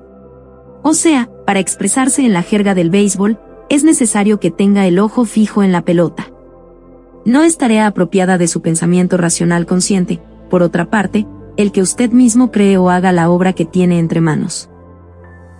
O 0.81 0.93
sea, 0.95 1.30
para 1.45 1.60
expresarse 1.60 2.26
en 2.26 2.34
la 2.34 2.41
jerga 2.41 2.76
del 2.76 2.89
béisbol, 2.89 3.39
es 3.69 3.84
necesario 3.84 4.39
que 4.39 4.51
tenga 4.51 4.85
el 4.85 4.99
ojo 4.99 5.26
fijo 5.26 5.64
en 5.64 5.72
la 5.72 5.84
pelota. 5.84 6.32
No 7.25 7.43
es 7.43 7.57
tarea 7.57 7.87
apropiada 7.87 8.37
de 8.37 8.47
su 8.47 8.61
pensamiento 8.61 9.15
racional 9.15 9.65
consciente, 9.65 10.21
por 10.49 10.61
otra 10.61 10.89
parte, 10.89 11.25
el 11.55 11.71
que 11.71 11.81
usted 11.81 12.11
mismo 12.11 12.51
cree 12.51 12.77
o 12.77 12.89
haga 12.89 13.11
la 13.11 13.29
obra 13.29 13.53
que 13.53 13.65
tiene 13.65 13.99
entre 13.99 14.19
manos. 14.19 14.69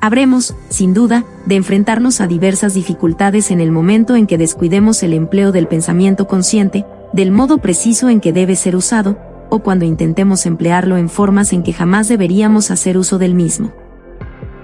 Habremos, 0.02 0.56
sin 0.68 0.94
duda, 0.94 1.24
de 1.46 1.56
enfrentarnos 1.56 2.20
a 2.20 2.28
diversas 2.28 2.74
dificultades 2.74 3.52
en 3.52 3.62
el 3.62 3.72
momento 3.72 4.18
en 4.18 4.28
que 4.28 4.38
descuidemos 4.38 5.02
el 5.04 5.14
empleo 5.14 5.54
del 5.54 5.68
pensamiento 5.68 6.28
consciente, 6.28 6.86
del 7.14 7.32
modo 7.32 7.60
preciso 7.60 8.10
en 8.10 8.20
que 8.20 8.34
debe 8.34 8.58
ser 8.58 8.76
usado, 8.76 9.18
o 9.50 9.60
cuando 9.60 9.86
intentemos 9.86 10.46
emplearlo 10.46 10.98
en 10.98 11.08
formas 11.08 11.54
en 11.54 11.64
que 11.64 11.72
jamás 11.72 12.10
deberíamos 12.10 12.72
hacer 12.72 12.98
uso 12.98 13.18
del 13.20 13.36
mismo. 13.36 13.72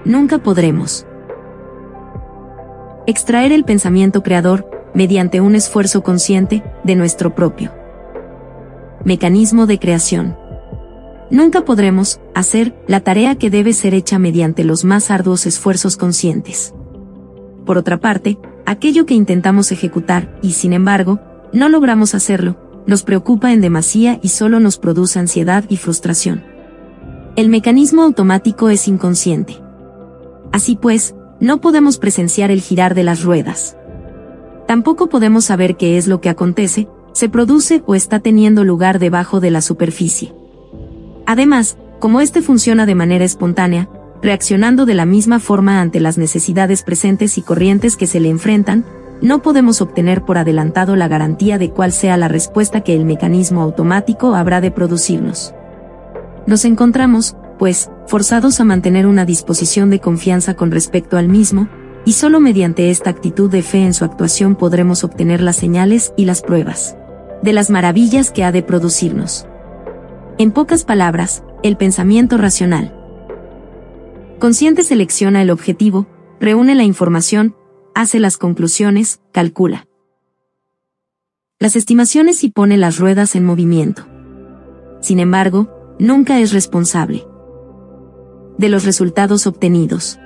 Nunca 0.04 0.38
podremos 0.38 1.06
extraer 3.06 3.52
el 3.52 3.64
pensamiento 3.64 4.22
creador, 4.22 4.68
mediante 4.94 5.40
un 5.40 5.54
esfuerzo 5.54 6.02
consciente, 6.02 6.62
de 6.84 6.96
nuestro 6.96 7.34
propio 7.34 7.72
mecanismo 9.04 9.66
de 9.66 9.78
creación. 9.78 10.36
Nunca 11.30 11.64
podremos 11.64 12.20
hacer 12.34 12.74
la 12.86 13.00
tarea 13.00 13.36
que 13.36 13.50
debe 13.50 13.72
ser 13.72 13.94
hecha 13.94 14.18
mediante 14.18 14.64
los 14.64 14.84
más 14.84 15.10
arduos 15.10 15.46
esfuerzos 15.46 15.96
conscientes. 15.96 16.74
Por 17.64 17.78
otra 17.78 17.98
parte, 17.98 18.38
aquello 18.66 19.06
que 19.06 19.14
intentamos 19.14 19.72
ejecutar, 19.72 20.36
y 20.42 20.52
sin 20.52 20.72
embargo, 20.72 21.20
no 21.52 21.68
logramos 21.68 22.14
hacerlo, 22.14 22.56
nos 22.86 23.02
preocupa 23.02 23.52
en 23.52 23.60
demasía 23.60 24.18
y 24.22 24.28
solo 24.28 24.60
nos 24.60 24.78
produce 24.78 25.18
ansiedad 25.18 25.64
y 25.68 25.76
frustración. 25.76 26.42
El 27.36 27.48
mecanismo 27.48 28.02
automático 28.02 28.68
es 28.70 28.88
inconsciente. 28.88 29.56
Así 30.52 30.76
pues, 30.76 31.14
no 31.38 31.60
podemos 31.60 31.98
presenciar 31.98 32.50
el 32.50 32.60
girar 32.60 32.94
de 32.94 33.04
las 33.04 33.22
ruedas. 33.22 33.76
Tampoco 34.70 35.08
podemos 35.08 35.46
saber 35.46 35.76
qué 35.76 35.98
es 35.98 36.06
lo 36.06 36.20
que 36.20 36.28
acontece, 36.28 36.86
se 37.10 37.28
produce 37.28 37.82
o 37.86 37.96
está 37.96 38.20
teniendo 38.20 38.62
lugar 38.62 39.00
debajo 39.00 39.40
de 39.40 39.50
la 39.50 39.62
superficie. 39.62 40.32
Además, 41.26 41.76
como 41.98 42.20
este 42.20 42.40
funciona 42.40 42.86
de 42.86 42.94
manera 42.94 43.24
espontánea, 43.24 43.88
reaccionando 44.22 44.86
de 44.86 44.94
la 44.94 45.06
misma 45.06 45.40
forma 45.40 45.80
ante 45.80 45.98
las 45.98 46.18
necesidades 46.18 46.84
presentes 46.84 47.36
y 47.36 47.42
corrientes 47.42 47.96
que 47.96 48.06
se 48.06 48.20
le 48.20 48.28
enfrentan, 48.28 48.84
no 49.20 49.42
podemos 49.42 49.80
obtener 49.80 50.24
por 50.24 50.38
adelantado 50.38 50.94
la 50.94 51.08
garantía 51.08 51.58
de 51.58 51.70
cuál 51.70 51.90
sea 51.90 52.16
la 52.16 52.28
respuesta 52.28 52.82
que 52.82 52.94
el 52.94 53.04
mecanismo 53.04 53.62
automático 53.62 54.36
habrá 54.36 54.60
de 54.60 54.70
producirnos. 54.70 55.52
Nos 56.46 56.64
encontramos, 56.64 57.34
pues, 57.58 57.90
forzados 58.06 58.60
a 58.60 58.64
mantener 58.64 59.08
una 59.08 59.24
disposición 59.24 59.90
de 59.90 59.98
confianza 59.98 60.54
con 60.54 60.70
respecto 60.70 61.16
al 61.18 61.26
mismo, 61.26 61.68
y 62.04 62.12
solo 62.12 62.40
mediante 62.40 62.90
esta 62.90 63.10
actitud 63.10 63.50
de 63.50 63.62
fe 63.62 63.84
en 63.84 63.94
su 63.94 64.04
actuación 64.04 64.56
podremos 64.56 65.04
obtener 65.04 65.40
las 65.40 65.56
señales 65.56 66.12
y 66.16 66.24
las 66.24 66.42
pruebas 66.42 66.96
de 67.42 67.52
las 67.52 67.70
maravillas 67.70 68.30
que 68.30 68.44
ha 68.44 68.52
de 68.52 68.62
producirnos. 68.62 69.46
En 70.38 70.52
pocas 70.52 70.84
palabras, 70.84 71.42
el 71.62 71.76
pensamiento 71.76 72.36
racional. 72.36 72.94
Consciente 74.38 74.84
selecciona 74.84 75.42
el 75.42 75.50
objetivo, 75.50 76.06
reúne 76.38 76.74
la 76.74 76.84
información, 76.84 77.56
hace 77.94 78.18
las 78.20 78.36
conclusiones, 78.36 79.20
calcula 79.32 79.86
las 81.60 81.76
estimaciones 81.76 82.42
y 82.42 82.50
pone 82.50 82.78
las 82.78 82.98
ruedas 82.98 83.36
en 83.36 83.44
movimiento. 83.44 84.06
Sin 85.02 85.20
embargo, 85.20 85.94
nunca 85.98 86.40
es 86.40 86.52
responsable 86.52 87.26
de 88.56 88.70
los 88.70 88.84
resultados 88.84 89.46
obtenidos. 89.46 90.18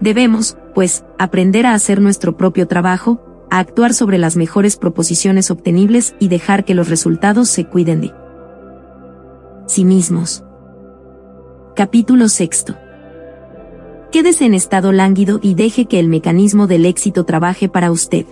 Debemos, 0.00 0.56
pues, 0.74 1.04
aprender 1.18 1.66
a 1.66 1.74
hacer 1.74 2.00
nuestro 2.00 2.36
propio 2.36 2.66
trabajo, 2.66 3.20
a 3.50 3.58
actuar 3.58 3.92
sobre 3.92 4.16
las 4.16 4.36
mejores 4.36 4.76
proposiciones 4.76 5.50
obtenibles 5.50 6.14
y 6.18 6.28
dejar 6.28 6.64
que 6.64 6.74
los 6.74 6.88
resultados 6.88 7.48
se 7.50 7.66
cuiden 7.66 8.00
de 8.00 8.12
sí 9.66 9.84
mismos. 9.84 10.42
Capítulo 11.76 12.28
sexto. 12.28 12.76
Quédese 14.10 14.46
en 14.46 14.54
estado 14.54 14.90
lánguido 14.90 15.38
y 15.42 15.54
deje 15.54 15.86
que 15.86 16.00
el 16.00 16.08
mecanismo 16.08 16.66
del 16.66 16.86
éxito 16.86 17.24
trabaje 17.24 17.68
para 17.68 17.92
usted. 17.92 18.26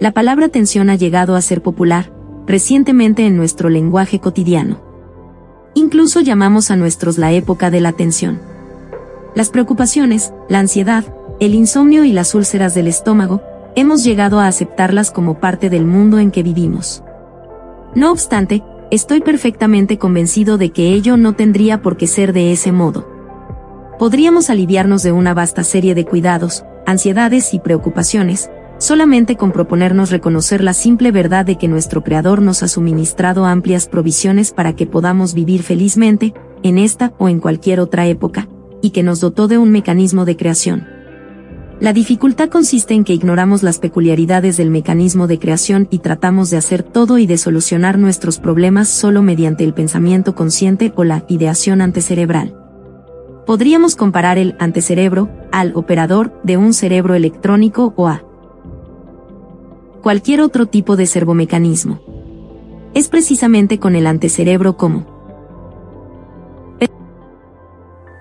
La 0.00 0.12
palabra 0.12 0.48
tensión 0.48 0.90
ha 0.90 0.94
llegado 0.94 1.34
a 1.34 1.42
ser 1.42 1.60
popular, 1.60 2.12
recientemente 2.46 3.26
en 3.26 3.36
nuestro 3.36 3.68
lenguaje 3.68 4.20
cotidiano. 4.20 4.80
Incluso 5.74 6.20
llamamos 6.20 6.70
a 6.70 6.76
nuestros 6.76 7.18
la 7.18 7.32
época 7.32 7.70
de 7.70 7.80
la 7.80 7.92
tensión. 7.92 8.40
Las 9.38 9.50
preocupaciones, 9.50 10.34
la 10.48 10.58
ansiedad, 10.58 11.04
el 11.38 11.54
insomnio 11.54 12.02
y 12.02 12.10
las 12.10 12.34
úlceras 12.34 12.74
del 12.74 12.88
estómago, 12.88 13.40
hemos 13.76 14.02
llegado 14.02 14.40
a 14.40 14.48
aceptarlas 14.48 15.12
como 15.12 15.38
parte 15.38 15.70
del 15.70 15.84
mundo 15.84 16.18
en 16.18 16.32
que 16.32 16.42
vivimos. 16.42 17.04
No 17.94 18.10
obstante, 18.10 18.64
estoy 18.90 19.20
perfectamente 19.20 19.96
convencido 19.96 20.58
de 20.58 20.70
que 20.70 20.92
ello 20.92 21.16
no 21.16 21.34
tendría 21.34 21.82
por 21.82 21.96
qué 21.96 22.08
ser 22.08 22.32
de 22.32 22.50
ese 22.50 22.72
modo. 22.72 23.08
Podríamos 23.96 24.50
aliviarnos 24.50 25.04
de 25.04 25.12
una 25.12 25.34
vasta 25.34 25.62
serie 25.62 25.94
de 25.94 26.04
cuidados, 26.04 26.64
ansiedades 26.84 27.54
y 27.54 27.60
preocupaciones, 27.60 28.50
solamente 28.78 29.36
con 29.36 29.52
proponernos 29.52 30.10
reconocer 30.10 30.64
la 30.64 30.72
simple 30.72 31.12
verdad 31.12 31.46
de 31.46 31.58
que 31.58 31.68
nuestro 31.68 32.02
Creador 32.02 32.42
nos 32.42 32.64
ha 32.64 32.66
suministrado 32.66 33.46
amplias 33.46 33.86
provisiones 33.86 34.50
para 34.50 34.74
que 34.74 34.86
podamos 34.86 35.32
vivir 35.32 35.62
felizmente, 35.62 36.34
en 36.64 36.76
esta 36.76 37.12
o 37.18 37.28
en 37.28 37.38
cualquier 37.38 37.78
otra 37.78 38.08
época, 38.08 38.48
y 38.82 38.90
que 38.90 39.02
nos 39.02 39.20
dotó 39.20 39.48
de 39.48 39.58
un 39.58 39.70
mecanismo 39.70 40.24
de 40.24 40.36
creación 40.36 40.98
la 41.80 41.92
dificultad 41.92 42.48
consiste 42.48 42.94
en 42.94 43.04
que 43.04 43.12
ignoramos 43.12 43.62
las 43.62 43.78
peculiaridades 43.78 44.56
del 44.56 44.68
mecanismo 44.68 45.28
de 45.28 45.38
creación 45.38 45.86
y 45.92 46.00
tratamos 46.00 46.50
de 46.50 46.56
hacer 46.56 46.82
todo 46.82 47.18
y 47.18 47.26
de 47.26 47.38
solucionar 47.38 47.98
nuestros 47.98 48.40
problemas 48.40 48.88
solo 48.88 49.22
mediante 49.22 49.62
el 49.62 49.74
pensamiento 49.74 50.34
consciente 50.34 50.92
o 50.96 51.04
la 51.04 51.24
ideación 51.28 51.80
antecerebral. 51.80 52.56
Podríamos 53.46 53.94
comparar 53.94 54.38
el 54.38 54.56
antecerebro 54.58 55.30
al 55.52 55.72
operador 55.76 56.32
de 56.42 56.56
un 56.56 56.74
cerebro 56.74 57.14
electrónico 57.14 57.94
o 57.96 58.08
a 58.08 58.24
cualquier 60.02 60.40
otro 60.40 60.66
tipo 60.66 60.96
de 60.96 61.06
servomecanismo. 61.06 62.00
Es 62.92 63.08
precisamente 63.08 63.78
con 63.78 63.94
el 63.94 64.08
antecerebro 64.08 64.76
como 64.76 65.17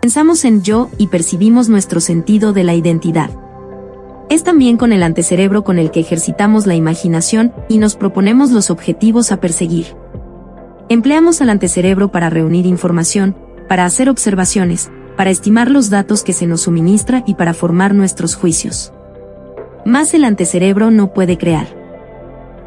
pensamos 0.01 0.45
en 0.45 0.61
yo 0.61 0.89
y 0.97 1.07
percibimos 1.07 1.69
nuestro 1.69 1.99
sentido 1.99 2.53
de 2.53 2.63
la 2.63 2.75
identidad. 2.75 3.29
Es 4.29 4.43
también 4.43 4.77
con 4.77 4.91
el 4.91 5.03
antecerebro 5.03 5.63
con 5.63 5.79
el 5.79 5.91
que 5.91 6.01
ejercitamos 6.01 6.67
la 6.67 6.75
imaginación 6.75 7.53
y 7.69 7.77
nos 7.77 7.95
proponemos 7.95 8.51
los 8.51 8.69
objetivos 8.69 9.31
a 9.31 9.39
perseguir. 9.39 9.95
Empleamos 10.89 11.41
al 11.41 11.49
antecerebro 11.49 12.11
para 12.11 12.29
reunir 12.29 12.65
información, 12.65 13.35
para 13.67 13.85
hacer 13.85 14.09
observaciones, 14.09 14.89
para 15.15 15.29
estimar 15.29 15.71
los 15.71 15.89
datos 15.89 16.23
que 16.23 16.33
se 16.33 16.47
nos 16.47 16.61
suministra 16.61 17.23
y 17.25 17.35
para 17.35 17.53
formar 17.53 17.93
nuestros 17.95 18.35
juicios. 18.35 18.93
Más 19.85 20.13
el 20.13 20.25
antecerebro 20.25 20.91
no 20.91 21.13
puede 21.13 21.37
crear. 21.37 21.67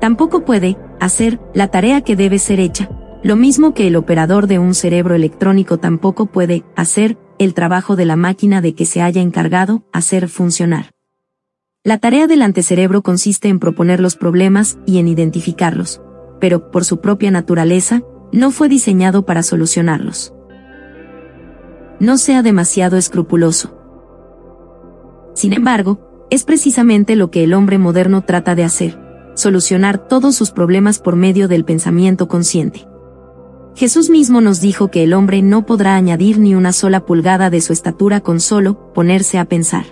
Tampoco 0.01 0.45
puede 0.45 0.77
hacer 0.99 1.39
la 1.55 1.69
tarea 1.69 2.01
que 2.01 2.17
debe 2.17 2.39
ser 2.39 2.61
hecha, 2.61 2.89
lo 3.23 3.37
mismo 3.37 3.75
que 3.75 3.87
el 3.87 3.97
operador 3.97 4.47
de 4.47 4.59
un 4.59 4.75
cerebro 4.75 5.15
electrónico 5.15 5.79
tampoco 5.79 6.27
puede 6.27 6.65
hacer 6.75 7.19
el 7.39 7.55
trabajo 7.55 7.97
de 7.97 8.07
la 8.07 8.17
máquina 8.17 8.61
de 8.61 8.75
que 8.75 8.87
se 8.87 9.03
haya 9.03 9.21
encargado 9.21 9.85
hacer 9.93 10.29
funcionar. 10.29 10.93
La 11.85 11.99
tarea 11.99 12.27
del 12.27 12.43
antecerebro 12.43 13.03
consiste 13.03 13.49
en 13.49 13.59
proponer 13.59 14.01
los 14.01 14.17
problemas 14.17 14.79
y 14.87 14.99
en 14.99 15.09
identificarlos, 15.09 16.03
pero, 16.39 16.71
por 16.71 16.85
su 16.85 17.01
propia 17.01 17.31
naturaleza, 17.31 18.03
no 18.33 18.51
fue 18.51 18.69
diseñado 18.69 19.25
para 19.25 19.43
solucionarlos. 19.43 20.35
No 21.99 22.19
sea 22.19 22.43
demasiado 22.43 22.97
escrupuloso. 22.97 23.77
Sin 25.35 25.53
embargo, 25.53 26.27
es 26.31 26.45
precisamente 26.45 27.17
lo 27.17 27.31
que 27.31 27.45
el 27.45 27.55
hombre 27.55 27.79
moderno 27.79 28.23
trata 28.23 28.55
de 28.55 28.65
hacer, 28.65 28.99
solucionar 29.35 30.07
todos 30.07 30.35
sus 30.37 30.51
problemas 30.51 30.99
por 30.99 31.17
medio 31.17 31.49
del 31.49 31.65
pensamiento 31.65 32.29
consciente. 32.29 32.90
Jesús 33.81 34.11
mismo 34.11 34.43
nos 34.43 34.61
dijo 34.61 34.89
que 34.89 35.05
el 35.05 35.15
hombre 35.15 35.41
no 35.41 35.65
podrá 35.65 35.97
añadir 35.97 36.39
ni 36.39 36.55
una 36.55 36.71
sola 36.71 37.07
pulgada 37.07 37.49
de 37.49 37.63
su 37.63 37.73
estatura 37.73 38.21
con 38.21 38.39
solo 38.39 38.93
ponerse 38.93 39.39
a 39.39 39.47
pensar. 39.47 39.87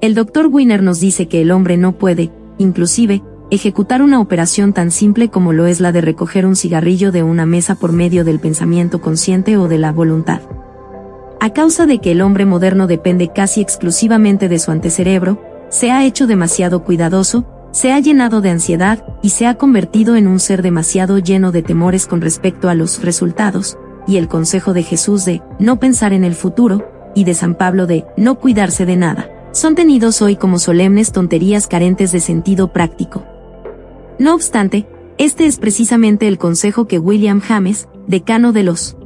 El 0.00 0.14
doctor 0.14 0.46
Wiener 0.46 0.80
nos 0.80 1.00
dice 1.00 1.26
que 1.26 1.42
el 1.42 1.50
hombre 1.50 1.76
no 1.76 1.98
puede, 1.98 2.30
inclusive, 2.56 3.24
ejecutar 3.50 4.00
una 4.00 4.20
operación 4.20 4.72
tan 4.72 4.92
simple 4.92 5.28
como 5.28 5.52
lo 5.52 5.66
es 5.66 5.80
la 5.80 5.90
de 5.90 6.02
recoger 6.02 6.46
un 6.46 6.54
cigarrillo 6.54 7.10
de 7.10 7.24
una 7.24 7.46
mesa 7.46 7.74
por 7.74 7.90
medio 7.90 8.22
del 8.22 8.38
pensamiento 8.38 9.00
consciente 9.00 9.56
o 9.56 9.66
de 9.66 9.78
la 9.78 9.90
voluntad. 9.90 10.42
A 11.40 11.50
causa 11.50 11.86
de 11.86 11.98
que 11.98 12.12
el 12.12 12.22
hombre 12.22 12.46
moderno 12.46 12.86
depende 12.86 13.32
casi 13.34 13.60
exclusivamente 13.60 14.48
de 14.48 14.60
su 14.60 14.70
antecerebro, 14.70 15.42
se 15.68 15.90
ha 15.90 16.04
hecho 16.04 16.28
demasiado 16.28 16.84
cuidadoso, 16.84 17.44
se 17.74 17.90
ha 17.92 17.98
llenado 17.98 18.40
de 18.40 18.50
ansiedad 18.50 19.04
y 19.20 19.30
se 19.30 19.48
ha 19.48 19.56
convertido 19.56 20.14
en 20.14 20.28
un 20.28 20.38
ser 20.38 20.62
demasiado 20.62 21.18
lleno 21.18 21.50
de 21.50 21.64
temores 21.64 22.06
con 22.06 22.20
respecto 22.20 22.68
a 22.68 22.76
los 22.76 23.02
resultados, 23.02 23.76
y 24.06 24.16
el 24.16 24.28
consejo 24.28 24.72
de 24.72 24.84
Jesús 24.84 25.24
de 25.24 25.42
no 25.58 25.80
pensar 25.80 26.12
en 26.12 26.22
el 26.22 26.36
futuro, 26.36 26.88
y 27.16 27.24
de 27.24 27.34
San 27.34 27.56
Pablo 27.56 27.88
de 27.88 28.04
no 28.16 28.36
cuidarse 28.36 28.86
de 28.86 28.96
nada 28.96 29.28
son 29.50 29.74
tenidos 29.74 30.22
hoy 30.22 30.36
como 30.36 30.60
solemnes 30.60 31.10
tonterías 31.10 31.66
carentes 31.66 32.12
de 32.12 32.20
sentido 32.20 32.72
práctico. 32.72 33.24
No 34.20 34.36
obstante, 34.36 34.86
este 35.18 35.46
es 35.46 35.58
precisamente 35.58 36.28
el 36.28 36.38
consejo 36.38 36.86
que 36.86 37.00
William 37.00 37.40
James, 37.40 37.88
decano 38.06 38.52
de 38.52 38.62
los 38.62 38.96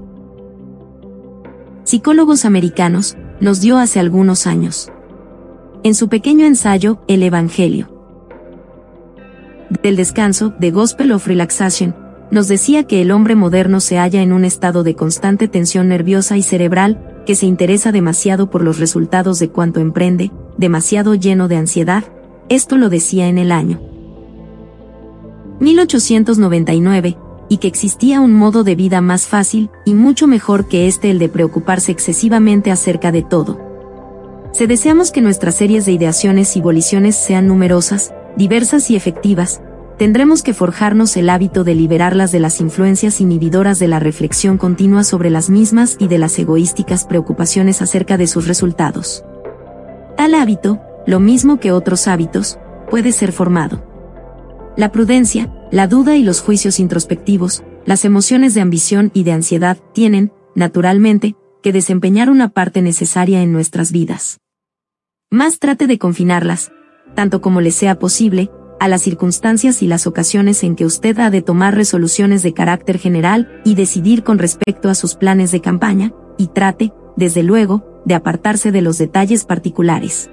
psicólogos 1.84 2.44
americanos, 2.44 3.16
nos 3.40 3.62
dio 3.62 3.78
hace 3.78 3.98
algunos 3.98 4.46
años. 4.46 4.92
En 5.84 5.94
su 5.94 6.10
pequeño 6.10 6.44
ensayo, 6.44 7.00
El 7.08 7.22
Evangelio 7.22 7.97
del 9.82 9.96
descanso, 9.96 10.52
The 10.58 10.70
Gospel 10.70 11.12
of 11.12 11.26
Relaxation, 11.26 11.94
nos 12.30 12.48
decía 12.48 12.84
que 12.84 13.00
el 13.00 13.10
hombre 13.10 13.34
moderno 13.34 13.80
se 13.80 13.96
halla 13.96 14.22
en 14.22 14.32
un 14.32 14.44
estado 14.44 14.82
de 14.82 14.94
constante 14.94 15.48
tensión 15.48 15.88
nerviosa 15.88 16.36
y 16.36 16.42
cerebral, 16.42 17.22
que 17.26 17.34
se 17.34 17.46
interesa 17.46 17.92
demasiado 17.92 18.50
por 18.50 18.62
los 18.62 18.78
resultados 18.78 19.38
de 19.38 19.48
cuanto 19.48 19.80
emprende, 19.80 20.30
demasiado 20.56 21.14
lleno 21.14 21.48
de 21.48 21.56
ansiedad, 21.56 22.04
esto 22.48 22.76
lo 22.76 22.88
decía 22.88 23.28
en 23.28 23.38
el 23.38 23.52
año 23.52 23.80
1899, 25.60 27.16
y 27.48 27.58
que 27.58 27.68
existía 27.68 28.20
un 28.20 28.34
modo 28.34 28.62
de 28.62 28.74
vida 28.74 29.00
más 29.00 29.26
fácil 29.26 29.70
y 29.84 29.94
mucho 29.94 30.26
mejor 30.26 30.68
que 30.68 30.86
este 30.86 31.10
el 31.10 31.18
de 31.18 31.28
preocuparse 31.28 31.92
excesivamente 31.92 32.70
acerca 32.70 33.10
de 33.10 33.22
todo. 33.22 33.58
Se 34.52 34.66
deseamos 34.66 35.10
que 35.10 35.20
nuestras 35.20 35.56
series 35.56 35.86
de 35.86 35.92
ideaciones 35.92 36.56
y 36.56 36.60
voliciones 36.60 37.16
sean 37.16 37.48
numerosas, 37.48 38.12
diversas 38.38 38.88
y 38.88 38.94
efectivas, 38.94 39.60
tendremos 39.98 40.44
que 40.44 40.54
forjarnos 40.54 41.16
el 41.16 41.28
hábito 41.28 41.64
de 41.64 41.74
liberarlas 41.74 42.30
de 42.30 42.38
las 42.38 42.60
influencias 42.60 43.20
inhibidoras 43.20 43.80
de 43.80 43.88
la 43.88 43.98
reflexión 43.98 44.58
continua 44.58 45.02
sobre 45.02 45.28
las 45.28 45.50
mismas 45.50 45.96
y 45.98 46.06
de 46.06 46.18
las 46.18 46.38
egoísticas 46.38 47.04
preocupaciones 47.04 47.82
acerca 47.82 48.16
de 48.16 48.28
sus 48.28 48.46
resultados. 48.46 49.24
Tal 50.16 50.36
hábito, 50.36 50.80
lo 51.04 51.18
mismo 51.18 51.58
que 51.58 51.72
otros 51.72 52.06
hábitos, 52.06 52.60
puede 52.88 53.10
ser 53.10 53.32
formado. 53.32 53.84
La 54.76 54.92
prudencia, 54.92 55.52
la 55.72 55.88
duda 55.88 56.14
y 56.14 56.22
los 56.22 56.40
juicios 56.40 56.78
introspectivos, 56.78 57.64
las 57.86 58.04
emociones 58.04 58.54
de 58.54 58.60
ambición 58.60 59.10
y 59.14 59.24
de 59.24 59.32
ansiedad 59.32 59.78
tienen, 59.92 60.32
naturalmente, 60.54 61.34
que 61.60 61.72
desempeñar 61.72 62.30
una 62.30 62.50
parte 62.50 62.82
necesaria 62.82 63.42
en 63.42 63.52
nuestras 63.52 63.90
vidas. 63.90 64.38
Más 65.28 65.58
trate 65.58 65.88
de 65.88 65.98
confinarlas, 65.98 66.70
tanto 67.14 67.40
como 67.40 67.60
le 67.60 67.70
sea 67.70 67.98
posible, 67.98 68.50
a 68.80 68.88
las 68.88 69.02
circunstancias 69.02 69.82
y 69.82 69.86
las 69.86 70.06
ocasiones 70.06 70.62
en 70.62 70.76
que 70.76 70.84
usted 70.84 71.18
ha 71.18 71.30
de 71.30 71.42
tomar 71.42 71.74
resoluciones 71.74 72.42
de 72.42 72.54
carácter 72.54 72.98
general 72.98 73.60
y 73.64 73.74
decidir 73.74 74.22
con 74.22 74.38
respecto 74.38 74.88
a 74.88 74.94
sus 74.94 75.14
planes 75.14 75.50
de 75.50 75.60
campaña, 75.60 76.12
y 76.36 76.48
trate, 76.48 76.92
desde 77.16 77.42
luego, 77.42 78.02
de 78.04 78.14
apartarse 78.14 78.70
de 78.70 78.82
los 78.82 78.98
detalles 78.98 79.44
particulares. 79.44 80.30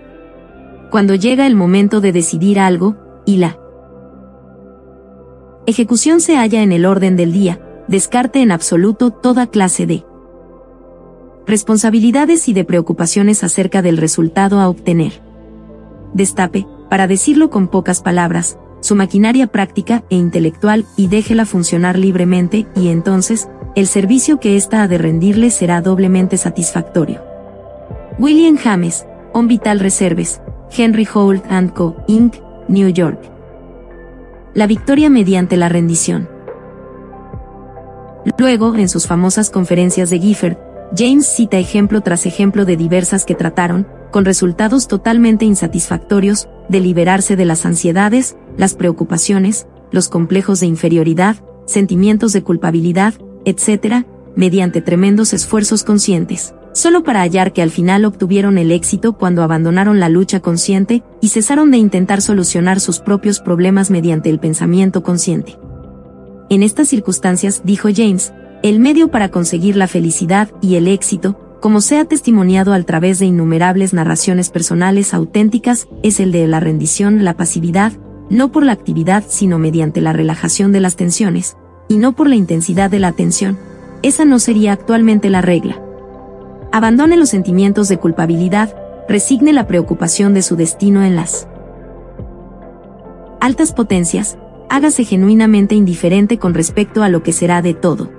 Cuando 0.92 1.16
llega 1.16 1.48
el 1.48 1.56
momento 1.56 2.02
de 2.02 2.12
decidir 2.12 2.60
algo, 2.60 2.96
y 3.26 3.38
la 3.38 3.58
ejecución 5.66 6.22
se 6.22 6.38
halla 6.38 6.62
en 6.62 6.72
el 6.72 6.86
orden 6.86 7.16
del 7.16 7.34
día, 7.34 7.60
descarte 7.88 8.42
en 8.42 8.52
absoluto 8.52 9.10
toda 9.10 9.48
clase 9.48 9.88
de 9.88 10.06
responsabilidades 11.48 12.48
y 12.48 12.54
de 12.54 12.64
preocupaciones 12.64 13.44
acerca 13.44 13.82
del 13.82 13.98
resultado 13.98 14.60
a 14.60 14.70
obtener. 14.70 15.25
Destape, 16.16 16.66
para 16.90 17.08
decirlo 17.08 17.50
con 17.50 17.68
pocas 17.68 18.02
palabras, 18.02 18.58
su 18.80 18.96
maquinaria 18.96 19.48
práctica 19.48 20.06
e 20.10 20.16
intelectual 20.16 20.86
y 20.96 21.08
déjela 21.08 21.46
funcionar 21.46 22.00
libremente 22.00 22.68
y 22.74 22.88
entonces, 22.88 23.50
el 23.76 23.86
servicio 23.86 24.40
que 24.40 24.56
ésta 24.56 24.82
ha 24.82 24.88
de 24.88 24.98
rendirle 24.98 25.50
será 25.50 25.82
doblemente 25.82 26.38
satisfactorio. 26.38 27.22
William 28.18 28.56
James, 28.56 29.06
On 29.34 29.50
Vital 29.50 29.82
Reserves, 29.82 30.40
Henry 30.72 31.06
Holt 31.14 31.44
Co., 31.74 31.98
Inc., 32.08 32.36
New 32.70 32.88
York. 32.88 33.20
La 34.54 34.68
victoria 34.68 35.10
mediante 35.10 35.58
la 35.58 35.68
rendición. 35.68 36.30
Luego, 38.38 38.74
en 38.76 38.88
sus 38.88 39.06
famosas 39.06 39.50
conferencias 39.50 40.10
de 40.10 40.20
Gifford, 40.20 40.56
James 40.96 41.28
cita 41.28 41.58
ejemplo 41.58 42.00
tras 42.00 42.26
ejemplo 42.26 42.64
de 42.64 42.78
diversas 42.78 43.26
que 43.26 43.36
trataron, 43.36 43.86
con 44.16 44.24
resultados 44.24 44.88
totalmente 44.88 45.44
insatisfactorios, 45.44 46.48
de 46.70 46.80
liberarse 46.80 47.36
de 47.36 47.44
las 47.44 47.66
ansiedades, 47.66 48.38
las 48.56 48.74
preocupaciones, 48.74 49.68
los 49.92 50.08
complejos 50.08 50.62
de 50.62 50.68
inferioridad, 50.68 51.36
sentimientos 51.66 52.32
de 52.32 52.42
culpabilidad, 52.42 53.16
etc., 53.44 54.06
mediante 54.38 54.80
tremendos 54.80 55.34
esfuerzos 55.34 55.84
conscientes, 55.84 56.56
solo 56.72 57.04
para 57.04 57.24
hallar 57.24 57.52
que 57.52 57.62
al 57.62 57.72
final 57.72 58.06
obtuvieron 58.06 58.58
el 58.58 58.72
éxito 58.72 59.18
cuando 59.18 59.44
abandonaron 59.44 60.00
la 60.00 60.08
lucha 60.08 60.40
consciente 60.40 61.04
y 61.20 61.28
cesaron 61.28 61.70
de 61.70 61.78
intentar 61.78 62.22
solucionar 62.22 62.80
sus 62.80 63.00
propios 63.00 63.42
problemas 63.42 63.92
mediante 63.92 64.30
el 64.30 64.40
pensamiento 64.40 65.04
consciente. 65.04 65.60
En 66.50 66.64
estas 66.64 66.88
circunstancias, 66.88 67.64
dijo 67.66 67.90
James, 67.94 68.32
el 68.64 68.80
medio 68.80 69.10
para 69.12 69.30
conseguir 69.30 69.76
la 69.76 69.90
felicidad 69.90 70.52
y 70.62 70.76
el 70.76 70.88
éxito, 70.88 71.38
como 71.66 71.82
se 71.82 71.98
ha 71.98 72.06
testimoniado 72.06 72.74
a 72.74 72.84
través 72.84 73.18
de 73.18 73.26
innumerables 73.26 73.92
narraciones 73.92 74.52
personales 74.52 75.16
auténticas, 75.16 75.88
es 76.04 76.20
el 76.20 76.32
de 76.32 76.46
la 76.46 76.60
rendición, 76.60 77.24
la 77.24 77.34
pasividad, 77.34 77.92
no 78.30 78.52
por 78.52 78.64
la 78.64 78.72
actividad 78.72 79.24
sino 79.28 79.58
mediante 79.58 80.00
la 80.00 80.14
relajación 80.14 80.72
de 80.72 80.80
las 80.80 80.96
tensiones, 80.96 81.58
y 81.88 81.98
no 81.98 82.12
por 82.12 82.30
la 82.30 82.36
intensidad 82.36 82.92
de 82.92 83.00
la 83.00 83.08
atención. 83.08 83.58
Esa 84.04 84.26
no 84.26 84.38
sería 84.38 84.74
actualmente 84.74 85.32
la 85.32 85.42
regla. 85.42 85.82
Abandone 86.72 87.18
los 87.18 87.30
sentimientos 87.30 87.90
de 87.90 87.98
culpabilidad, 87.98 88.76
resigne 89.10 89.52
la 89.52 89.66
preocupación 89.66 90.36
de 90.36 90.44
su 90.44 90.56
destino 90.56 91.04
en 91.04 91.16
las 91.16 91.48
altas 93.42 93.74
potencias, 93.74 94.38
hágase 94.70 95.04
genuinamente 95.04 95.74
indiferente 95.74 96.38
con 96.38 96.54
respecto 96.54 97.02
a 97.02 97.10
lo 97.10 97.24
que 97.24 97.34
será 97.34 97.64
de 97.64 97.74
todo. 97.74 98.12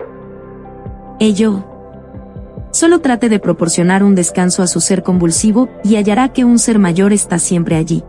Ello, 1.21 1.76
Solo 2.77 2.99
trate 2.99 3.31
de 3.31 3.39
proporcionar 3.39 4.05
un 4.05 4.15
descanso 4.15 4.63
a 4.63 4.67
su 4.67 4.83
ser 4.83 5.03
convulsivo 5.03 5.71
y 5.83 5.97
hallará 5.97 6.35
que 6.35 6.45
un 6.45 6.59
ser 6.59 6.79
mayor 6.79 7.15
está 7.15 7.39
siempre 7.39 7.75
allí. 7.75 8.05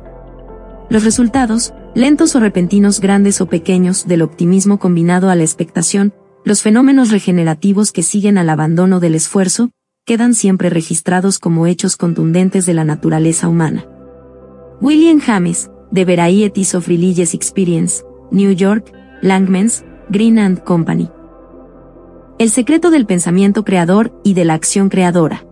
Los 0.89 1.05
resultados, 1.05 1.73
lentos 1.95 2.35
o 2.35 2.41
repentinos, 2.41 2.99
grandes 2.99 3.39
o 3.39 3.45
pequeños, 3.45 4.09
del 4.09 4.23
optimismo 4.23 4.77
combinado 4.77 5.29
a 5.29 5.35
la 5.35 5.43
expectación, 5.43 6.13
los 6.43 6.63
fenómenos 6.63 7.11
regenerativos 7.11 7.93
que 7.93 8.03
siguen 8.03 8.37
al 8.37 8.49
abandono 8.49 8.99
del 8.99 9.15
esfuerzo, 9.15 9.69
quedan 10.03 10.33
siempre 10.33 10.69
registrados 10.69 11.39
como 11.39 11.65
hechos 11.65 11.95
contundentes 11.95 12.65
de 12.65 12.73
la 12.73 12.83
naturaleza 12.83 13.47
humana. 13.47 13.85
William 14.81 15.21
James, 15.21 15.71
de 15.91 16.03
Varieties 16.03 16.75
of 16.75 16.89
Religious 16.89 17.33
Experience, 17.33 18.03
New 18.31 18.51
York, 18.51 18.91
Langmans, 19.21 19.85
Green 20.09 20.37
and 20.37 20.61
Company. 20.65 21.09
El 22.39 22.51
secreto 22.51 22.91
del 22.91 23.07
pensamiento 23.07 23.65
creador 23.65 24.13
y 24.23 24.35
de 24.35 24.45
la 24.45 24.53
acción 24.53 24.89
creadora. 24.89 25.43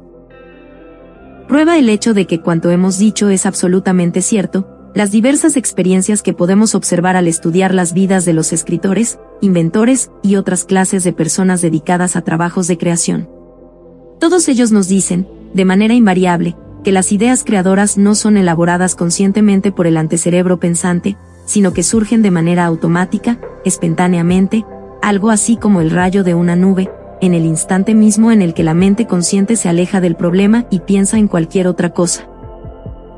Prueba 1.47 1.79
el 1.79 1.89
hecho 1.89 2.13
de 2.13 2.27
que 2.27 2.41
cuanto 2.41 2.69
hemos 2.69 2.99
dicho 2.99 3.29
es 3.29 3.47
absolutamente 3.47 4.21
cierto, 4.21 4.69
las 4.93 5.09
diversas 5.09 5.57
experiencias 5.57 6.21
que 6.21 6.33
podemos 6.33 6.75
observar 6.75 7.15
al 7.15 7.27
estudiar 7.27 7.73
las 7.73 7.93
vidas 7.93 8.23
de 8.23 8.33
los 8.33 8.53
escritores, 8.53 9.17
inventores 9.41 10.11
y 10.21 10.35
otras 10.35 10.63
clases 10.63 11.03
de 11.03 11.11
personas 11.11 11.63
dedicadas 11.63 12.15
a 12.15 12.21
trabajos 12.21 12.67
de 12.67 12.77
creación. 12.77 13.27
Todos 14.19 14.47
ellos 14.47 14.71
nos 14.71 14.87
dicen, 14.87 15.27
de 15.55 15.65
manera 15.65 15.95
invariable, 15.95 16.55
que 16.83 16.91
las 16.91 17.11
ideas 17.11 17.43
creadoras 17.43 17.97
no 17.97 18.13
son 18.13 18.37
elaboradas 18.37 18.93
conscientemente 18.93 19.71
por 19.71 19.87
el 19.87 19.97
antecerebro 19.97 20.59
pensante, 20.59 21.17
sino 21.45 21.73
que 21.73 21.81
surgen 21.81 22.21
de 22.21 22.29
manera 22.29 22.63
automática, 22.65 23.39
espontáneamente, 23.65 24.65
algo 25.05 25.29
así 25.29 25.55
como 25.55 25.81
el 25.81 25.91
rayo 25.91 26.23
de 26.23 26.33
una 26.33 26.55
nube, 26.55 26.89
en 27.21 27.35
el 27.35 27.45
instante 27.45 27.93
mismo 27.93 28.31
en 28.31 28.41
el 28.41 28.55
que 28.55 28.63
la 28.63 28.73
mente 28.73 29.05
consciente 29.05 29.55
se 29.55 29.69
aleja 29.69 30.01
del 30.01 30.15
problema 30.15 30.65
y 30.71 30.79
piensa 30.79 31.19
en 31.19 31.27
cualquier 31.27 31.67
otra 31.67 31.91
cosa. 31.91 32.27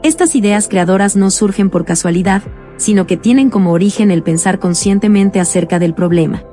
Estas 0.04 0.36
ideas 0.36 0.68
creadoras 0.68 1.16
no 1.16 1.32
surgen 1.32 1.70
por 1.70 1.86
casualidad, 1.86 2.44
sino 2.76 3.08
que 3.08 3.16
tienen 3.16 3.50
como 3.50 3.72
origen 3.72 4.12
el 4.12 4.22
pensar 4.22 4.60
conscientemente 4.60 5.40
acerca 5.40 5.80
del 5.80 5.94
problema. 5.94 6.44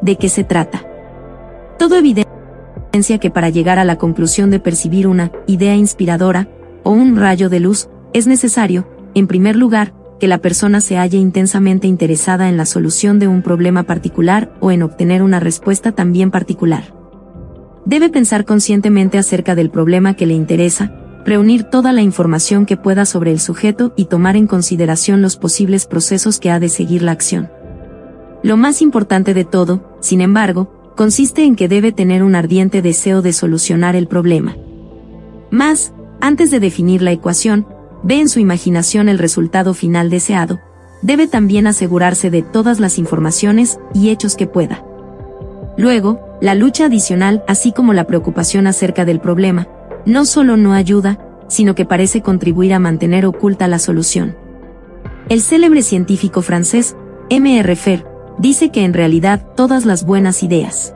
¿De 0.00 0.16
qué 0.16 0.30
se 0.30 0.42
trata? 0.42 0.82
Todo 1.78 1.96
evidencia 1.96 3.18
que 3.20 3.30
para 3.30 3.50
llegar 3.50 3.78
a 3.78 3.84
la 3.84 3.98
conclusión 3.98 4.50
de 4.50 4.58
percibir 4.58 5.06
una 5.06 5.32
idea 5.46 5.74
inspiradora, 5.74 6.48
o 6.82 6.92
un 6.92 7.16
rayo 7.16 7.50
de 7.50 7.60
luz, 7.60 7.90
es 8.14 8.26
necesario, 8.26 8.88
en 9.14 9.26
primer 9.26 9.54
lugar, 9.54 9.92
que 10.18 10.28
la 10.28 10.38
persona 10.38 10.80
se 10.80 10.96
halle 10.96 11.18
intensamente 11.18 11.86
interesada 11.86 12.48
en 12.48 12.56
la 12.56 12.66
solución 12.66 13.18
de 13.18 13.28
un 13.28 13.42
problema 13.42 13.82
particular 13.82 14.54
o 14.60 14.70
en 14.70 14.82
obtener 14.82 15.22
una 15.22 15.40
respuesta 15.40 15.92
también 15.92 16.30
particular. 16.30 16.94
Debe 17.84 18.08
pensar 18.08 18.44
conscientemente 18.44 19.18
acerca 19.18 19.54
del 19.54 19.70
problema 19.70 20.14
que 20.14 20.26
le 20.26 20.34
interesa, 20.34 20.92
reunir 21.24 21.64
toda 21.64 21.92
la 21.92 22.02
información 22.02 22.66
que 22.66 22.76
pueda 22.76 23.04
sobre 23.04 23.32
el 23.32 23.40
sujeto 23.40 23.92
y 23.96 24.06
tomar 24.06 24.36
en 24.36 24.46
consideración 24.46 25.22
los 25.22 25.36
posibles 25.36 25.86
procesos 25.86 26.38
que 26.38 26.50
ha 26.50 26.60
de 26.60 26.68
seguir 26.68 27.02
la 27.02 27.12
acción. 27.12 27.50
Lo 28.42 28.56
más 28.56 28.80
importante 28.80 29.34
de 29.34 29.44
todo, 29.44 29.98
sin 30.00 30.20
embargo, 30.20 30.92
consiste 30.96 31.44
en 31.44 31.56
que 31.56 31.68
debe 31.68 31.92
tener 31.92 32.22
un 32.22 32.34
ardiente 32.34 32.80
deseo 32.80 33.22
de 33.22 33.32
solucionar 33.32 33.96
el 33.96 34.06
problema. 34.06 34.56
Más, 35.50 35.92
antes 36.20 36.50
de 36.50 36.60
definir 36.60 37.02
la 37.02 37.12
ecuación, 37.12 37.66
ve 38.06 38.20
en 38.20 38.28
su 38.28 38.38
imaginación 38.38 39.08
el 39.08 39.18
resultado 39.18 39.74
final 39.74 40.10
deseado, 40.10 40.60
debe 41.02 41.26
también 41.26 41.66
asegurarse 41.66 42.30
de 42.30 42.42
todas 42.42 42.78
las 42.78 42.98
informaciones 42.98 43.80
y 43.94 44.10
hechos 44.10 44.36
que 44.36 44.46
pueda. 44.46 44.84
Luego, 45.76 46.20
la 46.40 46.54
lucha 46.54 46.86
adicional, 46.86 47.42
así 47.48 47.72
como 47.72 47.92
la 47.92 48.06
preocupación 48.06 48.68
acerca 48.68 49.04
del 49.04 49.18
problema, 49.18 49.66
no 50.06 50.24
solo 50.24 50.56
no 50.56 50.72
ayuda, 50.72 51.18
sino 51.48 51.74
que 51.74 51.84
parece 51.84 52.22
contribuir 52.22 52.74
a 52.74 52.78
mantener 52.78 53.26
oculta 53.26 53.66
la 53.66 53.80
solución. 53.80 54.36
El 55.28 55.40
célebre 55.40 55.82
científico 55.82 56.42
francés, 56.42 56.96
M.R. 57.28 57.74
Fer, 57.74 58.06
dice 58.38 58.70
que 58.70 58.84
en 58.84 58.94
realidad 58.94 59.44
todas 59.56 59.84
las 59.84 60.06
buenas 60.06 60.44
ideas 60.44 60.94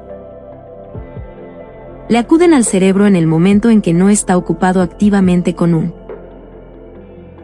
le 2.09 2.19
acuden 2.19 2.55
al 2.55 2.65
cerebro 2.65 3.07
en 3.07 3.15
el 3.15 3.29
momento 3.29 3.71
en 3.71 3.83
que 3.83 3.95
no 3.95 4.09
está 4.09 4.37
ocupado 4.37 4.83
activamente 4.83 5.55
con 5.55 5.75
un 5.75 5.95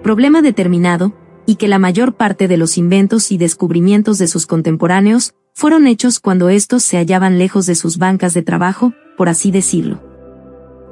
problema 0.06 0.40
determinado, 0.40 1.12
y 1.46 1.56
que 1.56 1.66
la 1.66 1.80
mayor 1.80 2.14
parte 2.14 2.46
de 2.46 2.56
los 2.56 2.78
inventos 2.78 3.32
y 3.32 3.38
descubrimientos 3.38 4.18
de 4.18 4.28
sus 4.28 4.46
contemporáneos 4.46 5.34
fueron 5.52 5.88
hechos 5.88 6.20
cuando 6.20 6.48
estos 6.48 6.84
se 6.84 6.96
hallaban 6.96 7.40
lejos 7.40 7.66
de 7.66 7.74
sus 7.74 7.98
bancas 7.98 8.32
de 8.32 8.42
trabajo, 8.42 8.92
por 9.16 9.28
así 9.28 9.50
decirlo. 9.50 9.98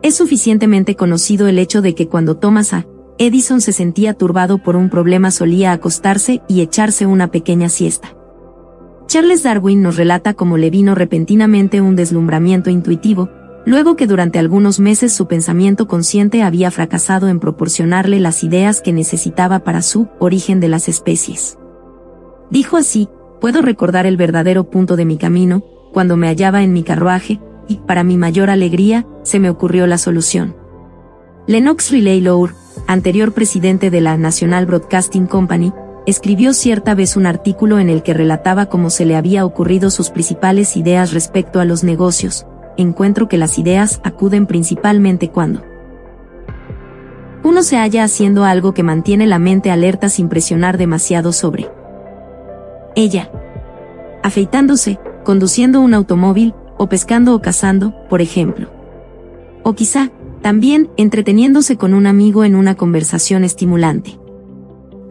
Es 0.02 0.16
suficientemente 0.16 0.96
conocido 0.96 1.46
el 1.46 1.60
hecho 1.60 1.80
de 1.80 1.94
que 1.94 2.08
cuando 2.08 2.38
Thomas 2.38 2.72
A. 2.72 2.86
Edison 3.18 3.60
se 3.60 3.72
sentía 3.72 4.14
turbado 4.14 4.58
por 4.58 4.74
un 4.74 4.90
problema 4.90 5.30
solía 5.30 5.70
acostarse 5.70 6.42
y 6.48 6.60
echarse 6.60 7.06
una 7.06 7.28
pequeña 7.28 7.68
siesta. 7.68 8.16
Charles 9.06 9.44
Darwin 9.44 9.80
nos 9.80 9.96
relata 9.96 10.34
cómo 10.34 10.56
le 10.56 10.70
vino 10.70 10.96
repentinamente 10.96 11.80
un 11.80 11.94
deslumbramiento 11.94 12.68
intuitivo, 12.68 13.30
luego 13.66 13.96
que 13.96 14.06
durante 14.06 14.38
algunos 14.38 14.80
meses 14.80 15.12
su 15.12 15.26
pensamiento 15.26 15.86
consciente 15.88 16.42
había 16.42 16.70
fracasado 16.70 17.28
en 17.28 17.40
proporcionarle 17.40 18.20
las 18.20 18.44
ideas 18.44 18.80
que 18.80 18.92
necesitaba 18.92 19.60
para 19.60 19.82
su 19.82 20.08
origen 20.18 20.60
de 20.60 20.68
las 20.68 20.88
especies. 20.88 21.58
Dijo 22.50 22.76
así, 22.76 23.08
puedo 23.40 23.62
recordar 23.62 24.06
el 24.06 24.16
verdadero 24.16 24.64
punto 24.64 24.96
de 24.96 25.04
mi 25.04 25.16
camino, 25.16 25.62
cuando 25.92 26.16
me 26.16 26.28
hallaba 26.28 26.62
en 26.62 26.72
mi 26.72 26.82
carruaje, 26.82 27.40
y, 27.68 27.76
para 27.76 28.04
mi 28.04 28.16
mayor 28.16 28.50
alegría, 28.50 29.06
se 29.22 29.38
me 29.38 29.48
ocurrió 29.48 29.86
la 29.86 29.98
solución. 29.98 30.54
Lennox 31.46 31.90
Riley 31.90 32.20
Lower, 32.20 32.52
anterior 32.86 33.32
presidente 33.32 33.90
de 33.90 34.00
la 34.00 34.16
National 34.16 34.66
Broadcasting 34.66 35.26
Company, 35.26 35.72
escribió 36.06 36.52
cierta 36.52 36.94
vez 36.94 37.16
un 37.16 37.26
artículo 37.26 37.78
en 37.78 37.88
el 37.88 38.02
que 38.02 38.12
relataba 38.12 38.66
cómo 38.66 38.90
se 38.90 39.06
le 39.06 39.16
había 39.16 39.46
ocurrido 39.46 39.90
sus 39.90 40.10
principales 40.10 40.76
ideas 40.76 41.12
respecto 41.12 41.60
a 41.60 41.64
los 41.64 41.84
negocios. 41.84 42.46
Encuentro 42.76 43.28
que 43.28 43.36
las 43.36 43.58
ideas 43.58 44.00
acuden 44.04 44.46
principalmente 44.46 45.30
cuando 45.30 45.62
uno 47.44 47.62
se 47.62 47.76
halla 47.76 48.04
haciendo 48.04 48.44
algo 48.44 48.72
que 48.72 48.82
mantiene 48.82 49.26
la 49.26 49.38
mente 49.38 49.70
alerta 49.70 50.08
sin 50.08 50.28
presionar 50.28 50.78
demasiado 50.78 51.32
sobre 51.32 51.68
ella. 52.96 53.30
Afeitándose, 54.22 54.98
conduciendo 55.24 55.80
un 55.80 55.92
automóvil, 55.92 56.54
o 56.78 56.88
pescando 56.88 57.34
o 57.34 57.40
cazando, 57.40 57.94
por 58.08 58.20
ejemplo. 58.20 58.68
O 59.62 59.74
quizá, 59.74 60.10
también, 60.42 60.90
entreteniéndose 60.96 61.76
con 61.76 61.94
un 61.94 62.06
amigo 62.06 62.44
en 62.44 62.56
una 62.56 62.74
conversación 62.74 63.44
estimulante. 63.44 64.18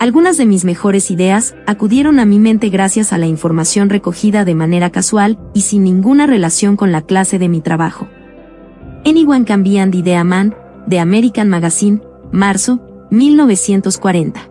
Algunas 0.03 0.35
de 0.35 0.45
mis 0.45 0.65
mejores 0.65 1.11
ideas 1.11 1.55
acudieron 1.65 2.19
a 2.19 2.25
mi 2.25 2.37
mente 2.37 2.67
gracias 2.67 3.13
a 3.13 3.17
la 3.17 3.25
información 3.25 3.89
recogida 3.89 4.43
de 4.43 4.53
manera 4.53 4.89
casual 4.89 5.39
y 5.53 5.61
sin 5.61 5.85
ninguna 5.85 6.27
relación 6.27 6.75
con 6.75 6.91
la 6.91 7.03
clase 7.03 7.39
de 7.39 7.47
mi 7.47 7.61
trabajo. 7.61 8.09
Anyone 9.05 9.45
Can 9.45 9.63
Be 9.63 9.79
Andy 9.79 10.03
Man, 10.25 10.57
de 10.87 10.99
American 10.99 11.47
Magazine, 11.47 12.01
marzo, 12.33 12.81
1940. 13.11 14.41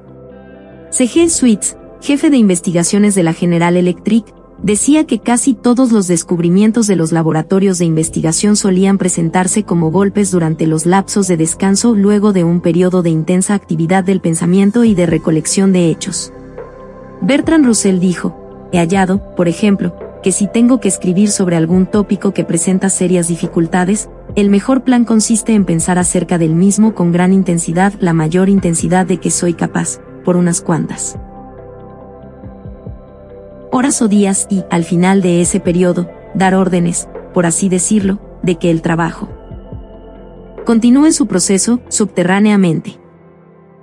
C.G. 0.88 1.28
Sweets, 1.28 1.76
jefe 2.00 2.30
de 2.30 2.38
investigaciones 2.38 3.14
de 3.14 3.22
la 3.22 3.34
General 3.34 3.76
Electric, 3.76 4.24
decía 4.62 5.04
que 5.06 5.18
casi 5.18 5.54
todos 5.54 5.90
los 5.90 6.06
descubrimientos 6.06 6.86
de 6.86 6.96
los 6.96 7.12
laboratorios 7.12 7.78
de 7.78 7.84
investigación 7.84 8.56
solían 8.56 8.96
presentarse 8.96 9.64
como 9.64 9.90
golpes 9.90 10.30
durante 10.30 10.66
los 10.66 10.86
lapsos 10.86 11.26
de 11.26 11.36
descanso 11.36 11.94
luego 11.94 12.32
de 12.32 12.44
un 12.44 12.60
periodo 12.60 13.02
de 13.02 13.10
intensa 13.10 13.54
actividad 13.54 14.04
del 14.04 14.20
pensamiento 14.20 14.84
y 14.84 14.94
de 14.94 15.06
recolección 15.06 15.72
de 15.72 15.88
hechos. 15.88 16.32
Bertrand 17.20 17.66
Russell 17.66 17.98
dijo, 17.98 18.68
he 18.72 18.78
hallado, 18.78 19.34
por 19.34 19.48
ejemplo, 19.48 19.94
que 20.22 20.32
si 20.32 20.46
tengo 20.46 20.78
que 20.80 20.88
escribir 20.88 21.30
sobre 21.30 21.56
algún 21.56 21.86
tópico 21.86 22.32
que 22.32 22.44
presenta 22.44 22.88
serias 22.88 23.26
dificultades, 23.26 24.08
el 24.36 24.50
mejor 24.50 24.84
plan 24.84 25.04
consiste 25.04 25.54
en 25.54 25.64
pensar 25.64 25.98
acerca 25.98 26.38
del 26.38 26.54
mismo 26.54 26.94
con 26.94 27.10
gran 27.10 27.32
intensidad, 27.32 27.92
la 27.98 28.12
mayor 28.12 28.48
intensidad 28.48 29.04
de 29.04 29.18
que 29.18 29.30
soy 29.30 29.54
capaz, 29.54 29.98
por 30.24 30.36
unas 30.36 30.60
cuantas 30.60 31.18
horas 33.72 34.02
o 34.02 34.08
días 34.08 34.46
y, 34.50 34.62
al 34.70 34.84
final 34.84 35.22
de 35.22 35.40
ese 35.40 35.58
periodo, 35.58 36.08
dar 36.34 36.54
órdenes, 36.54 37.08
por 37.34 37.46
así 37.46 37.68
decirlo, 37.68 38.20
de 38.42 38.56
que 38.56 38.70
el 38.70 38.82
trabajo 38.82 39.28
continúe 40.64 41.10
su 41.10 41.26
proceso 41.26 41.80
subterráneamente. 41.88 43.00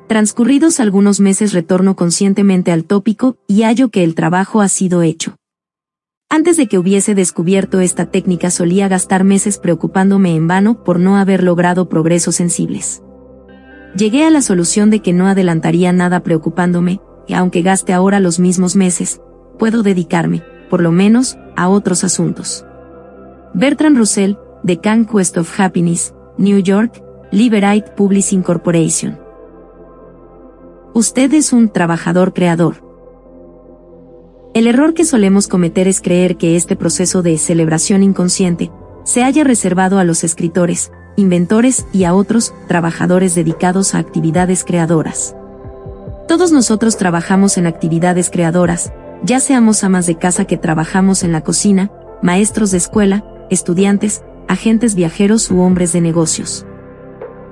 Transcurridos 0.07 0.79
algunos 0.79 1.19
meses 1.19 1.51
retorno 1.53 1.95
conscientemente 1.95 2.71
al 2.71 2.85
tópico 2.85 3.37
y 3.47 3.63
hallo 3.63 3.89
que 3.89 4.03
el 4.03 4.15
trabajo 4.15 4.61
ha 4.61 4.69
sido 4.69 5.01
hecho. 5.01 5.35
Antes 6.29 6.55
de 6.55 6.67
que 6.67 6.77
hubiese 6.77 7.15
descubierto 7.15 7.79
esta 7.79 8.05
técnica 8.05 8.51
solía 8.51 8.87
gastar 8.87 9.23
meses 9.23 9.57
preocupándome 9.57 10.35
en 10.35 10.47
vano 10.47 10.83
por 10.83 10.99
no 10.99 11.17
haber 11.17 11.43
logrado 11.43 11.89
progresos 11.89 12.35
sensibles. 12.35 13.01
Llegué 13.95 14.23
a 14.23 14.29
la 14.29 14.41
solución 14.41 14.89
de 14.91 15.01
que 15.01 15.13
no 15.13 15.27
adelantaría 15.27 15.91
nada 15.91 16.21
preocupándome, 16.21 17.01
y 17.27 17.33
aunque 17.33 17.63
gaste 17.63 17.91
ahora 17.91 18.19
los 18.19 18.39
mismos 18.39 18.75
meses, 18.75 19.21
puedo 19.59 19.83
dedicarme, 19.83 20.41
por 20.69 20.81
lo 20.81 20.91
menos, 20.91 21.37
a 21.55 21.69
otros 21.69 22.03
asuntos. 22.03 22.65
Bertrand 23.53 23.97
Russell, 23.97 24.33
de 24.63 24.79
Conquest 24.81 25.37
of 25.37 25.59
Happiness, 25.59 26.15
New 26.37 26.59
York, 26.59 27.03
Liberate 27.31 27.91
Publishing 27.95 28.41
Corporation. 28.41 29.19
Usted 30.93 31.33
es 31.33 31.53
un 31.53 31.69
trabajador 31.69 32.33
creador. 32.33 32.83
El 34.55 34.65
error 34.65 34.95
que 34.95 35.05
solemos 35.05 35.47
cometer 35.47 35.87
es 35.87 36.01
creer 36.01 36.37
que 36.37 36.55
este 36.55 36.75
proceso 36.75 37.21
de 37.21 37.37
celebración 37.37 38.01
inconsciente 38.01 38.71
se 39.03 39.23
haya 39.23 39.43
reservado 39.43 39.99
a 39.99 40.03
los 40.03 40.23
escritores, 40.23 40.91
inventores 41.15 41.85
y 41.93 42.05
a 42.05 42.15
otros 42.15 42.53
trabajadores 42.67 43.35
dedicados 43.35 43.93
a 43.93 43.99
actividades 43.99 44.63
creadoras. 44.63 45.35
Todos 46.27 46.51
nosotros 46.51 46.97
trabajamos 46.97 47.57
en 47.57 47.67
actividades 47.67 48.29
creadoras, 48.29 48.91
ya 49.23 49.39
seamos 49.39 49.83
amas 49.83 50.05
de 50.05 50.15
casa 50.15 50.45
que 50.45 50.57
trabajamos 50.57 51.23
en 51.23 51.31
la 51.31 51.41
cocina, 51.41 51.91
maestros 52.21 52.71
de 52.71 52.77
escuela, 52.77 53.23
estudiantes, 53.49 54.23
agentes 54.47 54.95
viajeros 54.95 55.51
u 55.51 55.61
hombres 55.61 55.93
de 55.93 56.01
negocios. 56.01 56.65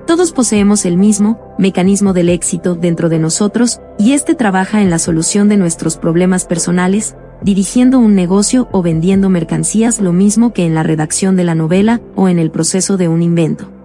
Todos 0.06 0.32
poseemos 0.32 0.86
el 0.86 0.96
mismo 0.96 1.38
mecanismo 1.58 2.14
del 2.14 2.30
éxito 2.30 2.74
dentro 2.74 3.08
de 3.08 3.18
nosotros 3.18 3.80
y 3.98 4.12
este 4.12 4.34
trabaja 4.34 4.80
en 4.80 4.90
la 4.90 4.98
solución 4.98 5.48
de 5.48 5.58
nuestros 5.58 5.98
problemas 5.98 6.46
personales, 6.46 7.14
dirigiendo 7.42 7.98
un 7.98 8.14
negocio 8.14 8.68
o 8.72 8.82
vendiendo 8.82 9.28
mercancías 9.28 10.00
lo 10.00 10.12
mismo 10.12 10.52
que 10.52 10.64
en 10.64 10.74
la 10.74 10.82
redacción 10.82 11.36
de 11.36 11.44
la 11.44 11.54
novela 11.54 12.00
o 12.16 12.28
en 12.28 12.38
el 12.38 12.50
proceso 12.50 12.96
de 12.96 13.08
un 13.08 13.22
invento. 13.22 13.77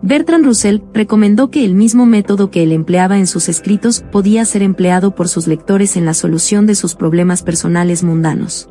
Bertrand 0.00 0.44
Russell 0.44 0.78
recomendó 0.94 1.50
que 1.50 1.64
el 1.64 1.74
mismo 1.74 2.06
método 2.06 2.50
que 2.50 2.62
él 2.62 2.72
empleaba 2.72 3.18
en 3.18 3.26
sus 3.26 3.48
escritos 3.48 4.04
podía 4.12 4.44
ser 4.44 4.62
empleado 4.62 5.14
por 5.14 5.28
sus 5.28 5.48
lectores 5.48 5.96
en 5.96 6.04
la 6.04 6.14
solución 6.14 6.66
de 6.66 6.76
sus 6.76 6.94
problemas 6.94 7.42
personales 7.42 8.04
mundanos. 8.04 8.70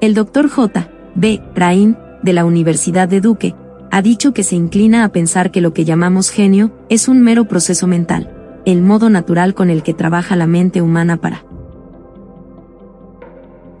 El 0.00 0.14
Dr. 0.14 0.48
J. 0.48 0.90
B. 1.16 1.42
Rain, 1.56 1.96
de 2.22 2.32
la 2.32 2.44
Universidad 2.44 3.08
de 3.08 3.20
Duke, 3.20 3.56
ha 3.90 4.00
dicho 4.00 4.32
que 4.32 4.44
se 4.44 4.54
inclina 4.54 5.04
a 5.04 5.08
pensar 5.08 5.50
que 5.50 5.60
lo 5.60 5.72
que 5.72 5.84
llamamos 5.84 6.30
genio 6.30 6.72
es 6.88 7.08
un 7.08 7.20
mero 7.20 7.46
proceso 7.46 7.88
mental, 7.88 8.60
el 8.64 8.82
modo 8.82 9.10
natural 9.10 9.54
con 9.54 9.70
el 9.70 9.82
que 9.82 9.94
trabaja 9.94 10.36
la 10.36 10.46
mente 10.46 10.82
humana 10.82 11.16
para 11.16 11.44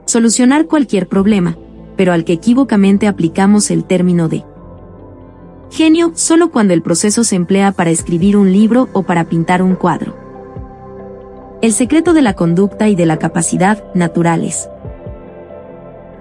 solucionar 0.06 0.66
cualquier 0.66 1.06
problema, 1.06 1.56
pero 1.96 2.12
al 2.12 2.24
que 2.24 2.32
equívocamente 2.32 3.06
aplicamos 3.06 3.70
el 3.70 3.84
término 3.84 4.28
de 4.28 4.44
Genio 5.70 6.12
solo 6.14 6.50
cuando 6.50 6.74
el 6.74 6.82
proceso 6.82 7.24
se 7.24 7.36
emplea 7.36 7.72
para 7.72 7.90
escribir 7.90 8.36
un 8.36 8.52
libro 8.52 8.88
o 8.92 9.02
para 9.02 9.24
pintar 9.24 9.62
un 9.62 9.74
cuadro. 9.74 10.16
El 11.60 11.72
secreto 11.72 12.14
de 12.14 12.22
la 12.22 12.34
conducta 12.34 12.88
y 12.88 12.94
de 12.94 13.06
la 13.06 13.18
capacidad 13.18 13.84
naturales. 13.94 14.68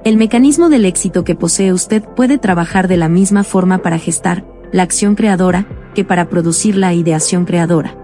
El 0.04 0.18
mecanismo 0.18 0.70
del 0.70 0.86
éxito 0.86 1.24
que 1.24 1.36
posee 1.36 1.74
usted 1.74 2.04
puede 2.04 2.38
trabajar 2.38 2.88
de 2.88 2.98
la 2.98 3.10
misma 3.10 3.44
forma 3.44 3.80
para 3.80 4.00
gestar 4.00 4.46
la 4.72 4.84
acción 4.84 5.16
creadora 5.16 5.68
que 5.96 6.04
para 6.04 6.30
producir 6.30 6.76
la 6.76 6.94
ideación 6.94 7.46
creadora. 7.46 7.96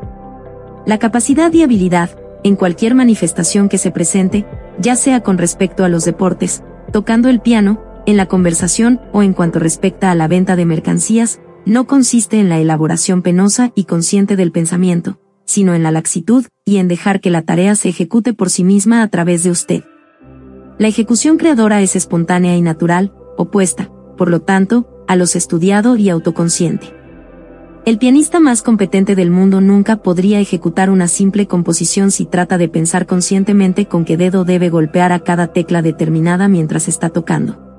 La 0.86 0.98
capacidad 0.98 1.52
y 1.53 1.64
habilidad, 1.64 2.10
en 2.44 2.56
cualquier 2.56 2.95
manifestación 2.95 3.70
que 3.70 3.78
se 3.78 3.91
presente, 3.91 4.45
ya 4.80 4.95
sea 4.95 5.22
con 5.22 5.38
respecto 5.38 5.84
a 5.86 5.90
los 5.90 6.06
deportes, 6.06 6.64
tocando 6.91 7.30
el 7.30 7.40
piano, 7.40 7.82
en 8.05 8.17
la 8.17 8.25
conversación 8.25 8.99
o 9.11 9.23
en 9.23 9.34
cuanto 9.34 9.59
respecta 9.59 10.11
a 10.11 10.15
la 10.15 10.27
venta 10.27 10.55
de 10.55 10.65
mercancías, 10.65 11.39
no 11.65 11.88
consiste 11.88 12.39
en 12.39 12.49
la 12.49 12.59
elaboración 12.59 13.21
penosa 13.21 13.71
y 13.75 13.85
consciente 13.85 14.35
del 14.35 14.51
pensamiento, 14.51 15.19
sino 15.45 15.73
en 15.73 15.84
la 15.84 15.91
laxitud 15.91 16.45
y 16.65 16.77
en 16.77 16.88
dejar 16.88 17.21
que 17.21 17.30
la 17.30 17.43
tarea 17.43 17.75
se 17.75 17.89
ejecute 17.89 18.34
por 18.34 18.49
sí 18.49 18.63
misma 18.63 19.01
a 19.01 19.07
través 19.07 19.43
de 19.43 19.51
usted. 19.51 19.84
La 20.77 20.88
ejecución 20.88 21.38
creadora 21.38 21.81
es 21.81 21.95
espontánea 21.95 22.57
y 22.57 22.61
natural, 22.61 23.13
opuesta, 23.38 23.89
por 24.17 24.30
lo 24.30 24.41
tanto, 24.41 24.89
a 25.07 25.15
los 25.15 25.35
estudiado 25.35 25.95
y 25.95 26.09
autoconsciente. 26.09 26.93
El 27.85 27.97
pianista 27.97 28.39
más 28.39 28.61
competente 28.61 29.13
del 29.13 29.30
mundo 29.30 29.59
nunca 29.59 29.97
podría 29.97 30.39
ejecutar 30.39 30.89
una 30.89 31.09
simple 31.09 31.47
composición 31.47 32.11
si 32.11 32.25
trata 32.25 32.57
de 32.57 32.69
pensar 32.69 33.05
conscientemente 33.05 33.88
con 33.88 34.05
qué 34.05 34.15
dedo 34.15 34.45
debe 34.45 34.69
golpear 34.69 35.11
a 35.11 35.19
cada 35.19 35.47
tecla 35.47 35.81
determinada 35.81 36.47
mientras 36.47 36.88
está 36.88 37.09
tocando. 37.09 37.73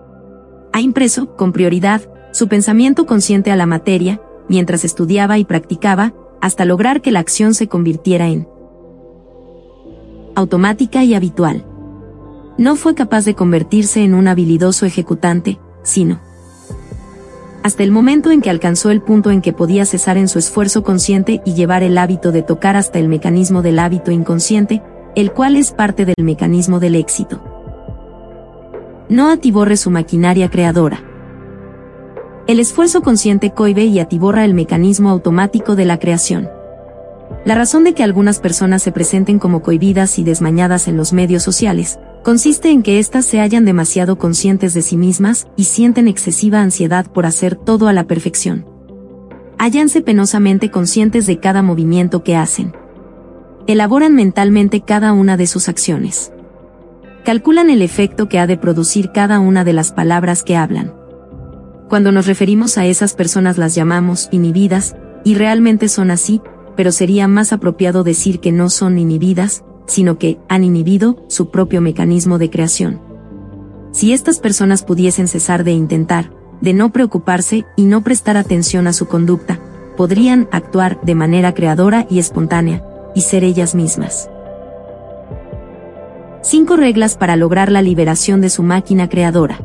Ha 0.74 0.80
impreso, 0.80 1.36
con 1.36 1.52
prioridad, 1.52 2.02
su 2.32 2.48
pensamiento 2.48 3.06
consciente 3.06 3.52
a 3.52 3.56
la 3.56 3.64
materia, 3.64 4.20
mientras 4.48 4.84
estudiaba 4.84 5.38
y 5.38 5.44
practicaba, 5.44 6.14
hasta 6.40 6.64
lograr 6.64 7.00
que 7.00 7.12
la 7.12 7.20
acción 7.20 7.54
se 7.54 7.68
convirtiera 7.68 8.26
en 8.26 8.48
automática 10.34 11.04
y 11.04 11.14
habitual. 11.14 11.64
No 12.58 12.74
fue 12.74 12.96
capaz 12.96 13.24
de 13.24 13.36
convertirse 13.36 14.02
en 14.02 14.14
un 14.14 14.26
habilidoso 14.26 14.84
ejecutante, 14.84 15.60
sino 15.84 16.18
hasta 17.62 17.84
el 17.84 17.92
momento 17.92 18.32
en 18.32 18.40
que 18.40 18.50
alcanzó 18.50 18.90
el 18.90 19.00
punto 19.00 19.30
en 19.30 19.42
que 19.42 19.52
podía 19.52 19.86
cesar 19.86 20.16
en 20.18 20.26
su 20.26 20.40
esfuerzo 20.40 20.82
consciente 20.82 21.40
y 21.46 21.54
llevar 21.54 21.84
el 21.84 21.96
hábito 21.98 22.32
de 22.32 22.42
tocar 22.42 22.74
hasta 22.74 22.98
el 22.98 23.06
mecanismo 23.06 23.62
del 23.62 23.78
hábito 23.78 24.10
inconsciente, 24.10 24.82
el 25.14 25.30
cual 25.30 25.54
es 25.54 25.70
parte 25.70 26.04
del 26.04 26.16
mecanismo 26.24 26.80
del 26.80 26.96
éxito. 26.96 27.53
No 29.10 29.28
atiborre 29.30 29.76
su 29.76 29.90
maquinaria 29.90 30.48
creadora. 30.48 31.04
El 32.46 32.58
esfuerzo 32.58 33.02
consciente 33.02 33.52
coibe 33.52 33.84
y 33.84 33.98
atiborra 33.98 34.46
el 34.46 34.54
mecanismo 34.54 35.10
automático 35.10 35.76
de 35.76 35.84
la 35.84 35.98
creación. 35.98 36.48
La 37.44 37.54
razón 37.54 37.84
de 37.84 37.92
que 37.92 38.02
algunas 38.02 38.38
personas 38.38 38.82
se 38.82 38.92
presenten 38.92 39.38
como 39.38 39.60
cohibidas 39.60 40.18
y 40.18 40.24
desmañadas 40.24 40.88
en 40.88 40.96
los 40.96 41.12
medios 41.12 41.42
sociales, 41.42 41.98
consiste 42.22 42.70
en 42.70 42.82
que 42.82 42.98
éstas 42.98 43.26
se 43.26 43.40
hallan 43.40 43.66
demasiado 43.66 44.16
conscientes 44.16 44.72
de 44.72 44.80
sí 44.80 44.96
mismas 44.96 45.48
y 45.54 45.64
sienten 45.64 46.08
excesiva 46.08 46.62
ansiedad 46.62 47.06
por 47.06 47.26
hacer 47.26 47.56
todo 47.56 47.88
a 47.88 47.92
la 47.92 48.06
perfección. 48.06 48.64
Hállanse 49.58 50.00
penosamente 50.00 50.70
conscientes 50.70 51.26
de 51.26 51.40
cada 51.40 51.62
movimiento 51.62 52.24
que 52.24 52.36
hacen. 52.36 52.72
Elaboran 53.66 54.14
mentalmente 54.14 54.80
cada 54.80 55.12
una 55.12 55.36
de 55.36 55.46
sus 55.46 55.68
acciones. 55.68 56.33
Calculan 57.24 57.70
el 57.70 57.80
efecto 57.80 58.28
que 58.28 58.38
ha 58.38 58.46
de 58.46 58.58
producir 58.58 59.10
cada 59.10 59.40
una 59.40 59.64
de 59.64 59.72
las 59.72 59.92
palabras 59.92 60.42
que 60.42 60.56
hablan. 60.56 60.94
Cuando 61.88 62.12
nos 62.12 62.26
referimos 62.26 62.76
a 62.76 62.84
esas 62.84 63.14
personas 63.14 63.56
las 63.56 63.74
llamamos 63.74 64.28
inhibidas, 64.30 64.94
y 65.24 65.34
realmente 65.36 65.88
son 65.88 66.10
así, 66.10 66.42
pero 66.76 66.92
sería 66.92 67.26
más 67.26 67.54
apropiado 67.54 68.04
decir 68.04 68.40
que 68.40 68.52
no 68.52 68.68
son 68.68 68.98
inhibidas, 68.98 69.64
sino 69.86 70.18
que 70.18 70.38
han 70.50 70.64
inhibido 70.64 71.24
su 71.28 71.50
propio 71.50 71.80
mecanismo 71.80 72.36
de 72.36 72.50
creación. 72.50 73.00
Si 73.92 74.12
estas 74.12 74.38
personas 74.38 74.82
pudiesen 74.82 75.26
cesar 75.26 75.64
de 75.64 75.72
intentar, 75.72 76.30
de 76.60 76.74
no 76.74 76.92
preocuparse 76.92 77.64
y 77.76 77.84
no 77.84 78.02
prestar 78.02 78.36
atención 78.36 78.86
a 78.86 78.92
su 78.92 79.06
conducta, 79.06 79.60
podrían 79.96 80.48
actuar 80.52 81.00
de 81.02 81.14
manera 81.14 81.54
creadora 81.54 82.06
y 82.10 82.18
espontánea, 82.18 82.84
y 83.14 83.22
ser 83.22 83.44
ellas 83.44 83.74
mismas. 83.74 84.28
5 86.44 86.76
reglas 86.76 87.16
para 87.16 87.36
lograr 87.36 87.72
la 87.72 87.80
liberación 87.80 88.42
de 88.42 88.50
su 88.50 88.62
máquina 88.62 89.08
creadora. 89.08 89.58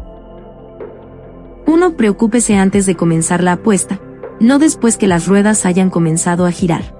1. 1.67 1.97
Preocúpese 1.97 2.55
antes 2.55 2.85
de 2.85 2.95
comenzar 2.95 3.43
la 3.43 3.51
apuesta, 3.51 3.99
no 4.39 4.59
después 4.59 4.95
que 4.95 5.05
las 5.05 5.27
ruedas 5.27 5.65
hayan 5.65 5.89
comenzado 5.89 6.45
a 6.45 6.51
girar. 6.51 6.95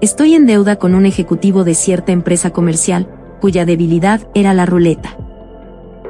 Estoy 0.00 0.34
en 0.34 0.46
deuda 0.46 0.76
con 0.76 0.94
un 0.94 1.04
ejecutivo 1.04 1.62
de 1.62 1.74
cierta 1.74 2.12
empresa 2.12 2.48
comercial, 2.48 3.06
cuya 3.42 3.66
debilidad 3.66 4.26
era 4.34 4.54
la 4.54 4.64
ruleta. 4.64 5.14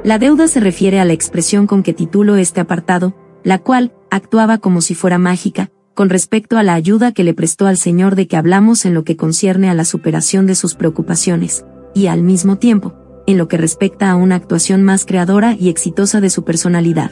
La 0.05 0.17
deuda 0.17 0.47
se 0.47 0.61
refiere 0.61 1.01
a 1.01 1.05
la 1.05 1.11
expresión 1.11 1.67
con 1.67 1.83
que 1.83 1.93
titulo 1.93 2.37
este 2.37 2.61
apartado, 2.61 3.13
la 3.43 3.59
cual 3.59 3.91
actuaba 4.09 4.59
como 4.59 4.79
si 4.79 4.95
fuera 4.95 5.17
mágica, 5.17 5.71
con 5.93 6.09
respecto 6.09 6.57
a 6.57 6.63
la 6.63 6.73
ayuda 6.73 7.11
que 7.11 7.25
le 7.25 7.33
prestó 7.33 7.67
al 7.67 7.75
Señor 7.75 8.15
de 8.15 8.29
que 8.29 8.37
hablamos 8.37 8.85
en 8.85 8.93
lo 8.93 9.03
que 9.03 9.17
concierne 9.17 9.69
a 9.69 9.73
la 9.73 9.83
superación 9.83 10.47
de 10.47 10.55
sus 10.55 10.75
preocupaciones, 10.75 11.65
y 11.93 12.07
al 12.07 12.23
mismo 12.23 12.57
tiempo, 12.57 12.93
en 13.27 13.37
lo 13.37 13.47
que 13.47 13.57
respecta 13.57 14.11
a 14.11 14.15
una 14.15 14.35
actuación 14.35 14.83
más 14.83 15.05
creadora 15.05 15.55
y 15.57 15.69
exitosa 15.69 16.21
de 16.21 16.29
su 16.29 16.43
personalidad. 16.43 17.11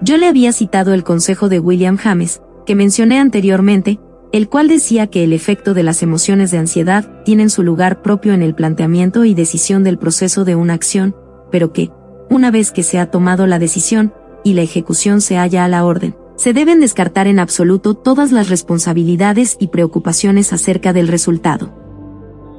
Yo 0.00 0.16
le 0.16 0.26
había 0.26 0.52
citado 0.52 0.92
el 0.92 1.04
consejo 1.04 1.48
de 1.48 1.60
William 1.60 1.96
James, 1.96 2.42
que 2.66 2.74
mencioné 2.74 3.18
anteriormente, 3.18 4.00
el 4.32 4.48
cual 4.48 4.68
decía 4.68 5.06
que 5.06 5.22
el 5.22 5.32
efecto 5.32 5.74
de 5.74 5.84
las 5.84 6.02
emociones 6.02 6.50
de 6.50 6.58
ansiedad 6.58 7.22
tienen 7.24 7.50
su 7.50 7.62
lugar 7.62 8.02
propio 8.02 8.32
en 8.32 8.42
el 8.42 8.54
planteamiento 8.54 9.24
y 9.24 9.34
decisión 9.34 9.84
del 9.84 9.98
proceso 9.98 10.44
de 10.44 10.56
una 10.56 10.74
acción, 10.74 11.14
pero 11.52 11.72
que, 11.72 11.90
una 12.30 12.50
vez 12.50 12.72
que 12.72 12.82
se 12.82 12.98
ha 12.98 13.10
tomado 13.10 13.46
la 13.46 13.58
decisión, 13.58 14.12
y 14.42 14.54
la 14.54 14.62
ejecución 14.62 15.20
se 15.20 15.36
halla 15.36 15.64
a 15.64 15.68
la 15.68 15.84
orden, 15.84 16.16
se 16.36 16.52
deben 16.52 16.80
descartar 16.80 17.28
en 17.28 17.38
absoluto 17.38 17.94
todas 17.94 18.32
las 18.32 18.48
responsabilidades 18.48 19.56
y 19.60 19.68
preocupaciones 19.68 20.52
acerca 20.52 20.92
del 20.92 21.08
resultado. 21.08 21.83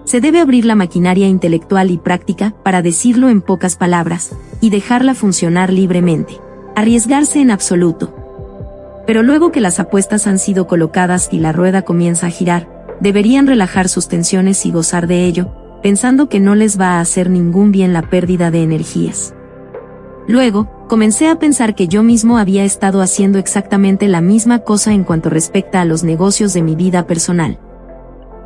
Se 0.06 0.22
debe 0.22 0.40
abrir 0.40 0.66
la 0.66 0.76
maquinaria 0.76 1.28
intelectual 1.28 1.92
y 1.92 1.98
práctica, 1.98 2.54
para 2.64 2.82
decirlo 2.82 3.30
en 3.30 3.42
pocas 3.42 3.76
palabras, 3.76 4.36
y 4.62 4.70
dejarla 4.70 5.14
funcionar 5.14 5.74
libremente. 5.74 6.40
Arriesgarse 6.76 7.40
en 7.40 7.52
absoluto, 7.52 8.14
pero 9.06 9.22
luego 9.22 9.52
que 9.52 9.62
las 9.62 9.80
apuestas 9.80 10.28
han 10.28 10.40
sido 10.40 10.68
colocadas 10.68 11.30
y 11.32 11.40
la 11.40 11.52
rueda 11.52 11.84
comienza 11.84 12.28
a 12.28 12.32
girar, 12.32 12.68
deberían 13.00 13.48
relajar 13.48 13.88
sus 13.88 14.08
tensiones 14.08 14.66
y 14.66 14.72
gozar 14.72 15.08
de 15.08 15.26
ello, 15.26 15.52
pensando 15.84 16.28
que 16.28 16.40
no 16.40 16.56
les 16.56 16.80
va 16.80 16.94
a 16.94 17.00
hacer 17.02 17.30
ningún 17.30 17.72
bien 17.72 17.94
la 17.94 18.10
pérdida 18.10 18.50
de 18.50 18.64
energías. 18.64 19.36
Luego, 20.28 20.68
comencé 20.88 21.30
a 21.30 21.38
pensar 21.38 21.76
que 21.76 21.88
yo 21.88 22.02
mismo 22.02 22.40
había 22.40 22.64
estado 22.64 23.02
haciendo 23.02 23.38
exactamente 23.38 24.08
la 24.08 24.22
misma 24.22 24.60
cosa 24.60 24.94
en 24.94 25.04
cuanto 25.04 25.30
respecta 25.30 25.82
a 25.82 25.86
los 25.86 26.04
negocios 26.04 26.54
de 26.54 26.64
mi 26.64 26.76
vida 26.76 27.06
personal. 27.06 27.60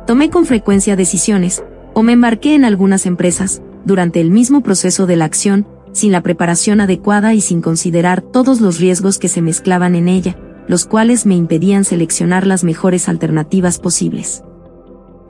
Tomé 0.06 0.30
con 0.30 0.46
frecuencia 0.46 0.96
decisiones, 0.96 1.62
o 1.94 2.02
me 2.02 2.12
embarqué 2.12 2.54
en 2.54 2.64
algunas 2.64 3.06
empresas, 3.06 3.62
durante 3.84 4.20
el 4.20 4.30
mismo 4.30 4.62
proceso 4.62 5.06
de 5.06 5.16
la 5.16 5.24
acción, 5.24 5.66
sin 5.92 6.12
la 6.12 6.22
preparación 6.22 6.80
adecuada 6.80 7.34
y 7.34 7.40
sin 7.40 7.62
considerar 7.62 8.22
todos 8.22 8.60
los 8.60 8.78
riesgos 8.78 9.18
que 9.18 9.28
se 9.28 9.42
mezclaban 9.42 9.94
en 9.94 10.08
ella, 10.08 10.36
los 10.68 10.84
cuales 10.84 11.26
me 11.26 11.34
impedían 11.34 11.84
seleccionar 11.84 12.46
las 12.46 12.64
mejores 12.64 13.08
alternativas 13.08 13.78
posibles. 13.78 14.44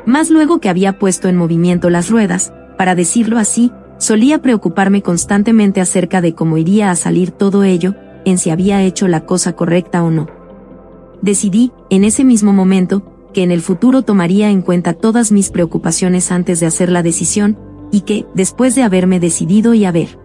Más 0.06 0.30
luego 0.30 0.60
que 0.60 0.68
había 0.68 0.98
puesto 0.98 1.28
en 1.28 1.36
movimiento 1.36 1.90
las 1.90 2.10
ruedas, 2.10 2.52
para 2.76 2.94
decirlo 2.94 3.38
así, 3.38 3.72
solía 3.98 4.40
preocuparme 4.40 5.02
constantemente 5.02 5.80
acerca 5.80 6.20
de 6.20 6.34
cómo 6.34 6.56
iría 6.56 6.90
a 6.90 6.96
salir 6.96 7.30
todo 7.30 7.64
ello, 7.64 7.94
en 8.24 8.38
si 8.38 8.50
había 8.50 8.82
hecho 8.82 9.08
la 9.08 9.24
cosa 9.26 9.54
correcta 9.54 10.02
o 10.02 10.10
no. 10.10 10.26
Decidí, 11.22 11.72
en 11.90 12.04
ese 12.04 12.24
mismo 12.24 12.52
momento, 12.52 13.02
que 13.32 13.42
en 13.42 13.50
el 13.50 13.62
futuro 13.62 14.02
tomaría 14.02 14.50
en 14.50 14.62
cuenta 14.62 14.94
todas 14.94 15.32
mis 15.32 15.50
preocupaciones 15.50 16.32
antes 16.32 16.60
de 16.60 16.66
hacer 16.66 16.90
la 16.90 17.02
decisión, 17.02 17.58
y 17.92 18.02
que, 18.02 18.26
después 18.34 18.74
de 18.74 18.82
haberme 18.82 19.20
decidido 19.20 19.74
y 19.74 19.84
haber 19.84 20.18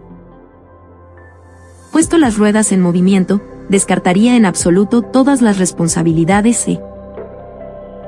puesto 1.91 2.17
las 2.17 2.37
ruedas 2.37 2.73
en 2.73 2.81
movimiento, 2.81 3.41
descartaría 3.69 4.35
en 4.35 4.45
absoluto 4.45 5.01
todas 5.01 5.41
las 5.41 5.57
responsabilidades 5.57 6.67
e 6.67 6.79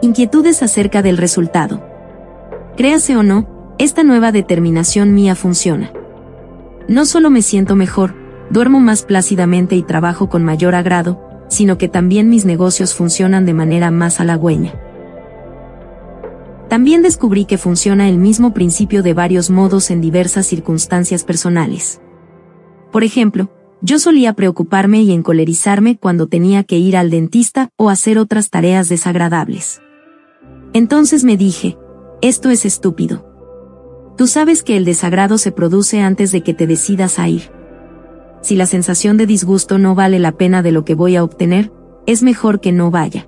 inquietudes 0.01 0.61
acerca 0.61 1.01
del 1.01 1.17
resultado. 1.17 1.81
Créase 2.75 3.15
o 3.15 3.23
no, 3.23 3.47
esta 3.79 4.03
nueva 4.03 4.31
determinación 4.31 5.13
mía 5.13 5.35
funciona. 5.35 5.91
No 6.87 7.05
solo 7.05 7.29
me 7.29 7.41
siento 7.41 7.75
mejor, 7.75 8.13
duermo 8.49 8.79
más 8.79 9.03
plácidamente 9.03 9.75
y 9.75 9.83
trabajo 9.83 10.29
con 10.29 10.43
mayor 10.43 10.75
agrado, 10.75 11.21
sino 11.47 11.77
que 11.77 11.87
también 11.87 12.29
mis 12.29 12.45
negocios 12.45 12.93
funcionan 12.93 13.45
de 13.45 13.53
manera 13.53 13.89
más 13.89 14.19
halagüeña. 14.19 14.73
También 16.69 17.01
descubrí 17.01 17.45
que 17.45 17.57
funciona 17.57 18.09
el 18.09 18.17
mismo 18.17 18.53
principio 18.53 19.01
de 19.01 19.13
varios 19.13 19.49
modos 19.49 19.89
en 19.89 20.01
diversas 20.01 20.45
circunstancias 20.47 21.23
personales. 21.23 22.01
Por 22.91 23.03
ejemplo, 23.03 23.49
yo 23.81 23.99
solía 23.99 24.33
preocuparme 24.33 25.01
y 25.01 25.13
encolerizarme 25.13 25.97
cuando 25.97 26.27
tenía 26.27 26.63
que 26.63 26.77
ir 26.77 26.97
al 26.97 27.09
dentista 27.09 27.69
o 27.77 27.89
hacer 27.89 28.17
otras 28.17 28.49
tareas 28.49 28.89
desagradables. 28.89 29.81
Entonces 30.73 31.23
me 31.23 31.37
dije, 31.37 31.77
esto 32.21 32.49
es 32.49 32.65
estúpido. 32.65 33.25
Tú 34.17 34.27
sabes 34.27 34.63
que 34.63 34.75
el 34.75 34.83
desagrado 34.83 35.37
se 35.37 35.51
produce 35.51 36.01
antes 36.01 36.31
de 36.31 36.41
que 36.41 36.53
te 36.53 36.67
decidas 36.67 37.19
a 37.19 37.29
ir. 37.29 37.51
Si 38.41 38.55
la 38.55 38.65
sensación 38.65 39.15
de 39.15 39.27
disgusto 39.27 39.77
no 39.77 39.95
vale 39.95 40.19
la 40.19 40.31
pena 40.33 40.63
de 40.63 40.71
lo 40.71 40.83
que 40.83 40.95
voy 40.95 41.15
a 41.15 41.23
obtener, 41.23 41.71
es 42.07 42.23
mejor 42.23 42.59
que 42.59 42.71
no 42.71 42.89
vaya. 42.89 43.27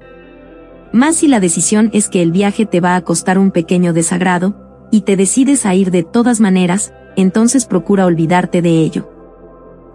Más 0.92 1.18
si 1.18 1.28
la 1.28 1.40
decisión 1.40 1.90
es 1.94 2.10
que 2.10 2.22
el 2.22 2.32
viaje 2.32 2.66
te 2.66 2.82
va 2.82 2.96
a 2.96 3.02
costar 3.02 3.38
un 3.38 3.52
pequeño 3.52 3.94
desagrado, 3.94 4.56
y 4.92 5.02
te 5.02 5.16
decides 5.16 5.66
a 5.66 5.76
ir 5.76 5.92
de 5.92 6.04
todas 6.04 6.40
maneras, 6.40 6.94
entonces 7.16 7.66
procura 7.66 8.06
olvidarte 8.06 8.62
de 8.62 8.80
ello. 8.80 9.10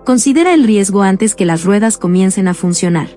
Considera 0.04 0.54
el 0.54 0.64
riesgo 0.64 1.02
antes 1.02 1.34
que 1.34 1.46
las 1.46 1.64
ruedas 1.64 1.98
comiencen 1.98 2.46
a 2.46 2.54
funcionar. 2.54 3.08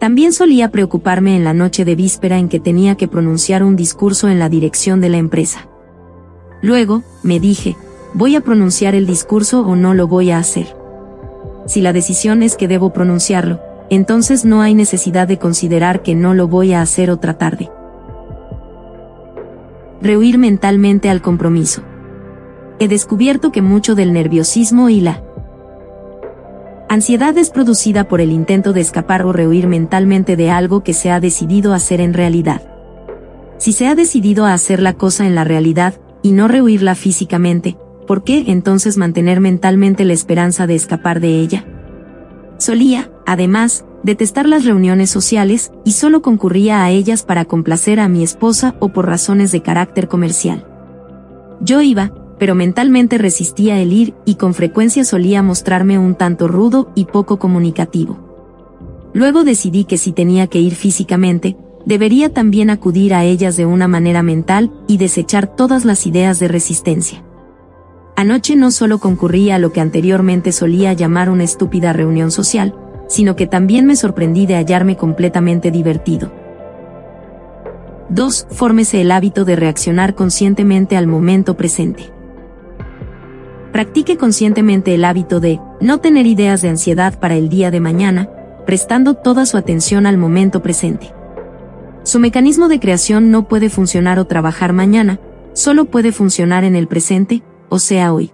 También 0.00 0.32
solía 0.32 0.70
preocuparme 0.70 1.36
en 1.36 1.44
la 1.44 1.54
noche 1.54 1.84
de 1.84 1.94
víspera 1.94 2.38
en 2.38 2.48
que 2.48 2.60
tenía 2.60 2.96
que 2.96 3.08
pronunciar 3.08 3.62
un 3.62 3.76
discurso 3.76 4.28
en 4.28 4.38
la 4.38 4.48
dirección 4.48 5.00
de 5.00 5.08
la 5.08 5.16
empresa. 5.16 5.68
Luego, 6.60 7.02
me 7.22 7.40
dije, 7.40 7.76
¿voy 8.12 8.36
a 8.36 8.40
pronunciar 8.40 8.94
el 8.94 9.06
discurso 9.06 9.60
o 9.60 9.76
no 9.76 9.94
lo 9.94 10.06
voy 10.08 10.30
a 10.32 10.38
hacer? 10.38 10.76
Si 11.66 11.80
la 11.80 11.92
decisión 11.92 12.42
es 12.42 12.56
que 12.56 12.68
debo 12.68 12.92
pronunciarlo, 12.92 13.60
entonces 13.94 14.44
no 14.44 14.62
hay 14.62 14.74
necesidad 14.74 15.28
de 15.28 15.38
considerar 15.38 16.02
que 16.02 16.14
no 16.14 16.34
lo 16.34 16.48
voy 16.48 16.72
a 16.72 16.80
hacer 16.80 17.10
otra 17.10 17.38
tarde. 17.38 17.70
Rehuir 20.00 20.38
mentalmente 20.38 21.10
al 21.10 21.22
compromiso. 21.22 21.82
He 22.78 22.88
descubierto 22.88 23.52
que 23.52 23.62
mucho 23.62 23.94
del 23.94 24.12
nerviosismo 24.12 24.88
y 24.88 25.00
la 25.00 25.22
ansiedad 26.88 27.36
es 27.38 27.50
producida 27.50 28.04
por 28.04 28.20
el 28.20 28.30
intento 28.30 28.72
de 28.72 28.80
escapar 28.80 29.24
o 29.24 29.32
rehuir 29.32 29.66
mentalmente 29.66 30.36
de 30.36 30.50
algo 30.50 30.82
que 30.82 30.92
se 30.92 31.10
ha 31.10 31.20
decidido 31.20 31.72
hacer 31.72 32.00
en 32.00 32.14
realidad. 32.14 32.62
Si 33.58 33.72
se 33.72 33.86
ha 33.86 33.94
decidido 33.94 34.44
a 34.44 34.52
hacer 34.52 34.82
la 34.82 34.94
cosa 34.94 35.26
en 35.26 35.34
la 35.34 35.44
realidad, 35.44 35.94
y 36.24 36.32
no 36.32 36.48
rehuirla 36.48 36.94
físicamente, 36.94 37.76
¿por 38.06 38.24
qué 38.24 38.44
entonces 38.46 38.96
mantener 38.96 39.40
mentalmente 39.40 40.06
la 40.06 40.14
esperanza 40.14 40.66
de 40.66 40.74
escapar 40.74 41.20
de 41.20 41.38
ella? 41.38 41.66
Solía, 42.64 43.10
además, 43.26 43.84
detestar 44.04 44.48
las 44.48 44.64
reuniones 44.64 45.10
sociales, 45.10 45.70
y 45.84 45.92
solo 45.92 46.22
concurría 46.22 46.82
a 46.82 46.90
ellas 46.90 47.22
para 47.22 47.44
complacer 47.44 48.00
a 48.00 48.08
mi 48.08 48.22
esposa 48.22 48.74
o 48.80 48.88
por 48.88 49.04
razones 49.04 49.52
de 49.52 49.60
carácter 49.60 50.08
comercial. 50.08 50.66
Yo 51.60 51.82
iba, 51.82 52.14
pero 52.38 52.54
mentalmente 52.54 53.18
resistía 53.18 53.78
el 53.80 53.92
ir 53.92 54.14
y 54.24 54.36
con 54.36 54.54
frecuencia 54.54 55.04
solía 55.04 55.42
mostrarme 55.42 55.98
un 55.98 56.14
tanto 56.14 56.48
rudo 56.48 56.90
y 56.94 57.04
poco 57.04 57.38
comunicativo. 57.38 58.18
Luego 59.12 59.44
decidí 59.44 59.84
que 59.84 59.98
si 59.98 60.12
tenía 60.12 60.46
que 60.46 60.60
ir 60.60 60.74
físicamente, 60.74 61.58
debería 61.84 62.32
también 62.32 62.70
acudir 62.70 63.12
a 63.12 63.24
ellas 63.24 63.58
de 63.58 63.66
una 63.66 63.88
manera 63.88 64.22
mental 64.22 64.72
y 64.88 64.96
desechar 64.96 65.54
todas 65.54 65.84
las 65.84 66.06
ideas 66.06 66.38
de 66.38 66.48
resistencia. 66.48 67.22
Anoche 68.16 68.54
no 68.54 68.70
solo 68.70 68.98
concurrí 68.98 69.50
a 69.50 69.58
lo 69.58 69.72
que 69.72 69.80
anteriormente 69.80 70.52
solía 70.52 70.92
llamar 70.92 71.30
una 71.30 71.44
estúpida 71.44 71.92
reunión 71.92 72.30
social, 72.30 72.74
sino 73.08 73.34
que 73.34 73.46
también 73.46 73.86
me 73.86 73.96
sorprendí 73.96 74.46
de 74.46 74.54
hallarme 74.54 74.96
completamente 74.96 75.70
divertido. 75.70 76.32
2. 78.10 78.46
Fórmese 78.50 79.00
el 79.00 79.10
hábito 79.10 79.44
de 79.44 79.56
reaccionar 79.56 80.14
conscientemente 80.14 80.96
al 80.96 81.06
momento 81.06 81.56
presente. 81.56 82.10
Practique 83.72 84.16
conscientemente 84.16 84.94
el 84.94 85.04
hábito 85.04 85.40
de 85.40 85.58
no 85.80 85.98
tener 85.98 86.26
ideas 86.26 86.62
de 86.62 86.68
ansiedad 86.68 87.18
para 87.18 87.34
el 87.34 87.48
día 87.48 87.72
de 87.72 87.80
mañana, 87.80 88.30
prestando 88.64 89.14
toda 89.14 89.46
su 89.46 89.56
atención 89.56 90.06
al 90.06 90.16
momento 90.16 90.62
presente. 90.62 91.12
Su 92.04 92.20
mecanismo 92.20 92.68
de 92.68 92.78
creación 92.78 93.32
no 93.32 93.48
puede 93.48 93.70
funcionar 93.70 94.20
o 94.20 94.26
trabajar 94.26 94.72
mañana, 94.72 95.18
solo 95.54 95.86
puede 95.86 96.12
funcionar 96.12 96.62
en 96.62 96.76
el 96.76 96.86
presente, 96.86 97.42
o 97.74 97.80
sea 97.80 98.14
hoy. 98.14 98.30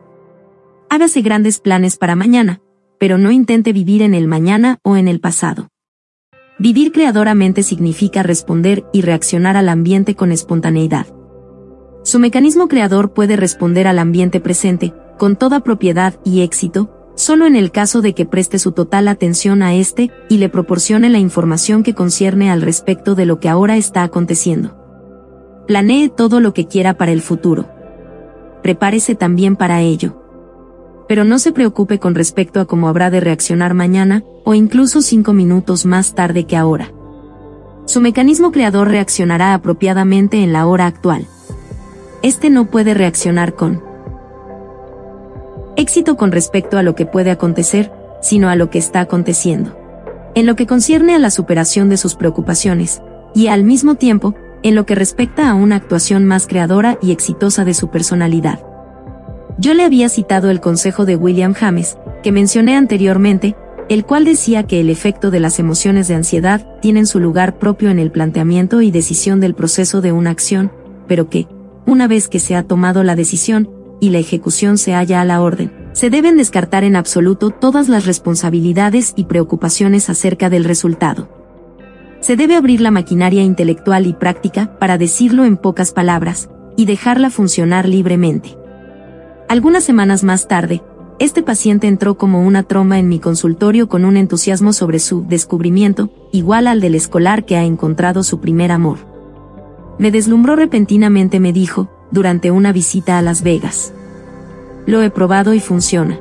Hágase 0.91 1.23
grandes 1.23 1.61
planes 1.61 1.97
para 1.97 2.15
mañana, 2.15 2.61
pero 2.99 3.17
no 3.17 3.31
intente 3.31 3.73
vivir 3.73 4.03
en 4.03 4.13
el 4.13 4.29
mañana 4.29 4.81
o 4.83 4.99
en 4.99 5.09
el 5.09 5.19
pasado. 5.19 5.69
Vivir 6.59 6.93
creadoramente 6.93 7.63
significa 7.63 8.23
responder 8.23 8.85
y 8.93 9.01
reaccionar 9.01 9.57
al 9.57 9.71
ambiente 9.71 10.15
con 10.15 10.31
espontaneidad. 10.31 11.07
Su 12.05 12.19
mecanismo 12.19 12.69
creador 12.69 13.15
puede 13.15 13.37
responder 13.37 13.87
al 13.87 13.99
ambiente 13.99 14.41
presente, 14.41 14.93
con 15.19 15.37
toda 15.37 15.61
propiedad 15.61 16.21
y 16.23 16.43
éxito, 16.43 16.91
solo 17.17 17.47
en 17.47 17.57
el 17.57 17.73
caso 17.73 18.03
de 18.03 18.15
que 18.15 18.27
preste 18.27 18.59
su 18.59 18.73
total 18.73 19.09
atención 19.09 19.63
a 19.63 19.73
este 19.75 20.11
y 20.29 20.37
le 20.37 20.51
proporcione 20.51 21.09
la 21.09 21.19
información 21.19 21.83
que 21.83 21.95
concierne 21.95 22.51
al 22.51 22.61
respecto 22.61 23.15
de 23.15 23.25
lo 23.25 23.41
que 23.41 23.49
ahora 23.49 23.79
está 23.79 24.03
aconteciendo. 24.03 24.77
Planee 25.67 26.11
todo 26.11 26.41
lo 26.41 26.53
que 26.53 26.67
quiera 26.67 26.99
para 26.99 27.13
el 27.13 27.23
futuro 27.23 27.80
prepárese 28.63 29.15
también 29.15 29.57
para 29.57 29.81
ello. 29.81 30.17
Pero 31.09 31.25
no 31.25 31.39
se 31.39 31.53
preocupe 31.53 31.99
con 31.99 32.15
respecto 32.15 32.61
a 32.61 32.67
cómo 32.67 32.89
habrá 32.89 33.11
de 33.11 33.21
reaccionar 33.21 33.75
mañana, 33.75 34.23
o 34.45 34.55
incluso 34.55 35.03
cinco 35.03 35.33
minutos 35.33 35.87
más 35.87 36.15
tarde 36.15 36.45
que 36.45 36.57
ahora. 36.57 36.93
Su 37.87 38.01
mecanismo 38.01 38.53
creador 38.53 38.89
reaccionará 38.89 39.55
apropiadamente 39.55 40.43
en 40.43 40.53
la 40.53 40.67
hora 40.67 40.87
actual. 40.87 41.27
Este 42.23 42.51
no 42.51 42.67
puede 42.67 42.95
reaccionar 42.95 43.55
con 43.55 43.83
éxito 45.77 46.17
con 46.17 46.31
respecto 46.31 46.79
a 46.79 46.83
lo 46.83 46.95
que 46.95 47.07
puede 47.07 47.31
acontecer, 47.31 47.91
sino 48.21 48.49
a 48.49 48.55
lo 48.55 48.71
que 48.71 48.79
está 48.79 49.01
aconteciendo. 49.01 49.77
En 50.35 50.47
lo 50.47 50.55
que 50.55 50.67
concierne 50.67 51.17
a 51.17 51.19
la 51.19 51.31
superación 51.31 51.89
de 51.89 51.97
sus 51.97 52.15
preocupaciones, 52.15 53.03
y 53.35 53.49
al 53.49 53.65
mismo 53.65 53.95
tiempo, 53.95 54.35
en 54.63 54.75
lo 54.75 54.87
que 54.87 54.95
respecta 54.95 55.51
a 55.51 55.55
una 55.55 55.77
actuación 55.77 56.25
más 56.25 56.47
creadora 56.47 56.99
y 57.03 57.13
exitosa 57.13 57.65
de 57.65 57.75
su 57.75 57.89
personalidad. 57.91 58.61
Yo 59.59 59.75
le 59.75 59.85
había 59.85 60.09
citado 60.09 60.51
el 60.51 60.61
consejo 60.61 61.05
de 61.05 61.17
William 61.17 61.53
James, 61.53 61.99
que 62.23 62.33
mencioné 62.33 62.77
anteriormente, 62.77 63.57
el 63.89 64.05
cual 64.05 64.25
decía 64.25 64.63
que 64.63 64.81
el 64.81 64.89
efecto 64.89 65.31
de 65.31 65.41
las 65.41 65.59
emociones 65.59 66.09
de 66.09 66.15
ansiedad 66.15 66.67
tienen 66.81 67.07
su 67.07 67.21
lugar 67.21 67.59
propio 67.59 67.91
en 67.91 67.99
el 67.99 68.11
planteamiento 68.11 68.81
y 68.83 68.91
decisión 68.91 69.41
del 69.41 69.55
proceso 69.55 70.01
de 70.01 70.13
una 70.13 70.31
acción, 70.31 70.71
pero 71.09 71.29
que, 71.29 71.49
una 71.87 72.07
vez 72.07 72.29
que 72.29 72.39
se 72.39 72.55
ha 72.55 72.63
tomado 72.63 73.03
la 73.03 73.17
decisión, 73.17 73.69
y 74.01 74.11
la 74.11 74.19
ejecución 74.19 74.79
se 74.79 74.95
halla 74.95 75.21
a 75.21 75.25
la 75.25 75.43
orden, 75.43 75.73
se 75.93 76.11
deben 76.11 76.37
descartar 76.37 76.85
en 76.85 76.97
absoluto 76.97 77.51
todas 77.51 77.89
las 77.89 78.07
responsabilidades 78.07 79.13
y 79.15 79.25
preocupaciones 79.25 80.09
acerca 80.09 80.49
del 80.49 80.65
resultado. 80.65 81.40
Se 82.21 82.37
debe 82.37 82.55
abrir 82.55 82.81
la 82.81 82.91
maquinaria 82.91 83.43
intelectual 83.43 84.07
y 84.07 84.13
práctica, 84.13 84.79
para 84.79 84.99
decirlo 84.99 85.45
en 85.45 85.57
pocas 85.57 85.93
palabras, 85.93 86.51
y 86.77 86.85
dejarla 86.85 87.31
funcionar 87.31 87.89
libremente. 87.89 88.59
Algunas 89.49 89.85
semanas 89.85 90.23
más 90.23 90.47
tarde, 90.47 90.83
este 91.19 91.43
paciente 91.43 91.87
entró 91.87 92.17
como 92.17 92.43
una 92.43 92.63
tromba 92.63 92.99
en 92.99 93.09
mi 93.09 93.19
consultorio 93.19 93.89
con 93.89 94.05
un 94.05 94.17
entusiasmo 94.17 94.73
sobre 94.73 94.99
su 94.99 95.27
descubrimiento, 95.27 96.11
igual 96.31 96.67
al 96.67 96.81
del 96.81 96.95
escolar 96.95 97.45
que 97.45 97.57
ha 97.57 97.65
encontrado 97.65 98.23
su 98.23 98.41
primer 98.41 98.71
amor. 98.71 98.99
Me 99.99 100.11
deslumbró 100.11 100.57
repentinamente, 100.57 101.41
me 101.41 101.53
dijo, 101.53 101.91
durante 102.11 102.51
una 102.51 102.73
visita 102.73 103.19
a 103.19 103.23
Las 103.23 103.43
Vegas. 103.43 103.93
Lo 104.87 105.03
he 105.03 105.11
probado 105.11 105.53
y 105.53 105.61
funciona. 105.61 106.19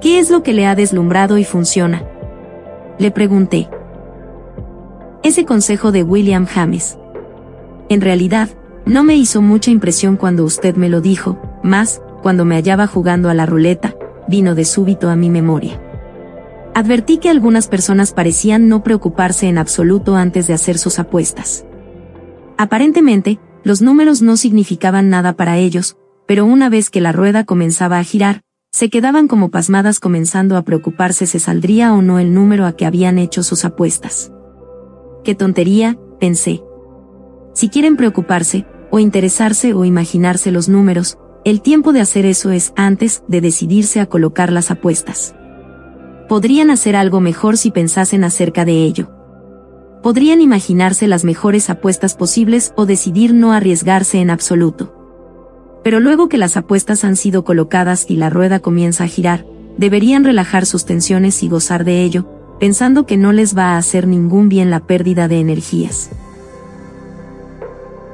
¿Qué 0.00 0.18
es 0.18 0.30
lo 0.30 0.42
que 0.42 0.52
le 0.52 0.66
ha 0.66 0.74
deslumbrado 0.74 1.38
y 1.38 1.44
funciona? 1.44 2.04
Le 2.98 3.10
pregunté 3.10 3.68
ese 5.24 5.46
consejo 5.46 5.90
de 5.90 6.02
William 6.02 6.46
James. 6.46 6.98
En 7.88 8.02
realidad, 8.02 8.50
no 8.84 9.02
me 9.02 9.16
hizo 9.16 9.40
mucha 9.40 9.70
impresión 9.70 10.16
cuando 10.16 10.44
usted 10.44 10.76
me 10.76 10.90
lo 10.90 11.00
dijo, 11.00 11.40
más, 11.62 12.02
cuando 12.22 12.44
me 12.44 12.56
hallaba 12.56 12.86
jugando 12.86 13.30
a 13.30 13.34
la 13.34 13.46
ruleta, 13.46 13.96
vino 14.28 14.54
de 14.54 14.66
súbito 14.66 15.08
a 15.08 15.16
mi 15.16 15.30
memoria. 15.30 15.80
Advertí 16.74 17.16
que 17.18 17.30
algunas 17.30 17.68
personas 17.68 18.12
parecían 18.12 18.68
no 18.68 18.82
preocuparse 18.82 19.48
en 19.48 19.56
absoluto 19.56 20.14
antes 20.14 20.46
de 20.46 20.52
hacer 20.52 20.76
sus 20.76 20.98
apuestas. 20.98 21.64
Aparentemente, 22.58 23.40
los 23.62 23.80
números 23.80 24.20
no 24.20 24.36
significaban 24.36 25.08
nada 25.08 25.32
para 25.32 25.56
ellos, 25.56 25.96
pero 26.26 26.44
una 26.44 26.68
vez 26.68 26.90
que 26.90 27.00
la 27.00 27.12
rueda 27.12 27.44
comenzaba 27.44 27.98
a 27.98 28.04
girar, 28.04 28.42
se 28.72 28.90
quedaban 28.90 29.28
como 29.28 29.50
pasmadas 29.50 30.00
comenzando 30.00 30.58
a 30.58 30.62
preocuparse 30.62 31.26
si 31.26 31.38
saldría 31.38 31.94
o 31.94 32.02
no 32.02 32.18
el 32.18 32.34
número 32.34 32.66
a 32.66 32.76
que 32.76 32.84
habían 32.84 33.18
hecho 33.18 33.42
sus 33.42 33.64
apuestas. 33.64 34.33
Qué 35.24 35.34
tontería, 35.34 35.98
pensé. 36.20 36.62
Si 37.54 37.70
quieren 37.70 37.96
preocuparse, 37.96 38.66
o 38.90 38.98
interesarse 38.98 39.72
o 39.72 39.86
imaginarse 39.86 40.52
los 40.52 40.68
números, 40.68 41.16
el 41.46 41.62
tiempo 41.62 41.94
de 41.94 42.00
hacer 42.00 42.26
eso 42.26 42.50
es 42.50 42.74
antes 42.76 43.22
de 43.26 43.40
decidirse 43.40 44.00
a 44.00 44.06
colocar 44.06 44.52
las 44.52 44.70
apuestas. 44.70 45.34
Podrían 46.28 46.70
hacer 46.70 46.94
algo 46.94 47.20
mejor 47.20 47.56
si 47.56 47.70
pensasen 47.70 48.22
acerca 48.22 48.66
de 48.66 48.84
ello. 48.84 49.10
Podrían 50.02 50.42
imaginarse 50.42 51.08
las 51.08 51.24
mejores 51.24 51.70
apuestas 51.70 52.14
posibles 52.14 52.74
o 52.76 52.84
decidir 52.84 53.32
no 53.32 53.54
arriesgarse 53.54 54.20
en 54.20 54.28
absoluto. 54.28 54.94
Pero 55.82 56.00
luego 56.00 56.28
que 56.28 56.36
las 56.36 56.58
apuestas 56.58 57.02
han 57.02 57.16
sido 57.16 57.44
colocadas 57.44 58.04
y 58.10 58.16
la 58.16 58.28
rueda 58.28 58.60
comienza 58.60 59.04
a 59.04 59.08
girar, 59.08 59.46
deberían 59.78 60.22
relajar 60.22 60.66
sus 60.66 60.84
tensiones 60.84 61.42
y 61.42 61.48
gozar 61.48 61.84
de 61.84 62.02
ello, 62.02 62.26
pensando 62.64 63.04
que 63.04 63.18
no 63.18 63.32
les 63.32 63.54
va 63.54 63.72
a 63.72 63.76
hacer 63.76 64.08
ningún 64.08 64.48
bien 64.48 64.70
la 64.70 64.80
pérdida 64.80 65.28
de 65.28 65.38
energías. 65.38 66.08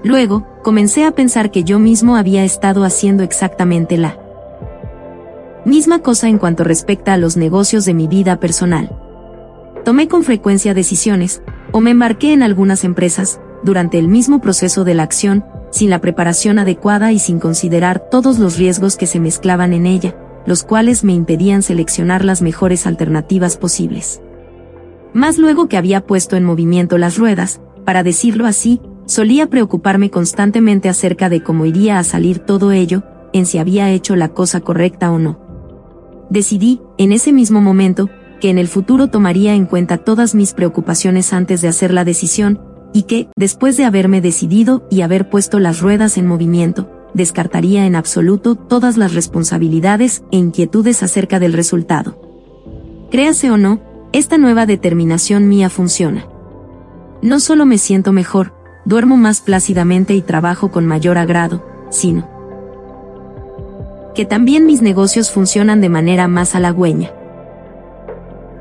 Luego, 0.03 0.45
comencé 0.65 1.05
a 1.05 1.13
pensar 1.13 1.53
que 1.53 1.63
yo 1.63 1.79
mismo 1.79 2.17
había 2.17 2.43
estado 2.43 2.83
haciendo 2.83 3.23
exactamente 3.23 3.97
la 3.97 4.19
misma 5.65 6.01
cosa 6.01 6.29
en 6.29 6.39
cuanto 6.39 6.65
respecta 6.65 7.13
a 7.13 7.17
los 7.17 7.37
negocios 7.37 7.85
de 7.85 7.95
mi 7.95 8.09
vida 8.09 8.41
personal. 8.41 8.91
Tomé 9.85 10.09
con 10.09 10.25
frecuencia 10.25 10.75
decisiones, 10.75 11.43
o 11.71 11.81
me 11.81 11.93
embarqué 11.93 12.33
en 12.33 12.43
algunas 12.43 12.83
empresas, 12.83 13.41
durante 13.63 14.01
el 14.01 14.09
mismo 14.09 14.41
proceso 14.41 14.83
de 14.83 14.95
la 14.95 15.05
acción, 15.05 15.45
sin 15.71 15.91
la 15.91 16.01
preparación 16.01 16.59
adecuada 16.59 17.13
y 17.13 17.21
sin 17.21 17.39
considerar 17.39 18.09
todos 18.11 18.41
los 18.41 18.59
riesgos 18.59 18.97
que 18.97 19.07
se 19.07 19.21
mezclaban 19.21 19.73
en 19.75 19.87
ella, 19.87 20.17
los 20.45 20.65
cuales 20.65 21.05
me 21.05 21.13
impedían 21.13 21.63
seleccionar 21.63 22.25
las 22.25 22.43
mejores 22.43 22.89
alternativas 22.89 23.57
posibles. 23.57 24.21
Más 25.13 25.39
luego 25.39 25.69
que 25.69 25.77
había 25.77 26.07
puesto 26.07 26.37
en 26.37 26.45
movimiento 26.45 26.99
las 26.99 27.19
ruedas, 27.19 27.61
para 27.85 28.03
decirlo 28.03 28.47
así, 28.47 28.81
solía 29.07 29.49
preocuparme 29.49 30.11
constantemente 30.11 30.89
acerca 30.89 31.29
de 31.29 31.43
cómo 31.43 31.67
iría 31.67 31.99
a 31.99 32.05
salir 32.05 32.39
todo 32.39 32.71
ello, 32.71 33.03
en 33.33 33.47
si 33.47 33.59
había 33.59 33.91
hecho 33.91 34.15
la 34.17 34.29
cosa 34.29 34.61
correcta 34.61 35.11
o 35.11 35.19
no. 35.19 35.41
Decidí, 36.31 36.81
en 36.97 37.13
ese 37.13 37.33
mismo 37.33 37.61
momento, 37.61 38.09
que 38.41 38.51
en 38.51 38.59
el 38.59 38.69
futuro 38.69 39.09
tomaría 39.09 39.55
en 39.55 39.67
cuenta 39.67 39.99
todas 39.99 40.35
mis 40.35 40.55
preocupaciones 40.55 41.33
antes 41.33 41.61
de 41.61 41.69
hacer 41.69 41.93
la 41.93 42.05
decisión, 42.05 42.61
y 42.93 43.03
que, 43.03 43.29
después 43.37 43.77
de 43.77 43.85
haberme 43.85 44.21
decidido 44.21 44.87
y 44.91 45.03
haber 45.03 45.29
puesto 45.29 45.59
las 45.59 45.81
ruedas 45.81 46.17
en 46.17 46.27
movimiento, 46.27 46.89
descartaría 47.15 47.87
en 47.87 47.97
absoluto 47.97 48.55
todas 48.55 48.97
las 48.97 49.15
responsabilidades 49.15 50.23
e 50.31 50.37
inquietudes 50.37 51.03
acerca 51.03 51.41
del 51.41 51.53
resultado. 51.53 52.21
Créase 53.11 53.51
o 53.51 53.57
no, 53.57 53.81
esta 54.13 54.39
nueva 54.39 54.67
determinación 54.67 55.49
mía 55.49 55.71
funciona. 55.71 56.27
No 57.23 57.39
solo 57.39 57.67
me 57.67 57.79
siento 57.79 58.13
mejor, 58.13 58.55
duermo 58.85 59.17
más 59.17 59.41
plácidamente 59.41 60.15
y 60.15 60.23
trabajo 60.23 60.71
con 60.71 60.87
mayor 60.87 61.19
agrado, 61.19 61.65
sino 61.91 62.29
que 64.15 64.25
también 64.25 64.67
mis 64.67 64.83
negocios 64.83 65.31
funcionan 65.31 65.81
de 65.81 65.89
manera 65.89 66.27
más 66.27 66.55
halagüeña. 66.55 67.13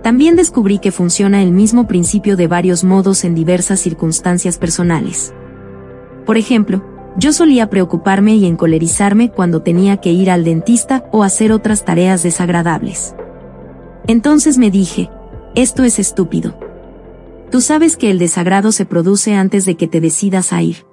También 0.03 0.35
descubrí 0.35 0.79
que 0.79 0.91
funciona 0.91 1.41
el 1.41 1.51
mismo 1.51 1.87
principio 1.87 2.37
de 2.37 2.47
varios 2.47 2.83
modos 2.83 3.23
en 3.23 3.33
diversas 3.33 3.79
circunstancias 3.79 4.57
personales. 4.57 5.33
Por 6.25 6.37
ejemplo, 6.37 6.83
yo 7.17 7.33
solía 7.33 7.69
preocuparme 7.69 8.35
y 8.35 8.45
encolerizarme 8.45 9.31
cuando 9.31 9.61
tenía 9.61 9.97
que 9.97 10.11
ir 10.11 10.29
al 10.29 10.43
dentista 10.43 11.05
o 11.11 11.23
hacer 11.23 11.51
otras 11.51 11.83
tareas 11.83 12.23
desagradables. 12.23 13.15
Entonces 14.07 14.57
me 14.57 14.71
dije, 14.71 15.09
esto 15.61 15.83
es 15.83 15.99
estúpido. 15.99 16.57
Tú 17.51 17.59
sabes 17.59 17.97
que 17.97 18.11
el 18.11 18.19
desagrado 18.19 18.71
se 18.71 18.85
produce 18.85 19.33
antes 19.35 19.65
de 19.65 19.75
que 19.75 19.87
te 19.87 19.99
decidas 19.99 20.53
a 20.53 20.61
ir. 20.61 20.85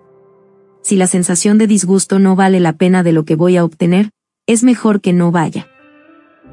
Si 0.82 0.96
la 0.96 1.06
sensación 1.06 1.58
de 1.58 1.66
disgusto 1.66 2.18
no 2.18 2.34
vale 2.34 2.58
la 2.58 2.72
pena 2.72 3.02
de 3.02 3.12
lo 3.12 3.24
que 3.24 3.36
voy 3.36 3.56
a 3.56 3.64
obtener, 3.64 4.10
es 4.46 4.64
mejor 4.64 5.00
que 5.00 5.12
no 5.12 5.30
vaya. 5.30 5.68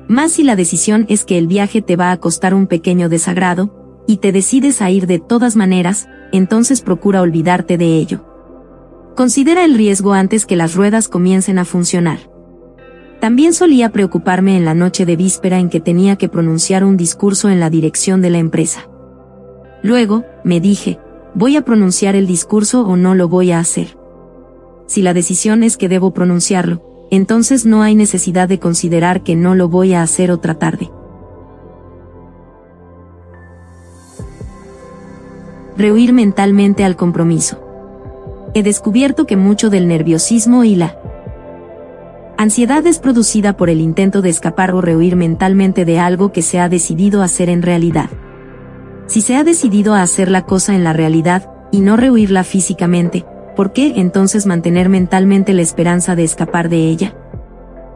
Más 0.07 0.34
si 0.34 0.44
la 0.44 0.56
decisión 0.56 1.06
es 1.10 1.26
que 1.26 1.38
el 1.38 1.48
viaje 1.48 1.81
te 1.81 1.95
va 1.95 2.11
a 2.11 2.18
costar 2.18 2.53
un 2.53 2.68
pequeño 2.68 3.10
desagrado, 3.10 4.03
y 4.06 4.18
te 4.18 4.31
decides 4.31 4.81
a 4.81 4.91
ir 4.91 5.07
de 5.07 5.19
todas 5.19 5.56
maneras, 5.56 6.07
entonces 6.31 6.81
procura 6.81 7.22
olvidarte 7.22 7.77
de 7.77 7.98
ello. 7.98 8.26
Considera 9.15 9.64
el 9.64 9.76
riesgo 9.76 10.14
antes 10.14 10.45
que 10.45 10.56
las 10.56 10.76
ruedas 10.76 11.07
comiencen 11.07 11.57
a 11.57 11.65
funcionar. 11.65 12.32
También 13.24 13.54
solía 13.54 13.90
preocuparme 13.90 14.58
en 14.58 14.66
la 14.66 14.74
noche 14.74 15.06
de 15.06 15.16
víspera 15.16 15.58
en 15.58 15.70
que 15.70 15.80
tenía 15.80 16.18
que 16.18 16.28
pronunciar 16.28 16.84
un 16.84 16.98
discurso 16.98 17.50
en 17.50 17.62
la 17.62 17.70
dirección 17.70 18.22
de 18.22 18.30
la 18.30 18.38
empresa. 18.38 18.90
Luego, 19.82 20.26
me 20.44 20.60
dije, 20.60 21.00
¿voy 21.34 21.56
a 21.56 21.62
pronunciar 21.62 22.18
el 22.18 22.28
discurso 22.28 22.86
o 22.86 22.98
no 22.98 23.16
lo 23.16 23.30
voy 23.30 23.54
a 23.54 23.60
hacer? 23.60 23.98
Si 24.88 25.02
la 25.02 25.14
decisión 25.14 25.64
es 25.64 25.78
que 25.78 25.88
debo 25.88 26.14
pronunciarlo, 26.14 27.08
entonces 27.12 27.66
no 27.66 27.82
hay 27.82 27.95
necesidad 27.95 28.50
de 28.50 28.60
considerar 28.60 29.24
que 29.24 29.38
no 29.38 29.56
lo 29.56 29.70
voy 29.70 29.94
a 29.94 30.02
hacer 30.02 30.30
otra 30.30 30.56
tarde. 30.56 30.91
Rehuir 35.78 36.12
mentalmente 36.12 36.84
al 36.84 36.98
compromiso. 36.98 37.58
He 38.54 38.64
descubierto 38.64 39.26
que 39.26 39.38
mucho 39.38 39.70
del 39.70 39.88
nerviosismo 39.88 40.66
y 40.66 40.76
la 40.76 40.98
ansiedad 42.44 42.86
es 42.86 42.99
producida 42.99 43.57
por 43.57 43.70
el 43.70 43.82
intento 43.82 44.22
de 44.22 44.30
escapar 44.30 44.74
o 44.74 44.82
rehuir 44.82 45.15
mentalmente 45.15 45.86
de 45.86 45.99
algo 45.99 46.32
que 46.32 46.41
se 46.41 46.60
ha 46.60 46.70
decidido 46.70 47.24
hacer 47.24 47.49
en 47.49 47.61
realidad. 47.61 48.10
Si 49.07 49.22
se 49.22 49.36
ha 49.36 49.44
decidido 49.44 49.95
a 49.95 50.02
hacer 50.02 50.30
la 50.30 50.45
cosa 50.45 50.76
en 50.76 50.84
la 50.84 50.94
realidad, 50.94 51.49
y 51.72 51.82
no 51.82 51.98
rehuirla 51.98 52.44
físicamente, 52.44 53.26
¿por 53.56 53.74
qué 53.74 53.94
entonces 53.95 54.45
mantener 54.45 54.90
mentalmente 54.90 55.53
la 55.53 55.64
esperanza 55.64 56.15
de 56.15 56.24
escapar 56.24 56.70
de 56.70 56.88
ella? 56.88 57.15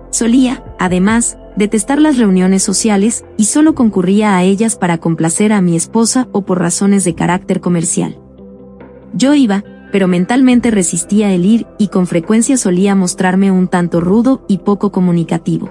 Solía, 0.10 0.64
además, 0.80 1.38
detestar 1.56 2.00
las 2.00 2.18
reuniones 2.18 2.64
sociales, 2.64 3.26
y 3.38 3.46
solo 3.46 3.76
concurría 3.76 4.36
a 4.36 4.44
ellas 4.44 4.76
para 4.76 4.98
complacer 4.98 5.54
a 5.54 5.62
mi 5.62 5.76
esposa 5.76 6.28
o 6.32 6.44
por 6.44 6.60
razones 6.60 7.04
de 7.04 7.14
carácter 7.14 7.62
comercial. 7.62 8.20
Yo 9.14 9.34
iba, 9.36 9.64
pero 9.92 10.08
mentalmente 10.08 10.72
resistía 10.72 11.32
el 11.34 11.46
ir 11.46 11.66
y 11.78 11.88
con 11.88 12.08
frecuencia 12.08 12.58
solía 12.58 12.96
mostrarme 12.96 13.52
un 13.52 13.68
tanto 13.68 14.02
rudo 14.02 14.44
y 14.48 14.60
poco 14.60 14.92
comunicativo. 14.92 15.70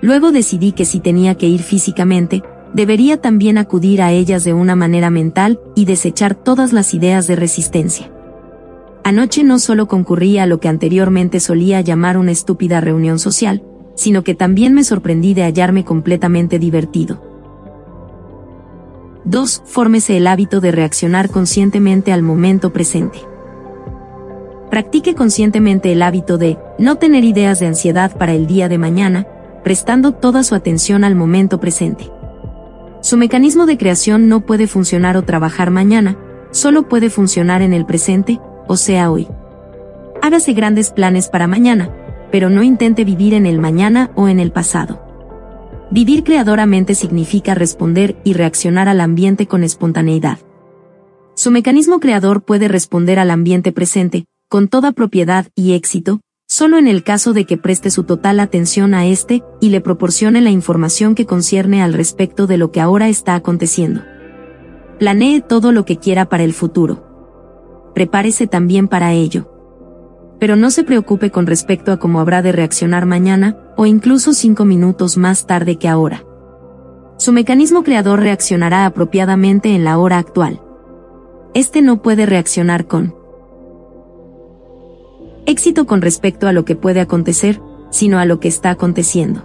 Luego 0.00 0.32
decidí 0.32 0.72
que 0.72 0.84
si 0.84 1.00
tenía 1.00 1.36
que 1.36 1.48
ir 1.48 1.62
físicamente, 1.62 2.42
debería 2.74 3.20
también 3.20 3.58
acudir 3.58 4.02
a 4.02 4.12
ellas 4.12 4.44
de 4.44 4.52
una 4.52 4.74
manera 4.74 5.10
mental 5.10 5.60
y 5.76 5.84
desechar 5.84 6.34
todas 6.34 6.72
las 6.72 6.94
ideas 6.94 7.26
de 7.26 7.36
resistencia. 7.36 8.10
Anoche 9.04 9.44
no 9.44 9.58
solo 9.58 9.88
concurrí 9.88 10.38
a 10.38 10.46
lo 10.46 10.60
que 10.60 10.68
anteriormente 10.68 11.40
solía 11.40 11.80
llamar 11.80 12.16
una 12.16 12.30
estúpida 12.30 12.80
reunión 12.80 13.18
social, 13.18 13.62
sino 13.94 14.22
que 14.24 14.34
también 14.34 14.74
me 14.74 14.84
sorprendí 14.84 15.34
de 15.34 15.42
hallarme 15.42 15.84
completamente 15.84 16.58
divertido. 16.58 17.31
2. 19.24 19.62
Fórmese 19.66 20.16
el 20.16 20.26
hábito 20.26 20.60
de 20.60 20.72
reaccionar 20.72 21.30
conscientemente 21.30 22.12
al 22.12 22.22
momento 22.22 22.72
presente. 22.72 23.20
Practique 24.70 25.14
conscientemente 25.14 25.92
el 25.92 26.02
hábito 26.02 26.38
de 26.38 26.58
no 26.78 26.96
tener 26.96 27.24
ideas 27.24 27.60
de 27.60 27.66
ansiedad 27.66 28.16
para 28.16 28.32
el 28.32 28.46
día 28.46 28.68
de 28.68 28.78
mañana, 28.78 29.26
prestando 29.62 30.12
toda 30.12 30.42
su 30.42 30.54
atención 30.54 31.04
al 31.04 31.14
momento 31.14 31.60
presente. 31.60 32.10
Su 33.00 33.16
mecanismo 33.16 33.66
de 33.66 33.78
creación 33.78 34.28
no 34.28 34.40
puede 34.40 34.66
funcionar 34.66 35.16
o 35.16 35.22
trabajar 35.22 35.70
mañana, 35.70 36.16
solo 36.50 36.88
puede 36.88 37.10
funcionar 37.10 37.62
en 37.62 37.74
el 37.74 37.84
presente, 37.84 38.40
o 38.66 38.76
sea 38.76 39.10
hoy. 39.10 39.28
Hágase 40.22 40.52
grandes 40.52 40.90
planes 40.90 41.28
para 41.28 41.46
mañana, 41.46 41.90
pero 42.30 42.48
no 42.48 42.62
intente 42.62 43.04
vivir 43.04 43.34
en 43.34 43.46
el 43.46 43.58
mañana 43.58 44.10
o 44.14 44.28
en 44.28 44.40
el 44.40 44.52
pasado. 44.52 45.11
Vivir 45.92 46.24
creadoramente 46.24 46.96
significa 46.96 47.54
responder 47.54 48.16
y 48.24 48.32
reaccionar 48.32 48.88
al 48.88 49.00
ambiente 49.00 49.46
con 49.46 49.62
espontaneidad. 49.62 50.38
Su 51.36 51.50
mecanismo 51.52 52.00
creador 52.00 52.42
puede 52.42 52.66
responder 52.66 53.20
al 53.20 53.30
ambiente 53.30 53.70
presente, 53.70 54.24
con 54.48 54.66
toda 54.66 54.90
propiedad 54.90 55.46
y 55.54 55.74
éxito, 55.74 56.20
solo 56.48 56.78
en 56.78 56.88
el 56.88 57.04
caso 57.04 57.32
de 57.32 57.44
que 57.44 57.56
preste 57.56 57.90
su 57.90 58.02
total 58.02 58.40
atención 58.40 58.94
a 58.94 59.06
este 59.06 59.42
y 59.60 59.68
le 59.68 59.80
proporcione 59.80 60.40
la 60.40 60.50
información 60.50 61.14
que 61.14 61.26
concierne 61.26 61.82
al 61.82 61.92
respecto 61.92 62.48
de 62.48 62.56
lo 62.56 62.72
que 62.72 62.80
ahora 62.80 63.08
está 63.08 63.36
aconteciendo. 63.36 64.02
Planee 64.98 65.40
todo 65.40 65.70
lo 65.70 65.84
que 65.84 65.98
quiera 65.98 66.28
para 66.28 66.42
el 66.42 66.52
futuro 66.52 67.12
prepárese 67.94 68.46
también 68.46 68.88
para 68.88 69.12
ello. 69.12 69.48
Pero 70.38 70.56
no 70.56 70.70
se 70.70 70.84
preocupe 70.84 71.30
con 71.30 71.46
respecto 71.46 71.92
a 71.92 71.98
cómo 71.98 72.20
habrá 72.20 72.42
de 72.42 72.52
reaccionar 72.52 73.06
mañana, 73.06 73.56
o 73.76 73.86
incluso 73.86 74.32
cinco 74.32 74.64
minutos 74.64 75.16
más 75.16 75.46
tarde 75.46 75.76
que 75.76 75.88
ahora. 75.88 76.24
Su 77.16 77.32
mecanismo 77.32 77.84
creador 77.84 78.20
reaccionará 78.20 78.86
apropiadamente 78.86 79.74
en 79.74 79.84
la 79.84 79.98
hora 79.98 80.18
actual. 80.18 80.60
Este 81.54 81.82
no 81.82 82.02
puede 82.02 82.26
reaccionar 82.26 82.86
con 82.86 83.14
éxito 85.46 85.86
con 85.86 86.02
respecto 86.02 86.48
a 86.48 86.52
lo 86.52 86.64
que 86.64 86.76
puede 86.76 87.00
acontecer, 87.00 87.60
sino 87.90 88.18
a 88.18 88.24
lo 88.24 88.40
que 88.40 88.48
está 88.48 88.70
aconteciendo. 88.70 89.44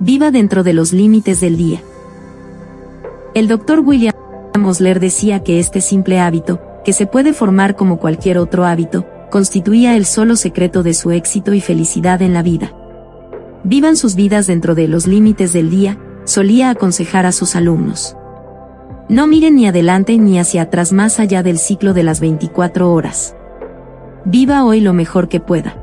Viva 0.00 0.30
dentro 0.30 0.62
de 0.62 0.72
los 0.72 0.92
límites 0.92 1.40
del 1.40 1.56
día. 1.56 1.82
El 3.34 3.46
doctor 3.46 3.80
William 3.80 4.14
Osler 4.64 4.98
decía 4.98 5.42
que 5.44 5.58
este 5.58 5.80
simple 5.80 6.18
hábito, 6.18 6.60
que 6.84 6.92
se 6.92 7.06
puede 7.06 7.32
formar 7.32 7.76
como 7.76 7.98
cualquier 7.98 8.38
otro 8.38 8.64
hábito, 8.64 9.06
constituía 9.30 9.96
el 9.96 10.06
solo 10.06 10.34
secreto 10.36 10.82
de 10.82 10.94
su 10.94 11.10
éxito 11.12 11.54
y 11.54 11.60
felicidad 11.60 12.22
en 12.22 12.34
la 12.34 12.42
vida. 12.42 12.72
Vivan 13.64 13.96
sus 13.96 14.14
vidas 14.14 14.46
dentro 14.46 14.74
de 14.74 14.88
los 14.88 15.06
límites 15.06 15.52
del 15.52 15.70
día, 15.70 15.98
solía 16.24 16.70
aconsejar 16.70 17.26
a 17.26 17.32
sus 17.32 17.56
alumnos. 17.56 18.16
No 19.08 19.26
miren 19.26 19.56
ni 19.56 19.66
adelante 19.66 20.16
ni 20.18 20.38
hacia 20.38 20.62
atrás 20.62 20.92
más 20.92 21.20
allá 21.20 21.42
del 21.42 21.58
ciclo 21.58 21.92
de 21.92 22.02
las 22.02 22.20
24 22.20 22.92
horas. 22.92 23.36
Viva 24.24 24.64
hoy 24.64 24.80
lo 24.80 24.92
mejor 24.92 25.28
que 25.28 25.40
pueda. 25.40 25.76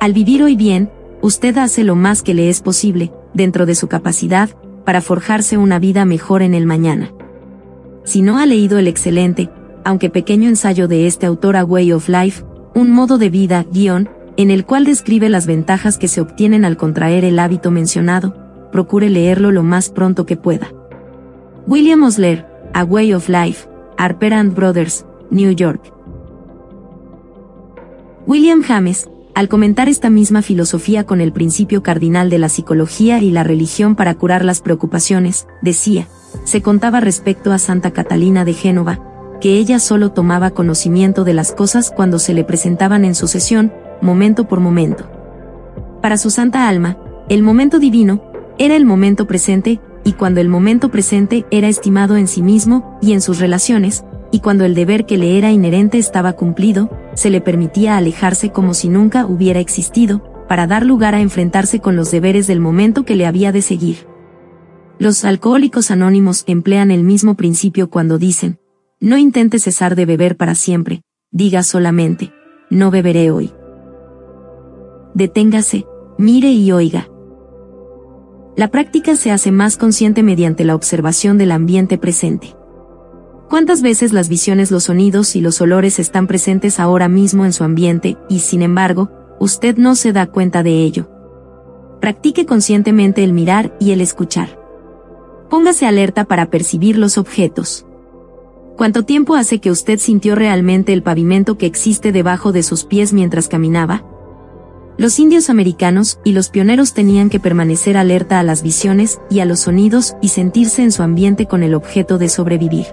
Al 0.00 0.12
vivir 0.12 0.42
hoy 0.42 0.56
bien, 0.56 0.90
usted 1.20 1.58
hace 1.58 1.84
lo 1.84 1.94
más 1.94 2.22
que 2.22 2.34
le 2.34 2.48
es 2.48 2.60
posible, 2.60 3.12
dentro 3.34 3.66
de 3.66 3.74
su 3.74 3.86
capacidad, 3.86 4.50
para 4.84 5.00
forjarse 5.00 5.58
una 5.58 5.78
vida 5.78 6.04
mejor 6.04 6.42
en 6.42 6.54
el 6.54 6.66
mañana. 6.66 7.12
Si 8.04 8.22
no 8.22 8.38
ha 8.38 8.46
leído 8.46 8.78
el 8.78 8.88
excelente, 8.88 9.50
aunque 9.84 10.10
pequeño 10.10 10.48
ensayo 10.48 10.88
de 10.88 11.06
este 11.06 11.26
autor 11.26 11.56
A 11.56 11.64
Way 11.64 11.92
of 11.92 12.08
Life, 12.08 12.44
un 12.74 12.90
modo 12.90 13.18
de 13.18 13.28
vida, 13.28 13.66
guion, 13.70 14.08
en 14.40 14.50
el 14.50 14.64
cual 14.64 14.86
describe 14.86 15.28
las 15.28 15.46
ventajas 15.46 15.98
que 15.98 16.08
se 16.08 16.22
obtienen 16.22 16.64
al 16.64 16.78
contraer 16.78 17.26
el 17.26 17.38
hábito 17.38 17.70
mencionado, 17.70 18.34
procure 18.72 19.10
leerlo 19.10 19.52
lo 19.52 19.62
más 19.62 19.90
pronto 19.90 20.24
que 20.24 20.38
pueda. 20.38 20.72
William 21.66 22.02
Osler, 22.02 22.46
A 22.72 22.82
Way 22.84 23.12
of 23.12 23.28
Life, 23.28 23.68
Harper 23.98 24.32
and 24.32 24.54
Brothers, 24.54 25.04
New 25.30 25.50
York. 25.52 25.92
William 28.26 28.62
James, 28.62 29.10
al 29.34 29.48
comentar 29.48 29.90
esta 29.90 30.08
misma 30.08 30.40
filosofía 30.40 31.04
con 31.04 31.20
el 31.20 31.32
principio 31.32 31.82
cardinal 31.82 32.30
de 32.30 32.38
la 32.38 32.48
psicología 32.48 33.18
y 33.18 33.30
la 33.30 33.44
religión 33.44 33.94
para 33.94 34.14
curar 34.14 34.44
las 34.46 34.62
preocupaciones, 34.62 35.48
decía, 35.60 36.08
se 36.44 36.62
contaba 36.62 37.00
respecto 37.00 37.52
a 37.52 37.58
Santa 37.58 37.90
Catalina 37.90 38.46
de 38.46 38.54
Génova, 38.54 39.38
que 39.38 39.58
ella 39.58 39.78
solo 39.80 40.12
tomaba 40.12 40.50
conocimiento 40.50 41.24
de 41.24 41.34
las 41.34 41.52
cosas 41.52 41.92
cuando 41.94 42.18
se 42.18 42.32
le 42.32 42.44
presentaban 42.44 43.04
en 43.04 43.14
sucesión, 43.14 43.70
momento 44.00 44.48
por 44.48 44.60
momento. 44.60 45.04
Para 46.00 46.16
su 46.16 46.30
santa 46.30 46.68
alma, 46.68 46.98
el 47.28 47.42
momento 47.42 47.78
divino, 47.78 48.22
era 48.58 48.76
el 48.76 48.84
momento 48.84 49.26
presente, 49.26 49.80
y 50.04 50.14
cuando 50.14 50.40
el 50.40 50.48
momento 50.48 50.90
presente 50.90 51.46
era 51.50 51.68
estimado 51.68 52.16
en 52.16 52.26
sí 52.26 52.42
mismo 52.42 52.98
y 53.02 53.12
en 53.12 53.20
sus 53.20 53.38
relaciones, 53.38 54.04
y 54.32 54.40
cuando 54.40 54.64
el 54.64 54.74
deber 54.74 55.06
que 55.06 55.18
le 55.18 55.38
era 55.38 55.50
inherente 55.50 55.98
estaba 55.98 56.32
cumplido, 56.34 56.90
se 57.14 57.30
le 57.30 57.40
permitía 57.40 57.96
alejarse 57.96 58.50
como 58.50 58.74
si 58.74 58.88
nunca 58.88 59.26
hubiera 59.26 59.60
existido, 59.60 60.22
para 60.48 60.66
dar 60.66 60.84
lugar 60.84 61.14
a 61.14 61.20
enfrentarse 61.20 61.80
con 61.80 61.96
los 61.96 62.10
deberes 62.10 62.46
del 62.46 62.60
momento 62.60 63.04
que 63.04 63.14
le 63.14 63.26
había 63.26 63.52
de 63.52 63.62
seguir. 63.62 64.06
Los 64.98 65.24
alcohólicos 65.24 65.90
anónimos 65.90 66.44
emplean 66.46 66.90
el 66.90 67.04
mismo 67.04 67.34
principio 67.34 67.88
cuando 67.88 68.18
dicen, 68.18 68.58
no 69.00 69.16
intente 69.16 69.58
cesar 69.58 69.94
de 69.94 70.06
beber 70.06 70.36
para 70.36 70.54
siempre, 70.54 71.02
diga 71.30 71.62
solamente, 71.62 72.32
no 72.68 72.90
beberé 72.90 73.30
hoy. 73.30 73.52
Deténgase, 75.14 75.86
mire 76.18 76.52
y 76.52 76.70
oiga. 76.72 77.08
La 78.56 78.68
práctica 78.68 79.16
se 79.16 79.30
hace 79.30 79.52
más 79.52 79.76
consciente 79.76 80.22
mediante 80.22 80.64
la 80.64 80.74
observación 80.74 81.38
del 81.38 81.52
ambiente 81.52 81.98
presente. 81.98 82.54
¿Cuántas 83.48 83.82
veces 83.82 84.12
las 84.12 84.28
visiones, 84.28 84.70
los 84.70 84.84
sonidos 84.84 85.34
y 85.34 85.40
los 85.40 85.60
olores 85.60 85.98
están 85.98 86.26
presentes 86.26 86.78
ahora 86.78 87.08
mismo 87.08 87.44
en 87.44 87.52
su 87.52 87.64
ambiente 87.64 88.16
y, 88.28 88.40
sin 88.40 88.62
embargo, 88.62 89.10
usted 89.40 89.76
no 89.76 89.96
se 89.96 90.12
da 90.12 90.26
cuenta 90.26 90.62
de 90.62 90.82
ello? 90.84 91.08
Practique 92.00 92.46
conscientemente 92.46 93.24
el 93.24 93.32
mirar 93.32 93.76
y 93.80 93.90
el 93.90 94.00
escuchar. 94.00 94.60
Póngase 95.48 95.86
alerta 95.86 96.26
para 96.26 96.48
percibir 96.50 96.96
los 96.96 97.18
objetos. 97.18 97.86
¿Cuánto 98.76 99.04
tiempo 99.04 99.34
hace 99.34 99.58
que 99.58 99.70
usted 99.70 99.98
sintió 99.98 100.36
realmente 100.36 100.92
el 100.92 101.02
pavimento 101.02 101.58
que 101.58 101.66
existe 101.66 102.12
debajo 102.12 102.52
de 102.52 102.62
sus 102.62 102.84
pies 102.84 103.12
mientras 103.12 103.48
caminaba? 103.48 104.04
Los 105.00 105.18
indios 105.18 105.48
americanos 105.48 106.18
y 106.24 106.32
los 106.32 106.50
pioneros 106.50 106.92
tenían 106.92 107.30
que 107.30 107.40
permanecer 107.40 107.96
alerta 107.96 108.38
a 108.38 108.42
las 108.42 108.62
visiones 108.62 109.18
y 109.30 109.40
a 109.40 109.46
los 109.46 109.60
sonidos 109.60 110.14
y 110.20 110.28
sentirse 110.28 110.82
en 110.82 110.92
su 110.92 111.02
ambiente 111.02 111.46
con 111.46 111.62
el 111.62 111.74
objeto 111.74 112.18
de 112.18 112.28
sobrevivir. 112.28 112.84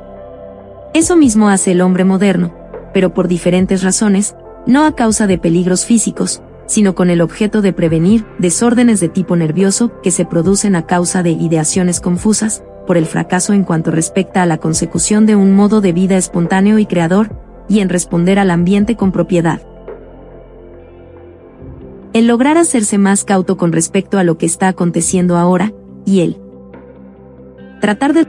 Eso 0.93 1.17
mismo 1.17 1.49
hace 1.49 1.73
el 1.73 1.81
hombre 1.81 2.05
moderno, 2.05 2.55
pero 2.93 3.13
por 3.13 3.27
diferentes 3.27 3.83
razones, 3.83 4.37
no 4.65 4.85
a 4.85 4.95
causa 4.95 5.27
de 5.27 5.37
peligros 5.37 5.83
físicos, 5.83 6.41
sino 6.65 6.95
con 6.95 7.09
el 7.09 7.19
objeto 7.19 7.61
de 7.61 7.73
prevenir 7.73 8.25
desórdenes 8.39 9.01
de 9.01 9.09
tipo 9.09 9.35
nervioso 9.35 9.91
que 10.01 10.11
se 10.11 10.23
producen 10.23 10.77
a 10.77 10.85
causa 10.85 11.23
de 11.23 11.31
ideaciones 11.31 11.99
confusas, 11.99 12.63
por 12.87 12.95
el 12.95 13.05
fracaso 13.05 13.51
en 13.51 13.65
cuanto 13.65 13.91
respecta 13.91 14.43
a 14.43 14.45
la 14.45 14.59
consecución 14.59 15.25
de 15.25 15.35
un 15.35 15.57
modo 15.57 15.81
de 15.81 15.91
vida 15.91 16.15
espontáneo 16.15 16.79
y 16.79 16.85
creador, 16.85 17.35
y 17.67 17.81
en 17.81 17.89
responder 17.89 18.39
al 18.39 18.51
ambiente 18.51 18.95
con 18.95 19.11
propiedad. 19.11 19.59
El 22.17 22.25
lograr 22.25 22.57
hacerse 22.57 22.97
más 22.97 23.23
cauto 23.23 23.57
con 23.57 23.71
respecto 23.71 24.17
a 24.17 24.23
lo 24.23 24.39
que 24.39 24.47
está 24.47 24.69
aconteciendo 24.69 25.37
ahora, 25.37 25.71
y 26.03 26.21
el 26.21 26.41
tratar 27.79 28.15
de 28.15 28.25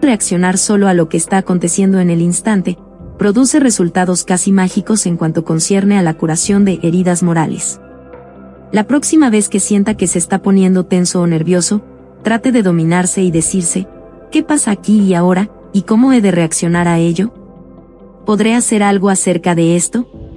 reaccionar 0.00 0.56
solo 0.56 0.88
a 0.88 0.94
lo 0.94 1.10
que 1.10 1.18
está 1.18 1.36
aconteciendo 1.36 2.00
en 2.00 2.08
el 2.08 2.22
instante, 2.22 2.78
produce 3.18 3.60
resultados 3.60 4.24
casi 4.24 4.50
mágicos 4.50 5.04
en 5.04 5.18
cuanto 5.18 5.44
concierne 5.44 5.98
a 5.98 6.02
la 6.02 6.14
curación 6.14 6.64
de 6.64 6.78
heridas 6.82 7.22
morales. 7.22 7.82
La 8.72 8.84
próxima 8.84 9.28
vez 9.28 9.50
que 9.50 9.60
sienta 9.60 9.94
que 9.94 10.06
se 10.06 10.18
está 10.18 10.40
poniendo 10.40 10.86
tenso 10.86 11.20
o 11.20 11.26
nervioso, 11.26 11.82
trate 12.22 12.50
de 12.50 12.62
dominarse 12.62 13.22
y 13.22 13.30
decirse, 13.30 13.86
¿qué 14.30 14.42
pasa 14.42 14.70
aquí 14.70 15.00
y 15.00 15.12
ahora, 15.12 15.50
y 15.74 15.82
cómo 15.82 16.14
he 16.14 16.22
de 16.22 16.30
reaccionar 16.30 16.88
a 16.88 16.98
ello? 16.98 17.34
¿Podré 18.24 18.54
hacer 18.54 18.82
algo 18.82 19.10
acerca 19.10 19.54
de 19.54 19.76
esto? 19.76 20.27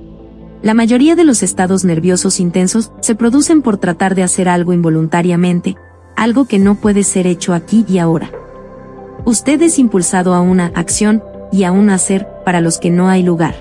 La 0.61 0.75
mayoría 0.75 1.15
de 1.15 1.23
los 1.23 1.41
estados 1.41 1.83
nerviosos 1.85 2.39
intensos 2.39 2.91
se 3.01 3.15
producen 3.15 3.63
por 3.63 3.77
tratar 3.77 4.13
de 4.13 4.21
hacer 4.21 4.47
algo 4.47 4.73
involuntariamente, 4.73 5.75
algo 6.15 6.45
que 6.45 6.59
no 6.59 6.75
puede 6.75 7.03
ser 7.03 7.25
hecho 7.25 7.55
aquí 7.55 7.83
y 7.87 7.97
ahora. 7.97 8.29
Usted 9.25 9.59
es 9.63 9.79
impulsado 9.79 10.35
a 10.35 10.41
una 10.41 10.67
acción 10.75 11.23
y 11.51 11.63
a 11.63 11.71
un 11.71 11.89
hacer 11.89 12.27
para 12.45 12.61
los 12.61 12.77
que 12.77 12.91
no 12.91 13.09
hay 13.09 13.23
lugar. 13.23 13.55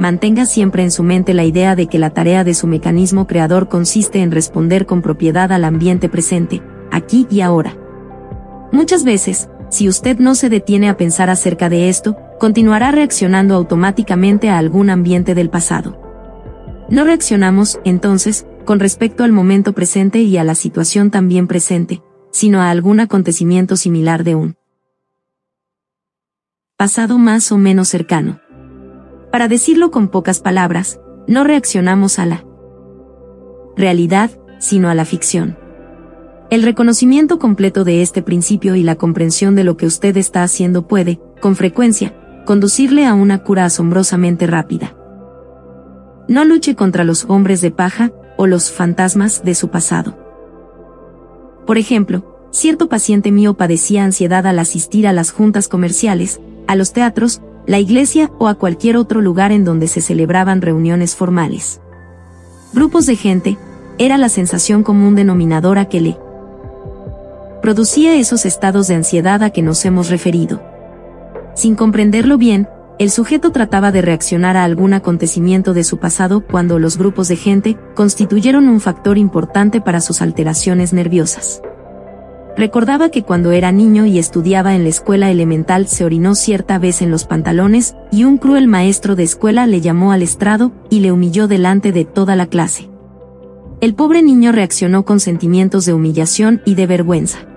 Mantenga 0.00 0.44
siempre 0.44 0.82
en 0.82 0.90
su 0.90 1.04
mente 1.04 1.34
la 1.34 1.44
idea 1.44 1.76
de 1.76 1.86
que 1.86 2.00
la 2.00 2.10
tarea 2.10 2.42
de 2.42 2.54
su 2.54 2.66
mecanismo 2.66 3.28
creador 3.28 3.68
consiste 3.68 4.22
en 4.22 4.32
responder 4.32 4.86
con 4.86 5.02
propiedad 5.02 5.52
al 5.52 5.64
ambiente 5.64 6.08
presente, 6.08 6.62
aquí 6.90 7.28
y 7.30 7.42
ahora. 7.42 7.76
Muchas 8.72 9.04
veces, 9.04 9.48
si 9.72 9.88
usted 9.88 10.18
no 10.18 10.34
se 10.34 10.50
detiene 10.50 10.90
a 10.90 10.98
pensar 10.98 11.30
acerca 11.30 11.70
de 11.70 11.88
esto, 11.88 12.14
continuará 12.38 12.90
reaccionando 12.90 13.54
automáticamente 13.54 14.50
a 14.50 14.58
algún 14.58 14.90
ambiente 14.90 15.34
del 15.34 15.48
pasado. 15.48 15.98
No 16.90 17.04
reaccionamos, 17.04 17.80
entonces, 17.82 18.46
con 18.66 18.80
respecto 18.80 19.24
al 19.24 19.32
momento 19.32 19.72
presente 19.72 20.20
y 20.20 20.36
a 20.36 20.44
la 20.44 20.54
situación 20.54 21.10
también 21.10 21.46
presente, 21.46 22.02
sino 22.32 22.60
a 22.60 22.68
algún 22.68 23.00
acontecimiento 23.00 23.76
similar 23.76 24.24
de 24.24 24.34
un 24.34 24.56
pasado 26.76 27.16
más 27.16 27.50
o 27.50 27.56
menos 27.56 27.88
cercano. 27.88 28.40
Para 29.30 29.48
decirlo 29.48 29.90
con 29.90 30.08
pocas 30.08 30.40
palabras, 30.40 31.00
no 31.26 31.44
reaccionamos 31.44 32.18
a 32.18 32.26
la 32.26 32.44
realidad, 33.74 34.32
sino 34.58 34.90
a 34.90 34.94
la 34.94 35.06
ficción. 35.06 35.61
El 36.52 36.64
reconocimiento 36.64 37.38
completo 37.38 37.82
de 37.82 38.02
este 38.02 38.20
principio 38.20 38.74
y 38.74 38.82
la 38.82 38.96
comprensión 38.96 39.54
de 39.54 39.64
lo 39.64 39.78
que 39.78 39.86
usted 39.86 40.14
está 40.18 40.42
haciendo 40.42 40.86
puede, 40.86 41.18
con 41.40 41.56
frecuencia, 41.56 42.14
conducirle 42.44 43.06
a 43.06 43.14
una 43.14 43.42
cura 43.42 43.64
asombrosamente 43.64 44.46
rápida. 44.46 44.94
No 46.28 46.44
luche 46.44 46.76
contra 46.76 47.04
los 47.04 47.24
hombres 47.24 47.62
de 47.62 47.70
paja 47.70 48.12
o 48.36 48.46
los 48.46 48.70
fantasmas 48.70 49.42
de 49.42 49.54
su 49.54 49.68
pasado. 49.68 50.18
Por 51.66 51.78
ejemplo, 51.78 52.46
cierto 52.50 52.90
paciente 52.90 53.32
mío 53.32 53.54
padecía 53.54 54.04
ansiedad 54.04 54.46
al 54.46 54.58
asistir 54.58 55.06
a 55.06 55.14
las 55.14 55.30
juntas 55.30 55.68
comerciales, 55.68 56.38
a 56.66 56.76
los 56.76 56.92
teatros, 56.92 57.40
la 57.66 57.78
iglesia 57.78 58.30
o 58.38 58.46
a 58.46 58.56
cualquier 58.56 58.98
otro 58.98 59.22
lugar 59.22 59.52
en 59.52 59.64
donde 59.64 59.88
se 59.88 60.02
celebraban 60.02 60.60
reuniones 60.60 61.16
formales. 61.16 61.80
Grupos 62.74 63.06
de 63.06 63.16
gente, 63.16 63.56
era 63.96 64.18
la 64.18 64.28
sensación 64.28 64.82
común 64.82 65.14
denominadora 65.14 65.86
que 65.86 66.02
le 66.02 66.18
producía 67.62 68.16
esos 68.16 68.44
estados 68.44 68.88
de 68.88 68.96
ansiedad 68.96 69.42
a 69.42 69.50
que 69.50 69.62
nos 69.62 69.84
hemos 69.84 70.10
referido. 70.10 70.60
Sin 71.54 71.76
comprenderlo 71.76 72.36
bien, 72.36 72.68
el 72.98 73.10
sujeto 73.10 73.52
trataba 73.52 73.92
de 73.92 74.02
reaccionar 74.02 74.56
a 74.56 74.64
algún 74.64 74.92
acontecimiento 74.94 75.72
de 75.72 75.84
su 75.84 75.98
pasado 75.98 76.44
cuando 76.46 76.78
los 76.78 76.98
grupos 76.98 77.28
de 77.28 77.36
gente 77.36 77.78
constituyeron 77.94 78.68
un 78.68 78.80
factor 78.80 79.16
importante 79.16 79.80
para 79.80 80.00
sus 80.00 80.22
alteraciones 80.22 80.92
nerviosas. 80.92 81.62
Recordaba 82.56 83.08
que 83.08 83.22
cuando 83.22 83.52
era 83.52 83.72
niño 83.72 84.04
y 84.06 84.18
estudiaba 84.18 84.74
en 84.74 84.82
la 84.82 84.90
escuela 84.90 85.30
elemental 85.30 85.86
se 85.88 86.04
orinó 86.04 86.34
cierta 86.34 86.78
vez 86.78 87.00
en 87.00 87.10
los 87.10 87.24
pantalones, 87.24 87.94
y 88.10 88.24
un 88.24 88.36
cruel 88.38 88.66
maestro 88.66 89.16
de 89.16 89.22
escuela 89.22 89.66
le 89.66 89.80
llamó 89.80 90.12
al 90.12 90.22
estrado 90.22 90.72
y 90.90 91.00
le 91.00 91.12
humilló 91.12 91.48
delante 91.48 91.92
de 91.92 92.04
toda 92.04 92.36
la 92.36 92.46
clase. 92.46 92.90
El 93.80 93.94
pobre 93.94 94.22
niño 94.22 94.52
reaccionó 94.52 95.04
con 95.04 95.18
sentimientos 95.18 95.86
de 95.86 95.94
humillación 95.94 96.60
y 96.66 96.74
de 96.74 96.86
vergüenza. 96.86 97.51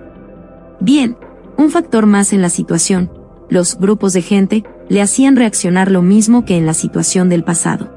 Bien, 0.80 1.16
un 1.56 1.70
factor 1.70 2.04
más 2.06 2.32
en 2.32 2.42
la 2.42 2.50
situación, 2.50 3.10
los 3.48 3.78
grupos 3.78 4.12
de 4.12 4.22
gente, 4.22 4.64
le 4.88 5.00
hacían 5.00 5.36
reaccionar 5.36 5.90
lo 5.90 6.02
mismo 6.02 6.44
que 6.44 6.56
en 6.56 6.66
la 6.66 6.74
situación 6.74 7.28
del 7.28 7.44
pasado. 7.44 7.90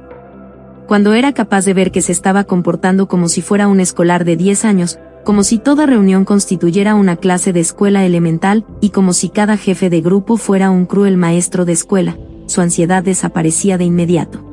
Cuando 0.87 1.13
era 1.13 1.33
capaz 1.33 1.65
de 1.65 1.73
ver 1.73 1.91
que 1.91 2.01
se 2.01 2.11
estaba 2.11 2.45
comportando 2.45 3.07
como 3.07 3.27
si 3.27 3.41
fuera 3.41 3.67
un 3.67 3.79
escolar 3.79 4.23
de 4.25 4.37
10 4.37 4.65
años, 4.65 4.97
como 5.23 5.43
si 5.43 5.59
toda 5.59 5.85
reunión 5.85 6.23
constituyera 6.23 6.95
una 6.95 7.17
clase 7.17 7.53
de 7.53 7.59
escuela 7.59 8.05
elemental, 8.05 8.65
y 8.79 8.89
como 8.89 9.13
si 9.13 9.29
cada 9.29 9.57
jefe 9.57 9.89
de 9.89 10.01
grupo 10.01 10.37
fuera 10.37 10.71
un 10.71 10.85
cruel 10.85 11.17
maestro 11.17 11.65
de 11.65 11.73
escuela, 11.73 12.17
su 12.47 12.61
ansiedad 12.61 13.03
desaparecía 13.03 13.77
de 13.77 13.83
inmediato. 13.83 14.43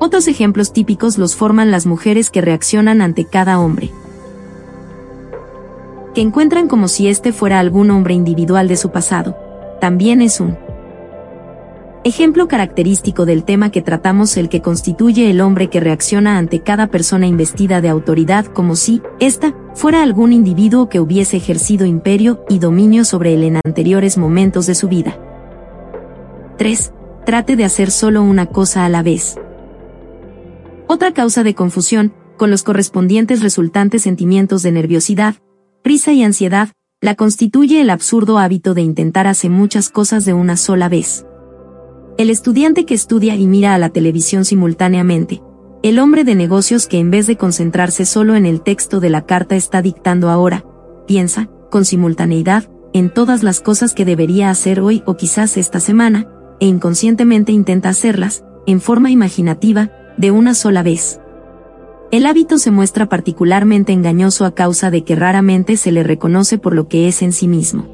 Otros 0.00 0.26
ejemplos 0.26 0.72
típicos 0.72 1.18
los 1.18 1.36
forman 1.36 1.70
las 1.70 1.86
mujeres 1.86 2.30
que 2.30 2.40
reaccionan 2.40 3.00
ante 3.00 3.26
cada 3.26 3.60
hombre 3.60 3.92
que 6.14 6.20
encuentran 6.20 6.68
como 6.68 6.88
si 6.88 7.08
este 7.08 7.32
fuera 7.32 7.58
algún 7.58 7.90
hombre 7.90 8.14
individual 8.14 8.68
de 8.68 8.76
su 8.76 8.90
pasado, 8.90 9.36
también 9.80 10.22
es 10.22 10.40
un 10.40 10.56
ejemplo 12.04 12.48
característico 12.48 13.24
del 13.24 13.44
tema 13.44 13.70
que 13.70 13.80
tratamos 13.82 14.36
el 14.36 14.48
que 14.48 14.60
constituye 14.60 15.30
el 15.30 15.40
hombre 15.40 15.70
que 15.70 15.80
reacciona 15.80 16.38
ante 16.38 16.60
cada 16.60 16.86
persona 16.88 17.26
investida 17.26 17.80
de 17.80 17.88
autoridad 17.88 18.44
como 18.46 18.76
si, 18.76 19.02
ésta, 19.20 19.54
fuera 19.74 20.02
algún 20.02 20.32
individuo 20.32 20.88
que 20.88 21.00
hubiese 21.00 21.38
ejercido 21.38 21.86
imperio 21.86 22.44
y 22.48 22.58
dominio 22.58 23.04
sobre 23.04 23.34
él 23.34 23.42
en 23.42 23.56
anteriores 23.64 24.18
momentos 24.18 24.66
de 24.66 24.74
su 24.74 24.88
vida. 24.88 25.18
3. 26.58 26.92
Trate 27.24 27.56
de 27.56 27.64
hacer 27.64 27.90
solo 27.90 28.22
una 28.22 28.46
cosa 28.46 28.84
a 28.84 28.88
la 28.90 29.02
vez. 29.02 29.36
Otra 30.86 31.12
causa 31.12 31.42
de 31.42 31.54
confusión, 31.54 32.12
con 32.36 32.50
los 32.50 32.62
correspondientes 32.62 33.42
resultantes 33.42 34.02
sentimientos 34.02 34.62
de 34.62 34.72
nerviosidad, 34.72 35.36
prisa 35.84 36.14
y 36.14 36.22
ansiedad, 36.22 36.70
la 37.02 37.14
constituye 37.14 37.82
el 37.82 37.90
absurdo 37.90 38.38
hábito 38.38 38.72
de 38.72 38.80
intentar 38.80 39.26
hacer 39.26 39.50
muchas 39.50 39.90
cosas 39.90 40.24
de 40.24 40.32
una 40.32 40.56
sola 40.56 40.88
vez. 40.88 41.26
El 42.16 42.30
estudiante 42.30 42.86
que 42.86 42.94
estudia 42.94 43.36
y 43.36 43.46
mira 43.46 43.74
a 43.74 43.78
la 43.78 43.90
televisión 43.90 44.46
simultáneamente, 44.46 45.42
el 45.82 45.98
hombre 45.98 46.24
de 46.24 46.34
negocios 46.36 46.86
que 46.86 46.98
en 46.98 47.10
vez 47.10 47.26
de 47.26 47.36
concentrarse 47.36 48.06
solo 48.06 48.34
en 48.34 48.46
el 48.46 48.62
texto 48.62 48.98
de 48.98 49.10
la 49.10 49.26
carta 49.26 49.56
está 49.56 49.82
dictando 49.82 50.30
ahora, 50.30 50.64
piensa, 51.06 51.50
con 51.70 51.84
simultaneidad, 51.84 52.64
en 52.94 53.12
todas 53.12 53.42
las 53.42 53.60
cosas 53.60 53.92
que 53.92 54.06
debería 54.06 54.48
hacer 54.48 54.80
hoy 54.80 55.02
o 55.04 55.18
quizás 55.18 55.58
esta 55.58 55.80
semana, 55.80 56.26
e 56.60 56.66
inconscientemente 56.66 57.52
intenta 57.52 57.90
hacerlas, 57.90 58.42
en 58.66 58.80
forma 58.80 59.10
imaginativa, 59.10 59.90
de 60.16 60.30
una 60.30 60.54
sola 60.54 60.82
vez. 60.82 61.20
El 62.14 62.26
hábito 62.26 62.58
se 62.58 62.70
muestra 62.70 63.08
particularmente 63.08 63.92
engañoso 63.92 64.44
a 64.44 64.54
causa 64.54 64.92
de 64.92 65.02
que 65.02 65.16
raramente 65.16 65.76
se 65.76 65.90
le 65.90 66.04
reconoce 66.04 66.58
por 66.58 66.72
lo 66.72 66.86
que 66.86 67.08
es 67.08 67.22
en 67.22 67.32
sí 67.32 67.48
mismo. 67.48 67.88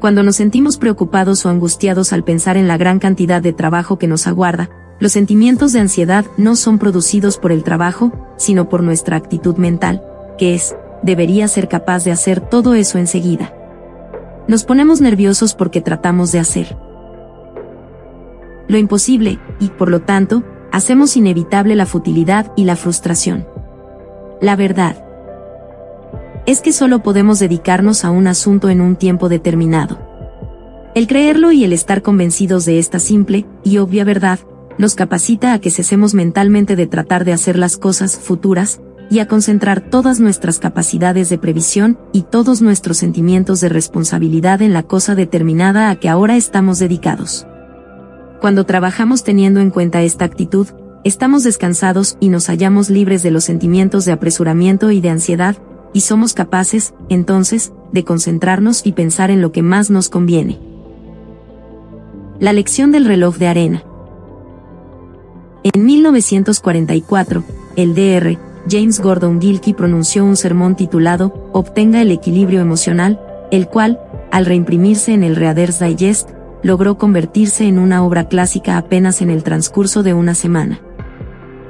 Cuando 0.00 0.24
nos 0.24 0.34
sentimos 0.34 0.78
preocupados 0.78 1.46
o 1.46 1.48
angustiados 1.48 2.12
al 2.12 2.24
pensar 2.24 2.56
en 2.56 2.66
la 2.66 2.76
gran 2.76 2.98
cantidad 2.98 3.40
de 3.40 3.52
trabajo 3.52 4.00
que 4.00 4.08
nos 4.08 4.26
aguarda, 4.26 4.68
los 4.98 5.12
sentimientos 5.12 5.72
de 5.72 5.78
ansiedad 5.78 6.24
no 6.38 6.56
son 6.56 6.80
producidos 6.80 7.38
por 7.38 7.52
el 7.52 7.62
trabajo, 7.62 8.10
sino 8.36 8.68
por 8.68 8.82
nuestra 8.82 9.16
actitud 9.16 9.54
mental, 9.58 10.02
que 10.36 10.56
es, 10.56 10.74
debería 11.04 11.46
ser 11.46 11.68
capaz 11.68 12.02
de 12.02 12.10
hacer 12.10 12.40
todo 12.40 12.74
eso 12.74 12.98
enseguida. 12.98 13.54
Nos 14.48 14.64
ponemos 14.64 15.00
nerviosos 15.00 15.54
porque 15.54 15.80
tratamos 15.80 16.32
de 16.32 16.40
hacer 16.40 16.76
lo 18.66 18.76
imposible, 18.76 19.38
y, 19.60 19.68
por 19.68 19.88
lo 19.88 20.00
tanto, 20.00 20.42
hacemos 20.72 21.16
inevitable 21.16 21.76
la 21.76 21.86
futilidad 21.86 22.52
y 22.56 22.64
la 22.64 22.76
frustración. 22.76 23.46
La 24.40 24.56
verdad 24.56 25.04
es 26.46 26.62
que 26.62 26.72
solo 26.72 27.02
podemos 27.02 27.38
dedicarnos 27.38 28.04
a 28.04 28.10
un 28.10 28.26
asunto 28.26 28.70
en 28.70 28.80
un 28.80 28.96
tiempo 28.96 29.28
determinado. 29.28 29.98
El 30.94 31.06
creerlo 31.06 31.52
y 31.52 31.64
el 31.64 31.72
estar 31.72 32.02
convencidos 32.02 32.64
de 32.64 32.78
esta 32.78 32.98
simple 32.98 33.46
y 33.62 33.78
obvia 33.78 34.04
verdad, 34.04 34.40
nos 34.78 34.94
capacita 34.94 35.52
a 35.52 35.60
que 35.60 35.70
cesemos 35.70 36.14
mentalmente 36.14 36.74
de 36.74 36.86
tratar 36.86 37.24
de 37.24 37.32
hacer 37.32 37.58
las 37.58 37.76
cosas 37.76 38.16
futuras, 38.16 38.80
y 39.10 39.18
a 39.18 39.26
concentrar 39.26 39.80
todas 39.80 40.20
nuestras 40.20 40.60
capacidades 40.60 41.28
de 41.28 41.36
previsión 41.36 41.98
y 42.12 42.22
todos 42.22 42.62
nuestros 42.62 42.98
sentimientos 42.98 43.60
de 43.60 43.68
responsabilidad 43.68 44.62
en 44.62 44.72
la 44.72 44.84
cosa 44.84 45.16
determinada 45.16 45.90
a 45.90 45.96
que 45.96 46.08
ahora 46.08 46.36
estamos 46.36 46.78
dedicados. 46.78 47.46
Cuando 48.40 48.64
trabajamos 48.64 49.22
teniendo 49.22 49.60
en 49.60 49.70
cuenta 49.70 50.02
esta 50.02 50.24
actitud, 50.24 50.66
estamos 51.04 51.44
descansados 51.44 52.16
y 52.20 52.30
nos 52.30 52.46
hallamos 52.46 52.88
libres 52.88 53.22
de 53.22 53.30
los 53.30 53.44
sentimientos 53.44 54.06
de 54.06 54.12
apresuramiento 54.12 54.90
y 54.90 55.02
de 55.02 55.10
ansiedad, 55.10 55.56
y 55.92 56.00
somos 56.00 56.32
capaces, 56.32 56.94
entonces, 57.10 57.72
de 57.92 58.04
concentrarnos 58.04 58.86
y 58.86 58.92
pensar 58.92 59.30
en 59.30 59.42
lo 59.42 59.52
que 59.52 59.60
más 59.60 59.90
nos 59.90 60.08
conviene. 60.08 60.58
La 62.38 62.54
lección 62.54 62.92
del 62.92 63.04
reloj 63.04 63.36
de 63.36 63.48
arena. 63.48 63.84
En 65.62 65.84
1944, 65.84 67.44
el 67.76 67.94
DR, 67.94 68.38
James 68.66 69.00
Gordon 69.00 69.38
Gilkey 69.38 69.74
pronunció 69.74 70.24
un 70.24 70.36
sermón 70.36 70.76
titulado 70.76 71.50
Obtenga 71.52 72.00
el 72.00 72.10
equilibrio 72.10 72.62
emocional, 72.62 73.20
el 73.50 73.68
cual, 73.68 74.00
al 74.30 74.46
reimprimirse 74.46 75.12
en 75.12 75.24
el 75.24 75.36
Reader's 75.36 75.80
Digest, 75.80 76.30
logró 76.62 76.98
convertirse 76.98 77.64
en 77.64 77.78
una 77.78 78.04
obra 78.04 78.28
clásica 78.28 78.76
apenas 78.76 79.22
en 79.22 79.30
el 79.30 79.42
transcurso 79.42 80.02
de 80.02 80.14
una 80.14 80.34
semana. 80.34 80.80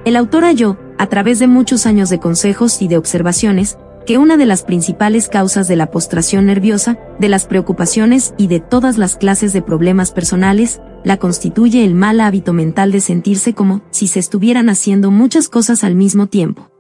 El 0.05 0.17
autor 0.17 0.45
halló, 0.45 0.79
a 0.99 1.07
través 1.07 1.39
de 1.39 1.47
muchos 1.47 1.87
años 1.87 2.11
de 2.11 2.19
consejos 2.19 2.83
y 2.83 2.89
de 2.89 2.97
observaciones, 2.97 3.79
que 4.07 4.19
una 4.19 4.37
de 4.37 4.47
las 4.47 4.63
principales 4.63 5.29
causas 5.29 5.69
de 5.69 5.77
la 5.77 5.91
postración 5.91 6.47
nerviosa, 6.47 6.99
de 7.19 7.29
las 7.29 7.47
preocupaciones 7.47 8.35
y 8.39 8.47
de 8.47 8.61
todas 8.61 8.99
las 8.99 9.17
clases 9.17 9.53
de 9.53 9.63
problemas 9.63 10.11
personales, 10.11 10.81
la 11.05 11.19
constituye 11.19 11.85
el 11.85 11.95
mal 11.95 12.21
hábito 12.21 12.53
mental 12.53 12.93
de 12.93 13.01
sentirse 13.01 13.55
como 13.55 13.83
si 13.91 14.09
se 14.09 14.19
estuvieran 14.19 14.69
haciendo 14.69 15.11
muchas 15.11 15.49
cosas 15.49 15.85
al 15.85 15.95
mismo 15.95 16.27
tiempo. 16.27 16.71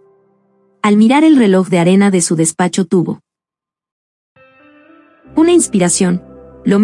Al 0.83 0.97
mirar 0.97 1.25
el 1.25 1.37
reloj 1.37 1.69
de 1.69 1.79
arena 1.79 2.11
de 2.11 2.23
su 2.23 2.37
despacho 2.37 2.85
tuvo 2.87 3.21
una 5.37 5.53
inspiración, 5.53 6.23
lo 6.65 6.81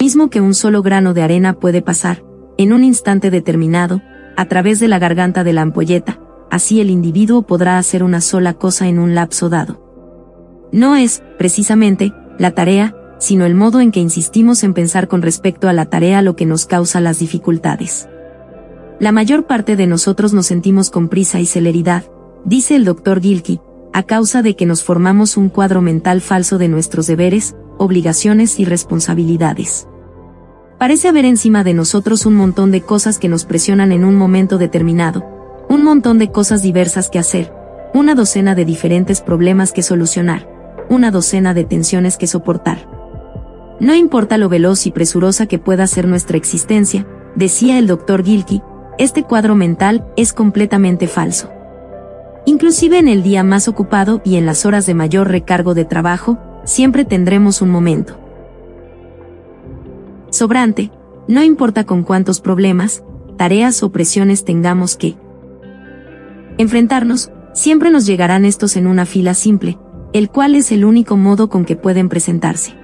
mismo 0.00 0.30
que 0.30 0.40
un 0.40 0.54
solo 0.54 0.82
grano 0.82 1.14
de 1.14 1.22
arena 1.22 1.54
puede 1.54 1.82
pasar, 1.82 2.24
en 2.56 2.72
un 2.72 2.84
instante 2.84 3.30
determinado, 3.30 4.00
a 4.36 4.46
través 4.46 4.80
de 4.80 4.88
la 4.88 4.98
garganta 4.98 5.44
de 5.44 5.52
la 5.52 5.62
ampolleta, 5.62 6.20
así 6.50 6.80
el 6.80 6.90
individuo 6.90 7.42
podrá 7.42 7.78
hacer 7.78 8.02
una 8.02 8.20
sola 8.20 8.54
cosa 8.54 8.88
en 8.88 8.98
un 8.98 9.14
lapso 9.14 9.48
dado. 9.48 10.68
No 10.72 10.96
es, 10.96 11.22
precisamente, 11.38 12.12
la 12.38 12.52
tarea, 12.52 12.94
sino 13.18 13.46
el 13.46 13.54
modo 13.54 13.80
en 13.80 13.90
que 13.90 14.00
insistimos 14.00 14.62
en 14.62 14.74
pensar 14.74 15.08
con 15.08 15.22
respecto 15.22 15.68
a 15.68 15.72
la 15.72 15.86
tarea 15.86 16.22
lo 16.22 16.36
que 16.36 16.46
nos 16.46 16.66
causa 16.66 17.00
las 17.00 17.18
dificultades. 17.18 18.08
La 19.00 19.12
mayor 19.12 19.46
parte 19.46 19.76
de 19.76 19.86
nosotros 19.86 20.32
nos 20.32 20.46
sentimos 20.46 20.90
con 20.90 21.08
prisa 21.08 21.40
y 21.40 21.46
celeridad, 21.46 22.04
dice 22.44 22.76
el 22.76 22.84
doctor 22.84 23.20
Gilkey, 23.20 23.60
a 23.92 24.02
causa 24.02 24.42
de 24.42 24.54
que 24.54 24.66
nos 24.66 24.82
formamos 24.82 25.36
un 25.36 25.48
cuadro 25.48 25.82
mental 25.82 26.20
falso 26.20 26.58
de 26.58 26.68
nuestros 26.68 27.06
deberes, 27.06 27.56
obligaciones 27.78 28.60
y 28.60 28.64
responsabilidades. 28.64 29.88
Parece 30.78 31.08
haber 31.08 31.24
encima 31.24 31.64
de 31.64 31.74
nosotros 31.74 32.26
un 32.26 32.36
montón 32.36 32.70
de 32.70 32.82
cosas 32.82 33.18
que 33.18 33.28
nos 33.28 33.44
presionan 33.44 33.90
en 33.90 34.04
un 34.04 34.14
momento 34.14 34.58
determinado, 34.58 35.24
un 35.68 35.82
montón 35.82 36.18
de 36.18 36.30
cosas 36.30 36.62
diversas 36.62 37.10
que 37.10 37.18
hacer, 37.18 37.52
una 37.94 38.14
docena 38.14 38.54
de 38.54 38.64
diferentes 38.64 39.20
problemas 39.20 39.72
que 39.72 39.82
solucionar, 39.82 40.48
una 40.88 41.10
docena 41.10 41.54
de 41.54 41.64
tensiones 41.64 42.16
que 42.16 42.26
soportar. 42.26 42.88
No 43.80 43.94
importa 43.94 44.38
lo 44.38 44.48
veloz 44.48 44.86
y 44.86 44.90
presurosa 44.90 45.46
que 45.46 45.58
pueda 45.58 45.86
ser 45.86 46.06
nuestra 46.06 46.36
existencia, 46.36 47.06
decía 47.34 47.78
el 47.78 47.86
doctor 47.86 48.24
Gilkey, 48.24 48.62
este 48.98 49.22
cuadro 49.22 49.54
mental 49.54 50.06
es 50.16 50.32
completamente 50.32 51.06
falso. 51.06 51.50
Inclusive 52.46 52.98
en 52.98 53.08
el 53.08 53.22
día 53.22 53.44
más 53.44 53.68
ocupado 53.68 54.20
y 54.24 54.36
en 54.36 54.46
las 54.46 54.64
horas 54.64 54.86
de 54.86 54.94
mayor 54.94 55.28
recargo 55.28 55.74
de 55.74 55.84
trabajo, 55.84 56.38
siempre 56.68 57.06
tendremos 57.06 57.62
un 57.62 57.70
momento. 57.70 58.18
Sobrante, 60.30 60.92
no 61.26 61.42
importa 61.42 61.84
con 61.84 62.02
cuántos 62.02 62.40
problemas, 62.42 63.02
tareas 63.38 63.82
o 63.82 63.90
presiones 63.90 64.44
tengamos 64.44 64.96
que 64.96 65.16
enfrentarnos, 66.58 67.30
siempre 67.54 67.90
nos 67.90 68.04
llegarán 68.04 68.44
estos 68.44 68.76
en 68.76 68.86
una 68.86 69.06
fila 69.06 69.32
simple, 69.32 69.78
el 70.12 70.28
cual 70.28 70.54
es 70.54 70.70
el 70.70 70.84
único 70.84 71.16
modo 71.16 71.48
con 71.48 71.64
que 71.64 71.74
pueden 71.74 72.10
presentarse. 72.10 72.74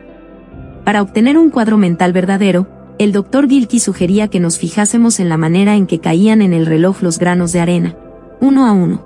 Para 0.84 1.02
obtener 1.02 1.36
un 1.36 1.50
cuadro 1.50 1.76
mental 1.76 2.14
verdadero, 2.14 2.66
el 2.98 3.12
doctor 3.12 3.48
Gilkey 3.48 3.80
sugería 3.80 4.28
que 4.28 4.40
nos 4.40 4.58
fijásemos 4.58 5.20
en 5.20 5.28
la 5.28 5.36
manera 5.36 5.76
en 5.76 5.86
que 5.86 5.98
caían 5.98 6.40
en 6.40 6.54
el 6.54 6.64
reloj 6.64 7.02
los 7.02 7.18
granos 7.18 7.52
de 7.52 7.60
arena, 7.60 7.96
uno 8.40 8.66
a 8.66 8.72
uno. 8.72 9.04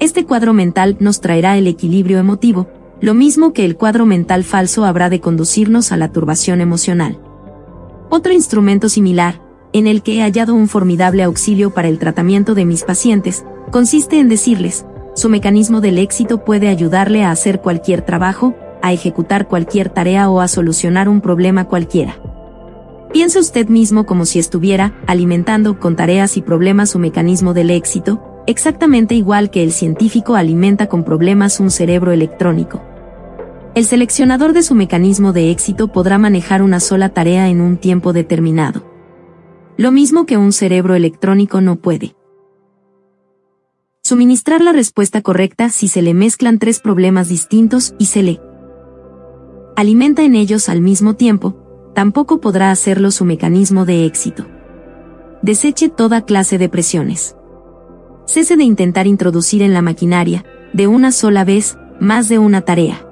Este 0.00 0.24
cuadro 0.24 0.54
mental 0.54 0.96
nos 0.98 1.20
traerá 1.20 1.56
el 1.56 1.66
equilibrio 1.68 2.18
emotivo, 2.18 2.68
lo 3.00 3.14
mismo 3.14 3.52
que 3.52 3.64
el 3.64 3.76
cuadro 3.76 4.06
mental 4.06 4.44
falso 4.44 4.84
habrá 4.84 5.10
de 5.10 5.20
conducirnos 5.20 5.92
a 5.92 5.96
la 5.96 6.12
turbación 6.12 6.60
emocional. 6.60 7.18
Otro 8.08 8.32
instrumento 8.32 8.88
similar, 8.88 9.42
en 9.72 9.86
el 9.86 10.02
que 10.02 10.16
he 10.16 10.22
hallado 10.22 10.54
un 10.54 10.68
formidable 10.68 11.22
auxilio 11.22 11.74
para 11.74 11.88
el 11.88 11.98
tratamiento 11.98 12.54
de 12.54 12.64
mis 12.64 12.84
pacientes, 12.84 13.44
consiste 13.70 14.18
en 14.18 14.28
decirles, 14.28 14.86
su 15.14 15.28
mecanismo 15.28 15.80
del 15.80 15.98
éxito 15.98 16.44
puede 16.44 16.68
ayudarle 16.68 17.24
a 17.24 17.30
hacer 17.30 17.60
cualquier 17.60 18.02
trabajo, 18.02 18.54
a 18.82 18.92
ejecutar 18.92 19.48
cualquier 19.48 19.90
tarea 19.90 20.30
o 20.30 20.40
a 20.40 20.48
solucionar 20.48 21.08
un 21.08 21.20
problema 21.20 21.64
cualquiera. 21.64 22.16
Piense 23.12 23.38
usted 23.38 23.68
mismo 23.68 24.04
como 24.06 24.26
si 24.26 24.38
estuviera 24.38 24.94
alimentando 25.06 25.80
con 25.80 25.96
tareas 25.96 26.36
y 26.36 26.42
problemas 26.42 26.90
su 26.90 26.98
mecanismo 26.98 27.54
del 27.54 27.70
éxito, 27.70 28.35
exactamente 28.46 29.14
igual 29.14 29.50
que 29.50 29.62
el 29.62 29.72
científico 29.72 30.34
alimenta 30.34 30.88
con 30.88 31.04
problemas 31.04 31.60
un 31.60 31.70
cerebro 31.70 32.12
electrónico. 32.12 32.82
El 33.74 33.84
seleccionador 33.84 34.52
de 34.52 34.62
su 34.62 34.74
mecanismo 34.74 35.32
de 35.32 35.50
éxito 35.50 35.88
podrá 35.88 36.16
manejar 36.16 36.62
una 36.62 36.80
sola 36.80 37.10
tarea 37.10 37.48
en 37.48 37.60
un 37.60 37.76
tiempo 37.76 38.12
determinado. 38.12 38.90
Lo 39.76 39.92
mismo 39.92 40.24
que 40.24 40.38
un 40.38 40.52
cerebro 40.52 40.94
electrónico 40.94 41.60
no 41.60 41.76
puede. 41.76 42.16
Suministrar 44.02 44.62
la 44.62 44.72
respuesta 44.72 45.20
correcta 45.20 45.68
si 45.68 45.88
se 45.88 46.00
le 46.00 46.14
mezclan 46.14 46.58
tres 46.58 46.80
problemas 46.80 47.28
distintos 47.28 47.94
y 47.98 48.06
se 48.06 48.22
le 48.22 48.40
alimenta 49.76 50.22
en 50.22 50.34
ellos 50.34 50.70
al 50.70 50.80
mismo 50.80 51.14
tiempo, 51.14 51.90
tampoco 51.94 52.40
podrá 52.40 52.70
hacerlo 52.70 53.10
su 53.10 53.26
mecanismo 53.26 53.84
de 53.84 54.06
éxito. 54.06 54.46
Deseche 55.42 55.90
toda 55.90 56.24
clase 56.24 56.56
de 56.56 56.70
presiones. 56.70 57.36
Cese 58.26 58.56
de 58.56 58.64
intentar 58.64 59.06
introducir 59.06 59.62
en 59.62 59.72
la 59.72 59.82
maquinaria, 59.82 60.44
de 60.72 60.88
una 60.88 61.12
sola 61.12 61.44
vez, 61.44 61.78
más 62.00 62.28
de 62.28 62.38
una 62.38 62.62
tarea. 62.62 63.06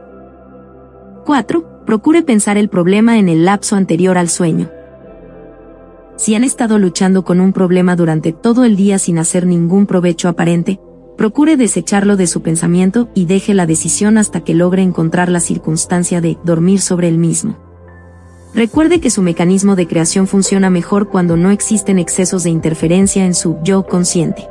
4. 1.25 1.85
Procure 1.87 2.23
pensar 2.23 2.59
el 2.59 2.69
problema 2.69 3.19
en 3.19 3.29
el 3.29 3.45
lapso 3.45 3.77
anterior 3.77 4.19
al 4.19 4.29
sueño. 4.29 4.71
Si 6.17 6.35
han 6.35 6.45
estado 6.45 6.79
luchando 6.79 7.25
con 7.25 7.41
un 7.41 7.53
problema 7.53 7.97
durante 7.97 8.33
todo 8.33 8.65
el 8.65 8.77
día 8.77 8.99
sin 8.99 9.19
hacer 9.19 9.47
ningún 9.47 9.87
provecho 9.87 10.29
aparente, 10.29 10.81
procure 11.17 11.57
desecharlo 11.57 12.17
de 12.17 12.27
su 12.27 12.43
pensamiento 12.43 13.09
y 13.15 13.27
deje 13.27 13.55
la 13.55 13.67
decisión 13.67 14.19
hasta 14.19 14.43
que 14.43 14.55
logre 14.55 14.83
encontrar 14.83 15.29
la 15.29 15.41
circunstancia 15.41 16.21
de 16.21 16.39
dormir 16.45 16.81
sobre 16.81 17.09
el 17.09 17.19
mismo. 17.19 17.57
Recuerde 18.53 19.01
que 19.01 19.11
su 19.11 19.23
mecanismo 19.23 19.77
de 19.77 19.87
creación 19.87 20.27
funciona 20.27 20.71
mejor 20.71 21.09
cuando 21.09 21.37
no 21.37 21.51
existen 21.51 21.99
excesos 21.99 22.43
de 22.45 22.51
interferencia 22.51 23.25
en 23.25 23.35
su 23.35 23.59
yo 23.63 23.85
consciente. 23.87 24.49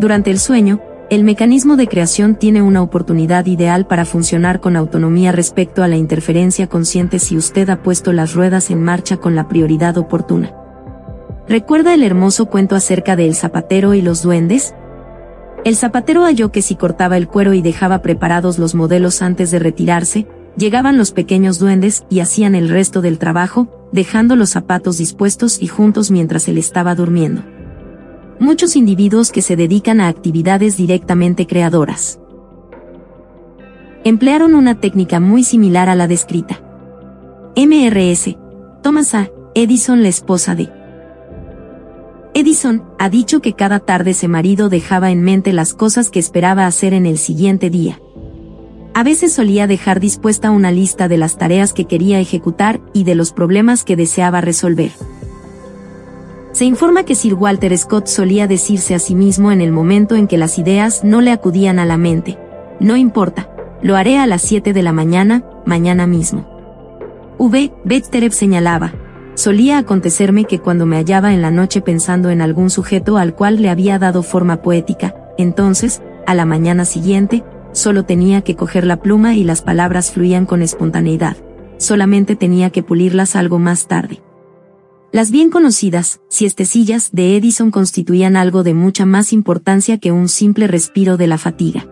Durante 0.00 0.30
el 0.30 0.38
sueño, 0.38 0.80
el 1.10 1.24
mecanismo 1.24 1.76
de 1.76 1.86
creación 1.86 2.34
tiene 2.34 2.62
una 2.62 2.80
oportunidad 2.80 3.44
ideal 3.44 3.86
para 3.86 4.06
funcionar 4.06 4.58
con 4.58 4.74
autonomía 4.74 5.30
respecto 5.30 5.82
a 5.82 5.88
la 5.88 5.98
interferencia 5.98 6.68
consciente 6.68 7.18
si 7.18 7.36
usted 7.36 7.68
ha 7.68 7.82
puesto 7.82 8.14
las 8.14 8.32
ruedas 8.32 8.70
en 8.70 8.82
marcha 8.82 9.18
con 9.18 9.34
la 9.34 9.46
prioridad 9.46 9.98
oportuna. 9.98 10.54
¿Recuerda 11.46 11.92
el 11.92 12.02
hermoso 12.02 12.46
cuento 12.46 12.76
acerca 12.76 13.14
del 13.14 13.34
zapatero 13.34 13.92
y 13.92 14.00
los 14.00 14.22
duendes? 14.22 14.74
El 15.66 15.76
zapatero 15.76 16.24
halló 16.24 16.50
que 16.50 16.62
si 16.62 16.76
cortaba 16.76 17.18
el 17.18 17.28
cuero 17.28 17.52
y 17.52 17.60
dejaba 17.60 18.00
preparados 18.00 18.58
los 18.58 18.74
modelos 18.74 19.20
antes 19.20 19.50
de 19.50 19.58
retirarse, 19.58 20.26
llegaban 20.56 20.96
los 20.96 21.12
pequeños 21.12 21.58
duendes 21.58 22.06
y 22.08 22.20
hacían 22.20 22.54
el 22.54 22.70
resto 22.70 23.02
del 23.02 23.18
trabajo, 23.18 23.68
dejando 23.92 24.34
los 24.34 24.48
zapatos 24.48 24.96
dispuestos 24.96 25.60
y 25.60 25.66
juntos 25.66 26.10
mientras 26.10 26.48
él 26.48 26.56
estaba 26.56 26.94
durmiendo 26.94 27.59
muchos 28.40 28.74
individuos 28.74 29.30
que 29.30 29.42
se 29.42 29.54
dedican 29.54 30.00
a 30.00 30.08
actividades 30.08 30.76
directamente 30.76 31.46
creadoras. 31.46 32.18
Emplearon 34.02 34.54
una 34.54 34.80
técnica 34.80 35.20
muy 35.20 35.44
similar 35.44 35.90
a 35.90 35.94
la 35.94 36.08
descrita. 36.08 36.60
MRS. 37.54 38.36
Thomas 38.82 39.14
A. 39.14 39.28
Edison, 39.54 40.02
la 40.02 40.08
esposa 40.08 40.54
de 40.54 40.70
Edison, 42.32 42.84
ha 42.98 43.10
dicho 43.10 43.42
que 43.42 43.52
cada 43.52 43.80
tarde 43.80 44.12
ese 44.12 44.26
marido 44.26 44.70
dejaba 44.70 45.10
en 45.10 45.22
mente 45.22 45.52
las 45.52 45.74
cosas 45.74 46.08
que 46.10 46.18
esperaba 46.18 46.66
hacer 46.66 46.94
en 46.94 47.04
el 47.04 47.18
siguiente 47.18 47.68
día. 47.68 48.00
A 48.94 49.02
veces 49.02 49.34
solía 49.34 49.66
dejar 49.66 50.00
dispuesta 50.00 50.50
una 50.50 50.70
lista 50.70 51.08
de 51.08 51.18
las 51.18 51.36
tareas 51.36 51.72
que 51.74 51.84
quería 51.84 52.20
ejecutar 52.20 52.80
y 52.94 53.04
de 53.04 53.16
los 53.16 53.32
problemas 53.32 53.84
que 53.84 53.96
deseaba 53.96 54.40
resolver. 54.40 54.92
Se 56.52 56.64
informa 56.64 57.04
que 57.04 57.14
Sir 57.14 57.34
Walter 57.34 57.76
Scott 57.78 58.08
solía 58.08 58.48
decirse 58.48 58.94
a 58.94 58.98
sí 58.98 59.14
mismo 59.14 59.52
en 59.52 59.60
el 59.60 59.70
momento 59.70 60.16
en 60.16 60.26
que 60.26 60.36
las 60.36 60.58
ideas 60.58 61.04
no 61.04 61.20
le 61.20 61.30
acudían 61.30 61.78
a 61.78 61.86
la 61.86 61.96
mente. 61.96 62.38
No 62.80 62.96
importa, 62.96 63.48
lo 63.82 63.96
haré 63.96 64.18
a 64.18 64.26
las 64.26 64.42
7 64.42 64.72
de 64.72 64.82
la 64.82 64.92
mañana, 64.92 65.44
mañana 65.64 66.06
mismo. 66.06 66.48
V. 67.38 67.72
Betterev 67.84 68.32
señalaba, 68.32 68.92
solía 69.34 69.78
acontecerme 69.78 70.44
que 70.44 70.58
cuando 70.58 70.86
me 70.86 70.96
hallaba 70.96 71.32
en 71.32 71.40
la 71.40 71.50
noche 71.50 71.80
pensando 71.80 72.30
en 72.30 72.42
algún 72.42 72.68
sujeto 72.68 73.16
al 73.16 73.34
cual 73.34 73.62
le 73.62 73.70
había 73.70 73.98
dado 73.98 74.22
forma 74.22 74.60
poética, 74.60 75.14
entonces, 75.38 76.02
a 76.26 76.34
la 76.34 76.44
mañana 76.44 76.84
siguiente, 76.84 77.44
solo 77.72 78.04
tenía 78.04 78.42
que 78.42 78.56
coger 78.56 78.84
la 78.84 78.96
pluma 78.96 79.36
y 79.36 79.44
las 79.44 79.62
palabras 79.62 80.10
fluían 80.10 80.46
con 80.46 80.62
espontaneidad, 80.62 81.36
solamente 81.78 82.34
tenía 82.36 82.70
que 82.70 82.82
pulirlas 82.82 83.36
algo 83.36 83.58
más 83.58 83.86
tarde. 83.86 84.20
Las 85.12 85.32
bien 85.32 85.50
conocidas 85.50 86.20
siestecillas 86.28 87.10
de 87.10 87.36
Edison 87.36 87.72
constituían 87.72 88.36
algo 88.36 88.62
de 88.62 88.74
mucha 88.74 89.06
más 89.06 89.32
importancia 89.32 89.98
que 89.98 90.12
un 90.12 90.28
simple 90.28 90.68
respiro 90.68 91.16
de 91.16 91.26
la 91.26 91.36
fatiga. 91.36 91.88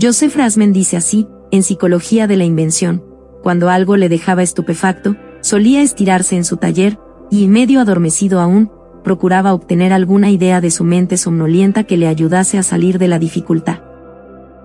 Joseph 0.00 0.34
Rasman 0.34 0.72
dice 0.72 0.96
así, 0.96 1.28
en 1.50 1.62
Psicología 1.62 2.26
de 2.26 2.38
la 2.38 2.44
Invención, 2.44 3.04
cuando 3.42 3.68
algo 3.68 3.98
le 3.98 4.08
dejaba 4.08 4.42
estupefacto, 4.42 5.16
solía 5.42 5.82
estirarse 5.82 6.34
en 6.34 6.44
su 6.44 6.56
taller, 6.56 6.98
y 7.30 7.46
medio 7.46 7.80
adormecido 7.80 8.40
aún, 8.40 8.70
procuraba 9.02 9.52
obtener 9.52 9.92
alguna 9.92 10.30
idea 10.30 10.62
de 10.62 10.70
su 10.70 10.82
mente 10.82 11.18
somnolienta 11.18 11.84
que 11.84 11.98
le 11.98 12.08
ayudase 12.08 12.56
a 12.56 12.62
salir 12.62 12.98
de 12.98 13.08
la 13.08 13.18
dificultad. 13.18 13.80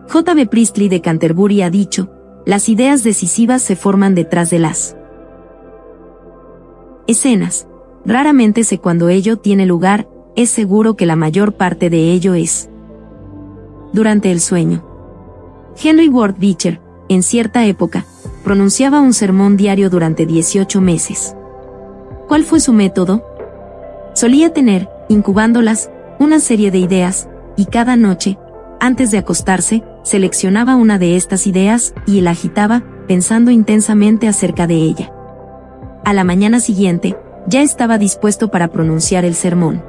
J.B. 0.08 0.46
Priestley 0.48 0.88
de 0.88 1.02
Canterbury 1.02 1.62
ha 1.62 1.70
dicho, 1.70 2.10
las 2.46 2.70
ideas 2.70 3.04
decisivas 3.04 3.62
se 3.62 3.76
forman 3.76 4.16
detrás 4.16 4.50
de 4.50 4.60
las 4.60 4.96
escenas. 7.10 7.68
Raramente 8.06 8.64
sé 8.64 8.78
cuando 8.78 9.10
ello 9.10 9.38
tiene 9.38 9.66
lugar, 9.66 10.08
es 10.36 10.50
seguro 10.50 10.96
que 10.96 11.06
la 11.06 11.16
mayor 11.16 11.54
parte 11.54 11.90
de 11.90 12.12
ello 12.12 12.34
es 12.34 12.70
durante 13.92 14.32
el 14.32 14.40
sueño. 14.40 14.86
Henry 15.82 16.08
Ward 16.08 16.36
Beecher, 16.38 16.80
en 17.10 17.24
cierta 17.24 17.66
época, 17.66 18.06
pronunciaba 18.44 19.02
un 19.02 19.14
sermón 19.14 19.58
diario 19.58 19.90
durante 19.90 20.26
18 20.26 20.82
meses. 20.82 21.36
¿Cuál 22.28 22.44
fue 22.44 22.60
su 22.60 22.74
método? 22.74 23.24
Solía 24.14 24.54
tener, 24.54 24.88
incubándolas, 25.10 25.90
una 26.20 26.40
serie 26.40 26.70
de 26.70 26.78
ideas, 26.78 27.28
y 27.58 27.66
cada 27.66 27.96
noche, 27.96 28.38
antes 28.80 29.12
de 29.12 29.18
acostarse, 29.18 29.84
seleccionaba 30.04 30.76
una 30.76 31.00
de 31.00 31.16
estas 31.16 31.48
ideas 31.48 31.94
y 32.06 32.22
la 32.22 32.32
agitaba, 32.32 32.84
pensando 33.08 33.52
intensamente 33.52 34.28
acerca 34.28 34.68
de 34.68 34.76
ella 34.76 35.14
a 36.10 36.14
la 36.14 36.24
mañana 36.24 36.60
siguiente, 36.60 37.16
ya 37.46 37.62
estaba 37.62 38.00
dispuesto 38.00 38.50
para 38.50 38.70
pronunciar 38.70 39.26
el 39.26 39.36
sermón. 39.36 39.84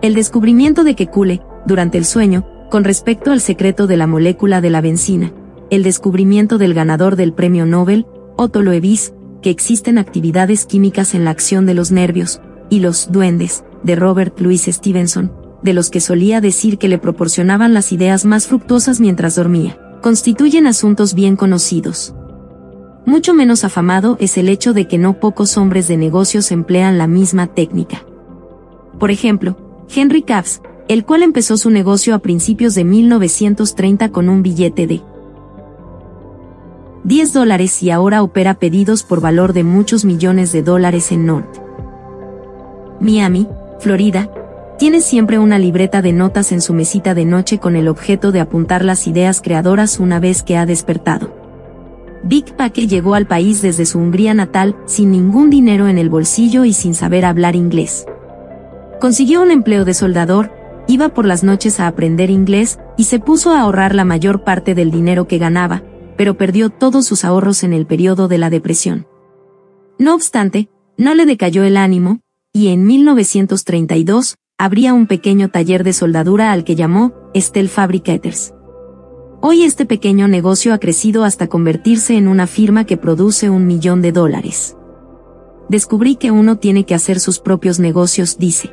El 0.00 0.14
descubrimiento 0.14 0.84
de 0.84 0.94
que 0.94 1.08
Cule, 1.08 1.42
durante 1.66 1.98
el 1.98 2.04
sueño, 2.04 2.46
con 2.70 2.84
respecto 2.84 3.32
al 3.32 3.40
secreto 3.40 3.88
de 3.88 3.96
la 3.96 4.06
molécula 4.06 4.60
de 4.60 4.70
la 4.70 4.80
benzina, 4.80 5.32
el 5.70 5.82
descubrimiento 5.82 6.56
del 6.56 6.72
ganador 6.72 7.16
del 7.16 7.32
premio 7.32 7.66
Nobel, 7.66 8.06
Otto 8.36 8.62
Loevis, 8.62 9.12
que 9.42 9.50
existen 9.50 9.98
actividades 9.98 10.66
químicas 10.66 11.14
en 11.14 11.24
la 11.24 11.32
acción 11.32 11.66
de 11.66 11.74
los 11.74 11.90
nervios, 11.90 12.40
y 12.70 12.78
los 12.78 13.10
duendes, 13.10 13.64
de 13.82 13.96
Robert 13.96 14.38
Louis 14.38 14.62
Stevenson, 14.62 15.32
de 15.64 15.72
los 15.72 15.90
que 15.90 15.98
solía 16.00 16.40
decir 16.40 16.78
que 16.78 16.86
le 16.86 16.98
proporcionaban 16.98 17.74
las 17.74 17.90
ideas 17.90 18.24
más 18.24 18.46
fructuosas 18.46 19.00
mientras 19.00 19.34
dormía, 19.34 19.80
constituyen 20.00 20.68
asuntos 20.68 21.12
bien 21.12 21.34
conocidos. 21.34 22.14
Mucho 23.06 23.34
menos 23.34 23.64
afamado 23.64 24.16
es 24.18 24.38
el 24.38 24.48
hecho 24.48 24.72
de 24.72 24.88
que 24.88 24.96
no 24.96 25.20
pocos 25.20 25.58
hombres 25.58 25.88
de 25.88 25.96
negocios 25.96 26.50
emplean 26.50 26.96
la 26.96 27.06
misma 27.06 27.46
técnica. 27.48 28.02
Por 28.98 29.10
ejemplo, 29.10 29.56
Henry 29.94 30.22
Caves, 30.22 30.62
el 30.88 31.04
cual 31.04 31.22
empezó 31.22 31.56
su 31.56 31.70
negocio 31.70 32.14
a 32.14 32.20
principios 32.20 32.74
de 32.74 32.84
1930 32.84 34.10
con 34.10 34.28
un 34.28 34.42
billete 34.42 34.86
de 34.86 35.02
10 37.04 37.32
dólares 37.34 37.82
y 37.82 37.90
ahora 37.90 38.22
opera 38.22 38.54
pedidos 38.54 39.02
por 39.02 39.20
valor 39.20 39.52
de 39.52 39.64
muchos 39.64 40.06
millones 40.06 40.52
de 40.52 40.62
dólares 40.62 41.12
en 41.12 41.26
North 41.26 41.58
Miami, 43.00 43.46
Florida, 43.80 44.30
tiene 44.78 45.02
siempre 45.02 45.38
una 45.38 45.58
libreta 45.58 46.00
de 46.00 46.12
notas 46.14 46.52
en 46.52 46.62
su 46.62 46.72
mesita 46.72 47.14
de 47.14 47.26
noche 47.26 47.58
con 47.58 47.76
el 47.76 47.86
objeto 47.86 48.32
de 48.32 48.40
apuntar 48.40 48.82
las 48.82 49.06
ideas 49.06 49.42
creadoras 49.42 50.00
una 50.00 50.20
vez 50.20 50.42
que 50.42 50.56
ha 50.56 50.64
despertado. 50.64 51.43
Big 52.26 52.56
Paque 52.56 52.86
llegó 52.86 53.14
al 53.14 53.26
país 53.26 53.60
desde 53.60 53.84
su 53.84 53.98
Hungría 53.98 54.32
natal, 54.32 54.74
sin 54.86 55.10
ningún 55.10 55.50
dinero 55.50 55.88
en 55.88 55.98
el 55.98 56.08
bolsillo 56.08 56.64
y 56.64 56.72
sin 56.72 56.94
saber 56.94 57.26
hablar 57.26 57.54
inglés. 57.54 58.06
Consiguió 58.98 59.42
un 59.42 59.50
empleo 59.50 59.84
de 59.84 59.92
soldador, 59.92 60.50
iba 60.88 61.10
por 61.10 61.26
las 61.26 61.44
noches 61.44 61.80
a 61.80 61.86
aprender 61.86 62.30
inglés 62.30 62.78
y 62.96 63.04
se 63.04 63.18
puso 63.18 63.50
a 63.50 63.60
ahorrar 63.60 63.94
la 63.94 64.06
mayor 64.06 64.42
parte 64.42 64.74
del 64.74 64.90
dinero 64.90 65.28
que 65.28 65.36
ganaba, 65.36 65.82
pero 66.16 66.38
perdió 66.38 66.70
todos 66.70 67.04
sus 67.04 67.26
ahorros 67.26 67.62
en 67.62 67.74
el 67.74 67.84
periodo 67.84 68.26
de 68.26 68.38
la 68.38 68.48
depresión. 68.48 69.06
No 69.98 70.14
obstante, 70.14 70.70
no 70.96 71.14
le 71.14 71.26
decayó 71.26 71.62
el 71.64 71.76
ánimo, 71.76 72.20
y 72.54 72.68
en 72.68 72.86
1932, 72.86 74.36
abría 74.56 74.94
un 74.94 75.06
pequeño 75.06 75.50
taller 75.50 75.84
de 75.84 75.92
soldadura 75.92 76.52
al 76.52 76.64
que 76.64 76.74
llamó 76.74 77.12
Estel 77.34 77.68
Fabricators. 77.68 78.53
Hoy 79.46 79.62
este 79.62 79.84
pequeño 79.84 80.26
negocio 80.26 80.72
ha 80.72 80.78
crecido 80.78 81.22
hasta 81.22 81.48
convertirse 81.48 82.16
en 82.16 82.28
una 82.28 82.46
firma 82.46 82.86
que 82.86 82.96
produce 82.96 83.50
un 83.50 83.66
millón 83.66 84.00
de 84.00 84.10
dólares. 84.10 84.74
Descubrí 85.68 86.16
que 86.16 86.30
uno 86.30 86.56
tiene 86.56 86.86
que 86.86 86.94
hacer 86.94 87.20
sus 87.20 87.40
propios 87.40 87.78
negocios, 87.78 88.38
dice. 88.38 88.70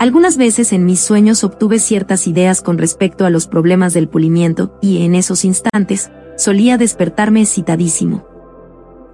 Algunas 0.00 0.36
veces 0.36 0.72
en 0.72 0.84
mis 0.84 0.98
sueños 0.98 1.44
obtuve 1.44 1.78
ciertas 1.78 2.26
ideas 2.26 2.60
con 2.60 2.76
respecto 2.76 3.24
a 3.24 3.30
los 3.30 3.46
problemas 3.46 3.94
del 3.94 4.08
pulimiento, 4.08 4.76
y 4.82 5.04
en 5.04 5.14
esos 5.14 5.44
instantes, 5.44 6.10
solía 6.36 6.76
despertarme 6.76 7.42
excitadísimo. 7.42 8.26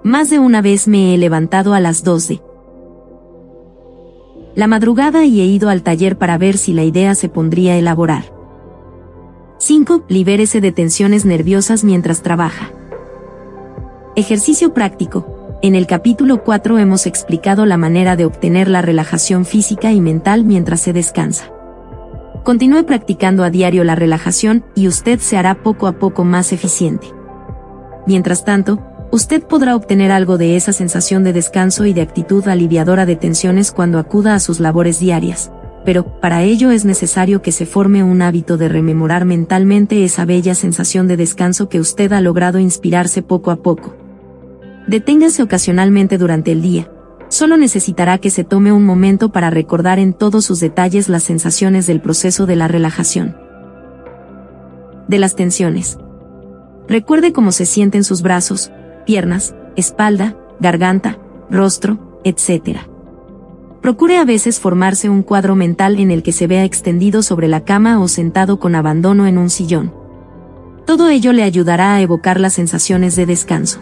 Más 0.02 0.30
de 0.30 0.38
una 0.38 0.62
vez 0.62 0.88
me 0.88 1.14
he 1.14 1.18
levantado 1.18 1.74
a 1.74 1.80
las 1.80 2.04
dos 2.04 2.26
de 2.26 2.40
la 4.54 4.66
madrugada 4.66 5.26
y 5.26 5.42
he 5.42 5.44
ido 5.44 5.68
al 5.68 5.82
taller 5.82 6.16
para 6.16 6.38
ver 6.38 6.56
si 6.56 6.72
la 6.72 6.84
idea 6.84 7.14
se 7.14 7.28
pondría 7.28 7.74
a 7.74 7.76
elaborar. 7.76 8.32
5. 9.58 10.04
Libérese 10.08 10.60
de 10.60 10.72
tensiones 10.72 11.24
nerviosas 11.24 11.84
mientras 11.84 12.22
trabaja. 12.22 12.72
Ejercicio 14.16 14.74
práctico. 14.74 15.58
En 15.62 15.74
el 15.74 15.86
capítulo 15.86 16.42
4 16.42 16.78
hemos 16.78 17.06
explicado 17.06 17.64
la 17.64 17.76
manera 17.76 18.16
de 18.16 18.26
obtener 18.26 18.68
la 18.68 18.82
relajación 18.82 19.44
física 19.44 19.92
y 19.92 20.00
mental 20.00 20.44
mientras 20.44 20.80
se 20.80 20.92
descansa. 20.92 21.50
Continúe 22.42 22.84
practicando 22.84 23.44
a 23.44 23.50
diario 23.50 23.84
la 23.84 23.94
relajación 23.94 24.64
y 24.74 24.88
usted 24.88 25.18
se 25.20 25.38
hará 25.38 25.62
poco 25.62 25.86
a 25.86 25.92
poco 25.92 26.24
más 26.24 26.52
eficiente. 26.52 27.06
Mientras 28.06 28.44
tanto, 28.44 28.80
usted 29.12 29.42
podrá 29.44 29.76
obtener 29.76 30.12
algo 30.12 30.36
de 30.36 30.56
esa 30.56 30.74
sensación 30.74 31.24
de 31.24 31.32
descanso 31.32 31.86
y 31.86 31.94
de 31.94 32.02
actitud 32.02 32.46
aliviadora 32.48 33.06
de 33.06 33.16
tensiones 33.16 33.72
cuando 33.72 33.98
acuda 33.98 34.34
a 34.34 34.40
sus 34.40 34.60
labores 34.60 34.98
diarias, 34.98 35.50
pero 35.84 36.20
para 36.20 36.42
ello 36.42 36.70
es 36.70 36.84
necesario 36.84 37.42
que 37.42 37.52
se 37.52 37.66
forme 37.66 38.02
un 38.02 38.22
hábito 38.22 38.56
de 38.56 38.68
rememorar 38.68 39.24
mentalmente 39.24 40.04
esa 40.04 40.24
bella 40.24 40.54
sensación 40.54 41.06
de 41.08 41.16
descanso 41.16 41.68
que 41.68 41.80
usted 41.80 42.12
ha 42.12 42.20
logrado 42.20 42.58
inspirarse 42.58 43.22
poco 43.22 43.50
a 43.50 43.56
poco. 43.56 43.94
Deténgase 44.86 45.42
ocasionalmente 45.42 46.18
durante 46.18 46.52
el 46.52 46.62
día, 46.62 46.90
solo 47.28 47.56
necesitará 47.56 48.18
que 48.18 48.30
se 48.30 48.44
tome 48.44 48.72
un 48.72 48.84
momento 48.84 49.32
para 49.32 49.50
recordar 49.50 49.98
en 49.98 50.14
todos 50.14 50.44
sus 50.44 50.60
detalles 50.60 51.08
las 51.08 51.22
sensaciones 51.22 51.86
del 51.86 52.00
proceso 52.00 52.46
de 52.46 52.56
la 52.56 52.68
relajación. 52.68 53.36
de 55.06 55.18
las 55.18 55.36
tensiones. 55.36 55.98
Recuerde 56.88 57.34
cómo 57.34 57.52
se 57.52 57.66
sienten 57.66 58.04
sus 58.04 58.22
brazos, 58.22 58.72
piernas, 59.04 59.54
espalda, 59.76 60.34
garganta, 60.60 61.18
rostro, 61.50 62.20
etc. 62.24 62.93
Procure 63.84 64.16
a 64.16 64.24
veces 64.24 64.60
formarse 64.60 65.10
un 65.10 65.22
cuadro 65.22 65.56
mental 65.56 66.00
en 66.00 66.10
el 66.10 66.22
que 66.22 66.32
se 66.32 66.46
vea 66.46 66.64
extendido 66.64 67.20
sobre 67.20 67.48
la 67.48 67.64
cama 67.64 68.00
o 68.00 68.08
sentado 68.08 68.58
con 68.58 68.74
abandono 68.76 69.26
en 69.26 69.36
un 69.36 69.50
sillón. 69.50 69.92
Todo 70.86 71.10
ello 71.10 71.34
le 71.34 71.42
ayudará 71.42 71.94
a 71.94 72.00
evocar 72.00 72.40
las 72.40 72.54
sensaciones 72.54 73.14
de 73.14 73.26
descanso. 73.26 73.80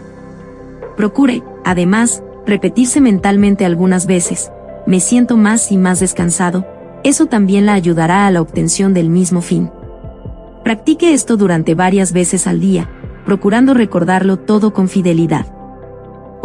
Procure, 0.97 1.41
además, 1.63 2.21
repetirse 2.45 2.99
mentalmente 2.99 3.63
algunas 3.63 4.05
veces, 4.05 4.51
me 4.85 4.99
siento 4.99 5.37
más 5.37 5.71
y 5.71 5.77
más 5.77 6.01
descansado, 6.01 6.67
eso 7.05 7.27
también 7.27 7.65
la 7.65 7.71
ayudará 7.71 8.27
a 8.27 8.31
la 8.31 8.41
obtención 8.41 8.93
del 8.93 9.09
mismo 9.09 9.39
fin. 9.39 9.71
Practique 10.65 11.13
esto 11.13 11.37
durante 11.37 11.75
varias 11.75 12.11
veces 12.11 12.45
al 12.45 12.59
día, 12.59 12.89
procurando 13.25 13.73
recordarlo 13.73 14.35
todo 14.35 14.73
con 14.73 14.89
fidelidad. 14.89 15.52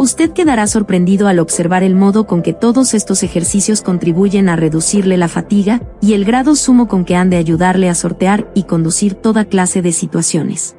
Usted 0.01 0.31
quedará 0.31 0.65
sorprendido 0.65 1.27
al 1.27 1.39
observar 1.39 1.83
el 1.83 1.93
modo 1.93 2.25
con 2.25 2.41
que 2.41 2.53
todos 2.53 2.93
estos 2.93 3.21
ejercicios 3.21 3.81
contribuyen 3.81 4.47
a 4.47 4.55
reducirle 4.55 5.17
la 5.17 5.27
fatiga 5.27 5.81
y 6.01 6.13
el 6.13 6.23
grado 6.23 6.55
sumo 6.55 6.87
con 6.87 7.03
que 7.03 7.17
han 7.17 7.29
de 7.29 7.35
ayudarle 7.35 7.89
a 7.89 7.95
sortear 7.95 8.49
y 8.55 8.63
conducir 8.63 9.15
toda 9.15 9.43
clase 9.43 9.81
de 9.81 9.91
situaciones. 9.91 10.77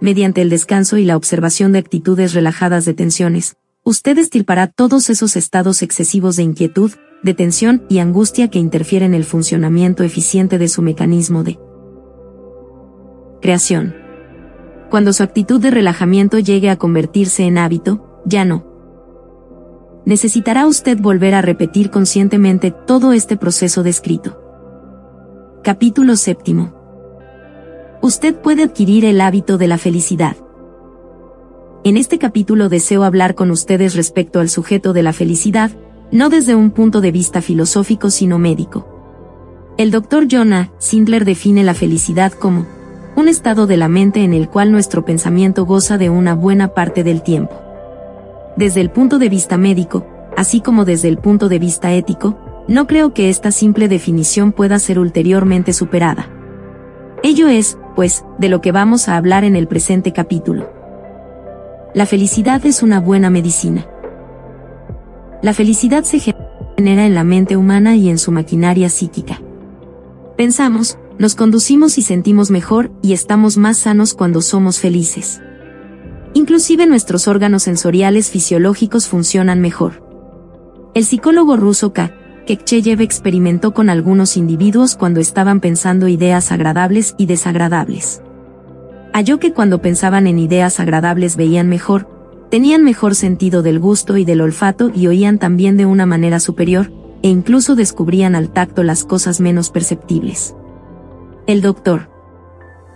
Mediante 0.00 0.40
el 0.40 0.48
descanso 0.48 0.96
y 0.96 1.04
la 1.04 1.18
observación 1.18 1.72
de 1.72 1.80
actitudes 1.80 2.32
relajadas 2.32 2.86
de 2.86 2.94
tensiones, 2.94 3.56
usted 3.84 4.16
estirpará 4.16 4.66
todos 4.66 5.10
esos 5.10 5.36
estados 5.36 5.82
excesivos 5.82 6.36
de 6.36 6.44
inquietud, 6.44 6.90
de 7.22 7.34
tensión 7.34 7.84
y 7.90 7.98
angustia 7.98 8.48
que 8.48 8.58
interfieren 8.58 9.12
en 9.12 9.18
el 9.18 9.24
funcionamiento 9.24 10.04
eficiente 10.04 10.56
de 10.56 10.68
su 10.68 10.80
mecanismo 10.80 11.44
de 11.44 11.58
creación. 13.42 13.94
Cuando 14.88 15.12
su 15.12 15.22
actitud 15.22 15.60
de 15.60 15.70
relajamiento 15.70 16.38
llegue 16.38 16.70
a 16.70 16.76
convertirse 16.76 17.42
en 17.42 17.58
hábito, 17.58 18.08
ya 18.24 18.44
no. 18.44 18.64
Necesitará 20.04 20.66
usted 20.66 20.98
volver 20.98 21.34
a 21.34 21.42
repetir 21.42 21.90
conscientemente 21.90 22.72
todo 22.72 23.12
este 23.12 23.36
proceso 23.36 23.82
descrito. 23.82 24.40
Capítulo 25.62 26.16
séptimo. 26.16 26.74
Usted 28.02 28.34
puede 28.34 28.64
adquirir 28.64 29.04
el 29.04 29.20
hábito 29.20 29.58
de 29.58 29.68
la 29.68 29.78
felicidad. 29.78 30.36
En 31.84 31.96
este 31.96 32.18
capítulo 32.18 32.68
deseo 32.68 33.04
hablar 33.04 33.36
con 33.36 33.52
ustedes 33.52 33.94
respecto 33.94 34.40
al 34.40 34.48
sujeto 34.48 34.92
de 34.92 35.04
la 35.04 35.12
felicidad, 35.12 35.70
no 36.10 36.28
desde 36.28 36.56
un 36.56 36.72
punto 36.72 37.00
de 37.00 37.12
vista 37.12 37.40
filosófico 37.42 38.10
sino 38.10 38.38
médico. 38.38 38.88
El 39.78 39.92
doctor 39.92 40.26
Jonah 40.28 40.72
Sindler 40.78 41.24
define 41.24 41.62
la 41.62 41.74
felicidad 41.74 42.32
como 42.32 42.66
un 43.14 43.28
estado 43.28 43.68
de 43.68 43.76
la 43.76 43.88
mente 43.88 44.24
en 44.24 44.34
el 44.34 44.48
cual 44.48 44.72
nuestro 44.72 45.04
pensamiento 45.04 45.64
goza 45.64 45.96
de 45.96 46.10
una 46.10 46.34
buena 46.34 46.74
parte 46.74 47.04
del 47.04 47.22
tiempo. 47.22 47.61
Desde 48.56 48.80
el 48.80 48.90
punto 48.90 49.18
de 49.18 49.28
vista 49.28 49.56
médico, 49.56 50.06
así 50.36 50.60
como 50.60 50.84
desde 50.84 51.08
el 51.08 51.18
punto 51.18 51.48
de 51.48 51.58
vista 51.58 51.92
ético, 51.92 52.38
no 52.68 52.86
creo 52.86 53.14
que 53.14 53.30
esta 53.30 53.50
simple 53.50 53.88
definición 53.88 54.52
pueda 54.52 54.78
ser 54.78 54.98
ulteriormente 54.98 55.72
superada. 55.72 56.28
Ello 57.22 57.48
es, 57.48 57.78
pues, 57.96 58.24
de 58.38 58.48
lo 58.48 58.60
que 58.60 58.72
vamos 58.72 59.08
a 59.08 59.16
hablar 59.16 59.44
en 59.44 59.56
el 59.56 59.68
presente 59.68 60.12
capítulo. 60.12 60.70
La 61.94 62.06
felicidad 62.06 62.64
es 62.66 62.82
una 62.82 63.00
buena 63.00 63.30
medicina. 63.30 63.86
La 65.42 65.54
felicidad 65.54 66.04
se 66.04 66.20
genera 66.20 67.06
en 67.06 67.14
la 67.14 67.24
mente 67.24 67.56
humana 67.56 67.96
y 67.96 68.08
en 68.08 68.18
su 68.18 68.32
maquinaria 68.32 68.88
psíquica. 68.88 69.40
Pensamos, 70.36 70.98
nos 71.18 71.34
conducimos 71.34 71.98
y 71.98 72.02
sentimos 72.02 72.50
mejor 72.50 72.90
y 73.02 73.12
estamos 73.12 73.56
más 73.56 73.78
sanos 73.78 74.14
cuando 74.14 74.40
somos 74.40 74.78
felices. 74.78 75.40
Inclusive 76.34 76.86
nuestros 76.86 77.28
órganos 77.28 77.64
sensoriales 77.64 78.30
fisiológicos 78.30 79.08
funcionan 79.08 79.60
mejor. 79.60 80.02
El 80.94 81.04
psicólogo 81.04 81.56
ruso 81.56 81.92
K. 81.92 82.14
Kekcheyev 82.46 83.00
experimentó 83.02 83.72
con 83.72 83.90
algunos 83.90 84.36
individuos 84.36 84.96
cuando 84.96 85.20
estaban 85.20 85.60
pensando 85.60 86.08
ideas 86.08 86.50
agradables 86.50 87.14
y 87.18 87.26
desagradables. 87.26 88.22
Halló 89.12 89.38
que 89.38 89.52
cuando 89.52 89.82
pensaban 89.82 90.26
en 90.26 90.38
ideas 90.38 90.80
agradables 90.80 91.36
veían 91.36 91.68
mejor, 91.68 92.08
tenían 92.50 92.82
mejor 92.82 93.14
sentido 93.14 93.62
del 93.62 93.78
gusto 93.78 94.16
y 94.16 94.24
del 94.24 94.40
olfato 94.40 94.90
y 94.92 95.06
oían 95.06 95.38
también 95.38 95.76
de 95.76 95.86
una 95.86 96.06
manera 96.06 96.40
superior, 96.40 96.90
e 97.22 97.28
incluso 97.28 97.76
descubrían 97.76 98.34
al 98.34 98.50
tacto 98.50 98.82
las 98.82 99.04
cosas 99.04 99.40
menos 99.40 99.70
perceptibles. 99.70 100.56
El 101.46 101.60
doctor 101.60 102.11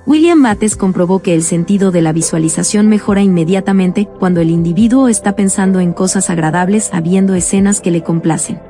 William 0.07 0.41
Bates 0.41 0.77
comprobó 0.77 1.19
que 1.19 1.35
el 1.35 1.43
sentido 1.43 1.91
de 1.91 2.01
la 2.01 2.13
visualización 2.13 2.89
mejora 2.89 3.23
inmediatamente 3.23 4.09
cuando 4.21 4.41
el 4.41 4.51
individuo 4.51 5.09
está 5.09 5.35
pensando 5.35 5.81
en 5.81 5.93
cosas 5.93 6.31
agradables 6.31 6.91
habiendo 6.93 7.35
escenas 7.35 7.81
que 7.81 7.91
le 7.91 8.05
complacen. 8.05 8.61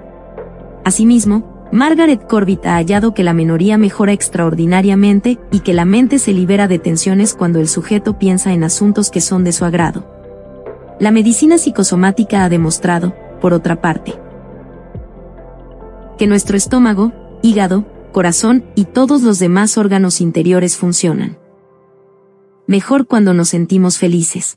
Asimismo, 0.83 1.69
Margaret 1.73 2.27
Corbett 2.27 2.65
ha 2.65 2.77
hallado 2.77 3.13
que 3.13 3.23
la 3.23 3.35
menoría 3.35 3.77
mejora 3.77 4.13
extraordinariamente 4.13 5.39
y 5.51 5.61
que 5.61 5.75
la 5.75 5.85
mente 5.85 6.19
se 6.19 6.33
libera 6.33 6.69
de 6.69 6.79
tensiones 6.79 7.35
cuando 7.35 7.61
el 7.61 7.69
sujeto 7.69 8.19
piensa 8.19 8.55
en 8.55 8.65
asuntos 8.65 9.11
que 9.11 9.21
son 9.21 9.45
de 9.45 9.53
su 9.53 9.67
agrado. 9.67 10.07
La 11.01 11.11
medicina 11.11 11.59
psicosomática 11.59 12.45
ha 12.45 12.49
demostrado, 12.49 13.15
por 13.43 13.53
otra 13.53 13.83
parte, 13.83 14.15
que 16.17 16.27
nuestro 16.27 16.57
estómago, 16.57 17.13
hígado, 17.43 17.85
corazón 18.17 18.65
y 18.75 18.87
todos 18.87 19.21
los 19.21 19.39
demás 19.39 19.77
órganos 19.77 20.23
interiores 20.23 20.79
funcionan. 20.79 21.37
Mejor 22.67 23.07
cuando 23.07 23.35
nos 23.35 23.51
sentimos 23.51 23.99
felices. 23.99 24.57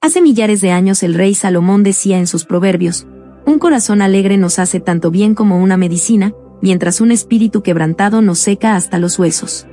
Hace 0.00 0.22
millares 0.22 0.60
de 0.60 0.70
años 0.70 1.02
el 1.02 1.14
rey 1.14 1.34
Salomón 1.34 1.82
decía 1.82 2.20
en 2.20 2.28
sus 2.28 2.44
proverbios, 2.44 3.08
un 3.44 3.58
corazón 3.58 4.02
alegre 4.02 4.36
nos 4.38 4.60
hace 4.60 4.78
tanto 4.78 5.10
bien 5.10 5.34
como 5.34 5.60
una 5.60 5.76
medicina, 5.76 6.32
mientras 6.62 7.00
un 7.00 7.10
espíritu 7.10 7.64
quebrantado 7.64 8.22
nos 8.22 8.38
seca 8.38 8.76
hasta 8.76 8.98
los 8.98 9.18
huesos. 9.18 9.66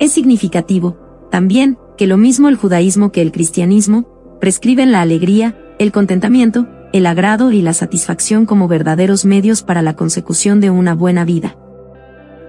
Es 0.00 0.10
significativo, 0.10 0.98
también, 1.30 1.78
que 1.96 2.08
lo 2.08 2.16
mismo 2.16 2.48
el 2.48 2.56
judaísmo 2.56 3.12
que 3.12 3.22
el 3.22 3.30
cristianismo, 3.30 4.38
prescriben 4.40 4.90
la 4.90 5.00
alegría, 5.00 5.56
el 5.78 5.92
contentamiento, 5.92 6.66
el 6.92 7.06
agrado 7.06 7.52
y 7.52 7.62
la 7.62 7.72
satisfacción 7.72 8.46
como 8.46 8.66
verdaderos 8.66 9.24
medios 9.24 9.62
para 9.62 9.80
la 9.80 9.94
consecución 9.94 10.60
de 10.60 10.70
una 10.70 10.94
buena 10.94 11.24
vida. 11.24 11.56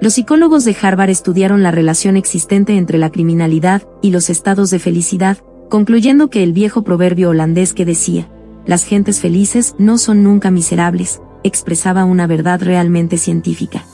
Los 0.02 0.16
psicólogos 0.16 0.66
de 0.66 0.76
Harvard 0.82 1.12
estudiaron 1.12 1.62
la 1.62 1.70
relación 1.70 2.18
existente 2.18 2.76
entre 2.76 2.98
la 2.98 3.12
criminalidad 3.12 3.84
y 4.02 4.10
los 4.10 4.32
estados 4.32 4.72
de 4.72 4.80
felicidad, 4.80 5.38
concluyendo 5.70 6.32
que 6.32 6.42
el 6.42 6.54
viejo 6.54 6.82
proverbio 6.82 7.30
holandés 7.30 7.76
que 7.76 7.86
decía, 7.86 8.28
las 8.66 8.84
gentes 8.84 9.20
felices 9.20 9.76
no 9.78 10.00
son 10.00 10.24
nunca 10.24 10.50
miserables, 10.50 11.22
expresaba 11.44 12.04
una 12.04 12.26
verdad 12.26 12.64
realmente 12.64 13.20
científica. 13.20 13.86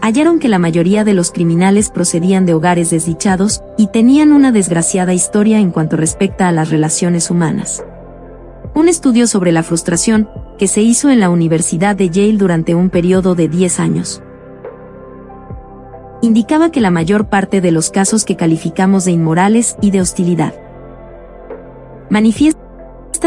Hallaron 0.00 0.40
que 0.40 0.48
la 0.48 0.58
mayoría 0.58 1.04
de 1.04 1.14
los 1.14 1.30
criminales 1.30 1.90
procedían 1.90 2.44
de 2.44 2.54
hogares 2.54 2.90
desdichados 2.90 3.62
y 3.78 3.92
tenían 3.92 4.32
una 4.32 4.50
desgraciada 4.50 5.14
historia 5.14 5.60
en 5.60 5.70
cuanto 5.70 5.96
respecta 5.96 6.48
a 6.48 6.52
las 6.52 6.70
relaciones 6.70 7.30
humanas. 7.30 7.84
Un 8.74 8.88
estudio 8.88 9.28
sobre 9.28 9.52
la 9.52 9.62
frustración, 9.62 10.28
que 10.58 10.66
se 10.66 10.82
hizo 10.82 11.10
en 11.10 11.20
la 11.20 11.30
Universidad 11.30 11.94
de 11.94 12.10
Yale 12.10 12.38
durante 12.38 12.74
un 12.74 12.90
periodo 12.90 13.36
de 13.36 13.46
10 13.46 13.78
años, 13.78 14.20
indicaba 16.22 16.70
que 16.70 16.80
la 16.80 16.90
mayor 16.90 17.28
parte 17.28 17.60
de 17.60 17.72
los 17.72 17.90
casos 17.90 18.24
que 18.24 18.36
calificamos 18.36 19.04
de 19.04 19.10
inmorales 19.12 19.76
y 19.82 19.90
de 19.90 20.00
hostilidad 20.00 20.54
manifiesta 22.08 22.62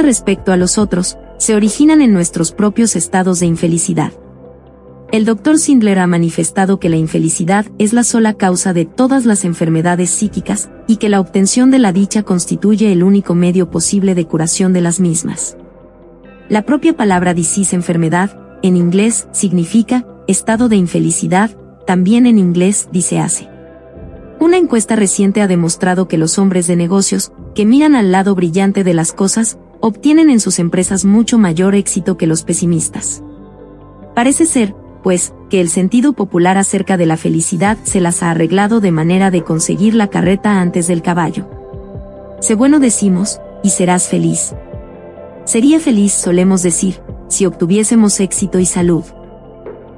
respecto 0.01 0.51
a 0.51 0.57
los 0.57 0.77
otros, 0.77 1.17
se 1.37 1.55
originan 1.55 2.01
en 2.01 2.13
nuestros 2.13 2.51
propios 2.51 2.95
estados 2.95 3.39
de 3.39 3.45
infelicidad. 3.45 4.11
El 5.11 5.25
doctor 5.25 5.57
Sindler 5.57 5.99
ha 5.99 6.07
manifestado 6.07 6.79
que 6.79 6.89
la 6.89 6.97
infelicidad 6.97 7.65
es 7.77 7.93
la 7.93 8.03
sola 8.03 8.33
causa 8.33 8.73
de 8.73 8.85
todas 8.85 9.25
las 9.25 9.45
enfermedades 9.45 10.09
psíquicas, 10.09 10.69
y 10.87 10.97
que 10.97 11.09
la 11.09 11.19
obtención 11.19 11.71
de 11.71 11.79
la 11.79 11.93
dicha 11.93 12.23
constituye 12.23 12.91
el 12.91 13.03
único 13.03 13.35
medio 13.35 13.69
posible 13.69 14.15
de 14.15 14.25
curación 14.25 14.73
de 14.73 14.81
las 14.81 14.99
mismas. 14.99 15.57
La 16.49 16.63
propia 16.63 16.95
palabra 16.95 17.33
disease 17.33 17.75
enfermedad, 17.75 18.37
en 18.61 18.75
inglés, 18.75 19.27
significa 19.31 20.05
estado 20.27 20.69
de 20.69 20.75
infelicidad, 20.75 21.51
también 21.85 22.25
en 22.25 22.37
inglés 22.37 22.89
dice 22.91 23.19
hace. 23.19 23.49
Una 24.39 24.57
encuesta 24.57 24.95
reciente 24.95 25.41
ha 25.41 25.47
demostrado 25.47 26.07
que 26.07 26.17
los 26.17 26.37
hombres 26.37 26.67
de 26.67 26.75
negocios, 26.75 27.31
que 27.53 27.65
miran 27.65 27.95
al 27.95 28.11
lado 28.11 28.35
brillante 28.35 28.83
de 28.83 28.93
las 28.93 29.13
cosas, 29.13 29.57
obtienen 29.79 30.29
en 30.29 30.39
sus 30.39 30.59
empresas 30.59 31.05
mucho 31.05 31.37
mayor 31.37 31.75
éxito 31.75 32.17
que 32.17 32.27
los 32.27 32.43
pesimistas. 32.43 33.23
Parece 34.13 34.45
ser, 34.45 34.75
pues, 35.03 35.33
que 35.49 35.61
el 35.61 35.69
sentido 35.69 36.13
popular 36.13 36.57
acerca 36.57 36.97
de 36.97 37.05
la 37.05 37.17
felicidad 37.17 37.77
se 37.83 38.01
las 38.01 38.23
ha 38.23 38.31
arreglado 38.31 38.81
de 38.81 38.91
manera 38.91 39.31
de 39.31 39.43
conseguir 39.43 39.93
la 39.93 40.09
carreta 40.09 40.59
antes 40.59 40.87
del 40.87 41.01
caballo. 41.01 41.47
Sé 42.41 42.55
bueno 42.55 42.79
decimos, 42.79 43.39
y 43.63 43.69
serás 43.69 44.07
feliz. 44.07 44.53
Sería 45.45 45.79
feliz 45.79 46.13
solemos 46.13 46.61
decir, 46.61 47.01
si 47.29 47.45
obtuviésemos 47.45 48.19
éxito 48.19 48.59
y 48.59 48.65
salud. 48.65 49.03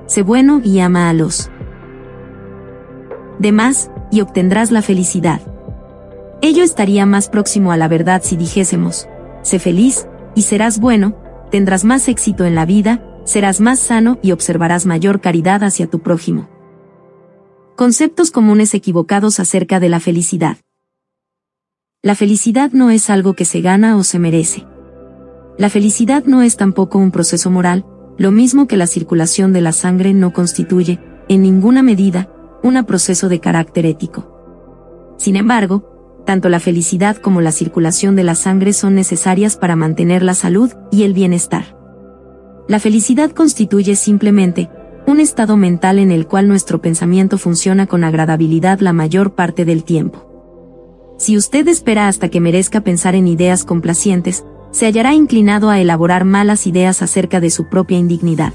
Sé 0.05 0.21
bueno 0.21 0.61
y 0.63 0.79
ama 0.79 1.09
a 1.09 1.13
los 1.13 1.49
de 3.39 3.51
más, 3.51 3.91
y 4.11 4.21
obtendrás 4.21 4.71
la 4.71 4.81
felicidad. 4.81 5.41
Ello 6.41 6.63
estaría 6.63 7.05
más 7.05 7.29
próximo 7.29 7.71
a 7.71 7.77
la 7.77 7.87
verdad 7.87 8.21
si 8.23 8.37
dijésemos, 8.37 9.07
sé 9.41 9.59
feliz, 9.59 10.07
y 10.35 10.43
serás 10.43 10.79
bueno, 10.79 11.15
tendrás 11.51 11.83
más 11.83 12.07
éxito 12.07 12.45
en 12.45 12.55
la 12.55 12.65
vida, 12.65 13.03
serás 13.25 13.59
más 13.59 13.79
sano 13.79 14.19
y 14.21 14.31
observarás 14.31 14.85
mayor 14.85 15.19
caridad 15.19 15.63
hacia 15.63 15.87
tu 15.87 15.99
prójimo. 15.99 16.47
Conceptos 17.75 18.31
comunes 18.31 18.73
equivocados 18.73 19.39
acerca 19.39 19.79
de 19.79 19.89
la 19.89 19.99
felicidad. 19.99 20.57
La 22.03 22.15
felicidad 22.15 22.71
no 22.71 22.89
es 22.89 23.09
algo 23.09 23.33
que 23.33 23.45
se 23.45 23.61
gana 23.61 23.97
o 23.97 24.03
se 24.03 24.19
merece. 24.19 24.65
La 25.57 25.69
felicidad 25.69 26.23
no 26.25 26.43
es 26.43 26.55
tampoco 26.55 26.99
un 26.99 27.11
proceso 27.11 27.49
moral, 27.49 27.85
lo 28.17 28.31
mismo 28.31 28.67
que 28.67 28.77
la 28.77 28.87
circulación 28.87 29.53
de 29.53 29.61
la 29.61 29.71
sangre 29.71 30.13
no 30.13 30.31
constituye, 30.31 30.99
en 31.27 31.41
ninguna 31.41 31.83
medida, 31.83 32.29
un 32.67 32.83
proceso 32.85 33.29
de 33.29 33.39
carácter 33.39 33.85
ético. 33.85 35.15
Sin 35.17 35.35
embargo, 35.35 36.23
tanto 36.25 36.49
la 36.49 36.59
felicidad 36.59 37.17
como 37.17 37.41
la 37.41 37.51
circulación 37.51 38.15
de 38.15 38.23
la 38.23 38.35
sangre 38.35 38.73
son 38.73 38.95
necesarias 38.95 39.55
para 39.55 39.75
mantener 39.75 40.23
la 40.23 40.33
salud 40.33 40.71
y 40.91 41.03
el 41.03 41.13
bienestar. 41.13 41.77
La 42.67 42.79
felicidad 42.79 43.31
constituye 43.31 43.95
simplemente 43.95 44.69
un 45.07 45.21
estado 45.21 45.55
mental 45.55 45.99
en 45.99 46.11
el 46.11 46.27
cual 46.27 46.49
nuestro 46.49 46.81
pensamiento 46.81 47.37
funciona 47.37 47.87
con 47.87 48.03
agradabilidad 48.03 48.81
la 48.81 48.91
mayor 48.91 49.35
parte 49.35 49.63
del 49.63 49.85
tiempo. 49.85 50.25
Si 51.17 51.37
usted 51.37 51.65
espera 51.69 52.09
hasta 52.09 52.27
que 52.27 52.41
merezca 52.41 52.81
pensar 52.81 53.15
en 53.15 53.27
ideas 53.27 53.63
complacientes, 53.63 54.43
se 54.71 54.85
hallará 54.85 55.13
inclinado 55.13 55.69
a 55.69 55.79
elaborar 55.79 56.25
malas 56.25 56.67
ideas 56.67 57.01
acerca 57.01 57.39
de 57.39 57.49
su 57.49 57.69
propia 57.69 57.97
indignidad. 57.97 58.51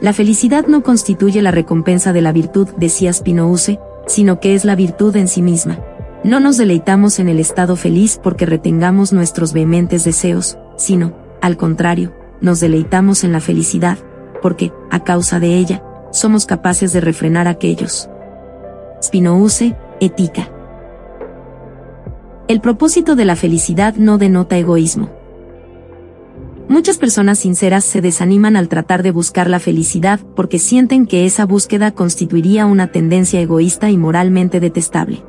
La 0.00 0.12
felicidad 0.12 0.66
no 0.66 0.82
constituye 0.82 1.40
la 1.40 1.50
recompensa 1.50 2.12
de 2.12 2.20
la 2.20 2.32
virtud, 2.32 2.68
decía 2.76 3.12
Spinouse, 3.12 3.78
sino 4.06 4.40
que 4.40 4.54
es 4.54 4.64
la 4.64 4.76
virtud 4.76 5.16
en 5.16 5.26
sí 5.26 5.40
misma. 5.40 5.78
No 6.22 6.38
nos 6.38 6.58
deleitamos 6.58 7.18
en 7.18 7.28
el 7.28 7.40
estado 7.40 7.76
feliz 7.76 8.20
porque 8.22 8.44
retengamos 8.44 9.12
nuestros 9.12 9.52
vehementes 9.52 10.04
deseos, 10.04 10.58
sino, 10.76 11.14
al 11.40 11.56
contrario, 11.56 12.12
nos 12.40 12.60
deleitamos 12.60 13.24
en 13.24 13.32
la 13.32 13.40
felicidad, 13.40 13.96
porque, 14.42 14.70
a 14.90 15.02
causa 15.02 15.40
de 15.40 15.56
ella, 15.56 15.82
somos 16.12 16.44
capaces 16.44 16.92
de 16.92 17.00
refrenar 17.00 17.48
aquellos. 17.48 18.10
Spinouse, 19.02 19.74
Ética. 20.00 20.50
El 22.48 22.60
propósito 22.60 23.16
de 23.16 23.24
la 23.24 23.34
felicidad 23.34 23.94
no 23.96 24.18
denota 24.18 24.58
egoísmo. 24.58 25.10
Muchas 26.68 26.98
personas 26.98 27.38
sinceras 27.38 27.84
se 27.84 28.00
desaniman 28.00 28.56
al 28.56 28.68
tratar 28.68 29.04
de 29.04 29.12
buscar 29.12 29.48
la 29.48 29.60
felicidad 29.60 30.18
porque 30.34 30.58
sienten 30.58 31.06
que 31.06 31.24
esa 31.24 31.46
búsqueda 31.46 31.92
constituiría 31.92 32.66
una 32.66 32.88
tendencia 32.88 33.40
egoísta 33.40 33.88
y 33.90 33.96
moralmente 33.96 34.58
detestable. 34.58 35.22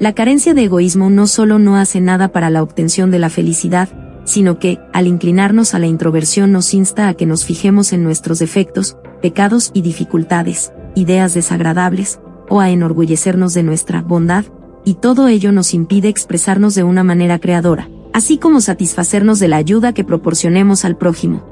La 0.00 0.12
carencia 0.14 0.52
de 0.52 0.64
egoísmo 0.64 1.08
no 1.08 1.28
solo 1.28 1.58
no 1.60 1.76
hace 1.76 2.00
nada 2.00 2.32
para 2.32 2.50
la 2.50 2.64
obtención 2.64 3.12
de 3.12 3.20
la 3.20 3.30
felicidad, 3.30 3.90
sino 4.24 4.58
que, 4.58 4.78
al 4.92 5.06
inclinarnos 5.06 5.74
a 5.74 5.78
la 5.78 5.86
introversión 5.86 6.50
nos 6.50 6.74
insta 6.74 7.08
a 7.08 7.14
que 7.14 7.26
nos 7.26 7.44
fijemos 7.44 7.92
en 7.92 8.02
nuestros 8.02 8.40
defectos, 8.40 8.96
pecados 9.22 9.70
y 9.72 9.82
dificultades, 9.82 10.72
ideas 10.96 11.32
desagradables, 11.34 12.18
o 12.48 12.60
a 12.60 12.70
enorgullecernos 12.70 13.54
de 13.54 13.62
nuestra 13.62 14.02
bondad, 14.02 14.46
y 14.84 14.94
todo 14.94 15.28
ello 15.28 15.52
nos 15.52 15.74
impide 15.74 16.08
expresarnos 16.08 16.74
de 16.74 16.82
una 16.82 17.04
manera 17.04 17.38
creadora, 17.38 17.88
así 18.12 18.38
como 18.38 18.60
satisfacernos 18.60 19.38
de 19.38 19.48
la 19.48 19.56
ayuda 19.56 19.92
que 19.92 20.04
proporcionemos 20.04 20.84
al 20.84 20.96
prójimo. 20.96 21.44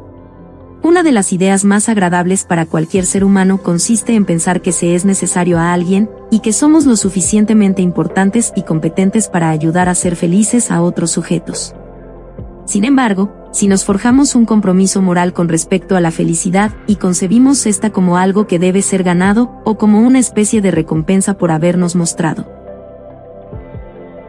Una 0.82 1.02
de 1.02 1.12
las 1.12 1.32
ideas 1.32 1.64
más 1.64 1.88
agradables 1.88 2.44
para 2.44 2.64
cualquier 2.64 3.04
ser 3.04 3.24
humano 3.24 3.58
consiste 3.62 4.14
en 4.14 4.24
pensar 4.24 4.62
que 4.62 4.72
se 4.72 4.94
es 4.94 5.04
necesario 5.04 5.58
a 5.58 5.72
alguien, 5.72 6.08
y 6.30 6.40
que 6.40 6.52
somos 6.52 6.86
lo 6.86 6.96
suficientemente 6.96 7.82
importantes 7.82 8.52
y 8.54 8.62
competentes 8.62 9.28
para 9.28 9.50
ayudar 9.50 9.88
a 9.88 9.94
ser 9.94 10.14
felices 10.14 10.70
a 10.70 10.82
otros 10.82 11.10
sujetos. 11.10 11.74
Sin 12.64 12.84
embargo, 12.84 13.32
si 13.50 13.66
nos 13.66 13.84
forjamos 13.84 14.34
un 14.34 14.44
compromiso 14.44 15.00
moral 15.02 15.32
con 15.32 15.48
respecto 15.48 15.96
a 15.96 16.00
la 16.00 16.10
felicidad 16.10 16.72
y 16.86 16.96
concebimos 16.96 17.66
esta 17.66 17.90
como 17.90 18.18
algo 18.18 18.46
que 18.46 18.58
debe 18.58 18.82
ser 18.82 19.02
ganado 19.02 19.60
o 19.64 19.78
como 19.78 20.00
una 20.00 20.18
especie 20.18 20.60
de 20.60 20.70
recompensa 20.70 21.38
por 21.38 21.50
habernos 21.50 21.96
mostrado 21.96 22.58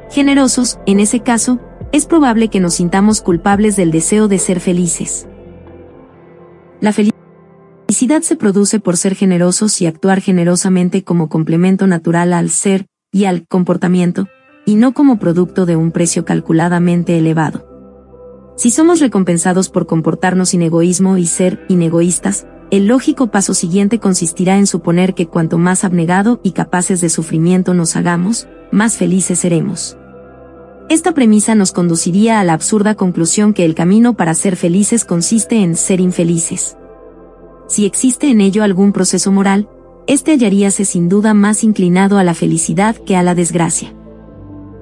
generosos, 0.09 0.79
en 0.85 0.99
ese 0.99 1.19
caso, 1.21 1.59
es 1.91 2.05
probable 2.05 2.49
que 2.49 2.59
nos 2.59 2.75
sintamos 2.75 3.21
culpables 3.21 3.75
del 3.75 3.91
deseo 3.91 4.27
de 4.27 4.37
ser 4.37 4.59
felices. 4.59 5.27
La 6.81 6.93
felicidad 6.93 8.21
se 8.21 8.35
produce 8.35 8.79
por 8.79 8.95
ser 8.95 9.15
generosos 9.15 9.81
y 9.81 9.87
actuar 9.87 10.21
generosamente 10.21 11.03
como 11.03 11.29
complemento 11.29 11.87
natural 11.87 12.33
al 12.33 12.49
ser 12.49 12.85
y 13.11 13.25
al 13.25 13.47
comportamiento, 13.47 14.27
y 14.65 14.75
no 14.75 14.93
como 14.93 15.17
producto 15.17 15.65
de 15.65 15.75
un 15.75 15.91
precio 15.91 16.25
calculadamente 16.25 17.17
elevado. 17.17 17.67
Si 18.55 18.71
somos 18.71 18.99
recompensados 18.99 19.69
por 19.69 19.87
comportarnos 19.87 20.49
sin 20.49 20.61
egoísmo 20.61 21.17
y 21.17 21.25
ser 21.25 21.65
inegoístas, 21.69 22.45
el 22.71 22.85
lógico 22.85 23.31
paso 23.31 23.55
siguiente 23.55 23.99
consistirá 23.99 24.57
en 24.57 24.67
suponer 24.67 25.15
que 25.15 25.27
cuanto 25.27 25.57
más 25.57 25.83
abnegado 25.83 26.39
y 26.43 26.51
capaces 26.51 27.01
de 27.01 27.09
sufrimiento 27.09 27.73
nos 27.73 27.95
hagamos, 27.95 28.47
más 28.71 28.95
felices 28.95 29.39
seremos. 29.39 29.98
Esta 30.89 31.13
premisa 31.13 31.53
nos 31.53 31.71
conduciría 31.71 32.39
a 32.39 32.43
la 32.43 32.53
absurda 32.53 32.95
conclusión 32.95 33.53
que 33.53 33.63
el 33.63 33.75
camino 33.75 34.15
para 34.15 34.33
ser 34.33 34.55
felices 34.55 35.05
consiste 35.05 35.61
en 35.61 35.75
ser 35.75 35.99
infelices. 35.99 36.77
Si 37.67 37.85
existe 37.85 38.31
en 38.31 38.41
ello 38.41 38.63
algún 38.63 38.91
proceso 38.91 39.31
moral, 39.31 39.69
este 40.07 40.31
hallaríase 40.31 40.85
sin 40.85 41.07
duda 41.07 41.35
más 41.35 41.63
inclinado 41.63 42.17
a 42.17 42.23
la 42.23 42.33
felicidad 42.33 42.95
que 42.95 43.15
a 43.15 43.21
la 43.21 43.35
desgracia. 43.35 43.93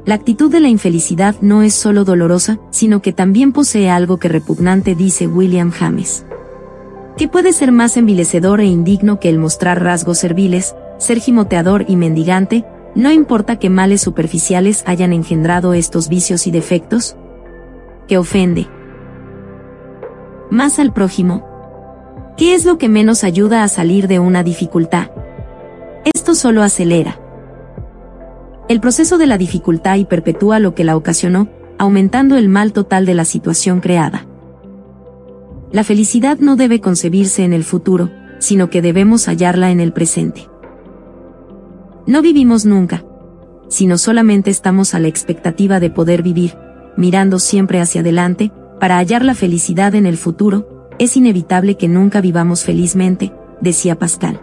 La 0.05 0.15
actitud 0.15 0.49
de 0.49 0.61
la 0.61 0.69
infelicidad 0.69 1.35
no 1.41 1.61
es 1.61 1.73
solo 1.73 2.05
dolorosa, 2.05 2.57
sino 2.71 3.01
que 3.01 3.11
también 3.11 3.51
posee 3.51 3.89
algo 3.89 4.15
que 4.15 4.29
repugnante, 4.29 4.95
dice 4.95 5.27
William 5.27 5.71
James. 5.71 6.25
¿Qué 7.17 7.27
puede 7.27 7.51
ser 7.51 7.73
más 7.73 7.97
envilecedor 7.97 8.61
e 8.61 8.65
indigno 8.65 9.19
que 9.19 9.27
el 9.27 9.39
mostrar 9.39 9.83
rasgos 9.83 10.19
serviles, 10.19 10.73
ser 10.99 11.19
gimoteador 11.19 11.83
y 11.89 11.97
mendigante, 11.97 12.63
no 12.95 13.11
importa 13.11 13.59
que 13.59 13.69
males 13.69 14.01
superficiales 14.01 14.83
hayan 14.85 15.13
engendrado 15.13 15.73
estos 15.73 16.09
vicios 16.09 16.47
y 16.47 16.51
defectos? 16.51 17.15
¿Qué 18.07 18.17
ofende? 18.17 18.67
Más 20.49 20.79
al 20.79 20.93
prójimo. 20.93 21.45
¿Qué 22.37 22.55
es 22.55 22.65
lo 22.65 22.77
que 22.77 22.89
menos 22.89 23.23
ayuda 23.23 23.63
a 23.63 23.67
salir 23.67 24.07
de 24.07 24.19
una 24.19 24.43
dificultad? 24.43 25.11
Esto 26.05 26.35
solo 26.35 26.63
acelera 26.63 27.19
el 28.67 28.81
proceso 28.81 29.17
de 29.17 29.27
la 29.27 29.37
dificultad 29.37 29.95
y 29.95 30.03
perpetúa 30.03 30.59
lo 30.59 30.75
que 30.75 30.83
la 30.83 30.97
ocasionó, 30.97 31.47
aumentando 31.77 32.35
el 32.35 32.49
mal 32.49 32.73
total 32.73 33.05
de 33.05 33.13
la 33.13 33.23
situación 33.23 33.79
creada. 33.79 34.25
La 35.71 35.85
felicidad 35.85 36.39
no 36.39 36.57
debe 36.57 36.81
concebirse 36.81 37.45
en 37.45 37.53
el 37.53 37.63
futuro, 37.63 38.09
sino 38.39 38.69
que 38.69 38.81
debemos 38.81 39.25
hallarla 39.27 39.71
en 39.71 39.79
el 39.79 39.93
presente. 39.93 40.49
No 42.07 42.21
vivimos 42.21 42.65
nunca, 42.65 43.03
sino 43.67 43.97
solamente 43.97 44.49
estamos 44.49 44.93
a 44.93 44.99
la 44.99 45.09
expectativa 45.09 45.81
de 45.81 45.89
poder 45.89 46.23
vivir, 46.23 46.55
mirando 46.95 47.37
siempre 47.37 47.81
hacia 47.81 47.99
adelante, 47.99 48.53
para 48.79 48.97
hallar 48.97 49.25
la 49.25 49.35
felicidad 49.35 49.93
en 49.93 50.05
el 50.05 50.15
futuro, 50.15 50.89
es 50.99 51.17
inevitable 51.17 51.75
que 51.75 51.89
nunca 51.89 52.21
vivamos 52.21 52.63
felizmente, 52.63 53.33
decía 53.59 53.99
Pascal. 53.99 54.39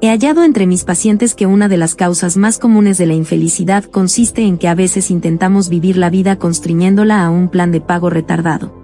He 0.00 0.08
hallado 0.08 0.42
entre 0.42 0.66
mis 0.66 0.82
pacientes 0.82 1.36
que 1.36 1.46
una 1.46 1.68
de 1.68 1.76
las 1.76 1.94
causas 1.94 2.36
más 2.36 2.58
comunes 2.58 2.98
de 2.98 3.06
la 3.06 3.14
infelicidad 3.14 3.84
consiste 3.84 4.42
en 4.42 4.58
que 4.58 4.66
a 4.66 4.74
veces 4.74 5.12
intentamos 5.12 5.68
vivir 5.68 5.96
la 5.96 6.10
vida 6.10 6.36
constriñéndola 6.36 7.24
a 7.24 7.30
un 7.30 7.48
plan 7.48 7.70
de 7.70 7.80
pago 7.80 8.10
retardado. 8.10 8.82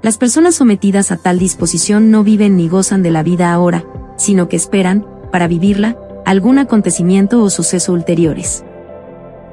Las 0.00 0.16
personas 0.16 0.54
sometidas 0.54 1.10
a 1.10 1.16
tal 1.16 1.40
disposición 1.40 2.12
no 2.12 2.22
viven 2.22 2.56
ni 2.56 2.68
gozan 2.68 3.02
de 3.02 3.10
la 3.10 3.24
vida 3.24 3.52
ahora, 3.52 3.84
sino 4.16 4.48
que 4.48 4.56
esperan, 4.56 5.04
para 5.30 5.48
vivirla, 5.48 5.98
algún 6.30 6.60
acontecimiento 6.60 7.42
o 7.42 7.50
suceso 7.50 7.92
ulteriores. 7.92 8.64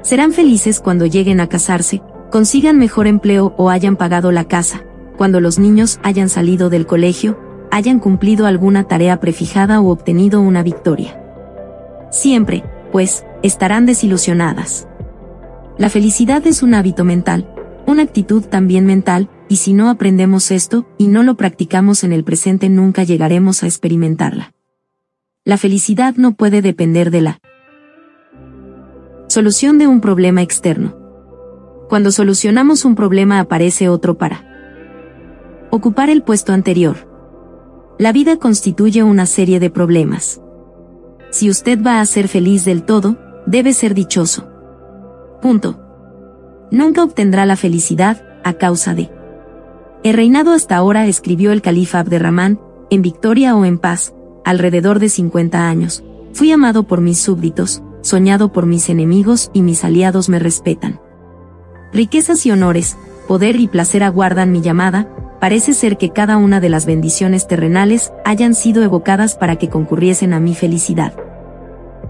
Serán 0.02 0.32
felices 0.32 0.78
cuando 0.78 1.06
lleguen 1.06 1.40
a 1.40 1.48
casarse, 1.48 2.02
consigan 2.30 2.78
mejor 2.78 3.08
empleo 3.08 3.52
o 3.56 3.68
hayan 3.68 3.96
pagado 3.96 4.30
la 4.30 4.44
casa, 4.44 4.84
cuando 5.16 5.40
los 5.40 5.58
niños 5.58 5.98
hayan 6.04 6.28
salido 6.28 6.70
del 6.70 6.86
colegio, 6.86 7.36
hayan 7.72 7.98
cumplido 7.98 8.46
alguna 8.46 8.84
tarea 8.84 9.18
prefijada 9.18 9.80
o 9.80 9.88
obtenido 9.88 10.40
una 10.40 10.62
victoria. 10.62 11.20
Siempre, 12.12 12.62
pues, 12.92 13.24
estarán 13.42 13.84
desilusionadas. 13.84 14.86
La 15.78 15.90
felicidad 15.90 16.46
es 16.46 16.62
un 16.62 16.74
hábito 16.74 17.02
mental, 17.02 17.52
una 17.86 18.04
actitud 18.04 18.44
también 18.44 18.86
mental, 18.86 19.28
y 19.48 19.56
si 19.56 19.72
no 19.72 19.90
aprendemos 19.90 20.52
esto 20.52 20.86
y 20.96 21.08
no 21.08 21.24
lo 21.24 21.34
practicamos 21.34 22.04
en 22.04 22.12
el 22.12 22.22
presente 22.22 22.68
nunca 22.68 23.02
llegaremos 23.02 23.64
a 23.64 23.66
experimentarla. 23.66 24.52
La 25.48 25.56
felicidad 25.56 26.14
no 26.16 26.34
puede 26.34 26.60
depender 26.60 27.10
de 27.10 27.22
la 27.22 27.40
solución 29.28 29.78
de 29.78 29.86
un 29.86 30.02
problema 30.02 30.42
externo. 30.42 30.94
Cuando 31.88 32.10
solucionamos 32.10 32.84
un 32.84 32.94
problema 32.94 33.40
aparece 33.40 33.88
otro 33.88 34.18
para 34.18 34.44
ocupar 35.70 36.10
el 36.10 36.22
puesto 36.22 36.52
anterior. 36.52 37.08
La 37.98 38.12
vida 38.12 38.36
constituye 38.36 39.02
una 39.02 39.24
serie 39.24 39.58
de 39.58 39.70
problemas. 39.70 40.38
si 41.30 41.48
usted 41.48 41.82
va 41.82 42.02
a 42.02 42.04
ser 42.04 42.28
feliz 42.28 42.66
del 42.66 42.82
todo, 42.82 43.16
debe 43.46 43.72
ser 43.72 43.94
dichoso. 43.94 44.50
Punto. 45.40 45.80
Nunca 46.70 47.02
obtendrá 47.02 47.46
la 47.46 47.56
felicidad, 47.56 48.22
a 48.44 48.52
causa 48.52 48.94
de. 48.94 49.10
El 50.04 50.12
reinado 50.12 50.52
hasta 50.52 50.76
ahora 50.76 51.06
escribió 51.06 51.52
el 51.52 51.62
califa 51.62 52.00
Abderramán, 52.00 52.60
en 52.90 53.00
victoria 53.00 53.56
o 53.56 53.64
en 53.64 53.78
paz, 53.78 54.12
alrededor 54.44 54.98
de 54.98 55.08
50 55.08 55.68
años. 55.68 56.04
Fui 56.32 56.52
amado 56.52 56.84
por 56.84 57.00
mis 57.00 57.18
súbditos, 57.18 57.82
soñado 58.00 58.52
por 58.52 58.66
mis 58.66 58.88
enemigos 58.88 59.50
y 59.52 59.62
mis 59.62 59.84
aliados 59.84 60.28
me 60.28 60.38
respetan. 60.38 61.00
Riquezas 61.92 62.44
y 62.46 62.50
honores, 62.50 62.96
poder 63.26 63.56
y 63.56 63.68
placer 63.68 64.02
aguardan 64.02 64.52
mi 64.52 64.60
llamada, 64.60 65.08
parece 65.40 65.74
ser 65.74 65.98
que 65.98 66.10
cada 66.10 66.36
una 66.36 66.60
de 66.60 66.68
las 66.68 66.86
bendiciones 66.86 67.46
terrenales 67.46 68.12
hayan 68.24 68.54
sido 68.54 68.82
evocadas 68.82 69.36
para 69.36 69.56
que 69.56 69.68
concurriesen 69.68 70.32
a 70.32 70.40
mi 70.40 70.54
felicidad. 70.54 71.14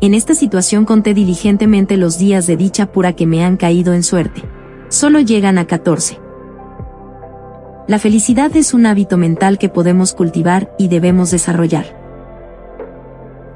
En 0.00 0.14
esta 0.14 0.34
situación 0.34 0.84
conté 0.84 1.12
diligentemente 1.12 1.96
los 1.96 2.18
días 2.18 2.46
de 2.46 2.56
dicha 2.56 2.92
pura 2.92 3.14
que 3.14 3.26
me 3.26 3.44
han 3.44 3.56
caído 3.56 3.94
en 3.94 4.02
suerte. 4.02 4.42
Solo 4.88 5.20
llegan 5.20 5.58
a 5.58 5.66
14. 5.66 6.20
La 7.88 7.98
felicidad 7.98 8.54
es 8.56 8.74
un 8.74 8.86
hábito 8.86 9.16
mental 9.16 9.58
que 9.58 9.68
podemos 9.68 10.12
cultivar 10.12 10.72
y 10.78 10.88
debemos 10.88 11.30
desarrollar. 11.30 11.97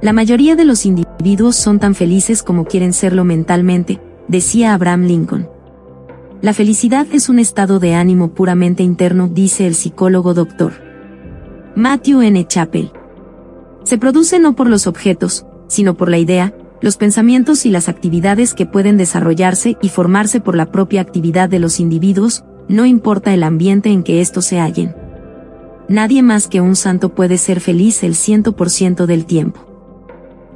La 0.03 0.13
mayoría 0.13 0.57
de 0.57 0.65
los 0.65 0.85
individuos 0.85 1.55
son 1.55 1.79
tan 1.79 1.95
felices 1.95 2.43
como 2.43 2.65
quieren 2.65 2.93
serlo 2.93 3.23
mentalmente, 3.23 4.01
decía 4.27 4.75
Abraham 4.75 5.05
Lincoln. 5.05 5.49
La 6.41 6.53
felicidad 6.53 7.07
es 7.13 7.29
un 7.29 7.39
estado 7.39 7.79
de 7.79 7.95
ánimo 7.95 8.35
puramente 8.35 8.83
interno, 8.83 9.29
dice 9.29 9.65
el 9.65 9.77
psicólogo 9.77 10.35
Dr. 10.35 10.73
Matthew 11.77 12.23
N. 12.23 12.45
Chappell. 12.49 12.91
Se 13.85 13.97
produce 13.97 14.41
no 14.41 14.57
por 14.57 14.69
los 14.69 14.89
objetos, 14.89 15.47
sino 15.69 15.97
por 15.97 16.11
la 16.11 16.19
idea, 16.19 16.53
los 16.81 16.97
pensamientos 16.97 17.65
y 17.65 17.71
las 17.71 17.89
actividades 17.89 18.55
que 18.55 18.67
pueden 18.67 18.97
desarrollarse 18.97 19.77
y 19.81 19.89
formarse 19.89 20.41
por 20.41 20.57
la 20.57 20.73
propia 20.73 21.01
actividad 21.01 21.49
de 21.49 21.61
los 21.61 21.79
individuos, 21.79 22.45
no 22.67 22.87
importa 22.87 23.33
el 23.33 23.45
ambiente 23.45 23.91
en 23.91 24.03
que 24.03 24.21
estos 24.21 24.47
se 24.47 24.59
hallen. 24.59 24.97
Nadie 25.89 26.25
más 26.25 26.49
que 26.49 26.61
un 26.61 26.75
santo 26.75 27.15
puede 27.15 27.39
ser 27.39 27.61
feliz 27.61 28.03
el 28.03 28.15
100% 28.15 29.07
del 29.07 29.27
tiempo. 29.27 29.72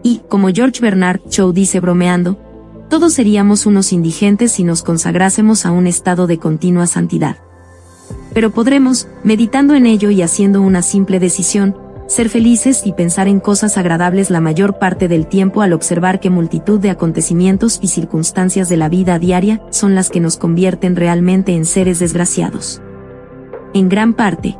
Y, 0.06 0.20
como 0.28 0.50
George 0.50 0.80
Bernard 0.80 1.20
Shaw 1.28 1.52
dice 1.52 1.80
bromeando, 1.80 2.38
todos 2.88 3.14
seríamos 3.14 3.66
unos 3.66 3.92
indigentes 3.92 4.52
si 4.52 4.62
nos 4.62 4.84
consagrásemos 4.84 5.66
a 5.66 5.72
un 5.72 5.88
estado 5.88 6.28
de 6.28 6.38
continua 6.38 6.86
santidad. 6.86 7.38
Pero 8.32 8.52
podremos, 8.52 9.08
meditando 9.24 9.74
en 9.74 9.84
ello 9.84 10.10
y 10.10 10.22
haciendo 10.22 10.62
una 10.62 10.82
simple 10.82 11.18
decisión, 11.18 11.76
ser 12.06 12.28
felices 12.28 12.82
y 12.84 12.92
pensar 12.92 13.26
en 13.26 13.40
cosas 13.40 13.76
agradables 13.78 14.30
la 14.30 14.40
mayor 14.40 14.78
parte 14.78 15.08
del 15.08 15.26
tiempo 15.26 15.60
al 15.60 15.72
observar 15.72 16.20
que 16.20 16.30
multitud 16.30 16.78
de 16.78 16.90
acontecimientos 16.90 17.80
y 17.82 17.88
circunstancias 17.88 18.68
de 18.68 18.76
la 18.76 18.88
vida 18.88 19.18
diaria 19.18 19.60
son 19.70 19.96
las 19.96 20.08
que 20.08 20.20
nos 20.20 20.36
convierten 20.36 20.94
realmente 20.94 21.56
en 21.56 21.64
seres 21.64 21.98
desgraciados. 21.98 22.80
En 23.74 23.88
gran 23.88 24.14
parte, 24.14 24.56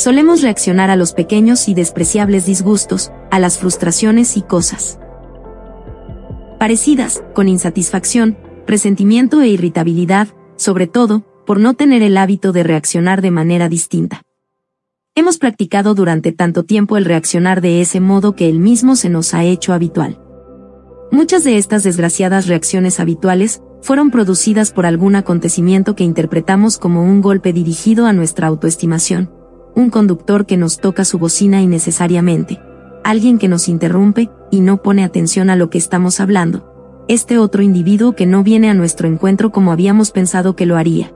solemos 0.00 0.40
reaccionar 0.40 0.88
a 0.88 0.96
los 0.96 1.12
pequeños 1.12 1.68
y 1.68 1.74
despreciables 1.74 2.46
disgustos, 2.46 3.12
a 3.30 3.38
las 3.38 3.58
frustraciones 3.58 4.36
y 4.38 4.42
cosas 4.42 4.98
parecidas, 6.58 7.22
con 7.34 7.48
insatisfacción, 7.48 8.36
resentimiento 8.66 9.40
e 9.40 9.48
irritabilidad, 9.48 10.28
sobre 10.56 10.86
todo, 10.86 11.24
por 11.46 11.58
no 11.58 11.72
tener 11.72 12.02
el 12.02 12.18
hábito 12.18 12.52
de 12.52 12.62
reaccionar 12.62 13.22
de 13.22 13.30
manera 13.30 13.70
distinta. 13.70 14.22
Hemos 15.14 15.38
practicado 15.38 15.94
durante 15.94 16.32
tanto 16.32 16.64
tiempo 16.64 16.98
el 16.98 17.06
reaccionar 17.06 17.62
de 17.62 17.80
ese 17.80 18.00
modo 18.00 18.36
que 18.36 18.48
el 18.48 18.58
mismo 18.58 18.94
se 18.94 19.08
nos 19.08 19.32
ha 19.32 19.44
hecho 19.44 19.72
habitual. 19.72 20.20
Muchas 21.10 21.44
de 21.44 21.56
estas 21.56 21.82
desgraciadas 21.82 22.46
reacciones 22.46 23.00
habituales 23.00 23.62
fueron 23.80 24.10
producidas 24.10 24.70
por 24.70 24.84
algún 24.84 25.16
acontecimiento 25.16 25.96
que 25.96 26.04
interpretamos 26.04 26.76
como 26.76 27.02
un 27.02 27.22
golpe 27.22 27.54
dirigido 27.54 28.06
a 28.06 28.12
nuestra 28.12 28.48
autoestimación, 28.48 29.30
un 29.80 29.90
conductor 29.90 30.46
que 30.46 30.56
nos 30.56 30.78
toca 30.78 31.04
su 31.04 31.18
bocina 31.18 31.60
innecesariamente, 31.60 32.60
alguien 33.02 33.38
que 33.38 33.48
nos 33.48 33.68
interrumpe 33.68 34.30
y 34.50 34.60
no 34.60 34.82
pone 34.82 35.04
atención 35.04 35.50
a 35.50 35.56
lo 35.56 35.70
que 35.70 35.78
estamos 35.78 36.20
hablando, 36.20 37.04
este 37.08 37.38
otro 37.38 37.62
individuo 37.62 38.14
que 38.14 38.26
no 38.26 38.42
viene 38.44 38.70
a 38.70 38.74
nuestro 38.74 39.08
encuentro 39.08 39.50
como 39.50 39.72
habíamos 39.72 40.10
pensado 40.10 40.54
que 40.54 40.66
lo 40.66 40.76
haría. 40.76 41.12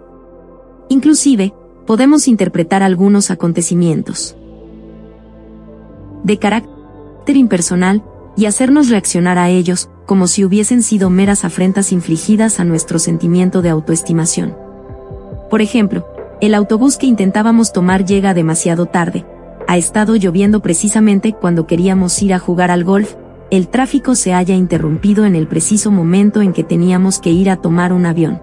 Inclusive, 0.89 1.55
podemos 1.86 2.27
interpretar 2.27 2.82
algunos 2.82 3.31
acontecimientos 3.31 4.36
de 6.24 6.39
carácter 6.39 7.36
impersonal 7.36 8.03
y 8.36 8.47
hacernos 8.47 8.89
reaccionar 8.89 9.39
a 9.39 9.51
ellos 9.51 9.91
como 10.07 10.27
si 10.27 10.45
hubiesen 10.45 10.82
sido 10.82 11.11
meras 11.11 11.45
afrentas 11.45 11.93
infligidas 11.93 12.61
a 12.61 12.65
nuestro 12.65 12.99
sentimiento 12.99 13.62
de 13.62 13.69
autoestimación. 13.69 14.57
Por 15.51 15.62
ejemplo, 15.62 16.07
el 16.40 16.55
autobús 16.55 16.97
que 16.97 17.06
intentábamos 17.06 17.73
tomar 17.73 18.05
llega 18.05 18.35
demasiado 18.35 18.86
tarde, 18.86 19.24
ha 19.66 19.77
estado 19.77 20.16
lloviendo 20.16 20.61
precisamente 20.61 21.32
cuando 21.32 21.66
queríamos 21.66 22.20
ir 22.23 22.35
a 22.35 22.39
jugar 22.39 22.70
al 22.70 22.85
golf, 22.85 23.15
el 23.51 23.69
tráfico 23.69 24.15
se 24.15 24.35
haya 24.35 24.55
interrumpido 24.55 25.24
en 25.24 25.36
el 25.36 25.47
preciso 25.47 25.90
momento 25.90 26.43
en 26.43 26.52
que 26.52 26.65
teníamos 26.65 27.19
que 27.19 27.31
ir 27.31 27.51
a 27.51 27.56
tomar 27.56 27.93
un 27.93 28.06
avión. 28.06 28.43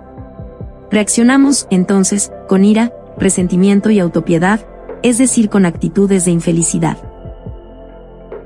Reaccionamos, 0.89 1.67
entonces, 1.69 2.31
con 2.47 2.65
ira, 2.65 2.93
resentimiento 3.17 3.89
y 3.91 3.99
autopiedad, 3.99 4.65
es 5.03 5.17
decir, 5.17 5.49
con 5.49 5.65
actitudes 5.65 6.25
de 6.25 6.31
infelicidad. 6.31 6.97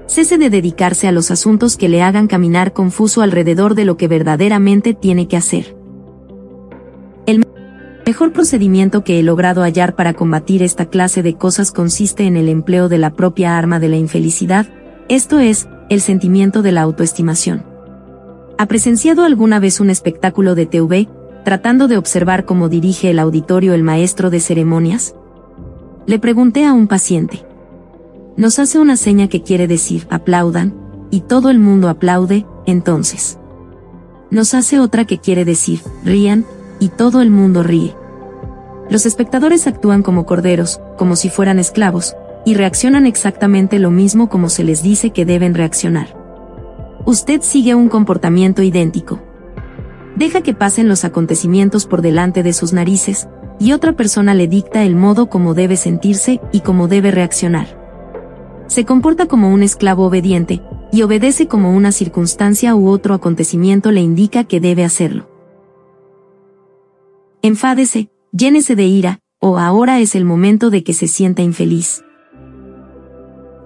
Cese 0.08 0.38
de 0.38 0.50
dedicarse 0.50 1.08
a 1.08 1.12
los 1.12 1.32
asuntos 1.32 1.78
que 1.78 1.90
le 1.90 2.02
hagan 2.02 2.28
caminar 2.28 2.74
confuso 2.74 3.22
alrededor 3.22 3.76
de 3.76 3.86
lo 3.86 3.98
que 3.98 4.08
verdaderamente 4.08 4.94
tiene 4.94 5.28
que 5.28 5.38
hacer 5.38 5.75
mejor 8.06 8.32
procedimiento 8.32 9.04
que 9.04 9.20
he 9.20 9.24
logrado 9.24 9.64
hallar 9.64 9.96
para 9.96 10.14
combatir 10.14 10.62
esta 10.62 10.86
clase 10.86 11.24
de 11.24 11.36
cosas 11.36 11.72
consiste 11.72 12.26
en 12.26 12.38
el 12.38 12.50
empleo 12.50 12.88
de 12.88 13.00
la 13.00 13.14
propia 13.14 13.58
arma 13.58 13.80
de 13.80 13.90
la 13.90 13.98
infelicidad, 13.98 14.68
esto 15.10 15.40
es, 15.40 15.68
el 15.90 16.02
sentimiento 16.02 16.62
de 16.62 16.72
la 16.72 16.82
autoestimación. 16.82 17.66
¿Ha 18.58 18.68
presenciado 18.68 19.24
alguna 19.24 19.60
vez 19.60 19.80
un 19.80 19.90
espectáculo 19.90 20.56
de 20.56 20.66
TV, 20.66 21.10
tratando 21.44 21.88
de 21.88 21.98
observar 21.98 22.46
cómo 22.46 22.70
dirige 22.70 23.12
el 23.12 23.20
auditorio 23.20 23.74
el 23.74 23.84
maestro 23.84 24.30
de 24.30 24.40
ceremonias? 24.40 25.16
Le 26.06 26.20
pregunté 26.20 26.66
a 26.66 26.74
un 26.74 26.88
paciente. 26.88 27.44
Nos 28.38 28.60
hace 28.60 28.80
una 28.80 28.98
seña 28.98 29.28
que 29.28 29.42
quiere 29.42 29.68
decir 29.68 30.08
aplaudan, 30.10 30.74
y 31.12 31.22
todo 31.22 31.50
el 31.50 31.60
mundo 31.60 31.90
aplaude, 31.90 32.46
entonces. 32.66 33.40
Nos 34.32 34.54
hace 34.54 34.80
otra 34.80 35.06
que 35.06 35.20
quiere 35.20 35.46
decir 35.46 35.82
rían, 36.04 36.46
y 36.80 36.90
todo 36.90 37.22
el 37.22 37.30
mundo 37.30 37.64
ríe. 37.64 37.96
Los 38.90 39.06
espectadores 39.06 39.66
actúan 39.68 40.04
como 40.04 40.26
corderos, 40.26 40.80
como 40.98 41.16
si 41.16 41.30
fueran 41.30 41.60
esclavos, 41.60 42.16
y 42.46 42.54
reaccionan 42.54 43.08
exactamente 43.08 43.80
lo 43.80 43.90
mismo 43.90 44.30
como 44.30 44.50
se 44.50 44.64
les 44.64 44.84
dice 44.84 45.10
que 45.10 45.26
deben 45.26 45.56
reaccionar. 45.56 46.16
Usted 47.06 47.42
sigue 47.42 47.76
un 47.76 47.90
comportamiento 47.90 48.62
idéntico. 48.62 49.20
Deja 50.16 50.42
que 50.42 50.54
pasen 50.54 50.88
los 50.88 51.04
acontecimientos 51.04 51.88
por 51.88 52.02
delante 52.02 52.44
de 52.44 52.54
sus 52.54 52.74
narices, 52.74 53.28
y 53.60 53.72
otra 53.72 53.94
persona 53.94 54.34
le 54.34 54.48
dicta 54.48 54.84
el 54.84 54.96
modo 54.96 55.30
como 55.30 55.54
debe 55.54 55.78
sentirse 55.78 56.40
y 56.52 56.60
cómo 56.62 56.88
debe 56.88 57.12
reaccionar. 57.12 57.84
Se 58.68 58.86
comporta 58.86 59.28
como 59.28 59.52
un 59.52 59.64
esclavo 59.64 60.06
obediente, 60.06 60.62
y 60.92 61.02
obedece 61.02 61.48
como 61.48 61.76
una 61.76 61.92
circunstancia 61.92 62.76
u 62.76 62.88
otro 62.90 63.14
acontecimiento 63.14 63.92
le 63.92 64.02
indica 64.02 64.44
que 64.44 64.60
debe 64.60 64.84
hacerlo. 64.84 65.35
Enfádese, 67.46 68.10
llénese 68.32 68.76
de 68.76 68.86
ira, 68.86 69.20
o 69.40 69.60
ahora 69.60 70.00
es 70.00 70.16
el 70.16 70.26
momento 70.26 70.72
de 70.72 70.84
que 70.84 70.94
se 70.94 71.08
sienta 71.08 71.44
infeliz. 71.44 72.04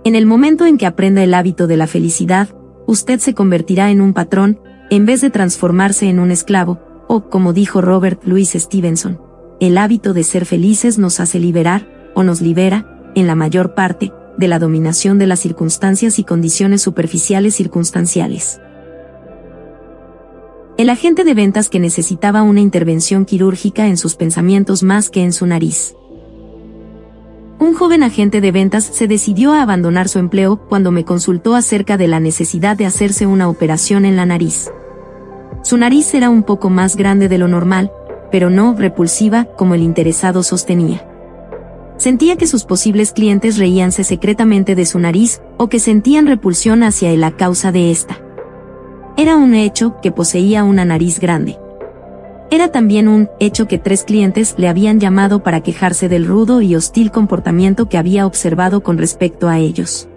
En 0.03 0.15
el 0.15 0.25
momento 0.25 0.65
en 0.65 0.77
que 0.77 0.85
aprenda 0.85 1.23
el 1.23 1.33
hábito 1.33 1.65
de 1.65 1.77
la 1.77 1.87
felicidad, 1.87 2.49
usted 2.87 3.19
se 3.19 3.33
convertirá 3.33 3.89
en 3.89 4.01
un 4.01 4.11
patrón, 4.11 4.59
en 4.89 5.05
vez 5.05 5.21
de 5.21 5.29
transformarse 5.29 6.09
en 6.09 6.19
un 6.19 6.29
esclavo, 6.29 6.81
o 7.07 7.29
como 7.29 7.53
dijo 7.53 7.79
Robert 7.79 8.21
Louis 8.25 8.51
Stevenson, 8.51 9.21
el 9.61 9.77
hábito 9.77 10.11
de 10.11 10.25
ser 10.25 10.45
felices 10.45 10.97
nos 10.97 11.21
hace 11.21 11.39
liberar, 11.39 12.11
o 12.15 12.23
nos 12.23 12.41
libera, 12.41 13.11
en 13.15 13.27
la 13.27 13.35
mayor 13.35 13.75
parte, 13.75 14.11
de 14.37 14.49
la 14.49 14.59
dominación 14.59 15.19
de 15.19 15.27
las 15.27 15.39
circunstancias 15.39 16.19
y 16.19 16.25
condiciones 16.25 16.81
superficiales 16.81 17.55
circunstanciales. 17.55 18.59
El 20.79 20.89
agente 20.89 21.25
de 21.25 21.33
ventas 21.33 21.67
que 21.67 21.77
necesitaba 21.77 22.41
una 22.41 22.61
intervención 22.61 23.25
quirúrgica 23.25 23.87
en 23.87 23.97
sus 23.97 24.15
pensamientos 24.15 24.81
más 24.81 25.09
que 25.09 25.21
en 25.21 25.33
su 25.33 25.45
nariz. 25.45 25.93
Un 27.59 27.73
joven 27.73 28.01
agente 28.01 28.39
de 28.39 28.53
ventas 28.53 28.85
se 28.85 29.05
decidió 29.05 29.51
a 29.51 29.61
abandonar 29.61 30.07
su 30.07 30.19
empleo 30.19 30.55
cuando 30.69 30.91
me 30.91 31.03
consultó 31.03 31.55
acerca 31.55 31.97
de 31.97 32.07
la 32.07 32.21
necesidad 32.21 32.77
de 32.77 32.85
hacerse 32.85 33.27
una 33.27 33.49
operación 33.49 34.05
en 34.05 34.15
la 34.15 34.25
nariz. 34.25 34.71
Su 35.63 35.75
nariz 35.75 36.13
era 36.13 36.29
un 36.29 36.43
poco 36.43 36.69
más 36.69 36.95
grande 36.95 37.27
de 37.27 37.39
lo 37.39 37.49
normal, 37.49 37.91
pero 38.31 38.49
no 38.49 38.73
repulsiva 38.73 39.49
como 39.57 39.75
el 39.75 39.81
interesado 39.81 40.43
sostenía. 40.43 41.05
Sentía 41.97 42.37
que 42.37 42.47
sus 42.47 42.63
posibles 42.63 43.11
clientes 43.11 43.57
reíanse 43.57 44.05
secretamente 44.05 44.75
de 44.75 44.85
su 44.85 44.97
nariz 44.97 45.41
o 45.57 45.67
que 45.67 45.79
sentían 45.79 46.25
repulsión 46.25 46.83
hacia 46.83 47.11
él 47.11 47.25
a 47.25 47.31
causa 47.31 47.73
de 47.73 47.91
esta. 47.91 48.28
Era 49.19 49.35
un 49.35 49.53
hecho 49.53 49.99
que 50.01 50.13
poseía 50.13 50.63
una 50.63 50.85
nariz 50.85 51.19
grande. 51.19 51.57
Era 52.49 52.71
también 52.71 53.09
un 53.09 53.27
hecho 53.41 53.67
que 53.67 53.77
tres 53.77 54.05
clientes 54.05 54.55
le 54.57 54.69
habían 54.69 55.01
llamado 55.01 55.43
para 55.43 55.61
quejarse 55.61 56.07
del 56.07 56.25
rudo 56.25 56.61
y 56.61 56.73
hostil 56.73 57.11
comportamiento 57.11 57.89
que 57.89 57.97
había 57.97 58.25
observado 58.25 58.81
con 58.81 58.97
respecto 58.97 59.49
a 59.49 59.59
ellos. 59.59 60.07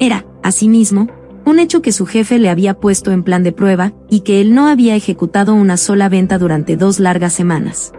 Era, 0.00 0.26
asimismo, 0.42 1.06
un 1.44 1.60
hecho 1.60 1.80
que 1.80 1.92
su 1.92 2.06
jefe 2.06 2.40
le 2.40 2.50
había 2.50 2.74
puesto 2.74 3.12
en 3.12 3.22
plan 3.22 3.44
de 3.44 3.52
prueba 3.52 3.92
y 4.10 4.20
que 4.20 4.40
él 4.40 4.52
no 4.52 4.66
había 4.66 4.96
ejecutado 4.96 5.54
una 5.54 5.76
sola 5.76 6.08
venta 6.08 6.38
durante 6.38 6.76
dos 6.76 6.98
largas 6.98 7.34
semanas 7.34 7.92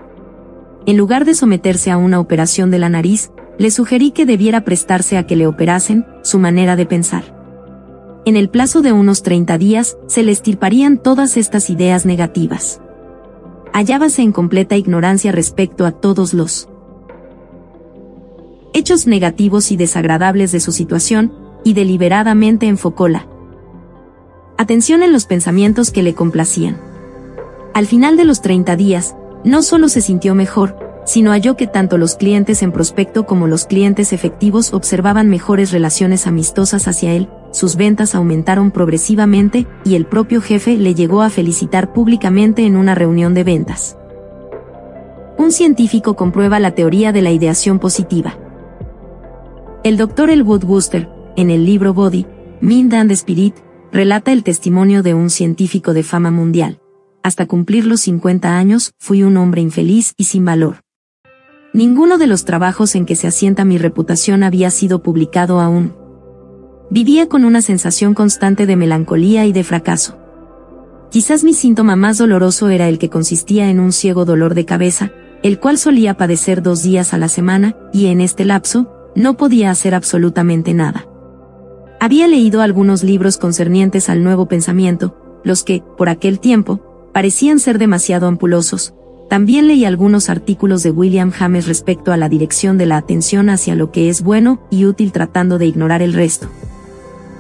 en 0.90 0.98
lugar 0.98 1.24
de 1.24 1.36
someterse 1.36 1.92
a 1.92 1.98
una 1.98 2.20
operación 2.20 2.72
de 2.72 2.80
la 2.80 2.90
nariz, 2.90 3.32
le 3.60 3.70
sugerí 3.70 4.10
que 4.10 4.26
debiera 4.26 4.62
prestarse 4.62 5.20
a 5.20 5.28
que 5.28 5.36
le 5.36 5.46
operasen 5.46 6.04
su 6.24 6.40
manera 6.40 6.76
de 6.76 6.88
pensar. 6.88 7.39
En 8.30 8.38
el 8.38 8.52
plazo 8.52 8.84
de 8.84 8.94
unos 8.94 9.24
30 9.24 9.58
días, 9.58 9.98
se 10.06 10.22
le 10.22 10.32
estirparían 10.32 11.00
todas 11.00 11.36
estas 11.36 11.72
ideas 11.72 12.06
negativas. 12.06 12.80
Hallábase 13.74 14.22
en 14.22 14.34
completa 14.34 14.78
ignorancia 14.78 15.32
respecto 15.32 15.84
a 15.84 15.94
todos 15.94 16.36
los 16.36 16.70
hechos 18.72 19.08
negativos 19.08 19.72
y 19.72 19.78
desagradables 19.78 20.52
de 20.52 20.60
su 20.60 20.72
situación, 20.72 21.34
y 21.64 21.74
deliberadamente 21.74 22.68
enfocó 22.68 23.08
la 23.08 23.26
atención 24.60 25.02
en 25.02 25.12
los 25.12 25.26
pensamientos 25.26 25.90
que 25.90 26.04
le 26.04 26.14
complacían. 26.14 26.80
Al 27.74 27.88
final 27.88 28.16
de 28.16 28.26
los 28.26 28.44
30 28.44 28.76
días, 28.76 29.16
no 29.44 29.64
solo 29.64 29.90
se 29.90 30.02
sintió 30.02 30.36
mejor, 30.36 30.78
sino 31.04 31.32
halló 31.32 31.58
que 31.58 31.66
tanto 31.66 31.98
los 31.98 32.14
clientes 32.14 32.62
en 32.62 32.74
prospecto 32.74 33.26
como 33.26 33.48
los 33.48 33.66
clientes 33.66 34.14
efectivos 34.14 34.72
observaban 34.72 35.30
mejores 35.30 35.72
relaciones 35.72 36.28
amistosas 36.28 36.88
hacia 36.88 37.14
él, 37.14 37.28
sus 37.52 37.76
ventas 37.76 38.16
aumentaron 38.16 38.72
progresivamente 38.72 39.68
y 39.84 39.96
el 39.96 40.06
propio 40.06 40.42
jefe 40.42 40.78
le 40.78 40.96
llegó 40.96 41.22
a 41.22 41.30
felicitar 41.30 41.94
públicamente 41.94 42.66
en 42.66 42.76
una 42.76 42.96
reunión 42.96 43.34
de 43.34 43.44
ventas. 43.44 43.98
Un 45.38 45.52
científico 45.52 46.16
comprueba 46.16 46.60
la 46.60 46.72
teoría 46.76 47.12
de 47.12 47.22
la 47.22 47.32
ideación 47.32 47.80
positiva. 47.80 48.38
El 49.84 49.98
doctor 49.98 50.30
Elwood 50.30 50.64
Wooster, 50.64 51.10
en 51.36 51.50
el 51.50 51.66
libro 51.66 51.94
Body, 51.94 52.26
Mind 52.62 52.94
and 52.94 53.12
Spirit, 53.12 53.56
relata 53.92 54.32
el 54.32 54.44
testimonio 54.44 55.04
de 55.04 55.14
un 55.14 55.30
científico 55.30 55.94
de 55.94 56.04
fama 56.04 56.32
mundial 56.32 56.80
hasta 57.24 57.46
cumplir 57.46 57.86
los 57.86 58.02
50 58.02 58.58
años, 58.58 58.94
fui 58.98 59.24
un 59.24 59.38
hombre 59.38 59.62
infeliz 59.62 60.14
y 60.18 60.26
sin 60.26 60.46
valor. 60.46 60.82
Ninguno 61.74 62.18
de 62.18 62.28
los 62.28 62.46
trabajos 62.46 62.96
en 62.96 63.06
que 63.06 63.16
se 63.16 63.28
asienta 63.28 63.66
mi 63.66 63.78
reputación 63.78 64.44
había 64.44 64.72
sido 64.72 65.04
publicado 65.04 65.60
aún. 65.60 65.94
Vivía 66.92 67.30
con 67.30 67.46
una 67.46 67.62
sensación 67.62 68.16
constante 68.16 68.66
de 68.66 68.76
melancolía 68.76 69.46
y 69.46 69.54
de 69.54 69.64
fracaso. 69.64 70.18
Quizás 71.12 71.44
mi 71.44 71.54
síntoma 71.54 71.96
más 71.96 72.18
doloroso 72.18 72.70
era 72.70 72.90
el 72.90 72.98
que 72.98 73.10
consistía 73.10 73.70
en 73.70 73.80
un 73.80 73.92
ciego 73.92 74.26
dolor 74.26 74.56
de 74.56 74.66
cabeza, 74.66 75.12
el 75.44 75.60
cual 75.60 75.78
solía 75.78 76.18
padecer 76.18 76.64
dos 76.64 76.82
días 76.82 77.14
a 77.14 77.20
la 77.20 77.30
semana, 77.30 77.76
y 77.94 78.08
en 78.08 78.22
este 78.22 78.44
lapso, 78.44 78.92
no 79.16 79.38
podía 79.38 79.70
hacer 79.70 79.94
absolutamente 79.94 80.74
nada. 80.74 81.08
Había 82.00 82.28
leído 82.28 82.62
algunos 82.62 83.04
libros 83.04 83.38
concernientes 83.38 84.10
al 84.10 84.24
nuevo 84.24 84.48
pensamiento, 84.48 85.16
los 85.44 85.64
que, 85.64 85.84
por 85.96 86.10
aquel 86.10 86.40
tiempo, 86.40 87.10
parecían 87.14 87.60
ser 87.60 87.78
demasiado 87.78 88.26
ampulosos. 88.26 88.96
También 89.30 89.68
leí 89.68 89.86
algunos 89.86 90.28
artículos 90.28 90.82
de 90.82 90.90
William 90.90 91.30
James 91.30 91.68
respecto 91.68 92.12
a 92.12 92.18
la 92.18 92.30
dirección 92.30 92.80
de 92.80 92.88
la 92.88 92.98
atención 92.98 93.50
hacia 93.50 93.76
lo 93.76 93.92
que 93.92 94.10
es 94.10 94.24
bueno 94.24 94.68
y 94.72 94.86
útil 94.86 95.12
tratando 95.12 95.60
de 95.60 95.68
ignorar 95.68 96.02
el 96.02 96.14
resto. 96.14 96.50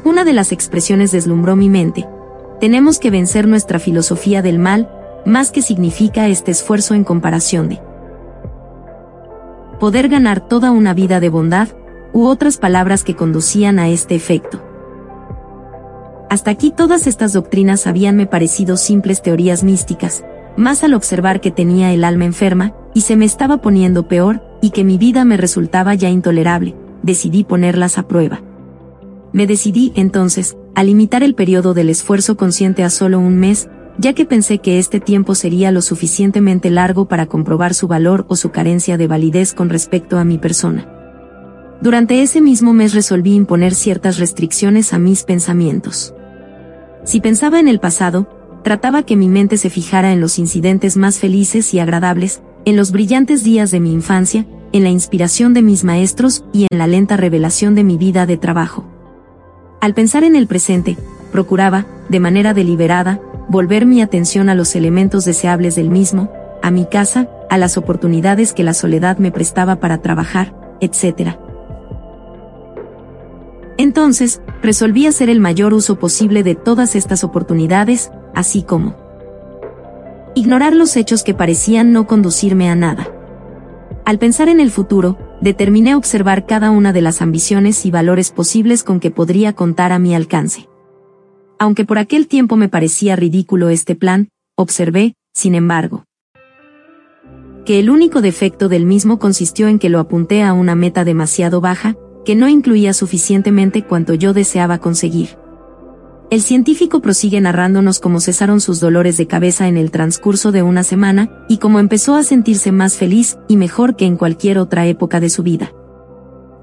Una 0.04 0.24
de 0.24 0.34
las 0.34 0.52
expresiones 0.52 1.12
deslumbró 1.12 1.56
mi 1.56 1.70
mente. 1.70 2.08
Tenemos 2.60 3.00
que 3.00 3.12
vencer 3.12 3.48
nuestra 3.48 3.80
filosofía 3.80 4.42
del 4.42 4.60
mal, 4.60 4.90
más 5.26 5.52
que 5.52 5.62
significa 5.62 6.28
este 6.28 6.52
esfuerzo 6.52 6.94
en 6.94 7.04
comparación 7.04 7.70
de 7.70 7.82
poder 9.80 10.10
ganar 10.10 10.42
toda 10.42 10.72
una 10.72 10.94
vida 10.94 11.22
de 11.22 11.30
bondad, 11.30 11.70
u 12.12 12.26
otras 12.26 12.58
palabras 12.58 13.04
que 13.04 13.16
conducían 13.16 13.80
a 13.80 13.88
este 13.88 14.14
efecto. 14.16 14.62
Hasta 16.30 16.52
aquí 16.52 16.72
todas 16.72 17.08
estas 17.08 17.34
doctrinas 17.34 17.88
habíanme 17.88 18.26
parecido 18.26 18.78
simples 18.78 19.22
teorías 19.22 19.64
místicas, 19.64 20.26
más 20.58 20.84
al 20.84 20.94
observar 20.94 21.40
que 21.40 21.52
tenía 21.52 21.94
el 21.94 22.04
alma 22.04 22.26
enferma, 22.26 22.74
y 22.94 23.02
se 23.02 23.16
me 23.16 23.26
estaba 23.26 23.58
poniendo 23.58 24.08
peor, 24.08 24.44
y 24.62 24.72
que 24.72 24.84
mi 24.84 24.98
vida 24.98 25.24
me 25.24 25.38
resultaba 25.38 25.96
ya 25.96 26.10
intolerable, 26.10 26.76
decidí 27.02 27.46
ponerlas 27.46 27.98
a 27.98 28.04
prueba. 28.08 28.42
Me 29.32 29.46
decidí, 29.46 29.92
entonces, 29.96 30.58
a 30.76 30.84
limitar 30.84 31.24
el 31.24 31.36
periodo 31.36 31.74
del 31.74 31.90
esfuerzo 31.90 32.38
consciente 32.38 32.84
a 32.84 32.90
solo 32.90 33.20
un 33.20 33.38
mes, 33.38 33.70
ya 33.98 34.14
que 34.14 34.26
pensé 34.26 34.60
que 34.60 34.80
este 34.80 35.00
tiempo 35.00 35.36
sería 35.36 35.72
lo 35.72 35.82
suficientemente 35.82 36.70
largo 36.70 37.08
para 37.08 37.26
comprobar 37.26 37.74
su 37.74 37.88
valor 37.88 38.26
o 38.30 38.36
su 38.36 38.50
carencia 38.52 38.98
de 38.98 39.08
validez 39.08 39.54
con 39.54 39.70
respecto 39.70 40.18
a 40.18 40.24
mi 40.24 40.38
persona. 40.38 40.90
Durante 41.82 42.22
ese 42.22 42.42
mismo 42.42 42.74
mes 42.74 42.94
resolví 42.94 43.36
imponer 43.36 43.74
ciertas 43.74 44.18
restricciones 44.18 44.94
a 44.94 45.00
mis 45.00 45.24
pensamientos. 45.24 46.14
Si 47.04 47.22
pensaba 47.22 47.60
en 47.60 47.68
el 47.68 47.80
pasado, 47.80 48.28
trataba 48.64 49.04
que 49.04 49.16
mi 49.16 49.30
mente 49.30 49.58
se 49.58 49.70
fijara 49.70 50.12
en 50.12 50.22
los 50.22 50.40
incidentes 50.40 50.98
más 50.98 51.20
felices 51.20 51.74
y 51.74 51.80
agradables, 51.80 52.42
en 52.66 52.76
los 52.76 52.92
brillantes 52.92 53.44
días 53.44 53.72
de 53.72 53.80
mi 53.80 53.94
infancia, 53.94 54.46
en 54.74 54.84
la 54.84 54.90
inspiración 54.90 55.54
de 55.54 55.62
mis 55.62 55.84
maestros 55.84 56.44
y 56.54 56.68
en 56.70 56.78
la 56.78 56.88
lenta 56.88 57.18
revelación 57.18 57.76
de 57.76 57.84
mi 57.84 57.98
vida 57.98 58.26
de 58.26 58.38
trabajo. 58.38 58.99
Al 59.82 59.94
pensar 59.94 60.24
en 60.26 60.36
el 60.36 60.48
presente, 60.48 60.98
procuraba, 61.32 61.86
de 62.10 62.20
manera 62.20 62.54
deliberada, 62.54 63.22
volver 63.48 63.86
mi 63.86 64.02
atención 64.02 64.50
a 64.50 64.56
los 64.56 64.76
elementos 64.76 65.24
deseables 65.24 65.76
del 65.76 65.90
mismo, 65.90 66.32
a 66.62 66.70
mi 66.70 66.86
casa, 66.86 67.30
a 67.50 67.58
las 67.58 67.78
oportunidades 67.78 68.54
que 68.54 68.64
la 68.64 68.74
soledad 68.74 69.18
me 69.20 69.32
prestaba 69.32 69.78
para 69.78 70.00
trabajar, 70.00 70.54
etc. 70.82 71.38
Entonces, 73.78 74.42
resolví 74.62 75.08
hacer 75.08 75.30
el 75.30 75.40
mayor 75.40 75.74
uso 75.74 75.98
posible 75.98 76.44
de 76.44 76.56
todas 76.56 76.96
estas 76.96 77.24
oportunidades, 77.24 78.12
así 78.36 78.64
como 78.64 78.96
ignorar 80.36 80.76
los 80.76 80.96
hechos 80.98 81.24
que 81.24 81.34
parecían 81.34 81.92
no 81.92 82.06
conducirme 82.06 82.70
a 82.70 82.76
nada. 82.76 83.08
Al 84.06 84.20
pensar 84.20 84.50
en 84.50 84.60
el 84.60 84.72
futuro, 84.72 85.18
determiné 85.42 85.96
observar 85.96 86.46
cada 86.46 86.70
una 86.72 86.94
de 86.94 87.02
las 87.02 87.22
ambiciones 87.22 87.86
y 87.86 87.92
valores 87.92 88.32
posibles 88.32 88.84
con 88.84 89.00
que 89.00 89.12
podría 89.12 89.54
contar 89.54 89.92
a 89.92 90.00
mi 90.00 90.14
alcance. 90.14 90.68
Aunque 91.58 91.86
por 91.86 91.98
aquel 91.98 92.28
tiempo 92.28 92.56
me 92.56 92.70
parecía 92.70 93.16
ridículo 93.16 93.70
este 93.70 93.96
plan, 93.96 94.30
observé, 94.56 95.16
sin 95.34 95.56
embargo, 95.56 96.06
que 97.66 97.80
el 97.80 97.90
único 97.90 98.22
defecto 98.22 98.70
del 98.70 98.86
mismo 98.86 99.20
consistió 99.20 99.68
en 99.68 99.80
que 99.80 99.90
lo 99.90 100.00
apunté 100.00 100.44
a 100.44 100.54
una 100.54 100.76
meta 100.76 101.04
demasiado 101.04 101.62
baja, 101.62 101.96
que 102.26 102.36
no 102.36 102.48
incluía 102.48 102.94
suficientemente 102.94 103.84
cuanto 103.84 104.14
yo 104.14 104.34
deseaba 104.34 104.80
conseguir. 104.80 105.39
El 106.30 106.44
científico 106.44 107.00
prosigue 107.02 107.42
narrándonos 107.42 108.00
cómo 108.00 108.20
cesaron 108.20 108.62
sus 108.62 108.80
dolores 108.80 109.18
de 109.18 109.26
cabeza 109.26 109.68
en 109.68 109.78
el 109.78 109.90
transcurso 109.90 110.52
de 110.52 110.62
una 110.62 110.84
semana, 110.84 111.44
y 111.50 111.58
cómo 111.58 111.80
empezó 111.80 112.16
a 112.16 112.22
sentirse 112.22 112.72
más 112.72 112.98
feliz 112.98 113.40
y 113.48 113.58
mejor 113.58 113.96
que 113.96 114.06
en 114.06 114.16
cualquier 114.16 114.60
otra 114.60 114.86
época 114.86 115.20
de 115.20 115.32
su 115.32 115.42
vida. 115.42 115.74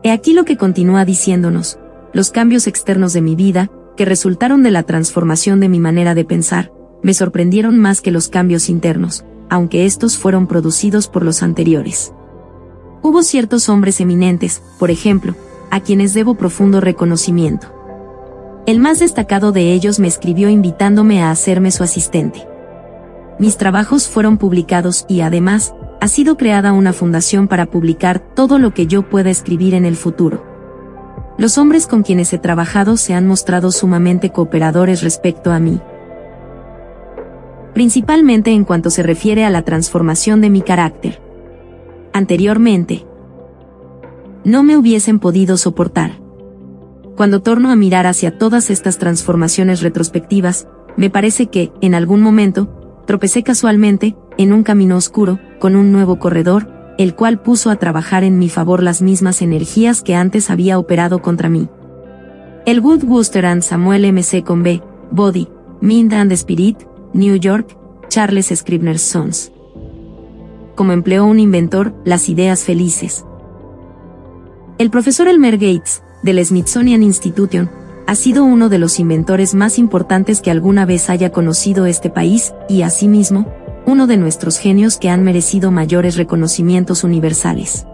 He 0.05 0.13
aquí 0.13 0.35
lo 0.35 0.45
que 0.45 0.57
continúa 0.57 1.05
diciéndonos, 1.05 1.81
los 2.13 2.31
cambios 2.31 2.69
externos 2.69 3.13
de 3.13 3.23
mi 3.23 3.35
vida, 3.35 3.69
que 3.97 4.05
resultaron 4.05 4.63
de 4.63 4.71
la 4.71 4.85
transformación 4.85 5.59
de 5.59 5.69
mi 5.69 5.81
manera 5.81 6.15
de 6.15 6.25
pensar, 6.25 6.71
me 7.03 7.13
sorprendieron 7.13 7.77
más 7.77 8.01
que 8.01 8.13
los 8.13 8.29
cambios 8.29 8.69
internos, 8.69 9.25
aunque 9.51 9.85
estos 9.85 10.17
fueron 10.17 10.47
producidos 10.47 11.09
por 11.09 11.25
los 11.25 11.43
anteriores. 11.43 12.13
Hubo 13.03 13.25
ciertos 13.25 13.69
hombres 13.69 14.01
eminentes, 14.01 14.63
por 14.79 14.93
ejemplo, 14.93 15.35
a 15.73 15.81
quienes 15.81 16.15
debo 16.15 16.37
profundo 16.37 16.81
reconocimiento. 16.81 17.76
El 18.67 18.81
más 18.81 18.99
destacado 18.99 19.53
de 19.53 19.73
ellos 19.73 20.01
me 20.01 20.09
escribió 20.09 20.49
invitándome 20.49 21.23
a 21.23 21.31
hacerme 21.31 21.71
su 21.71 21.85
asistente. 21.85 22.49
Mis 23.39 23.59
trabajos 23.59 24.09
fueron 24.09 24.39
publicados 24.39 25.07
y 25.09 25.21
además, 25.21 25.73
ha 26.01 26.09
sido 26.09 26.37
creada 26.37 26.73
una 26.73 26.93
fundación 26.93 27.47
para 27.47 27.67
publicar 27.67 28.19
todo 28.19 28.59
lo 28.59 28.75
que 28.75 28.89
yo 28.89 29.09
pueda 29.09 29.31
escribir 29.31 29.75
en 29.75 29.85
el 29.85 29.95
futuro. 29.95 30.45
Los 31.39 31.59
hombres 31.59 31.87
con 31.87 32.03
quienes 32.03 32.33
he 32.33 32.39
trabajado 32.39 32.97
se 32.97 33.15
han 33.15 33.29
mostrado 33.29 33.71
sumamente 33.71 34.31
cooperadores 34.31 35.03
respecto 35.03 35.53
a 35.53 35.61
mí. 35.61 35.81
Principalmente 37.73 38.51
en 38.51 38.65
cuanto 38.65 38.91
se 38.91 39.05
refiere 39.05 39.45
a 39.45 39.51
la 39.51 39.63
transformación 39.63 40.41
de 40.41 40.51
mi 40.51 40.63
carácter. 40.63 41.23
Anteriormente, 42.13 43.07
no 44.45 44.65
me 44.65 44.77
hubiesen 44.77 45.21
podido 45.21 45.57
soportar. 45.57 46.26
Cuando 47.17 47.41
torno 47.41 47.71
a 47.71 47.77
mirar 47.77 48.07
hacia 48.07 48.37
todas 48.37 48.69
estas 48.69 48.99
transformaciones 48.99 49.81
retrospectivas, 49.81 50.69
me 50.99 51.09
parece 51.09 51.47
que, 51.47 51.73
en 51.81 51.95
algún 51.95 52.21
momento, 52.21 52.69
tropecé 53.07 53.43
casualmente, 53.43 54.17
en 54.37 54.53
un 54.53 54.63
camino 54.63 54.97
oscuro, 54.97 55.41
con 55.59 55.77
un 55.77 55.93
nuevo 55.93 56.19
corredor, 56.19 56.95
el 56.99 57.15
cual 57.15 57.41
puso 57.41 57.71
a 57.71 57.77
trabajar 57.77 58.23
en 58.23 58.39
mi 58.39 58.51
favor 58.51 58.83
las 58.83 59.01
mismas 59.01 59.41
energías 59.41 60.03
que 60.03 60.15
antes 60.15 60.51
había 60.51 60.79
operado 60.79 61.23
contra 61.23 61.49
mí. 61.49 61.69
El 62.67 62.81
Wood 62.81 63.05
Wooster 63.05 63.47
and 63.47 63.63
Samuel 63.63 64.05
M.C. 64.05 64.43
con 64.43 64.63
B, 64.63 64.83
Body, 65.11 65.49
Mind 65.81 66.13
and 66.13 66.33
Spirit, 66.33 66.79
New 67.15 67.37
York, 67.37 67.79
Charles 68.09 68.53
Scribner's 68.55 69.01
Sons. 69.01 69.53
Como 70.75 70.93
empleó 70.93 71.25
un 71.25 71.39
inventor, 71.39 71.95
las 72.05 72.29
ideas 72.29 72.65
felices. 72.65 73.25
El 74.79 74.91
profesor 74.91 75.29
Elmer 75.29 75.57
Gates, 75.57 76.03
del 76.27 76.45
Smithsonian 76.45 77.03
Institution, 77.03 77.71
ha 78.07 78.15
sido 78.15 78.45
uno 78.45 78.69
de 78.69 78.79
los 78.79 79.01
inventores 79.01 79.55
más 79.55 79.79
importantes 79.79 80.43
que 80.43 80.51
alguna 80.51 80.85
vez 80.85 81.09
haya 81.09 81.33
conocido 81.33 81.87
este 81.87 82.11
país, 82.11 82.53
y 82.69 82.83
asimismo, 82.83 83.51
uno 83.87 84.07
de 84.07 84.19
nuestros 84.19 84.59
genios 84.59 84.99
que 84.99 85.09
han 85.09 85.23
merecido 85.23 85.71
mayores 85.71 86.17
reconocimientos 86.17 87.05
universales. 87.05 87.87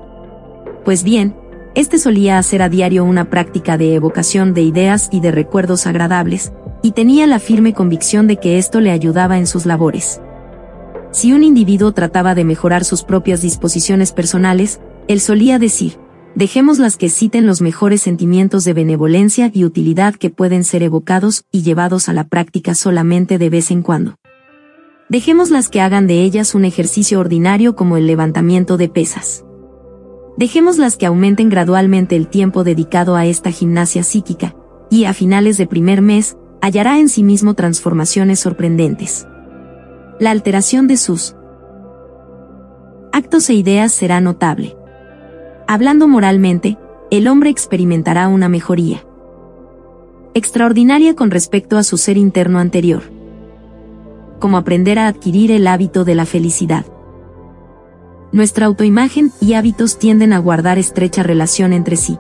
Pues 0.85 1.05
bien, 1.05 1.37
este 1.75 1.99
solía 1.99 2.39
hacer 2.39 2.63
a 2.63 2.69
diario 2.69 3.05
una 3.05 3.31
práctica 3.31 3.79
de 3.79 3.95
evocación 3.95 4.55
de 4.55 4.63
ideas 4.63 5.09
y 5.13 5.21
de 5.21 5.31
recuerdos 5.31 5.87
agradables, 5.87 6.53
y 6.83 6.93
tenía 6.93 7.27
la 7.27 7.39
firme 7.39 7.75
convicción 7.75 8.27
de 8.27 8.39
que 8.39 8.59
esto 8.59 8.81
le 8.81 8.91
ayudaba 8.91 9.39
en 9.39 9.47
sus 9.47 9.67
labores. 9.67 10.21
Si 11.13 11.33
un 11.33 11.45
individuo 11.45 11.93
trataba 11.93 12.35
de 12.35 12.45
mejorar 12.45 12.85
sus 12.85 13.05
propias 13.05 13.43
disposiciones 13.43 14.13
personales, 14.13 14.81
él 15.09 15.21
solía 15.21 15.59
decir, 15.59 15.99
dejemos 16.35 16.79
las 16.79 16.97
que 16.97 17.09
citen 17.09 17.47
los 17.47 17.61
mejores 17.61 18.03
sentimientos 18.03 18.65
de 18.65 18.73
benevolencia 18.73 19.51
y 19.53 19.65
utilidad 19.65 20.15
que 20.15 20.31
pueden 20.31 20.65
ser 20.65 20.83
evocados 20.83 21.45
y 21.53 21.63
llevados 21.63 22.09
a 22.09 22.13
la 22.13 22.25
práctica 22.25 22.75
solamente 22.75 23.39
de 23.39 23.51
vez 23.51 23.71
en 23.71 23.83
cuando. 23.83 24.17
Dejemos 25.09 25.51
las 25.51 25.69
que 25.69 25.81
hagan 25.81 26.07
de 26.07 26.23
ellas 26.23 26.55
un 26.55 26.65
ejercicio 26.65 27.21
ordinario 27.21 27.77
como 27.77 27.97
el 27.97 28.07
levantamiento 28.07 28.77
de 28.77 28.89
pesas. 28.89 29.45
Dejemos 30.39 30.79
las 30.79 30.97
que 30.97 31.07
aumenten 31.07 31.51
gradualmente 31.51 32.17
el 32.17 32.29
tiempo 32.29 32.65
dedicado 32.65 33.17
a 33.17 33.27
esta 33.27 33.51
gimnasia 33.51 34.03
psíquica, 34.03 34.57
y 34.91 35.05
a 35.05 35.13
finales 35.13 35.59
de 35.59 35.67
primer 35.67 36.03
mes, 36.03 36.37
hallará 36.61 36.99
en 36.99 37.09
sí 37.09 37.23
mismo 37.23 37.55
transformaciones 37.55 38.41
sorprendentes. 38.41 39.27
La 40.19 40.31
alteración 40.31 40.87
de 40.87 40.97
sus 40.97 41.35
actos 43.13 43.51
e 43.51 43.55
ideas 43.55 43.93
será 43.93 44.21
notable. 44.21 44.77
Hablando 45.73 46.07
moralmente, 46.07 46.77
el 47.11 47.27
hombre 47.27 47.49
experimentará 47.49 48.29
una 48.29 48.51
mejoría 48.51 49.07
extraordinaria 50.35 51.17
con 51.17 51.31
respecto 51.31 51.79
a 51.79 51.83
su 51.83 51.97
ser 51.97 52.19
interno 52.19 52.59
anterior. 52.59 53.05
Como 54.39 54.59
aprender 54.59 54.99
a 54.99 55.07
adquirir 55.07 55.51
el 55.51 55.67
hábito 55.67 56.05
de 56.05 56.15
la 56.15 56.27
felicidad. 56.27 56.85
Nuestra 58.33 58.67
autoimagen 58.67 59.33
y 59.41 59.55
hábitos 59.55 59.99
tienden 59.99 60.35
a 60.35 60.41
guardar 60.41 60.77
estrecha 60.77 61.23
relación 61.23 61.73
entre 61.73 61.97
sí. 61.97 62.19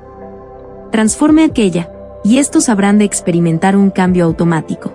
Transforme 0.90 1.44
aquella, 1.44 1.92
y 2.24 2.38
estos 2.38 2.70
habrán 2.70 2.96
de 2.96 3.04
experimentar 3.04 3.76
un 3.76 3.90
cambio 3.90 4.24
automático. 4.24 4.94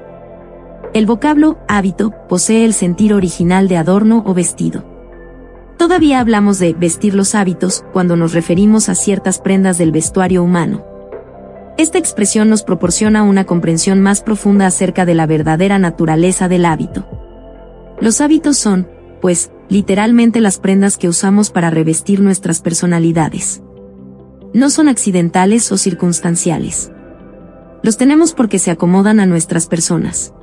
El 0.96 1.06
vocablo 1.06 1.60
hábito 1.68 2.12
posee 2.28 2.66
el 2.66 2.74
sentir 2.74 3.14
original 3.14 3.68
de 3.68 3.78
adorno 3.78 4.24
o 4.26 4.34
vestido. 4.34 4.97
Todavía 5.78 6.20
hablamos 6.20 6.58
de 6.58 6.74
vestir 6.74 7.14
los 7.14 7.36
hábitos 7.36 7.86
cuando 7.94 8.16
nos 8.16 8.34
referimos 8.34 8.90
a 8.90 8.96
ciertas 8.96 9.38
prendas 9.38 9.78
del 9.78 9.92
vestuario 9.92 10.42
humano. 10.44 10.84
Esta 11.78 12.00
expresión 12.00 12.50
nos 12.50 12.64
proporciona 12.64 13.22
una 13.22 13.46
comprensión 13.46 14.02
más 14.02 14.22
profunda 14.22 14.66
acerca 14.66 15.06
de 15.06 15.14
la 15.14 15.28
verdadera 15.28 15.78
naturaleza 15.78 16.48
del 16.48 16.66
hábito. 16.66 17.08
Los 18.02 18.22
hábitos 18.22 18.58
son, 18.58 18.88
pues, 19.22 19.52
literalmente 19.70 20.42
las 20.42 20.58
prendas 20.58 20.98
que 20.98 21.08
usamos 21.08 21.52
para 21.52 21.70
revestir 21.70 22.22
nuestras 22.22 22.62
personalidades. 22.62 23.62
No 24.54 24.72
son 24.72 24.88
accidentales 24.88 25.72
o 25.72 25.78
circunstanciales. 25.78 26.92
Los 27.84 27.98
tenemos 27.98 28.34
porque 28.34 28.58
se 28.58 28.72
acomodan 28.72 29.20
a 29.20 29.28
nuestras 29.28 29.68
personas. 29.68 30.34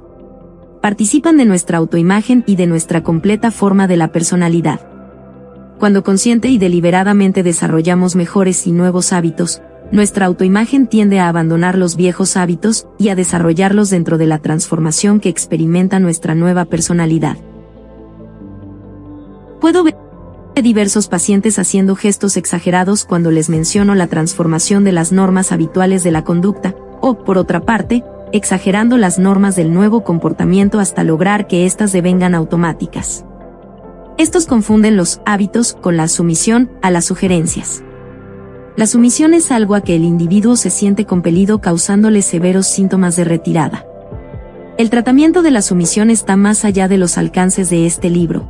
Participan 0.81 1.36
de 1.39 1.47
nuestra 1.47 1.78
autoimagen 1.78 2.44
y 2.47 2.55
de 2.55 2.69
nuestra 2.69 3.02
completa 3.02 3.51
forma 3.51 3.89
de 3.89 3.97
la 3.97 4.12
personalidad. 4.12 4.93
Cuando 5.78 6.02
consciente 6.02 6.48
y 6.48 6.59
deliberadamente 6.59 7.42
desarrollamos 7.42 8.16
mejores 8.16 8.66
y 8.66 8.72
nuevos 8.72 9.12
hábitos, 9.12 9.60
nuestra 9.92 10.26
autoimagen 10.26 10.86
tiende 10.86 11.20
a 11.20 11.28
abandonar 11.28 11.76
los 11.76 11.96
viejos 11.96 12.36
hábitos 12.36 12.86
y 12.98 13.10
a 13.10 13.14
desarrollarlos 13.14 13.90
dentro 13.90 14.18
de 14.18 14.26
la 14.26 14.38
transformación 14.38 15.20
que 15.20 15.28
experimenta 15.28 16.01
nuestra 16.01 16.34
nueva 16.34 16.64
personalidad. 16.64 17.36
Puedo 19.60 19.84
ver 19.84 19.96
diversos 20.62 21.09
pacientes 21.09 21.59
haciendo 21.59 21.96
gestos 21.96 22.36
exagerados 22.36 23.05
cuando 23.05 23.31
les 23.31 23.49
menciono 23.49 23.94
la 23.94 24.07
transformación 24.07 24.84
de 24.84 24.92
las 24.92 25.12
normas 25.12 25.52
habituales 25.52 26.05
de 26.05 26.12
la 26.12 26.23
conducta, 26.23 26.74
o, 27.00 27.24
por 27.24 27.39
otra 27.39 27.60
parte, 27.60 28.05
exagerando 28.32 28.97
las 28.97 29.18
normas 29.18 29.57
del 29.57 29.74
nuevo 29.74 30.05
comportamiento 30.05 30.81
hasta 30.81 31.05
lograr 31.05 31.47
que 31.47 31.66
éstas 31.66 31.92
devengan 31.92 32.34
automáticas. 32.34 33.24
Estos 34.17 34.47
confunden 34.47 34.97
los 34.97 35.20
hábitos 35.26 35.73
con 35.73 35.97
la 35.97 36.07
sumisión 36.07 36.70
a 36.83 36.93
las 36.93 37.05
sugerencias. 37.05 37.83
La 38.76 38.86
sumisión 38.86 39.34
es 39.34 39.51
algo 39.51 39.75
a 39.75 39.81
que 39.81 39.97
el 39.97 40.05
individuo 40.05 40.55
se 40.55 40.70
siente 40.70 41.05
compelido 41.05 41.60
causándole 41.60 42.23
severos 42.23 42.68
síntomas 42.68 43.17
de 43.17 43.25
retirada. 43.25 43.84
El 44.78 44.89
tratamiento 44.89 45.43
de 45.43 45.51
la 45.51 45.62
sumisión 45.62 46.10
está 46.10 46.36
más 46.36 46.65
allá 46.65 46.86
de 46.86 46.99
los 46.99 47.18
alcances 47.18 47.70
de 47.70 47.86
este 47.86 48.09
libro. 48.09 48.49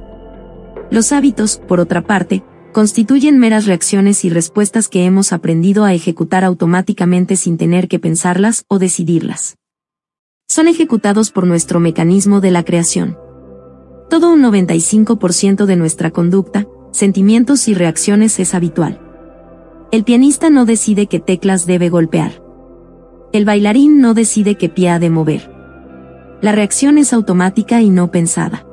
Los 0.91 1.13
hábitos, 1.13 1.57
por 1.67 1.81
otra 1.81 2.03
parte, 2.03 2.45
constituyen 2.73 3.39
meras 3.39 3.65
reacciones 3.65 4.25
y 4.27 4.31
respuestas 4.31 4.89
que 4.89 5.07
hemos 5.07 5.33
aprendido 5.33 5.85
a 5.85 5.95
ejecutar 5.95 6.45
automáticamente 6.45 7.37
sin 7.37 7.57
tener 7.57 7.89
que 7.89 7.99
pensarlas 7.99 8.67
o 8.69 8.79
decidirlas. 8.79 9.57
Son 10.47 10.69
ejecutados 10.69 11.31
por 11.31 11.47
nuestro 11.47 11.81
mecanismo 11.81 12.43
de 12.43 12.51
la 12.51 12.65
creación. 12.65 13.17
Todo 14.09 14.33
un 14.33 14.43
95% 14.43 15.65
de 15.67 15.77
nuestra 15.77 16.11
conducta, 16.11 16.67
sentimientos 16.91 17.69
y 17.69 17.75
reacciones 17.75 18.39
es 18.39 18.55
habitual. 18.55 19.01
El 19.91 20.05
pianista 20.05 20.51
no 20.51 20.65
decide 20.65 21.07
qué 21.07 21.21
teclas 21.21 21.67
debe 21.67 21.89
golpear. 21.89 22.43
El 23.33 23.45
bailarín 23.45 24.01
no 24.01 24.15
decide 24.15 24.57
qué 24.57 24.69
pie 24.69 24.91
ha 24.91 24.99
de 24.99 25.11
mover. 25.11 25.51
La 26.41 26.53
reacción 26.53 26.99
es 26.99 27.13
automática 27.13 27.81
y 27.81 27.91
no 27.91 28.11
pensada. 28.11 28.67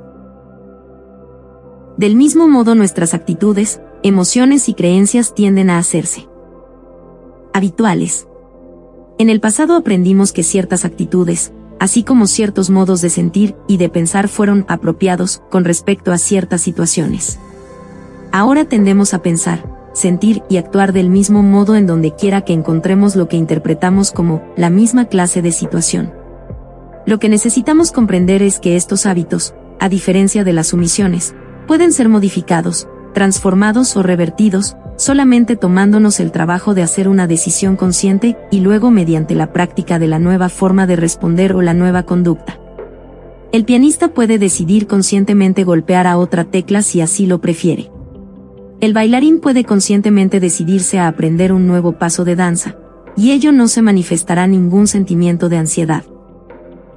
Del 1.97 2.15
mismo 2.15 2.47
modo 2.47 2.75
nuestras 2.75 3.13
actitudes, 3.13 3.81
emociones 4.03 4.69
y 4.69 4.73
creencias 4.73 5.33
tienden 5.33 5.69
a 5.69 5.77
hacerse 5.77 6.27
habituales. 7.53 8.27
En 9.17 9.29
el 9.29 9.39
pasado 9.39 9.75
aprendimos 9.75 10.31
que 10.31 10.43
ciertas 10.43 10.85
actitudes, 10.85 11.53
así 11.81 12.03
como 12.03 12.27
ciertos 12.27 12.69
modos 12.69 13.01
de 13.01 13.09
sentir 13.09 13.55
y 13.67 13.77
de 13.77 13.89
pensar 13.89 14.27
fueron 14.27 14.65
apropiados 14.67 15.41
con 15.49 15.65
respecto 15.65 16.11
a 16.11 16.19
ciertas 16.19 16.61
situaciones. 16.61 17.39
Ahora 18.31 18.65
tendemos 18.65 19.15
a 19.15 19.23
pensar, 19.23 19.67
sentir 19.91 20.43
y 20.47 20.57
actuar 20.57 20.93
del 20.93 21.09
mismo 21.09 21.41
modo 21.41 21.75
en 21.75 21.87
donde 21.87 22.13
quiera 22.13 22.41
que 22.41 22.53
encontremos 22.53 23.15
lo 23.15 23.27
que 23.27 23.37
interpretamos 23.37 24.11
como 24.11 24.43
la 24.55 24.69
misma 24.69 25.05
clase 25.05 25.41
de 25.41 25.51
situación. 25.51 26.13
Lo 27.07 27.17
que 27.17 27.29
necesitamos 27.29 27.91
comprender 27.91 28.43
es 28.43 28.59
que 28.59 28.75
estos 28.75 29.07
hábitos, 29.07 29.55
a 29.79 29.89
diferencia 29.89 30.43
de 30.43 30.53
las 30.53 30.67
sumisiones, 30.67 31.33
pueden 31.65 31.93
ser 31.93 32.09
modificados, 32.09 32.87
transformados 33.15 33.97
o 33.97 34.03
revertidos, 34.03 34.77
solamente 34.97 35.55
tomándonos 35.55 36.19
el 36.19 36.31
trabajo 36.31 36.73
de 36.73 36.83
hacer 36.83 37.07
una 37.07 37.27
decisión 37.27 37.75
consciente 37.75 38.37
y 38.51 38.59
luego 38.59 38.91
mediante 38.91 39.35
la 39.35 39.51
práctica 39.53 39.99
de 39.99 40.07
la 40.07 40.19
nueva 40.19 40.49
forma 40.49 40.87
de 40.87 40.95
responder 40.95 41.53
o 41.53 41.61
la 41.61 41.73
nueva 41.73 42.03
conducta. 42.03 42.59
El 43.51 43.65
pianista 43.65 44.13
puede 44.13 44.37
decidir 44.37 44.87
conscientemente 44.87 45.63
golpear 45.63 46.07
a 46.07 46.17
otra 46.17 46.45
tecla 46.45 46.81
si 46.81 47.01
así 47.01 47.25
lo 47.25 47.41
prefiere. 47.41 47.91
El 48.79 48.93
bailarín 48.93 49.39
puede 49.39 49.65
conscientemente 49.65 50.39
decidirse 50.39 50.99
a 50.99 51.07
aprender 51.07 51.51
un 51.51 51.67
nuevo 51.67 51.93
paso 51.99 52.23
de 52.23 52.35
danza, 52.35 52.77
y 53.17 53.31
ello 53.31 53.51
no 53.51 53.67
se 53.67 53.81
manifestará 53.81 54.47
ningún 54.47 54.87
sentimiento 54.87 55.49
de 55.49 55.57
ansiedad. 55.57 56.03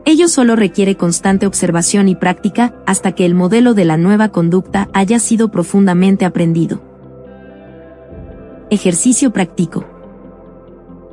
Ello 0.07 0.29
solo 0.29 0.55
requiere 0.55 0.97
constante 0.97 1.47
observación 1.47 2.09
y 2.09 2.15
práctica 2.15 2.75
hasta 2.87 3.13
que 3.13 3.25
el 3.25 3.35
modelo 3.35 3.75
de 3.75 3.87
la 3.87 3.97
nueva 3.97 4.29
conducta 4.29 4.89
haya 4.93 5.19
sido 5.19 5.51
profundamente 5.51 6.25
aprendido. 6.25 6.94
Ejercicio 8.71 9.33
práctico. 9.33 9.85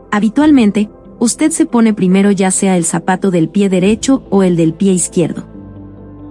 Habitualmente, 0.10 0.90
usted 1.20 1.52
se 1.52 1.66
pone 1.66 1.94
primero 1.94 2.32
ya 2.32 2.50
sea 2.50 2.78
el 2.78 2.86
zapato 2.86 3.30
del 3.30 3.50
pie 3.50 3.70
derecho 3.70 4.24
o 4.30 4.44
el 4.44 4.56
del 4.56 4.74
pie 4.74 4.94
izquierdo. 4.94 5.48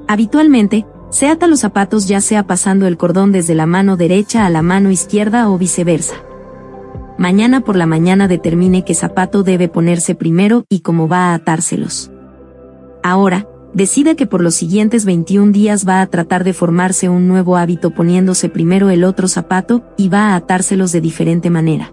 Habitualmente, 0.09 0.87
se 1.11 1.29
ata 1.29 1.47
los 1.47 1.61
zapatos 1.61 2.09
ya 2.09 2.21
sea 2.21 2.47
pasando 2.47 2.87
el 2.87 2.97
cordón 2.97 3.33
desde 3.33 3.55
la 3.55 3.67
mano 3.67 3.97
derecha 3.97 4.47
a 4.47 4.51
la 4.51 4.63
mano 4.63 4.91
izquierda 4.91 5.51
o 5.51 5.59
viceversa. 5.59 6.15
Mañana 7.19 7.61
por 7.61 7.77
la 7.77 7.87
mañana 7.87 8.27
determine 8.27 8.85
qué 8.85 8.95
zapato 8.95 9.43
debe 9.43 9.69
ponerse 9.69 10.15
primero 10.15 10.65
y 10.71 10.81
cómo 10.81 11.07
va 11.07 11.33
a 11.33 11.35
atárselos. 11.35 12.11
Ahora, 13.03 13.47
decida 13.75 14.15
que 14.15 14.27
por 14.27 14.43
los 14.43 14.55
siguientes 14.55 15.05
21 15.05 15.53
días 15.53 15.87
va 15.87 16.01
a 16.01 16.07
tratar 16.07 16.45
de 16.45 16.53
formarse 16.53 17.09
un 17.09 17.29
nuevo 17.29 17.57
hábito 17.57 17.91
poniéndose 17.91 18.49
primero 18.49 18.91
el 18.91 19.05
otro 19.05 19.29
zapato 19.29 19.85
y 19.97 20.09
va 20.09 20.29
a 20.29 20.37
atárselos 20.37 20.93
de 20.93 21.01
diferente 21.01 21.51
manera. 21.51 21.93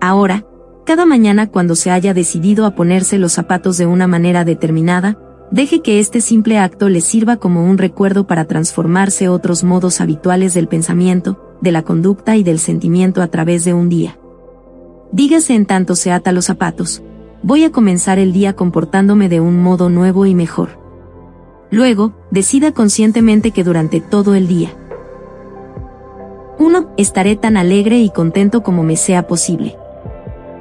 Ahora, 0.00 0.44
cada 0.84 1.06
mañana 1.06 1.48
cuando 1.48 1.76
se 1.76 1.90
haya 1.90 2.12
decidido 2.12 2.66
a 2.66 2.74
ponerse 2.74 3.18
los 3.18 3.32
zapatos 3.32 3.78
de 3.78 3.86
una 3.86 4.06
manera 4.06 4.44
determinada, 4.44 5.18
deje 5.50 5.80
que 5.80 5.98
este 5.98 6.20
simple 6.20 6.58
acto 6.58 6.88
le 6.88 7.00
sirva 7.00 7.36
como 7.36 7.64
un 7.64 7.78
recuerdo 7.78 8.26
para 8.26 8.44
transformarse 8.44 9.28
otros 9.28 9.64
modos 9.64 10.00
habituales 10.00 10.52
del 10.52 10.68
pensamiento, 10.68 11.56
de 11.62 11.72
la 11.72 11.82
conducta 11.82 12.36
y 12.36 12.42
del 12.42 12.58
sentimiento 12.58 13.22
a 13.22 13.28
través 13.28 13.64
de 13.64 13.72
un 13.72 13.88
día. 13.88 14.18
Dígase 15.12 15.54
en 15.54 15.64
tanto 15.64 15.96
se 15.96 16.12
ata 16.12 16.32
los 16.32 16.46
zapatos, 16.46 17.02
voy 17.44 17.64
a 17.64 17.70
comenzar 17.70 18.18
el 18.18 18.32
día 18.32 18.54
comportándome 18.54 19.28
de 19.28 19.40
un 19.40 19.62
modo 19.62 19.90
nuevo 19.90 20.24
y 20.24 20.34
mejor. 20.34 20.80
Luego, 21.70 22.14
decida 22.30 22.72
conscientemente 22.72 23.50
que 23.50 23.64
durante 23.64 24.00
todo 24.00 24.34
el 24.34 24.48
día 24.48 24.70
1. 26.58 26.94
Estaré 26.96 27.36
tan 27.36 27.56
alegre 27.56 27.98
y 27.98 28.08
contento 28.08 28.62
como 28.62 28.82
me 28.82 28.96
sea 28.96 29.26
posible. 29.26 29.76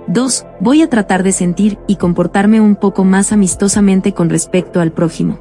2. 0.08 0.46
Voy 0.60 0.82
a 0.82 0.90
tratar 0.90 1.24
de 1.24 1.32
sentir 1.32 1.80
y 1.88 1.96
comportarme 1.96 2.60
un 2.60 2.76
poco 2.76 3.06
más 3.06 3.32
amistosamente 3.32 4.14
con 4.14 4.30
respecto 4.30 4.82
al 4.82 4.92
prójimo. 4.92 5.40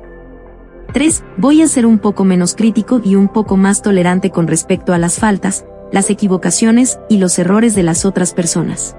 3. 0.93 1.25
Voy 1.39 1.63
a 1.63 1.69
ser 1.69 1.87
un 1.87 1.99
poco 1.99 2.23
menos 2.25 2.55
crítico 2.55 3.01
y 3.03 3.17
un 3.17 3.29
poco 3.29 3.57
más 3.57 3.83
tolerante 3.83 4.31
con 4.31 4.47
respecto 4.47 4.93
a 4.93 4.99
las 4.99 5.19
faltas, 5.19 5.65
las 5.91 6.11
equivocaciones 6.11 7.01
y 7.09 7.17
los 7.17 7.39
errores 7.39 7.75
de 7.75 7.83
las 7.83 8.05
otras 8.05 8.33
personas. 8.33 8.95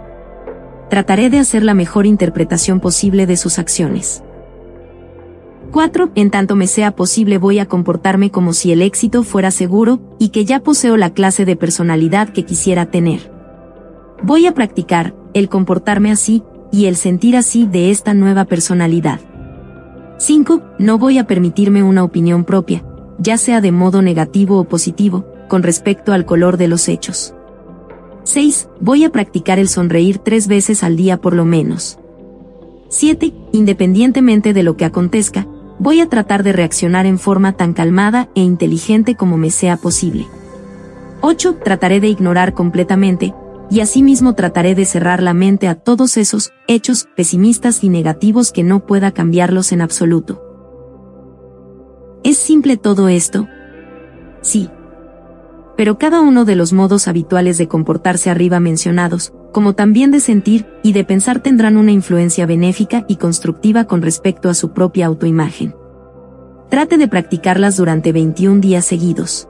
Trataré 0.93 1.31
de 1.31 1.39
hacer 1.39 1.63
la 1.63 1.73
mejor 1.73 2.05
interpretación 2.05 2.80
posible 2.80 3.25
de 3.25 3.35
sus 3.35 3.57
acciones. 3.57 4.23
4. 5.72 6.11
En 6.13 6.30
tanto 6.30 6.55
me 6.55 6.67
sea 6.67 6.91
posible 6.91 7.39
voy 7.39 7.57
a 7.57 7.65
comportarme 7.65 8.30
como 8.30 8.53
si 8.53 8.72
el 8.72 8.83
éxito 8.83 9.23
fuera 9.23 9.49
seguro 9.49 9.99
y 10.19 10.30
que 10.30 10.45
ya 10.45 10.59
poseo 10.59 10.95
la 10.95 11.09
clase 11.09 11.45
de 11.45 11.55
personalidad 11.55 12.30
que 12.30 12.45
quisiera 12.45 12.85
tener. 12.91 13.31
Voy 14.22 14.45
a 14.45 14.53
practicar, 14.53 15.15
el 15.33 15.49
comportarme 15.49 16.11
así, 16.11 16.43
y 16.72 16.85
el 16.85 16.95
sentir 16.95 17.38
así 17.38 17.65
de 17.65 17.89
esta 17.89 18.13
nueva 18.13 18.45
personalidad. 18.45 19.19
5. 20.19 20.61
No 20.77 20.99
voy 20.99 21.17
a 21.17 21.25
permitirme 21.25 21.81
una 21.81 22.03
opinión 22.03 22.45
propia, 22.45 22.85
ya 23.17 23.39
sea 23.39 23.61
de 23.61 23.72
modo 23.72 24.03
negativo 24.03 24.59
o 24.59 24.65
positivo, 24.65 25.25
con 25.49 25.63
respecto 25.63 26.13
al 26.13 26.27
color 26.27 26.57
de 26.57 26.67
los 26.67 26.88
hechos. 26.88 27.33
6. 28.24 28.69
Voy 28.80 29.03
a 29.03 29.11
practicar 29.11 29.60
el 29.60 29.68
sonreír 29.68 30.18
tres 30.18 30.48
veces 30.48 30.84
al 30.84 30.95
día 30.95 31.19
por 31.19 31.34
lo 31.35 31.45
menos. 31.45 32.00
7. 32.90 33.34
Independientemente 33.52 34.53
de 34.53 34.64
lo 34.64 34.77
que 34.77 34.85
acontezca, 34.85 35.48
voy 35.80 36.00
a 36.00 36.10
tratar 36.10 36.43
de 36.43 36.53
reaccionar 36.53 37.06
en 37.06 37.19
forma 37.19 37.53
tan 37.53 37.74
calmada 37.74 38.30
e 38.35 38.42
inteligente 38.42 39.16
como 39.16 39.38
me 39.38 39.50
sea 39.50 39.77
posible. 39.77 40.27
8. 41.22 41.58
Trataré 41.64 42.00
de 42.00 42.08
ignorar 42.08 42.53
completamente, 42.53 43.34
y 43.69 43.80
asimismo 43.80 44.35
trataré 44.35 44.76
de 44.76 44.85
cerrar 44.85 45.24
la 45.24 45.34
mente 45.34 45.68
a 45.68 45.76
todos 45.76 46.18
esos 46.18 46.52
hechos 46.68 47.08
pesimistas 47.16 47.84
y 47.84 47.90
negativos 47.90 48.52
que 48.52 48.64
no 48.64 48.85
pueda 48.85 49.11
cambiarlos 49.11 49.72
en 49.72 49.82
absoluto. 49.82 50.42
¿Es 52.24 52.38
simple 52.38 52.77
todo 52.77 53.08
esto? 53.08 53.48
Sí. 54.42 54.69
Pero 55.76 55.98
cada 55.98 56.22
uno 56.22 56.45
de 56.45 56.56
los 56.56 56.74
modos 56.74 57.08
habituales 57.08 57.58
de 57.58 57.68
comportarse 57.68 58.30
arriba 58.30 58.60
mencionados, 58.60 59.34
como 59.52 59.74
también 59.74 60.11
de 60.11 60.19
sentir 60.19 60.68
y 60.84 60.93
de 60.93 61.03
pensar 61.03 61.42
tendrán 61.42 61.77
una 61.77 61.92
influencia 61.92 62.45
benéfica 62.45 63.06
y 63.08 63.16
constructiva 63.16 63.85
con 63.85 64.02
respecto 64.02 64.50
a 64.50 64.53
su 64.53 64.74
propia 64.74 65.08
autoimagen. 65.08 65.76
Trate 66.69 66.98
de 66.98 67.08
practicarlas 67.08 67.77
durante 67.77 68.11
21 68.11 68.61
días 68.61 68.85
seguidos. 68.85 69.48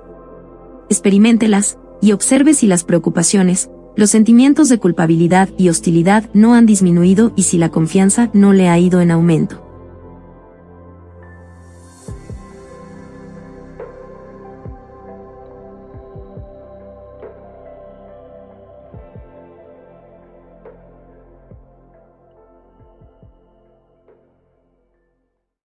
Experiméntelas, 0.89 1.77
y 2.01 2.11
observe 2.11 2.53
si 2.53 2.67
las 2.67 2.83
preocupaciones, 2.83 3.69
los 3.95 4.09
sentimientos 4.09 4.67
de 4.67 4.77
culpabilidad 4.77 5.49
y 5.57 5.69
hostilidad 5.69 6.29
no 6.33 6.53
han 6.53 6.65
disminuido 6.65 7.31
y 7.35 7.43
si 7.43 7.57
la 7.57 7.69
confianza 7.69 8.29
no 8.33 8.51
le 8.51 8.67
ha 8.67 8.77
ido 8.77 8.99
en 8.99 9.11
aumento. 9.11 9.62